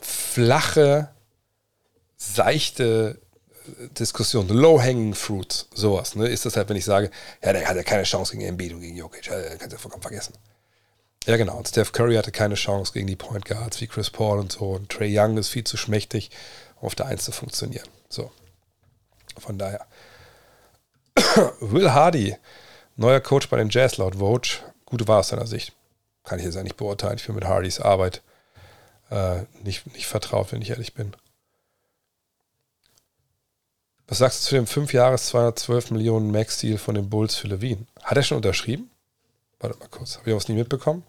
[0.00, 1.10] flache,
[2.16, 3.20] seichte
[3.98, 7.10] Diskussion, Low-Hanging Fruit, sowas, ne, ist das halt, wenn ich sage,
[7.42, 9.78] ja, der hat ja keine Chance gegen Embiid und gegen Jokic, äh, kannst du ja
[9.78, 10.34] vollkommen vergessen.
[11.26, 11.56] Ja, genau.
[11.56, 14.70] Und Steph Curry hatte keine Chance gegen die Point Guards wie Chris Paul und so.
[14.70, 16.30] Und Trey Young ist viel zu schmächtig,
[16.80, 17.88] um auf der Eins zu funktionieren.
[18.08, 18.30] So.
[19.36, 19.86] Von daher.
[21.60, 22.36] Will Hardy,
[22.94, 24.48] neuer Coach bei den Jazz laut Vogue.
[24.84, 25.72] Gute war aus seiner Sicht.
[26.22, 27.16] Kann ich jetzt eigentlich beurteilen.
[27.16, 28.22] Ich bin mit Hardys Arbeit
[29.10, 31.14] äh, nicht, nicht vertraut, wenn ich ehrlich bin.
[34.08, 37.86] Was sagst du zu dem 5 Jahres 212 Millionen Max-Deal von den Bulls für Levine?
[38.02, 38.90] Hat er schon unterschrieben?
[39.58, 40.18] Warte mal kurz.
[40.18, 41.02] Habe ich was nie mitbekommen?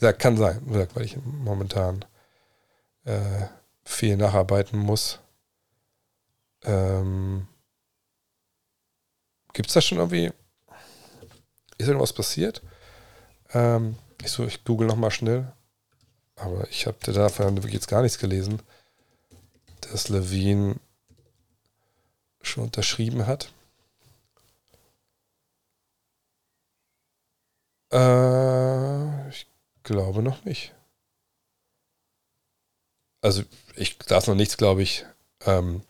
[0.00, 2.04] Ja, kann sein, weil ich momentan
[3.04, 3.46] äh,
[3.84, 5.20] viel nacharbeiten muss.
[6.64, 7.46] Ähm,
[9.52, 10.32] Gibt es da schon irgendwie.
[11.78, 12.62] Ist irgendwas passiert?
[13.52, 15.52] Ähm, ich, so, ich google nochmal schnell.
[16.36, 18.60] Aber ich habe davon wirklich jetzt gar nichts gelesen,
[19.82, 20.76] dass Levine
[22.42, 23.52] schon unterschrieben hat.
[27.92, 29.46] Äh, ich
[29.82, 30.72] glaube noch nicht.
[33.22, 33.42] Also,
[33.76, 35.04] ich, da ist noch nichts, glaube ich,
[35.44, 35.82] ähm,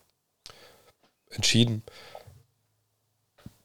[1.29, 1.83] entschieden.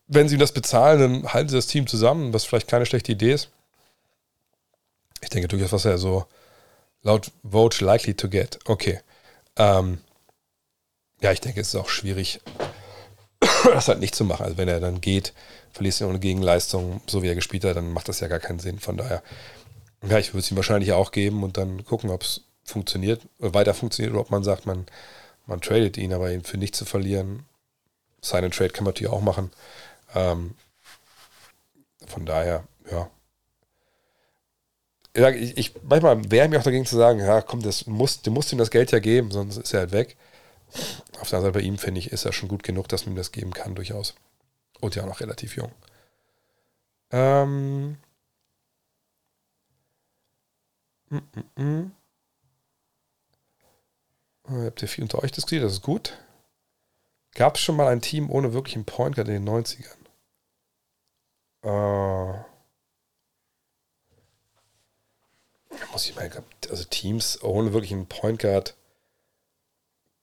[0.06, 3.32] Wenn sie das bezahlen, dann halten sie das Team zusammen, was vielleicht keine schlechte Idee
[3.32, 3.50] ist.
[5.20, 6.26] Ich denke durchaus, was er so
[7.02, 8.58] laut Vote likely to get.
[8.66, 9.00] Okay.
[9.56, 10.00] Ähm,
[11.20, 12.40] ja, ich denke, es ist auch schwierig,
[13.64, 14.44] das halt nicht zu machen.
[14.44, 15.32] Also wenn er dann geht,
[15.72, 18.58] verliest er ohne Gegenleistung, so wie er gespielt hat, dann macht das ja gar keinen
[18.58, 18.78] Sinn.
[18.78, 19.22] Von daher,
[20.08, 23.54] ja, ich würde es ihm wahrscheinlich auch geben und dann gucken, ob es funktioniert, äh,
[23.54, 24.86] weiter funktioniert oder ob man sagt, man,
[25.46, 27.44] man tradet ihn, aber ihn für nichts zu verlieren.
[28.22, 29.52] Sign Trade kann man natürlich auch machen.
[30.14, 30.54] Ähm,
[32.06, 33.08] von daher, ja.
[35.14, 38.52] Ich, ich, manchmal wäre mir auch dagegen zu sagen, ja, komm, das muss, du musst
[38.52, 40.16] ihm das Geld ja geben, sonst ist er halt weg.
[41.20, 43.14] Auf der anderen Seite bei ihm, finde ich, ist er schon gut genug, dass man
[43.14, 44.14] ihm das geben kann, durchaus.
[44.80, 45.72] Und ja noch relativ jung.
[47.10, 47.98] Ähm.
[51.08, 51.18] Mm
[51.56, 51.62] -mm.
[51.62, 51.92] mm.
[54.48, 56.18] Habt ihr viel unter euch diskutiert, das ist gut.
[57.34, 59.96] Gab es schon mal ein Team ohne wirklichen Point Guard in den 90ern?
[61.62, 62.44] Äh,
[65.92, 66.30] muss ich mal,
[66.70, 68.76] also Teams ohne wirklichen Point Guard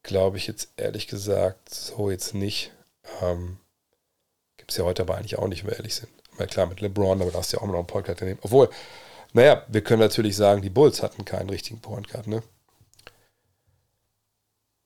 [0.04, 2.72] glaube ich jetzt ehrlich gesagt so jetzt nicht.
[3.22, 3.58] Ähm,
[4.58, 6.10] Gibt es ja heute aber eigentlich auch nicht, wenn wir ehrlich sind.
[6.38, 8.40] Na klar, mit LeBron, aber da hast du ja auch noch einen Point Guard daneben.
[8.44, 8.70] Obwohl,
[9.34, 12.44] naja, wir können natürlich sagen, die Bulls hatten keinen richtigen Point Guard, ne?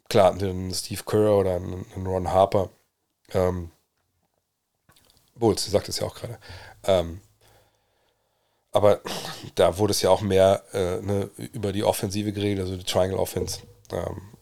[0.10, 2.70] Klar, einen Steve Kerr oder einen Ron Harper.
[3.34, 3.72] Ähm,
[5.36, 6.40] Bulls, du sagtest ja auch gerade.
[6.84, 7.22] Ähm,
[8.72, 9.02] aber
[9.56, 13.20] da wurde es ja auch mehr äh, ne, über die Offensive geredet, also die Triangle
[13.20, 13.62] Offense.
[13.92, 14.37] Ähm,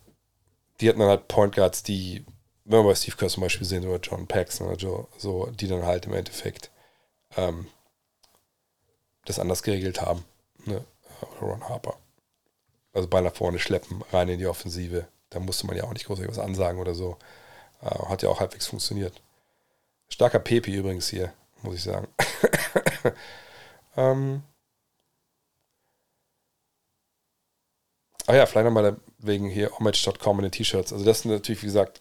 [0.80, 2.24] die hatten dann halt Point Guards, die,
[2.64, 5.68] wenn wir bei Steve Kerr zum Beispiel sehen, oder John Paxson oder Joe, so, die
[5.68, 6.70] dann halt im Endeffekt
[7.36, 7.66] ähm,
[9.24, 10.24] das anders geregelt haben.
[10.64, 10.84] Ne?
[11.40, 11.96] Oder Ron Harper.
[12.92, 15.06] Also Ball nach vorne schleppen, rein in die Offensive.
[15.30, 17.18] Da musste man ja auch nicht großartig was ansagen oder so.
[17.82, 19.20] Äh, hat ja auch halbwegs funktioniert.
[20.08, 21.32] Starker Pepi übrigens hier,
[21.62, 22.08] muss ich sagen.
[23.96, 24.42] ähm.
[28.26, 30.92] Ah ja, vielleicht nochmal wegen hier homage.com und den T-Shirts.
[30.92, 32.00] Also das sind natürlich, wie gesagt,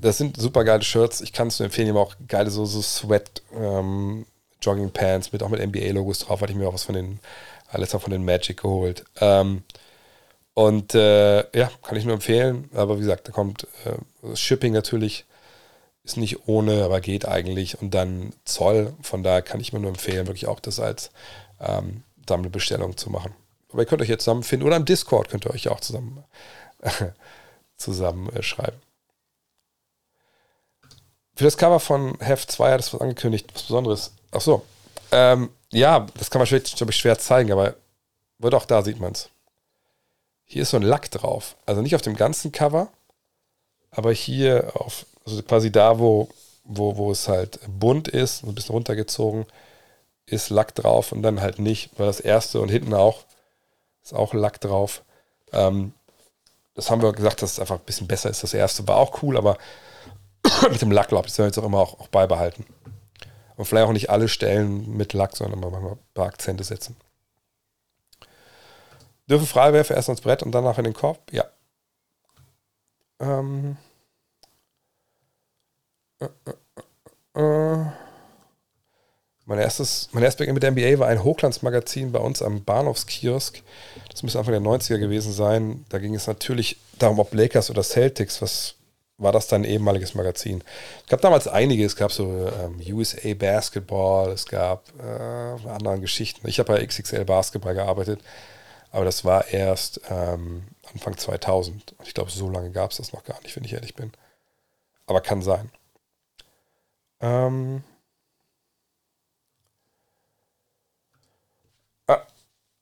[0.00, 1.20] das sind super geile Shirts.
[1.20, 4.26] Ich kann es nur empfehlen, die haben auch geile so, so Sweat ähm,
[4.62, 6.40] Jogging Pants mit auch mit NBA-Logos drauf.
[6.40, 7.20] Hatte ich mir auch was von den,
[7.68, 9.04] alles von den Magic geholt.
[9.20, 9.62] Ähm,
[10.54, 12.68] und äh, ja, kann ich nur empfehlen.
[12.74, 15.24] Aber wie gesagt, da kommt äh, Shipping natürlich,
[16.02, 17.80] ist nicht ohne, aber geht eigentlich.
[17.80, 18.94] Und dann Zoll.
[19.02, 21.10] Von daher kann ich mir nur empfehlen, wirklich auch das als
[21.60, 23.34] ähm, Sammlerbestellung zu machen.
[23.72, 26.24] Aber ihr könnt euch jetzt zusammenfinden oder im Discord könnt ihr euch auch zusammen,
[27.76, 28.74] zusammen äh.
[31.34, 34.12] Für das Cover von Heft 2 hat es was angekündigt, was Besonderes.
[34.32, 34.64] Ach so.
[35.12, 37.76] Ähm, ja, das kann man schwer, ich, schwer zeigen, aber
[38.38, 39.30] wird auch da sieht man es.
[40.44, 41.56] Hier ist so ein Lack drauf.
[41.64, 42.88] Also nicht auf dem ganzen Cover,
[43.90, 46.28] aber hier auf, also quasi da, wo,
[46.64, 49.46] wo, wo es halt bunt ist, ein bisschen runtergezogen,
[50.26, 53.24] ist Lack drauf und dann halt nicht, weil das erste und hinten auch
[54.02, 55.02] ist auch Lack drauf.
[55.52, 55.92] Ähm,
[56.74, 58.42] das haben wir gesagt, dass es einfach ein bisschen besser ist.
[58.42, 59.58] Das erste war auch cool, aber
[60.70, 62.64] mit dem Lack, glaube ich, sollen wir jetzt auch immer auch, auch beibehalten.
[63.56, 66.96] Und vielleicht auch nicht alle Stellen mit Lack, sondern mal ein paar Akzente setzen.
[69.28, 71.20] Dürfen Freiwerfer erst ans Brett und danach in den Korb?
[71.30, 71.44] Ja.
[73.20, 73.76] Ähm.
[76.18, 76.28] Äh,
[77.34, 78.09] äh, äh.
[79.50, 83.60] Mein erstes, mein erstes Beginn mit der NBA war ein Hochglanzmagazin bei uns am Bahnhofskiosk.
[84.08, 85.84] Das müsste Anfang der 90er gewesen sein.
[85.88, 88.76] Da ging es natürlich darum, ob Lakers oder Celtics, was
[89.18, 90.62] war das dann ehemaliges Magazin.
[91.02, 96.46] Es gab damals einige, es gab so ähm, USA Basketball, es gab äh, andere Geschichten.
[96.46, 98.20] Ich habe bei XXL Basketball gearbeitet.
[98.92, 100.62] Aber das war erst ähm,
[100.92, 101.94] Anfang 2000.
[101.98, 104.12] Und ich glaube, so lange gab es das noch gar nicht, wenn ich ehrlich bin.
[105.06, 105.72] Aber kann sein.
[107.20, 107.82] Ähm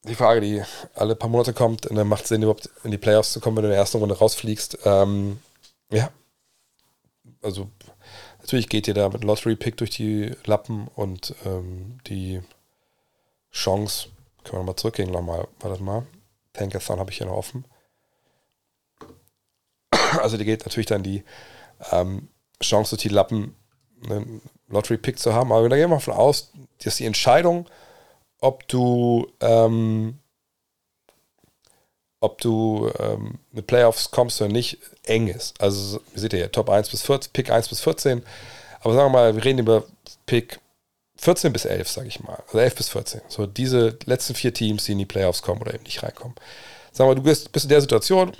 [0.08, 0.62] die Frage, die
[0.94, 3.62] alle paar Monate kommt, dann macht es Sinn, überhaupt in die Playoffs zu kommen, wenn
[3.62, 4.78] du in der ersten Runde rausfliegst.
[4.84, 5.40] Ähm,
[5.90, 6.10] ja.
[7.42, 7.68] Also,
[8.40, 12.42] natürlich geht dir da mit Lottery-Pick durch die Lappen und ähm, die
[13.52, 14.08] Chance,
[14.44, 15.48] können wir nochmal zurückgehen nochmal.
[15.60, 16.06] Warte mal.
[16.52, 17.64] Tankathon habe ich hier noch offen.
[20.20, 21.22] Also die geht natürlich dann die
[21.92, 22.28] ähm,
[22.62, 23.54] Chance durch die Lappen,
[24.04, 25.52] einen Lottery-Pick zu haben.
[25.52, 26.52] Aber da gehen wir davon aus,
[26.82, 27.68] dass die Entscheidung,
[28.40, 30.18] ob du ähm,
[32.20, 35.60] ob du ähm, mit Playoffs kommst oder nicht, eng ist.
[35.60, 38.22] Also, ihr seht ja, Top 1 bis 14, Pick 1 bis 14.
[38.80, 39.84] Aber sagen wir mal, wir reden über
[40.26, 40.58] Pick
[41.16, 42.42] 14 bis 11, sage ich mal.
[42.46, 43.20] Also 11 bis 14.
[43.28, 46.34] So diese letzten vier Teams, die in die Playoffs kommen oder eben nicht reinkommen.
[46.92, 48.32] Sagen wir, du bist, bist in der Situation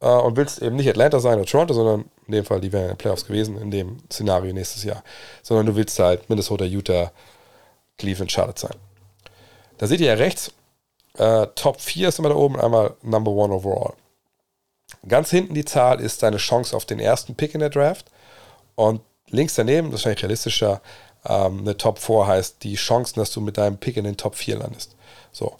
[0.00, 2.84] äh, und willst eben nicht Atlanta sein oder Toronto, sondern in dem Fall, die wären
[2.84, 5.04] in den Playoffs gewesen, in dem Szenario nächstes Jahr.
[5.42, 7.12] Sondern du willst halt Minnesota, Utah,
[7.96, 8.74] Cleveland, Charlotte sein.
[9.78, 10.52] Da seht ihr ja rechts,
[11.14, 13.94] äh, Top 4 ist immer da oben, einmal Number 1 overall.
[15.08, 18.06] Ganz hinten die Zahl ist deine Chance auf den ersten Pick in der Draft.
[18.74, 20.80] Und links daneben, das ist wahrscheinlich realistischer,
[21.24, 24.36] ähm, eine Top 4 heißt die Chancen, dass du mit deinem Pick in den Top
[24.36, 24.94] 4 landest.
[25.32, 25.56] So.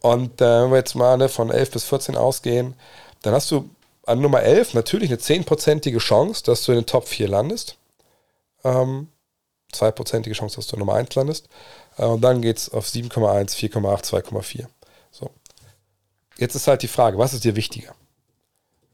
[0.00, 2.74] Und äh, wenn wir jetzt mal ne, von 11 bis 14 ausgehen,
[3.22, 3.68] dann hast du
[4.06, 7.76] an Nummer 11 natürlich eine 10%ige Chance, dass du in den Top 4 landest.
[8.64, 9.08] Ähm,
[9.72, 11.48] 2%ige Chance, dass du Nummer 1 landest.
[11.96, 14.66] Äh, und dann geht es auf 7,1, 4,8, 2,4.
[15.10, 15.30] So.
[16.36, 17.94] Jetzt ist halt die Frage, was ist dir wichtiger?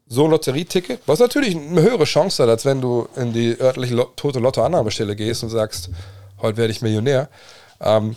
[0.09, 3.94] So ein Lotterieticket, was natürlich eine höhere Chance hat, als wenn du in die örtliche
[3.94, 5.90] Lot tote Lottoannahmestelle gehst und sagst,
[6.40, 7.28] heute werde ich Millionär.
[7.81, 8.16] Ähm,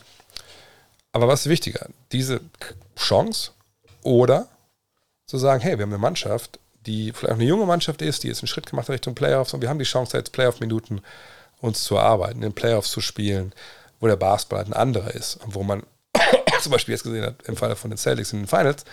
[1.11, 1.87] aber was ist wichtiger?
[2.11, 2.41] Diese
[2.95, 3.51] Chance
[4.03, 4.47] oder
[5.25, 8.41] zu sagen, hey, wir haben eine Mannschaft, die vielleicht eine junge Mannschaft ist, die jetzt
[8.41, 11.01] einen Schritt gemacht hat Richtung Playoffs und wir haben die Chance, jetzt Playoff-Minuten
[11.61, 13.53] uns zu erarbeiten, in Playoffs zu spielen,
[13.99, 15.83] wo der Basketball halt ein anderer ist und wo man
[16.61, 18.85] zum Beispiel jetzt gesehen hat, im Falle von den Celtics in den Finals,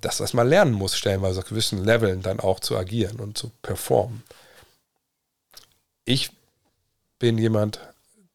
[0.00, 3.50] dass das mal lernen muss, stellenweise auf gewissen Leveln dann auch zu agieren und zu
[3.62, 4.22] performen.
[6.04, 6.30] Ich
[7.18, 7.80] bin jemand,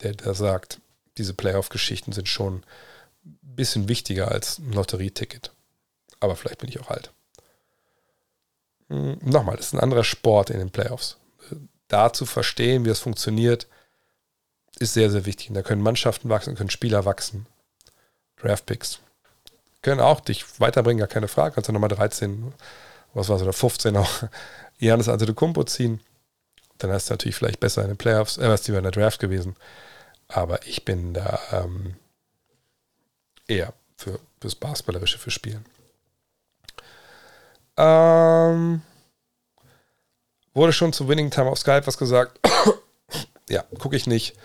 [0.01, 0.79] der da sagt,
[1.17, 2.63] diese Playoff-Geschichten sind schon
[3.23, 5.51] ein bisschen wichtiger als ein Lotterieticket.
[6.19, 7.11] Aber vielleicht bin ich auch alt.
[8.87, 11.17] Hm, nochmal, das ist ein anderer Sport in den Playoffs.
[11.87, 13.67] Da zu verstehen, wie das funktioniert,
[14.79, 15.49] ist sehr, sehr wichtig.
[15.49, 17.45] Und da können Mannschaften wachsen, können Spieler wachsen.
[18.37, 18.99] Draftpicks
[19.81, 21.55] können auch dich weiterbringen, gar keine Frage.
[21.55, 22.53] Kannst du nochmal 13,
[23.13, 24.23] was war es, oder 15 auch
[24.79, 26.01] Janis Antetokounmpo ziehen.
[26.77, 29.19] Dann hast du natürlich vielleicht besser in den Playoffs, äh, was die in der Draft
[29.19, 29.55] gewesen.
[30.27, 31.95] Aber ich bin da ähm,
[33.47, 35.65] eher für fürs Basketballerische für Spielen.
[37.77, 38.81] Ähm,
[40.53, 42.39] wurde schon zu Winning Time auf Skype was gesagt?
[43.49, 44.35] ja, gucke ich nicht.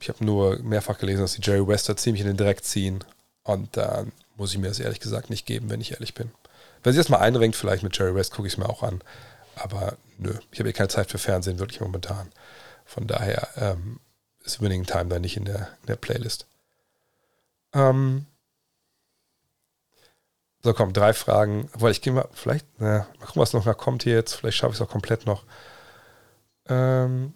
[0.00, 3.04] Ich habe nur mehrfach gelesen, dass die Jerry Wester ziemlich in den Dreck ziehen.
[3.42, 4.04] Und da
[4.36, 6.30] muss ich mir das ehrlich gesagt nicht geben, wenn ich ehrlich bin.
[6.82, 9.00] Wenn sie das mal einrenkt, vielleicht mit Jerry West, gucke ich es mir auch an.
[9.56, 12.30] Aber nö, ich habe eh keine Zeit für Fernsehen, wirklich momentan.
[12.84, 14.00] Von daher ähm,
[14.44, 16.46] ist Winning Time da nicht in der, in der Playlist.
[17.72, 18.26] Ähm
[20.62, 21.68] so, komm, drei Fragen.
[21.74, 24.34] Weil ich gehe mal, vielleicht, na, mal gucken, was noch kommt hier jetzt.
[24.34, 25.44] Vielleicht schaffe ich es auch komplett noch.
[26.68, 27.34] Ähm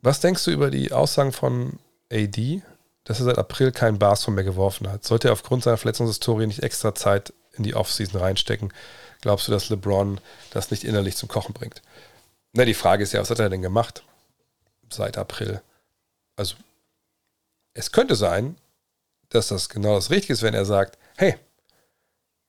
[0.00, 1.78] was denkst du über die Aussagen von
[2.12, 2.62] AD,
[3.04, 5.04] dass er seit April keinen Basketball mehr geworfen hat?
[5.04, 8.72] Sollte er aufgrund seiner Verletzungshistorie nicht extra Zeit in die Offseason reinstecken?
[9.20, 10.20] Glaubst du, dass LeBron
[10.50, 11.82] das nicht innerlich zum Kochen bringt?
[12.52, 14.04] Na, die Frage ist ja, was hat er denn gemacht
[14.90, 15.60] seit April?
[16.36, 16.54] Also,
[17.74, 18.56] es könnte sein,
[19.28, 21.36] dass das genau das Richtige ist, wenn er sagt, hey,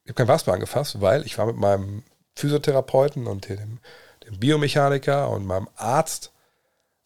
[0.03, 2.03] ich habe kein Basketball angefasst, weil ich war mit meinem
[2.35, 3.79] Physiotherapeuten und dem,
[4.25, 6.31] dem Biomechaniker und meinem Arzt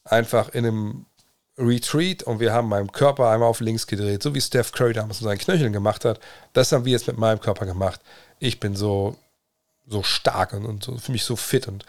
[0.06, 1.06] einfach in einem
[1.58, 5.22] Retreat und wir haben meinen Körper einmal auf links gedreht, so wie Steph Curry damals
[5.22, 6.20] mit seinen Knöcheln gemacht hat.
[6.54, 8.02] Das haben wir jetzt mit meinem Körper gemacht.
[8.40, 9.16] Ich bin so,
[9.88, 11.86] so stark und, und so, für mich so fit und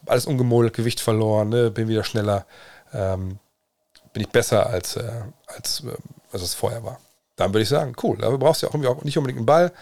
[0.00, 2.46] habe alles umgemodelt, Gewicht verloren, ne, bin wieder schneller.
[2.92, 3.38] Ähm,
[4.12, 5.96] bin ich besser als, äh, als, äh,
[6.32, 7.00] als es vorher war.
[7.36, 9.46] Dann würde ich sagen, cool, aber brauchst du ja auch, irgendwie auch nicht unbedingt einen
[9.46, 9.72] Ball.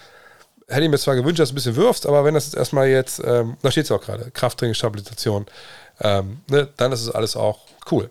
[0.67, 2.87] Hätte ich mir zwar gewünscht, dass du ein bisschen wirfst, aber wenn das jetzt erstmal
[2.87, 5.47] jetzt, ähm, da steht es auch gerade, Krafttraining, Stabilisation,
[5.99, 8.09] ähm, ne, dann ist es alles auch cool.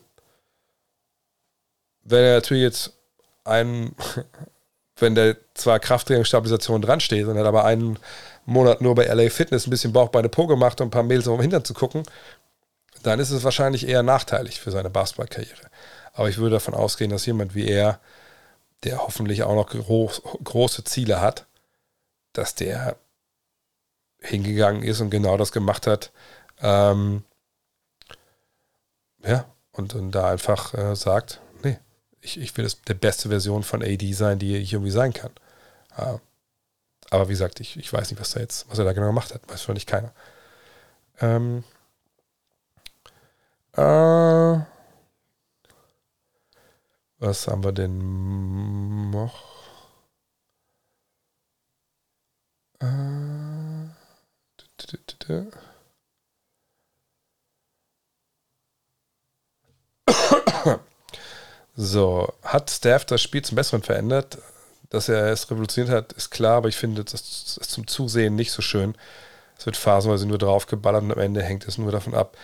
[2.03, 2.93] Wenn er natürlich jetzt
[3.45, 3.95] einen,
[4.97, 7.99] wenn der zwar Krafttraining, Stabilisation dran steht und hat aber einen
[8.45, 11.03] Monat nur bei LA Fitness ein bisschen Bauch bei der Po gemacht und ein paar
[11.03, 12.03] Mädels auf dem Hintern zu gucken,
[13.03, 15.71] dann ist es wahrscheinlich eher nachteilig für seine Basketballkarriere.
[16.13, 18.01] Aber ich würde davon ausgehen, dass jemand wie er,
[18.85, 21.47] der hoffentlich auch noch groß, große Ziele hat,
[22.33, 22.97] dass der
[24.21, 26.11] hingegangen ist und genau das gemacht hat.
[26.61, 27.23] Ähm,
[29.25, 31.79] ja, und, und da einfach äh, sagt, nee,
[32.21, 35.33] ich, ich will das der beste Version von AD sein, die ich irgendwie sein kann.
[35.97, 36.19] Äh,
[37.11, 39.35] aber wie gesagt, ich, ich weiß nicht, was er jetzt, was er da genau gemacht
[39.35, 39.43] hat.
[39.45, 40.13] Weiß wahrscheinlich keiner.
[41.21, 41.65] Ähm,
[43.73, 44.61] äh,
[47.19, 49.43] was haben wir denn noch?
[52.81, 53.89] Äh,
[61.77, 64.39] so, hat Staff das Spiel zum Besseren verändert?
[64.91, 67.21] dass er es revolutioniert hat, ist klar, aber ich finde das
[67.59, 68.95] ist zum Zusehen nicht so schön.
[69.59, 72.37] Es wird phasenweise nur draufgeballert und am Ende hängt es nur davon ab,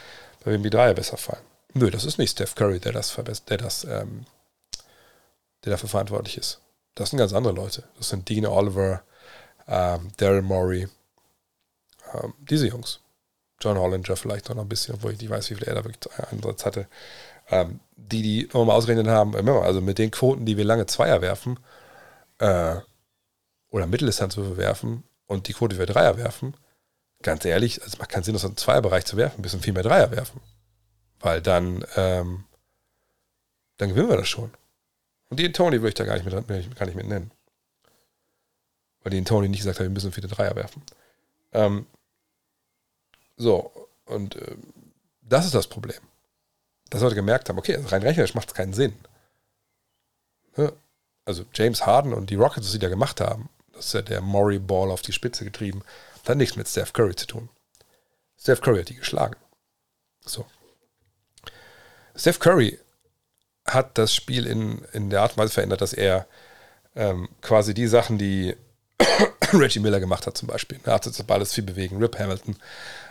[0.45, 1.43] bei wem die Dreier besser fallen.
[1.73, 3.16] Nö, das ist nicht Steph Curry, der das,
[3.49, 4.27] der das, ähm,
[5.65, 6.61] der dafür verantwortlich ist.
[6.95, 7.85] Das sind ganz andere Leute.
[7.97, 9.03] Das sind Dean Oliver,
[9.66, 10.89] ähm, Daryl Morey,
[12.12, 13.01] ähm, diese Jungs.
[13.61, 16.12] John Hollinger vielleicht noch ein bisschen, obwohl ich nicht weiß, wie viel er da wirklich
[16.31, 16.86] Einsatz hatte.
[17.50, 21.58] Ähm, die, die mal ausgerechnet haben, also mit den Quoten, die wir lange Zweier werfen,
[22.38, 22.76] äh,
[23.70, 26.54] oder Mitteldistanzwürfe werfen und die Quote, die wir Dreier werfen,
[27.22, 29.72] ganz ehrlich, also es macht keinen Sinn, das im Zweierbereich zu werfen, ein bisschen viel
[29.72, 30.40] mehr Dreier werfen.
[31.20, 32.44] Weil dann, ähm,
[33.78, 34.52] dann gewinnen wir das schon.
[35.30, 37.30] Und den Tony würde ich da gar nicht, mit, gar nicht mit nennen.
[39.02, 40.82] Weil den Tony nicht gesagt hat, wir müssen viele Dreier werfen.
[41.52, 41.86] Ähm,
[43.36, 44.56] so, und äh,
[45.22, 46.00] das ist das Problem.
[46.94, 48.94] Dass Leute gemerkt haben, okay, rein rechnerisch macht es keinen Sinn.
[50.56, 50.72] Ne?
[51.24, 54.20] Also James Harden und die Rockets, was sie da gemacht haben, das ist ja der
[54.20, 55.82] Maury Ball auf die Spitze getrieben,
[56.28, 57.48] hat nichts mit Steph Curry zu tun.
[58.38, 59.34] Steph Curry hat die geschlagen.
[60.20, 60.46] So.
[62.14, 62.78] Steph Curry
[63.66, 66.28] hat das Spiel in, in der Art und Weise verändert, dass er
[66.94, 68.54] ähm, quasi die Sachen, die
[69.52, 70.78] Reggie Miller gemacht hat, zum Beispiel.
[70.84, 71.96] Er hat jetzt alles viel bewegen.
[71.96, 72.56] Rip Hamilton,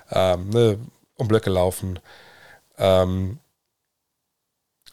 [0.10, 0.80] ähm, ne,
[1.16, 2.00] um Blöcke laufen.
[2.78, 3.40] Ähm,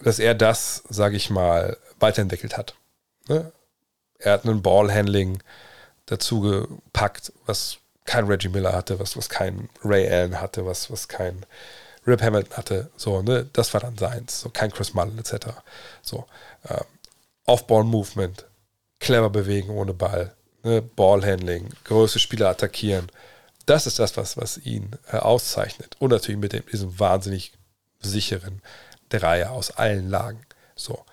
[0.02, 2.74] dass er das, sage ich mal, weiterentwickelt hat.
[3.28, 3.52] Ne?
[4.18, 5.43] Er hat einen Ballhandling
[6.06, 11.09] dazu gepackt, was kein Reggie Miller hatte, was, was kein Ray Allen hatte, was, was
[11.09, 11.47] kein
[12.06, 12.90] Rip Hamilton hatte.
[12.97, 13.47] So, ne?
[13.52, 14.40] Das war dann seins.
[14.40, 15.48] So, kein Chris Mullen etc.
[16.02, 16.27] So,
[16.68, 16.85] ähm,
[17.47, 18.47] Off-Ball-Movement,
[18.98, 20.82] clever bewegen ohne Ball, ne?
[20.82, 23.10] Ballhandling, größte Spieler attackieren.
[23.66, 25.97] Das ist das, was, was ihn äh, auszeichnet.
[25.98, 27.52] Und natürlich mit dem, diesem wahnsinnig
[28.01, 28.62] sicheren
[29.11, 30.41] Dreier aus allen Lagen.
[30.74, 31.05] So.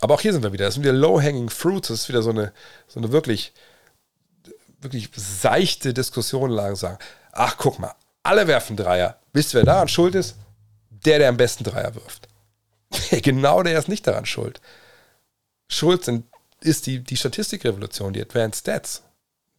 [0.00, 0.66] Aber auch hier sind wir wieder.
[0.66, 1.88] Das sind wieder Low-Hanging Fruits.
[1.88, 2.52] Das ist wieder so eine,
[2.88, 3.52] so eine wirklich,
[4.80, 6.98] wirklich seichte Diskussion lang sagen.
[7.32, 9.18] Ach, guck mal, alle werfen Dreier.
[9.32, 10.36] Wisst ihr, wer daran schuld ist?
[10.90, 12.28] Der, der am besten Dreier wirft.
[13.22, 14.60] genau der ist nicht daran schuld.
[15.68, 16.26] Schuld sind,
[16.60, 19.02] ist die, die Statistikrevolution, die Advanced Stats,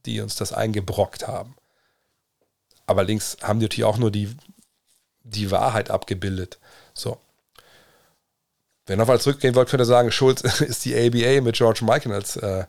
[0.06, 1.56] die uns das eingebrockt haben.
[2.86, 4.36] Aber links haben die natürlich auch nur die,
[5.24, 6.60] die Wahrheit abgebildet.
[6.94, 7.18] So.
[8.90, 12.36] Ihr nochmal zurückgehen wollt, könnt ihr sagen, Schulz ist die ABA mit George Michael als,
[12.36, 12.66] äh,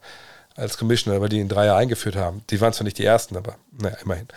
[0.55, 2.44] als Commissioner, weil die den Dreier eingeführt haben.
[2.51, 4.28] Die waren zwar nicht die ersten, aber naja, immerhin.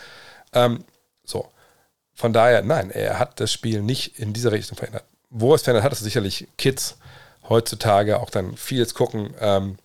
[0.52, 0.84] Ähm,
[1.24, 1.48] so.
[2.14, 5.04] Von daher, nein, er hat das Spiel nicht in dieser Richtung verändert.
[5.28, 6.96] Wo es verändert hat, ist sicherlich Kids
[7.48, 9.34] heutzutage auch dann vieles gucken.
[9.38, 9.76] Ähm,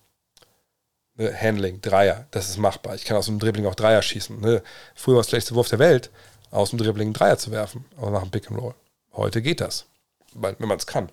[1.16, 2.96] ne, Handling, Dreier, das ist machbar.
[2.96, 4.40] Ich kann aus dem Dribbling auch Dreier schießen.
[4.40, 4.64] Ne?
[4.96, 6.10] Früher war es der schlechteste Wurf der Welt,
[6.52, 8.76] aus dem Dribbling Dreier zu werfen, aber nach dem Pick and Roll.
[9.14, 9.86] Heute geht das,
[10.34, 11.10] wenn man es kann.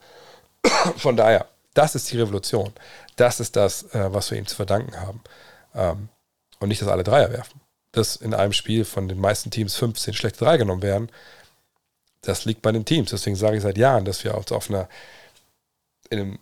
[0.97, 2.72] Von daher, das ist die Revolution.
[3.16, 5.20] Das ist das, äh, was wir ihm zu verdanken haben.
[5.74, 6.09] Ähm,
[6.59, 7.60] und nicht, dass alle Dreier werfen.
[7.93, 11.10] Dass in einem Spiel von den meisten Teams 15 schlechte Dreier genommen werden,
[12.22, 13.10] das liegt bei den Teams.
[13.10, 14.89] Deswegen sage ich seit Jahren, dass wir uns auf einer,
[16.10, 16.39] in, einem,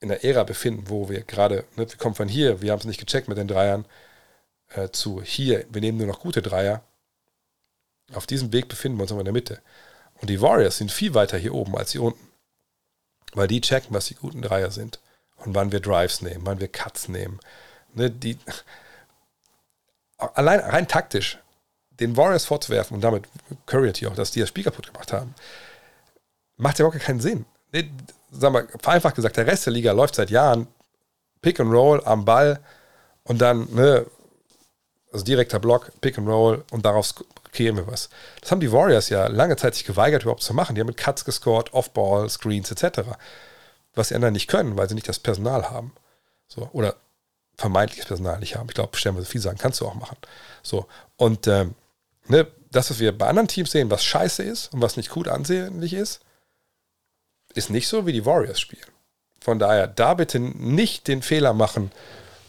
[0.00, 2.86] in einer Ära befinden, wo wir gerade, ne, wir kommen von hier, wir haben es
[2.86, 3.86] nicht gecheckt mit den Dreiern,
[4.70, 6.82] äh, zu hier, wir nehmen nur noch gute Dreier.
[8.14, 9.60] Auf diesem Weg befinden wir uns aber in der Mitte.
[10.20, 12.27] Und die Warriors sind viel weiter hier oben als hier unten.
[13.34, 15.00] Weil die checken, was die guten Dreier sind.
[15.44, 17.38] Und wann wir Drives nehmen, wann wir Cuts nehmen.
[17.94, 18.38] Ne, die,
[20.18, 21.38] allein rein taktisch
[22.00, 23.24] den Warriors vorzuwerfen und damit
[23.66, 25.34] Curry natürlich auch, dass die das Spiel kaputt gemacht haben,
[26.56, 27.44] macht ja überhaupt keinen Sinn.
[27.72, 27.90] Ne,
[28.30, 30.66] sagen wir, vereinfacht gesagt, der Rest der Liga läuft seit Jahren
[31.40, 32.60] Pick and Roll am Ball
[33.24, 34.06] und dann, ne,
[35.12, 37.14] also direkter Block, Pick and Roll und darauf
[37.64, 38.08] wir was.
[38.40, 40.74] Das haben die Warriors ja lange Zeit sich geweigert, überhaupt zu machen.
[40.74, 43.00] Die haben mit Cuts gescored, Off-Ball, Screens etc.
[43.94, 45.92] Was die anderen nicht können, weil sie nicht das Personal haben.
[46.46, 46.96] So, oder
[47.56, 48.68] vermeintliches Personal nicht haben.
[48.68, 50.16] Ich glaube, stellen wir so viel sagen, kannst du auch machen.
[50.62, 50.86] So,
[51.16, 51.74] und ähm,
[52.28, 55.28] ne, das, was wir bei anderen Teams sehen, was scheiße ist und was nicht gut
[55.28, 56.20] ansehnlich ist,
[57.54, 58.86] ist nicht so, wie die Warriors spielen.
[59.40, 61.90] Von daher, da bitte nicht den Fehler machen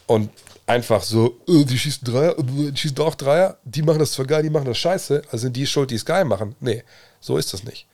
[0.10, 0.32] und
[0.66, 4.26] einfach so, äh, die schießen Dreier, äh, die schießen doch Dreier, die machen das zwar
[4.26, 6.56] geil, die machen das scheiße, also sind die schuld, die es geil machen.
[6.62, 6.84] Nee,
[7.20, 7.88] so ist das nicht.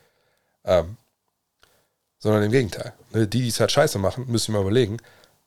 [0.64, 0.96] Ähm,
[2.20, 2.94] sondern im Gegenteil.
[3.12, 4.98] Ne, die, die es halt scheiße machen, müssen wir mal überlegen,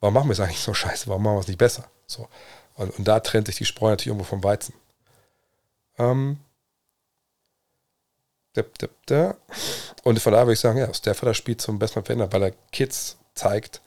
[0.01, 1.89] warum machen wir es eigentlich so scheiße, warum machen wir es nicht besser?
[2.07, 2.29] So.
[2.75, 4.75] Und, und da trennt sich die Spreu natürlich irgendwo vom Weizen.
[5.97, 6.39] Ähm,
[10.05, 12.43] und von daher würde ich sagen, ja, Steph hat das Spiel zum besten verändert, weil
[12.43, 13.81] er Kids zeigt,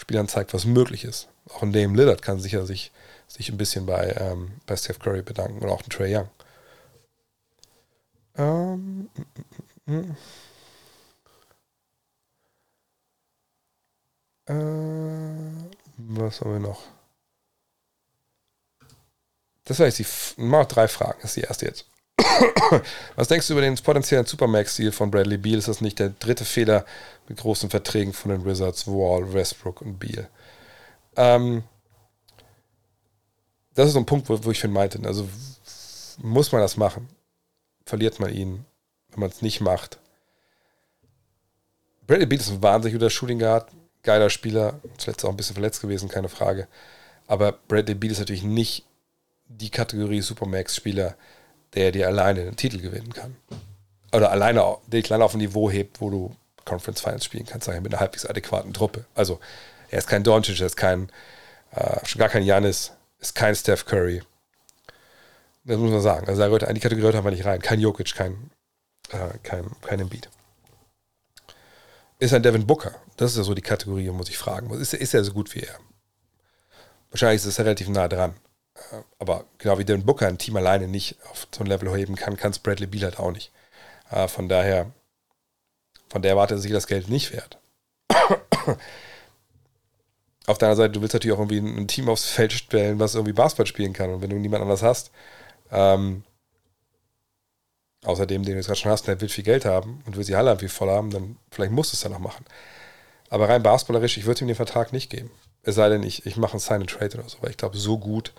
[0.00, 1.28] Spielern zeigt, was möglich ist.
[1.50, 2.92] Auch ein Dame Lillard kann sicher sich,
[3.28, 6.28] sich ein bisschen bei, ähm, bei Steph Curry bedanken oder auch ein Trey Young.
[8.36, 9.10] Ähm,
[9.86, 10.16] mm, mm, mm.
[14.46, 14.54] Äh,
[15.98, 16.82] was haben wir noch?
[19.64, 20.06] Das war jetzt die.
[20.40, 21.18] Mal drei Fragen.
[21.22, 21.89] Das ist die erste jetzt.
[23.16, 25.58] Was denkst du über den potenziellen Supermax-Deal von Bradley Beal?
[25.58, 26.84] Ist das nicht der dritte Fehler
[27.28, 30.28] mit großen Verträgen von den Wizards, Wall, Westbrook und Beal?
[31.16, 31.64] Ähm,
[33.74, 35.00] das ist so ein Punkt, wo, wo ich schon meinte.
[35.04, 35.28] Also
[36.18, 37.08] muss man das machen?
[37.84, 38.64] Verliert man ihn,
[39.10, 39.98] wenn man es nicht macht?
[42.06, 43.70] Bradley Beal ist ein wahnsinnig guter Shooting Guard,
[44.02, 46.66] geiler Spieler, zuletzt auch ein bisschen verletzt gewesen, keine Frage.
[47.26, 48.84] Aber Bradley Beal ist natürlich nicht
[49.46, 51.16] die Kategorie Supermax-Spieler,
[51.74, 53.36] der dir alleine den Titel gewinnen kann.
[54.12, 57.66] Oder alleine, der dich alleine auf ein Niveau hebt, wo du Conference Finals spielen kannst,
[57.66, 59.04] sage ich, mit einer halbwegs adäquaten Truppe.
[59.14, 59.40] Also,
[59.88, 61.10] er ist kein Doncic, er ist kein,
[61.72, 64.22] äh, schon gar kein Janis, ist kein Steph Curry.
[65.64, 66.26] Das muss man sagen.
[66.28, 67.60] Also, da gehört, in die Kategorie haben wir nicht rein.
[67.62, 68.50] Kein Jokic, kein,
[69.10, 70.28] äh, kein, kein Embiid.
[72.18, 72.94] Ist ein Devin Booker.
[73.16, 74.70] Das ist ja so die Kategorie, muss ich fragen.
[74.72, 75.78] Ist, ist er so gut wie er?
[77.10, 78.34] Wahrscheinlich ist es relativ nah dran.
[78.74, 82.16] Äh, aber genau wie Devin Booker ein Team alleine nicht auf so ein Level heben
[82.16, 83.52] kann, kann es Bradley Beal halt auch nicht.
[84.10, 84.90] Äh, von daher,
[86.08, 87.58] von der Warte sich das Geld nicht wert.
[90.46, 93.32] auf deiner Seite, du willst natürlich auch irgendwie ein Team aufs Feld stellen, was irgendwie
[93.32, 94.10] Basketball spielen kann.
[94.10, 95.10] Und wenn du niemand anders hast,
[95.70, 96.24] ähm,
[98.04, 100.34] außerdem, den du jetzt gerade schon hast, der will viel Geld haben und will sie
[100.34, 102.44] alle irgendwie voll haben, dann vielleicht musst du es dann noch machen.
[103.28, 105.30] Aber rein basketballerisch, ich würde ihm den Vertrag nicht geben.
[105.62, 107.76] Es sei denn, ich, ich mache einen Sign and Trade oder so, weil ich glaube,
[107.76, 108.32] so gut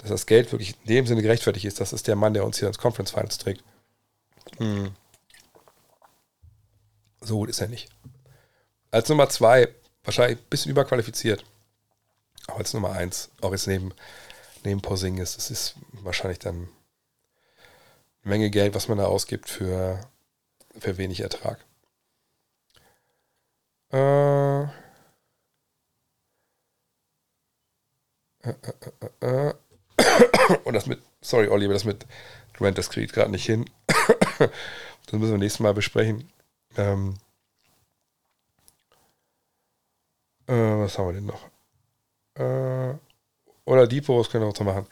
[0.00, 1.80] dass das Geld wirklich in dem Sinne gerechtfertigt ist.
[1.80, 3.62] Das ist der Mann, der uns hier ins Conference Finals trägt.
[4.56, 4.94] Hm.
[7.20, 7.90] So gut ist er nicht.
[8.90, 9.68] Als Nummer zwei,
[10.04, 11.44] wahrscheinlich ein bisschen überqualifiziert.
[12.46, 13.92] Aber als Nummer eins, auch jetzt neben,
[14.64, 16.68] neben Porzingis, das ist wahrscheinlich dann
[18.22, 20.00] eine Menge Geld, was man da ausgibt für,
[20.78, 21.62] für wenig Ertrag.
[23.92, 24.68] Äh, äh,
[28.42, 28.54] äh,
[29.20, 29.54] äh, äh.
[30.64, 32.06] Und das mit, sorry Olli, aber das mit
[32.54, 33.68] Grant, das kriegt gerade nicht hin.
[34.38, 36.30] das müssen wir nächstes Mal besprechen.
[36.76, 37.14] Ähm,
[40.46, 41.46] äh, was haben wir denn noch?
[42.34, 42.98] Äh,
[43.64, 44.86] oder Depot, was können wir noch so machen?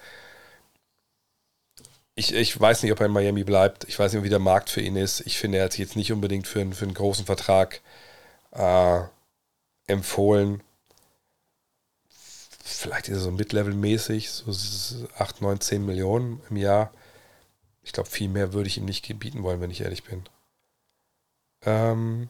[2.15, 3.85] Ich, ich weiß nicht, ob er in Miami bleibt.
[3.85, 5.21] Ich weiß nicht, wie der Markt für ihn ist.
[5.21, 7.81] Ich finde, er hat sich jetzt nicht unbedingt für, einen, für einen großen Vertrag
[8.53, 9.01] äh,
[9.87, 10.63] empfohlen
[12.69, 16.93] vielleicht ist er so Mid-Level-mäßig, so 8, 9, 10 Millionen im Jahr.
[17.83, 20.25] Ich glaube, viel mehr würde ich ihm nicht gebieten wollen, wenn ich ehrlich bin.
[21.63, 22.29] Ähm,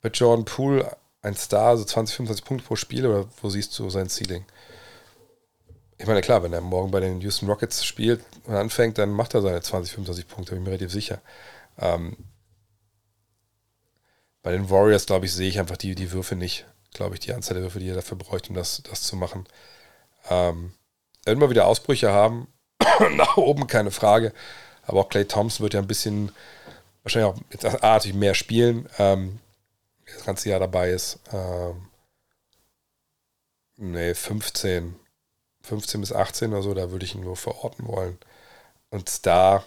[0.00, 3.90] bei Jordan Poole ein Star, so 20, 25 Punkte pro Spiel, oder wo siehst du
[3.90, 4.44] sein Ceiling?
[5.98, 9.34] Ich meine, klar, wenn er morgen bei den Houston Rockets spielt und anfängt, dann macht
[9.34, 11.20] er seine 20, 25 Punkte, bin ich mir relativ sicher.
[11.78, 12.16] Ähm,
[14.42, 17.32] bei den Warriors, glaube ich, sehe ich einfach die, die Würfe nicht glaube ich, die
[17.32, 19.46] Anzahl der Würfe, die er dafür bräuchte, um das, das zu machen.
[20.30, 20.72] Ähm,
[21.26, 22.48] mal wieder Ausbrüche haben.
[23.16, 24.32] Nach oben keine Frage.
[24.84, 26.32] Aber auch Clay Thompson wird ja ein bisschen,
[27.02, 28.88] wahrscheinlich auch jetzt artig mehr spielen.
[28.98, 29.38] Ähm,
[30.06, 31.20] das ganze Jahr dabei ist.
[31.32, 31.88] Ähm,
[33.76, 34.96] nee, 15.
[35.62, 38.18] 15 bis 18 oder so, da würde ich ihn nur verorten wollen.
[38.90, 39.64] Und Star,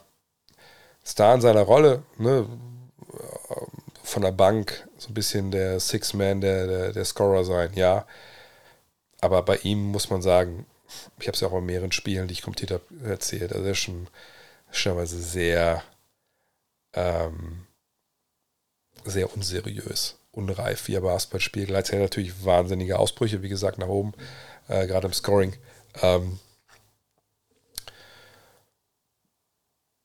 [1.06, 2.48] Star in seiner Rolle, ne,
[4.06, 8.06] von der Bank so ein bisschen der Six-Man, der, der, der Scorer sein, ja.
[9.22, 10.66] Aber bei ihm muss man sagen,
[11.20, 13.72] ich habe es ja auch in mehreren Spielen, die ich kommentiert habe, erzählt, also er
[13.72, 14.08] ist schon
[14.72, 15.84] stellenweise sehr,
[16.94, 17.66] ähm,
[19.06, 21.68] sehr unseriös, unreif, wie er Basketball spielt.
[21.68, 24.14] Gleichzeitig natürlich wahnsinnige Ausbrüche, wie gesagt, nach oben,
[24.68, 25.56] äh, gerade im Scoring.
[26.02, 26.40] Ähm,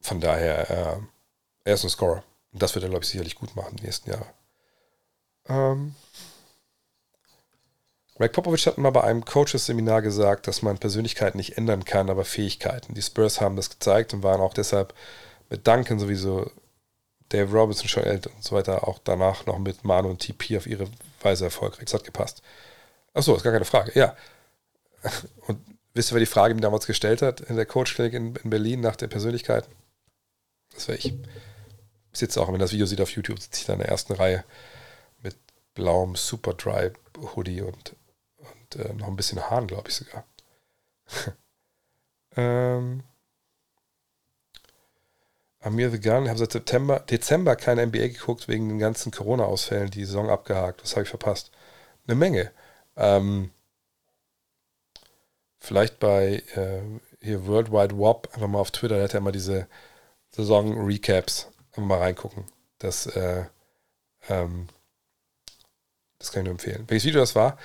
[0.01, 1.01] von daher, äh,
[1.65, 2.25] er ist ein Scorer.
[2.53, 4.27] Und das wird er, glaube ich, sicherlich gut machen die nächsten Jahre.
[5.49, 5.95] Ähm,
[8.17, 12.25] Greg Popovich hat mal bei einem Coaches-Seminar gesagt, dass man Persönlichkeiten nicht ändern kann, aber
[12.25, 12.95] Fähigkeiten.
[12.95, 14.95] Die Spurs haben das gezeigt und waren auch deshalb
[15.49, 16.51] mit Duncan sowieso,
[17.31, 20.67] Dave Robinson, Sean Elton und so weiter, auch danach noch mit Manu und TP auf
[20.67, 20.89] ihre
[21.23, 21.87] Weise erfolgreich.
[21.87, 22.43] Das hat gepasst.
[23.15, 23.93] Achso, ist gar keine Frage.
[23.95, 24.17] Ja.
[25.47, 25.59] Und
[25.95, 28.81] wisst ihr, wer die Frage mir damals gestellt hat in der Coach-Klinik in, in Berlin
[28.81, 29.69] nach der Persönlichkeit?
[30.75, 31.15] Das war ich
[32.13, 34.45] sitze auch, wenn das Video sieht auf YouTube, sitze ich da in der ersten Reihe
[35.23, 35.37] mit
[35.75, 36.93] blauem Super Dry
[37.37, 37.97] Hoodie und,
[38.39, 40.25] und äh, noch ein bisschen Haaren, glaube ich sogar.
[42.37, 43.03] ähm,
[45.61, 50.05] Amir the Gun, habe seit September, Dezember keine NBA geguckt wegen den ganzen Corona-Ausfällen, die
[50.05, 50.83] Saison abgehakt.
[50.83, 51.51] Was habe ich verpasst?
[52.07, 52.51] Eine Menge.
[52.97, 53.51] Ähm,
[55.59, 56.81] vielleicht bei äh,
[57.21, 59.69] hier Worldwide WOP, einfach mal auf Twitter, da hat er immer diese
[60.31, 61.49] Saison-Recaps
[61.87, 62.45] mal reingucken.
[62.79, 63.45] Das, äh,
[64.29, 64.69] ähm,
[66.19, 66.85] das kann ich nur empfehlen.
[66.89, 67.59] Welches Video das war,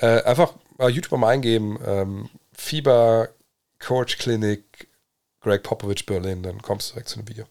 [0.00, 3.30] Äh, einfach mal YouTube mal eingeben, ähm, Fieber
[3.80, 4.88] Coach Clinic
[5.40, 7.46] Greg Popovich Berlin, dann kommst du direkt zu dem Video.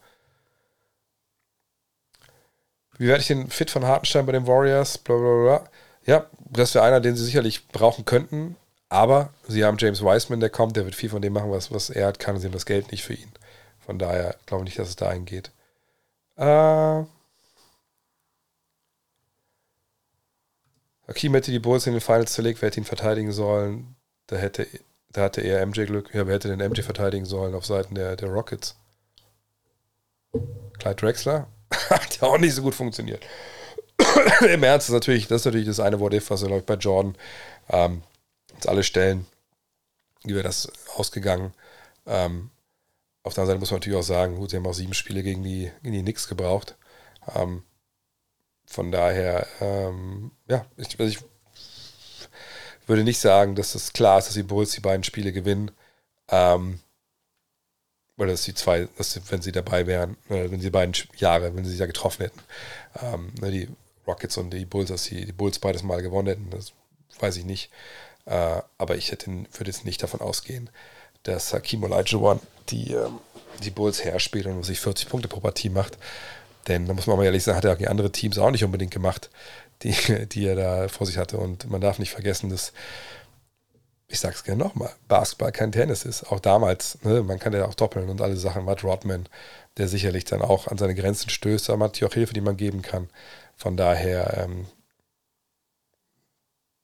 [2.98, 4.98] Wie werde ich den fit von Hartenstein bei den Warriors?
[4.98, 5.70] Blablabla.
[6.06, 8.56] Ja, das wäre einer, den sie sicherlich brauchen könnten.
[8.90, 11.90] Aber sie haben James Wiseman, der kommt, der wird viel von dem machen, was, was
[11.90, 12.40] er hat, kann.
[12.40, 13.32] Sie haben das Geld nicht für ihn.
[13.80, 15.52] Von daher glaube ich nicht, dass es dahin geht.
[16.38, 17.04] Äh,
[21.08, 23.96] Hakim hätte die Bulls in den Finals zerlegt, wer hätte ihn verteidigen sollen.
[24.28, 24.68] Da hätte,
[25.10, 26.14] da hatte er MJ Glück.
[26.14, 28.76] Ja, wer hätte den MJ verteidigen sollen auf Seiten der, der Rockets?
[30.80, 31.48] Clyde Drexler?
[31.90, 33.26] Hat ja auch nicht so gut funktioniert.
[34.48, 36.76] Im Ernst, ist natürlich das, ist natürlich das eine Wort, was er, glaube ich, bei
[36.76, 37.16] Jordan
[37.70, 38.04] ähm,
[38.54, 39.26] uns alle stellen.
[40.24, 41.54] Wie wäre das ausgegangen?
[42.06, 42.52] Ähm,
[43.28, 45.24] auf der anderen Seite muss man natürlich auch sagen, gut, sie haben auch sieben Spiele
[45.24, 46.76] gegen die, gegen die Knicks gebraucht.
[47.36, 47.64] Ähm,
[48.66, 51.20] von daher, ähm, ja, ich, also ich,
[52.88, 55.72] würde nicht sagen, dass es klar ist, dass die Bulls die beiden Spiele gewinnen.
[56.30, 56.80] Ähm,
[58.18, 61.64] oder dass die zwei, dass, wenn sie dabei wären, äh, wenn sie beiden Jahre, wenn
[61.64, 62.40] sie sich da getroffen hätten,
[63.02, 63.70] ähm, ne, die
[64.08, 66.74] Rockets und die Bulls, dass die, die Bulls beides Mal gewonnen hätten, das
[67.20, 67.72] weiß ich nicht.
[68.26, 70.70] Äh, aber ich hätte, würde jetzt nicht davon ausgehen,
[71.24, 72.40] dass Hakim Olajuwon
[72.70, 73.20] die, ähm,
[73.64, 75.98] die Bulls herspielt und sich 40 Punkte pro Partie macht.
[76.68, 78.64] Denn da muss man mal ehrlich sagen, hat er auch die andere Teams auch nicht
[78.64, 79.30] unbedingt gemacht,
[79.84, 79.94] die,
[80.32, 81.38] die er da vor sich hatte.
[81.38, 82.74] Und man darf nicht vergessen, dass,
[84.08, 86.32] ich sag's gerne nochmal, Basketball kein Tennis ist.
[86.32, 88.66] Auch damals, ne, man kann ja auch doppeln und alle Sachen.
[88.66, 89.28] Matt Rodman,
[89.78, 92.58] der sicherlich dann auch an seine Grenzen stößt, aber man hat auch Hilfe, die man
[92.58, 93.10] geben kann.
[93.56, 94.68] Von daher, ähm,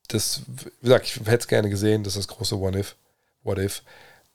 [0.08, 2.96] das, wie gesagt, ich hätte es gerne gesehen, das ist das große What If.
[3.44, 3.84] What If.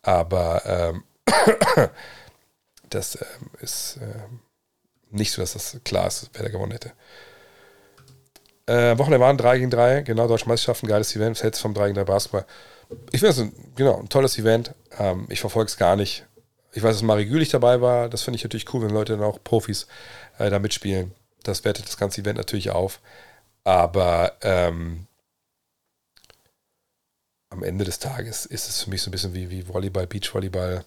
[0.08, 1.04] Aber ähm,
[2.88, 4.40] das ähm, ist ähm,
[5.10, 6.92] nicht so, dass das klar ist, wer da gewonnen hätte.
[8.64, 11.96] Äh, Wochenende waren 3 gegen 3, genau, Deutsche Meisterschaften, geiles Event, Sets vom 3 gegen
[11.96, 12.46] 3 Basketball.
[13.12, 14.74] Ich finde es ein, genau, ein tolles Event.
[14.98, 16.24] Ähm, ich verfolge es gar nicht.
[16.72, 18.08] Ich weiß, dass Marie Gülich dabei war.
[18.08, 19.88] Das finde ich natürlich cool, wenn Leute dann auch Profis
[20.38, 21.12] äh, da mitspielen.
[21.42, 23.00] Das wertet das ganze Event natürlich auf.
[23.62, 25.06] Aber ähm,
[27.50, 30.84] am Ende des Tages ist es für mich so ein bisschen wie, wie Volleyball, Beachvolleyball.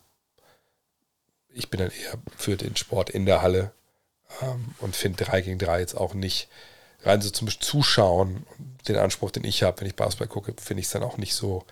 [1.49, 3.71] Ich bin dann eher für den Sport in der Halle
[4.41, 6.47] ähm, und finde 3 gegen 3 jetzt auch nicht
[7.03, 8.45] rein so zum Zuschauen,
[8.87, 11.33] den Anspruch, den ich habe, wenn ich Basketball gucke, finde ich es dann auch nicht
[11.33, 11.65] so.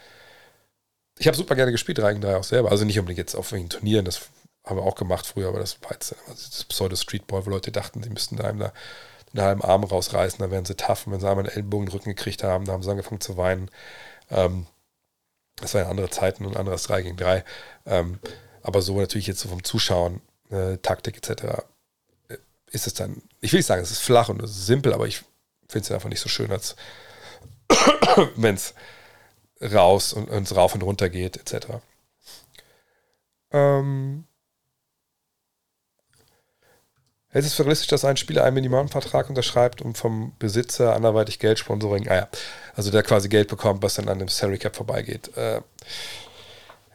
[1.17, 2.71] Ich habe super gerne gespielt, 3 gegen 3 auch selber.
[2.71, 4.21] Also nicht unbedingt jetzt auf welchen Turnieren, das
[4.65, 8.09] haben wir auch gemacht früher, aber das war jetzt das Pseudo-Streetball, wo Leute dachten, sie
[8.09, 8.73] müssten da einem da
[9.33, 11.05] den halben Arm rausreißen, da wären sie tough.
[11.05, 13.21] Und wenn sie einmal einen Ellenbogen in den Rücken gekriegt haben, da haben sie angefangen
[13.21, 13.69] zu weinen.
[14.31, 14.65] Ähm,
[15.61, 17.43] das waren andere Zeiten und anderes 3 gegen 3.
[17.85, 18.19] Ähm,
[18.61, 21.63] aber so natürlich jetzt so vom Zuschauen, äh, Taktik etc
[22.71, 25.07] ist es dann, ich will nicht sagen, es ist flach und es ist simpel, aber
[25.07, 25.23] ich
[25.67, 26.75] finde es einfach nicht so schön, als
[28.35, 28.73] wenn es
[29.61, 31.67] raus und, und rauf und runter geht, etc.
[33.51, 34.25] Ähm,
[36.11, 42.09] Hält es für realistisch, dass ein Spieler einen Minimalvertrag unterschreibt und vom Besitzer anderweitig Geldsponsoring,
[42.09, 42.27] ah ja,
[42.75, 45.35] also der quasi Geld bekommt, was dann an dem Salary Cap vorbeigeht?
[45.37, 45.61] Äh,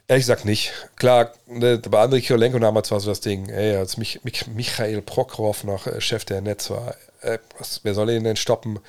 [0.06, 0.72] Ehrlich gesagt nicht.
[0.96, 5.00] Klar, ne, bei Andrei Kiolenko nahm zwar so das Ding, ey, als Mich Mich Michael
[5.00, 8.80] Prokhorov noch äh, Chef der Netz war, äh, was, wer soll ihn denn stoppen,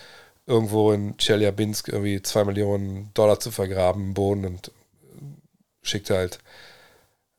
[0.45, 4.71] irgendwo in Chelyabinsk irgendwie zwei Millionen Dollar zu vergraben im Boden und
[5.83, 6.39] schickt halt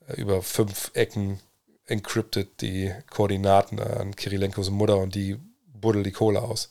[0.08, 1.40] äh, über fünf Ecken
[1.86, 6.70] encrypted die Koordinaten an Kirilenkos Mutter und die buddelt die Kohle aus.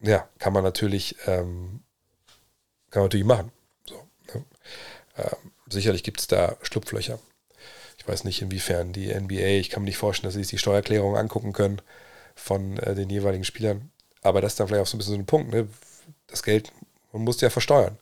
[0.00, 1.80] Ja, kann man natürlich, ähm,
[2.90, 3.52] kann man natürlich machen.
[3.88, 3.94] So,
[4.34, 4.44] ne?
[5.16, 7.18] ähm, sicherlich gibt es da Schlupflöcher.
[7.98, 10.58] Ich weiß nicht, inwiefern die NBA, ich kann mir nicht vorstellen, dass sie sich die
[10.58, 11.80] Steuererklärung angucken können
[12.34, 13.90] von äh, den jeweiligen Spielern.
[14.22, 15.52] Aber das ist dann vielleicht auch so ein bisschen so ein Punkt.
[15.52, 15.68] Ne?
[16.26, 16.72] Das Geld,
[17.12, 17.98] man muss ja versteuern.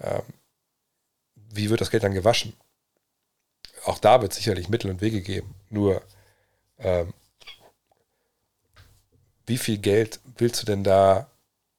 [0.00, 0.22] Ähm,
[1.34, 2.54] wie wird das Geld dann gewaschen?
[3.84, 5.54] Auch da wird sicherlich Mittel und Wege geben.
[5.70, 6.02] Nur,
[6.78, 7.12] ähm,
[9.46, 11.28] wie viel Geld willst du denn da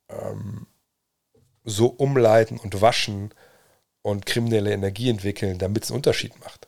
[0.09, 0.67] ähm,
[1.64, 3.33] so umleiten und waschen,
[4.03, 6.67] und kriminelle Energie entwickeln, damit es einen Unterschied macht.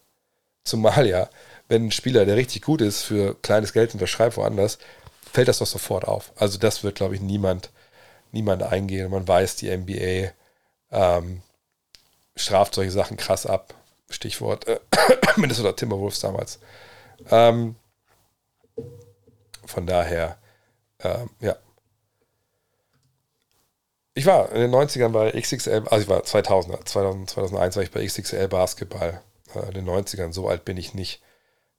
[0.63, 1.29] Zumal ja,
[1.67, 4.79] wenn ein Spieler, der richtig gut ist, für kleines Geld unterschreibt woanders,
[5.31, 6.31] fällt das doch sofort auf.
[6.37, 7.69] Also das wird, glaube ich, niemand,
[8.31, 9.11] niemand eingehen.
[9.11, 10.31] Man weiß, die NBA
[10.91, 11.41] ähm,
[12.35, 13.75] straft solche Sachen krass ab.
[14.09, 14.79] Stichwort äh,
[15.35, 16.59] Minnesota Timberwolves damals.
[17.29, 17.75] Ähm,
[19.65, 20.37] von daher,
[20.99, 21.55] ähm, ja,
[24.17, 27.91] ich war in den 90ern bei XXL, also ich war 2000, 2000 2001 war ich
[27.91, 29.21] bei XXL Basketball.
[29.53, 31.21] Äh, in den 90ern, so alt bin ich nicht,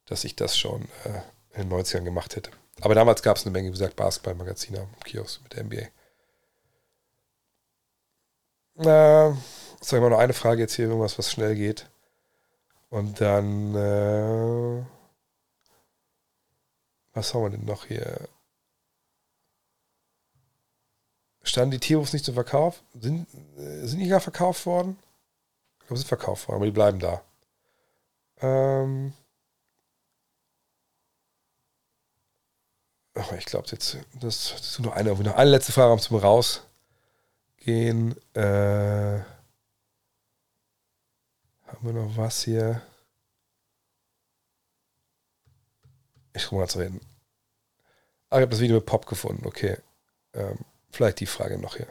[0.05, 2.51] dass ich das schon äh, in den 90ern gemacht hätte.
[2.81, 5.87] Aber damals gab es eine Menge, wie gesagt, Basketballmagazine am Kiosk mit der NBA.
[8.75, 9.35] Na,
[9.81, 11.89] sag mal noch eine Frage jetzt hier, irgendwas, was schnell geht.
[12.89, 14.85] Und dann, äh,
[17.13, 18.29] was haben wir denn noch hier?
[21.43, 22.83] Standen die T-Wolves nicht zum Verkauf?
[22.93, 24.97] Sind, äh, sind die gar verkauft worden?
[25.79, 27.21] Ich glaube, sie sind verkauft worden, aber die bleiben da.
[28.39, 29.13] Ähm,
[33.37, 38.15] ich glaube jetzt, das, das ist nur eine, noch eine letzte Frage zum Rausgehen.
[38.33, 39.19] Äh,
[41.77, 42.81] haben wir noch was hier?
[46.33, 47.01] Ich gucke mal zu reden.
[48.29, 49.45] Ah, ich habe das Video mit Pop gefunden.
[49.45, 49.77] Okay.
[50.33, 50.57] Ähm,
[50.91, 51.87] vielleicht die Frage noch hier.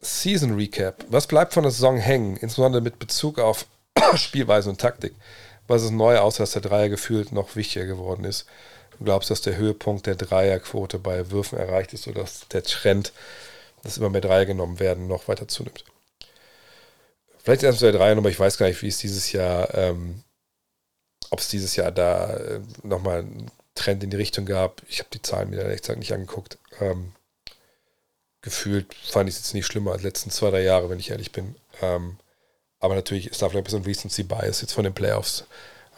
[0.00, 1.04] Season Recap.
[1.08, 3.66] Was bleibt von der Saison hängen, insbesondere mit Bezug auf
[4.14, 5.14] Spielweise und Taktik?
[5.66, 8.46] Was ist neu, außer dass der Dreier gefühlt noch wichtiger geworden ist?
[8.98, 13.12] Du glaubst, dass der Höhepunkt der Dreierquote bei Würfen erreicht ist oder dass der Trend,
[13.82, 15.84] dass immer mehr Dreier genommen werden, noch weiter zunimmt?
[17.42, 20.22] Vielleicht erst der Dreier, aber ich weiß gar nicht, wie es dieses Jahr, ähm,
[21.30, 24.82] ob es dieses Jahr da äh, nochmal einen Trend in die Richtung gab.
[24.88, 26.58] Ich habe die Zahlen mir ehrlich gesagt nicht angeguckt.
[26.80, 27.12] Ähm,
[28.42, 31.32] gefühlt fand ich es jetzt nicht schlimmer als letzten zwei, drei Jahre, wenn ich ehrlich
[31.32, 31.56] bin.
[31.80, 32.18] Ähm,
[32.78, 35.44] aber natürlich ist da vielleicht ein bisschen Recency Bias jetzt von den Playoffs.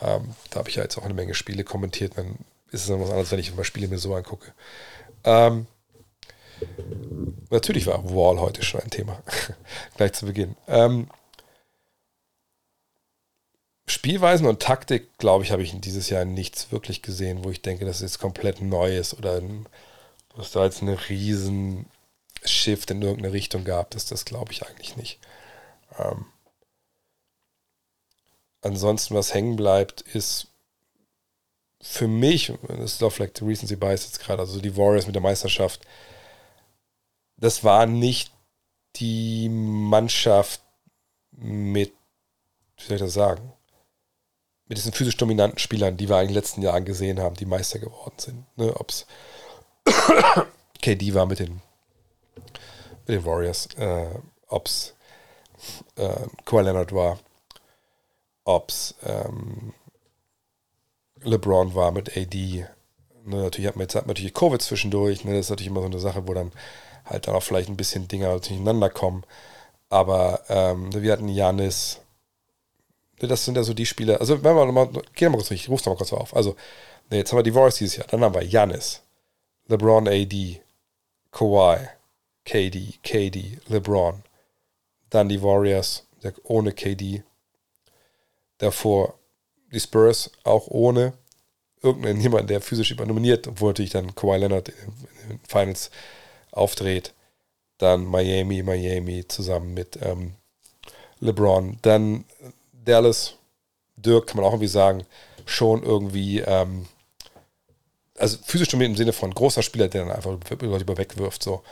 [0.00, 2.16] Ähm, da habe ich ja jetzt auch eine Menge Spiele kommentiert.
[2.16, 2.38] Dann
[2.70, 4.52] ist es dann was anderes, wenn ich mal Spiele mir so angucke.
[5.24, 5.66] Ähm,
[7.50, 9.22] natürlich war Wall heute schon ein Thema.
[9.96, 10.56] Gleich zu Beginn.
[10.66, 11.08] Ähm,
[13.86, 17.84] Spielweisen und Taktik, glaube ich, habe ich dieses Jahr nichts wirklich gesehen, wo ich denke,
[17.84, 19.42] dass es komplett neu ist oder
[20.36, 21.86] dass da jetzt eine riesen
[22.44, 23.90] Shift in irgendeine Richtung gab.
[23.90, 25.18] Das, das glaube ich eigentlich nicht.
[25.98, 26.26] Ähm,
[28.62, 30.48] ansonsten, was hängen bleibt, ist
[31.80, 35.16] für mich, das ist auch vielleicht die Recency Bias jetzt gerade, also die Warriors mit
[35.16, 35.84] der Meisterschaft,
[37.36, 38.32] das war nicht
[38.96, 40.62] die Mannschaft
[41.32, 41.92] mit,
[42.76, 43.52] wie soll ich das sagen,
[44.72, 47.78] mit diesen physisch dominanten Spielern, die wir in den letzten Jahren gesehen haben, die Meister
[47.78, 48.46] geworden sind.
[48.56, 49.06] Ne, Ob es
[50.80, 51.60] KD war mit den,
[53.06, 54.06] mit den Warriors, äh,
[54.48, 54.94] ob es
[55.96, 57.18] äh, Kawhi Leonard war,
[58.44, 59.74] ob es ähm,
[61.20, 62.66] LeBron war mit AD.
[63.26, 65.22] Ne, natürlich hat man jetzt hat man natürlich Covid zwischendurch.
[65.26, 66.50] Ne, das ist natürlich immer so eine Sache, wo dann
[67.04, 69.22] halt dann auch vielleicht ein bisschen Dinge durcheinander kommen.
[69.90, 72.01] Aber ähm, wir hatten Janis.
[73.28, 74.20] Das sind ja so die Spiele.
[74.20, 76.34] Also, wenn wir nochmal, geh nochmal kurz durch, ruf's nochmal kurz auf.
[76.34, 76.56] Also,
[77.10, 78.06] ne, jetzt haben wir die Warriors dieses Jahr.
[78.08, 79.02] Dann haben wir Janis,
[79.68, 80.60] LeBron AD,
[81.30, 81.88] Kawhi,
[82.44, 84.22] KD, KD, LeBron.
[85.10, 86.06] Dann die Warriors
[86.44, 87.22] ohne KD.
[88.58, 89.18] Davor
[89.72, 91.14] die Spurs auch ohne
[91.82, 94.74] irgendeinen jemanden, der physisch übernominiert, obwohl natürlich dann Kawhi Leonard in
[95.28, 95.90] den Finals
[96.52, 97.12] aufdreht.
[97.78, 100.34] Dann Miami, Miami zusammen mit ähm,
[101.20, 101.78] LeBron.
[101.82, 102.24] Dann
[102.84, 103.34] Dallas,
[103.96, 105.04] Dirk kann man auch irgendwie sagen,
[105.44, 106.86] schon irgendwie, ähm,
[108.18, 110.30] also physisch dominiert im Sinne von großer Spieler, der dann einfach
[110.60, 111.42] Leute über wegwirft.
[111.42, 111.62] So.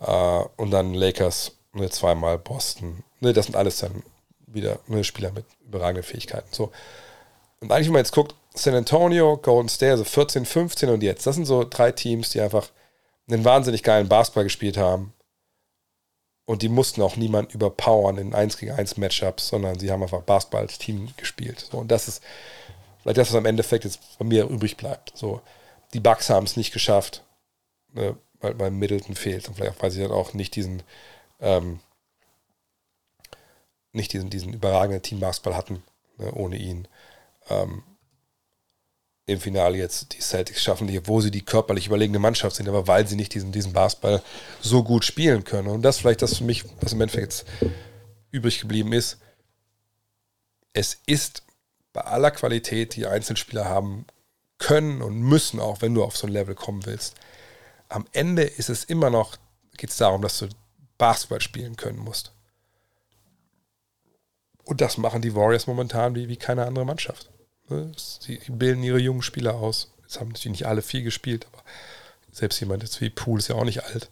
[0.00, 3.04] Äh, und dann Lakers, ne, zweimal Boston.
[3.20, 4.02] Ne, das sind alles dann
[4.46, 6.48] wieder ne, Spieler mit überragenden Fähigkeiten.
[6.50, 6.72] So.
[7.60, 11.26] Und eigentlich, wenn man jetzt guckt, San Antonio, Golden State, also 14, 15 und jetzt,
[11.26, 12.68] das sind so drei Teams, die einfach
[13.28, 15.12] einen wahnsinnig geilen Basketball gespielt haben.
[16.50, 20.22] Und die mussten auch niemand überpowern in 1 gegen 1 Matchups, sondern sie haben einfach
[20.22, 21.68] Basketball als Team gespielt.
[21.70, 22.24] So, und das ist
[22.98, 25.12] vielleicht das, was am Endeffekt jetzt bei mir übrig bleibt.
[25.16, 25.42] So,
[25.94, 27.22] die Bucks haben es nicht geschafft,
[27.92, 29.46] ne, weil, weil Middleton fehlt.
[29.46, 30.82] Und vielleicht weil sie dann auch nicht diesen,
[31.38, 31.78] ähm,
[33.92, 35.84] nicht diesen, diesen überragenden Team-Basketball hatten,
[36.18, 36.88] ne, ohne ihn
[37.48, 37.84] ähm,
[39.30, 42.86] im Finale jetzt die Celtics schaffen, die, wo sie die körperlich überlegene Mannschaft sind, aber
[42.86, 44.22] weil sie nicht diesen, diesen Basketball
[44.60, 45.68] so gut spielen können.
[45.68, 47.46] Und das vielleicht das für mich, was im Endeffekt jetzt
[48.30, 49.18] übrig geblieben ist.
[50.72, 51.42] Es ist
[51.92, 54.06] bei aller Qualität, die Einzelspieler haben
[54.58, 57.14] können und müssen, auch wenn du auf so ein Level kommen willst.
[57.88, 59.36] Am Ende ist es immer noch,
[59.76, 60.48] geht es darum, dass du
[60.98, 62.32] Basketball spielen können musst.
[64.64, 67.30] Und das machen die Warriors momentan wie, wie keine andere Mannschaft.
[67.70, 67.92] Ne?
[67.96, 69.92] Sie bilden ihre jungen Spieler aus.
[70.02, 71.62] Jetzt haben natürlich nicht alle viel gespielt, aber
[72.32, 74.10] selbst jemand jetzt wie Pool ist ja auch nicht alt.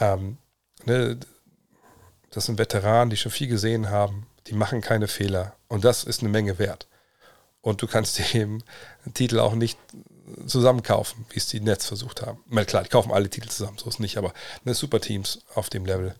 [0.00, 0.38] Ähm,
[0.84, 1.18] ne?
[2.30, 4.26] Das sind Veteranen, die schon viel gesehen haben.
[4.46, 5.54] Die machen keine Fehler.
[5.68, 6.86] Und das ist eine Menge wert.
[7.60, 8.62] Und du kannst dem
[9.14, 9.78] Titel auch nicht
[10.46, 12.42] zusammenkaufen, wie es die Nets versucht haben.
[12.46, 14.32] Mal klar, die kaufen alle Titel zusammen, so ist es nicht, aber
[14.64, 16.14] ne, Superteams auf dem Level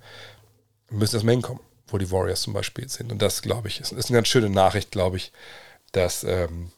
[0.90, 3.10] müssen erstmal hinkommen, wo die Warriors zum Beispiel sind.
[3.10, 5.32] Und das, glaube ich, ist, ist eine ganz schöne Nachricht, glaube ich,
[5.92, 6.72] dass ähm,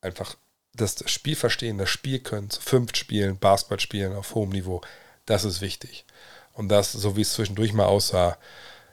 [0.00, 0.36] einfach
[0.74, 4.80] das Spiel verstehen, das Spiel können, zu fünft spielen, Basketball spielen auf hohem Niveau,
[5.26, 6.04] das ist wichtig.
[6.52, 8.36] Und das, so wie es zwischendurch mal aussah,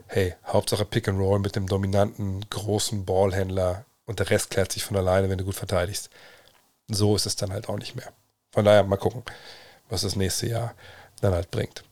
[0.07, 4.83] hey, Hauptsache Pick and Roll mit dem dominanten, großen Ballhändler und der Rest klärt sich
[4.83, 6.09] von alleine, wenn du gut verteidigst.
[6.88, 8.11] So ist es dann halt auch nicht mehr.
[8.51, 9.24] Von daher mal gucken,
[9.90, 10.74] was das nächste Jahr
[11.22, 11.83] dann halt bringt.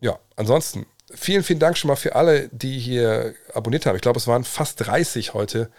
[0.00, 3.96] Ja, ansonsten vielen, vielen Dank schon mal für alle, die hier abonniert haben.
[3.96, 5.70] Ich glaube, es waren fast 30 heute.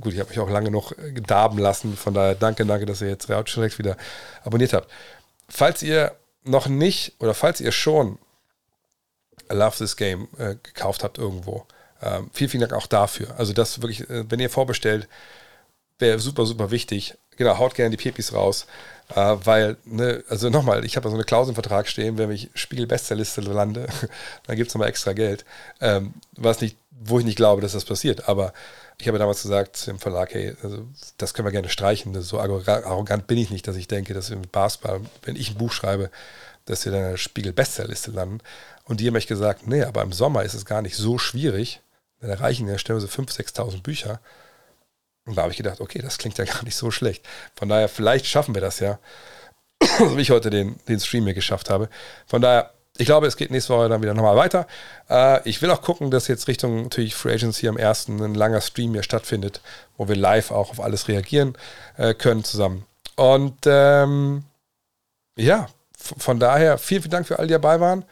[0.00, 0.92] Gut, ich habe mich auch lange noch
[1.26, 1.96] darben lassen.
[1.96, 3.96] Von daher danke, danke, dass ihr jetzt direkt wieder
[4.44, 4.90] abonniert habt.
[5.48, 8.18] Falls ihr noch nicht oder falls ihr schon
[9.48, 11.66] Love This Game äh, gekauft habt irgendwo,
[12.02, 13.34] ähm, vielen, vielen Dank auch dafür.
[13.38, 15.08] Also das wirklich, äh, wenn ihr vorbestellt,
[15.98, 17.14] wäre super, super wichtig.
[17.36, 18.66] Genau, haut gerne die Pipis raus.
[19.14, 22.50] Äh, weil, ne, also nochmal, ich habe so eine Klausel im Vertrag stehen, wenn ich
[22.54, 23.86] Spiegel-Bestsellerliste lande,
[24.46, 25.44] dann gibt es nochmal extra Geld.
[25.80, 28.28] Ähm, was nicht, wo ich nicht glaube, dass das passiert.
[28.28, 28.52] Aber
[28.98, 32.20] ich habe damals gesagt im Verlag, hey, also, das können wir gerne streichen.
[32.22, 35.58] So arrogant bin ich nicht, dass ich denke, dass wir mit Basketball, wenn ich ein
[35.58, 36.10] Buch schreibe,
[36.66, 38.38] dass wir dann in der Spiegel-Bestsellerliste landen.
[38.84, 41.80] Und die haben mich gesagt, nee, aber im Sommer ist es gar nicht so schwierig.
[42.20, 44.20] Dann erreichen ja stellenweise 5.000, 6.000 Bücher.
[45.26, 47.26] Und da habe ich gedacht, okay, das klingt ja gar nicht so schlecht.
[47.56, 48.98] Von daher, vielleicht schaffen wir das ja,
[49.98, 51.88] so wie ich heute den, den Stream hier geschafft habe.
[52.26, 54.66] Von daher, ich glaube, es geht nächste Woche dann wieder nochmal weiter.
[55.08, 58.60] Äh, ich will auch gucken, dass jetzt Richtung natürlich Free Agency am ersten ein langer
[58.60, 59.62] Stream hier stattfindet,
[59.96, 61.56] wo wir live auch auf alles reagieren
[61.96, 62.84] äh, können zusammen.
[63.16, 64.44] Und ähm,
[65.36, 68.04] ja, von daher, vielen, vielen Dank für all die dabei waren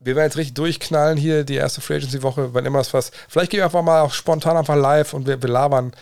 [0.00, 3.12] wir werden jetzt richtig durchknallen hier, die erste Free Agency Woche, wenn immer was.
[3.28, 5.92] Vielleicht gehen wir einfach mal spontan einfach live und wir, wir labern.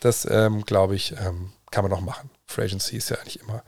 [0.00, 2.30] Das, ähm, glaube ich, ähm, kann man noch machen.
[2.46, 3.62] Free Agency ist ja eigentlich immer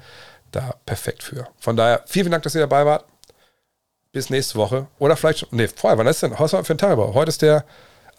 [0.53, 1.49] da perfekt für.
[1.59, 3.05] Von daher, vielen, vielen Dank, dass ihr dabei wart.
[4.13, 4.87] Bis nächste Woche.
[4.99, 6.35] Oder vielleicht schon, nee, vorher, wann ist denn?
[6.39, 7.15] Was für ein Tag überhaupt?
[7.15, 7.65] Heute ist der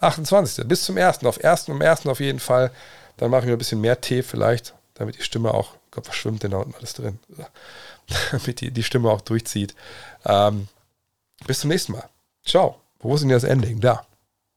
[0.00, 0.66] 28.
[0.66, 1.24] Bis zum 1.
[1.24, 1.68] Auf 1.
[1.70, 2.06] um 1.
[2.06, 2.70] auf jeden Fall.
[3.16, 6.16] Dann mache ich mir ein bisschen mehr Tee vielleicht, damit die Stimme auch, Gott, was
[6.16, 7.18] schwimmt denn da unten alles drin?
[8.30, 9.74] damit die, die Stimme auch durchzieht.
[10.26, 10.68] Ähm,
[11.46, 12.08] bis zum nächsten Mal.
[12.44, 12.76] Ciao.
[13.00, 13.80] Wo ist denn das Ending?
[13.80, 14.06] Da.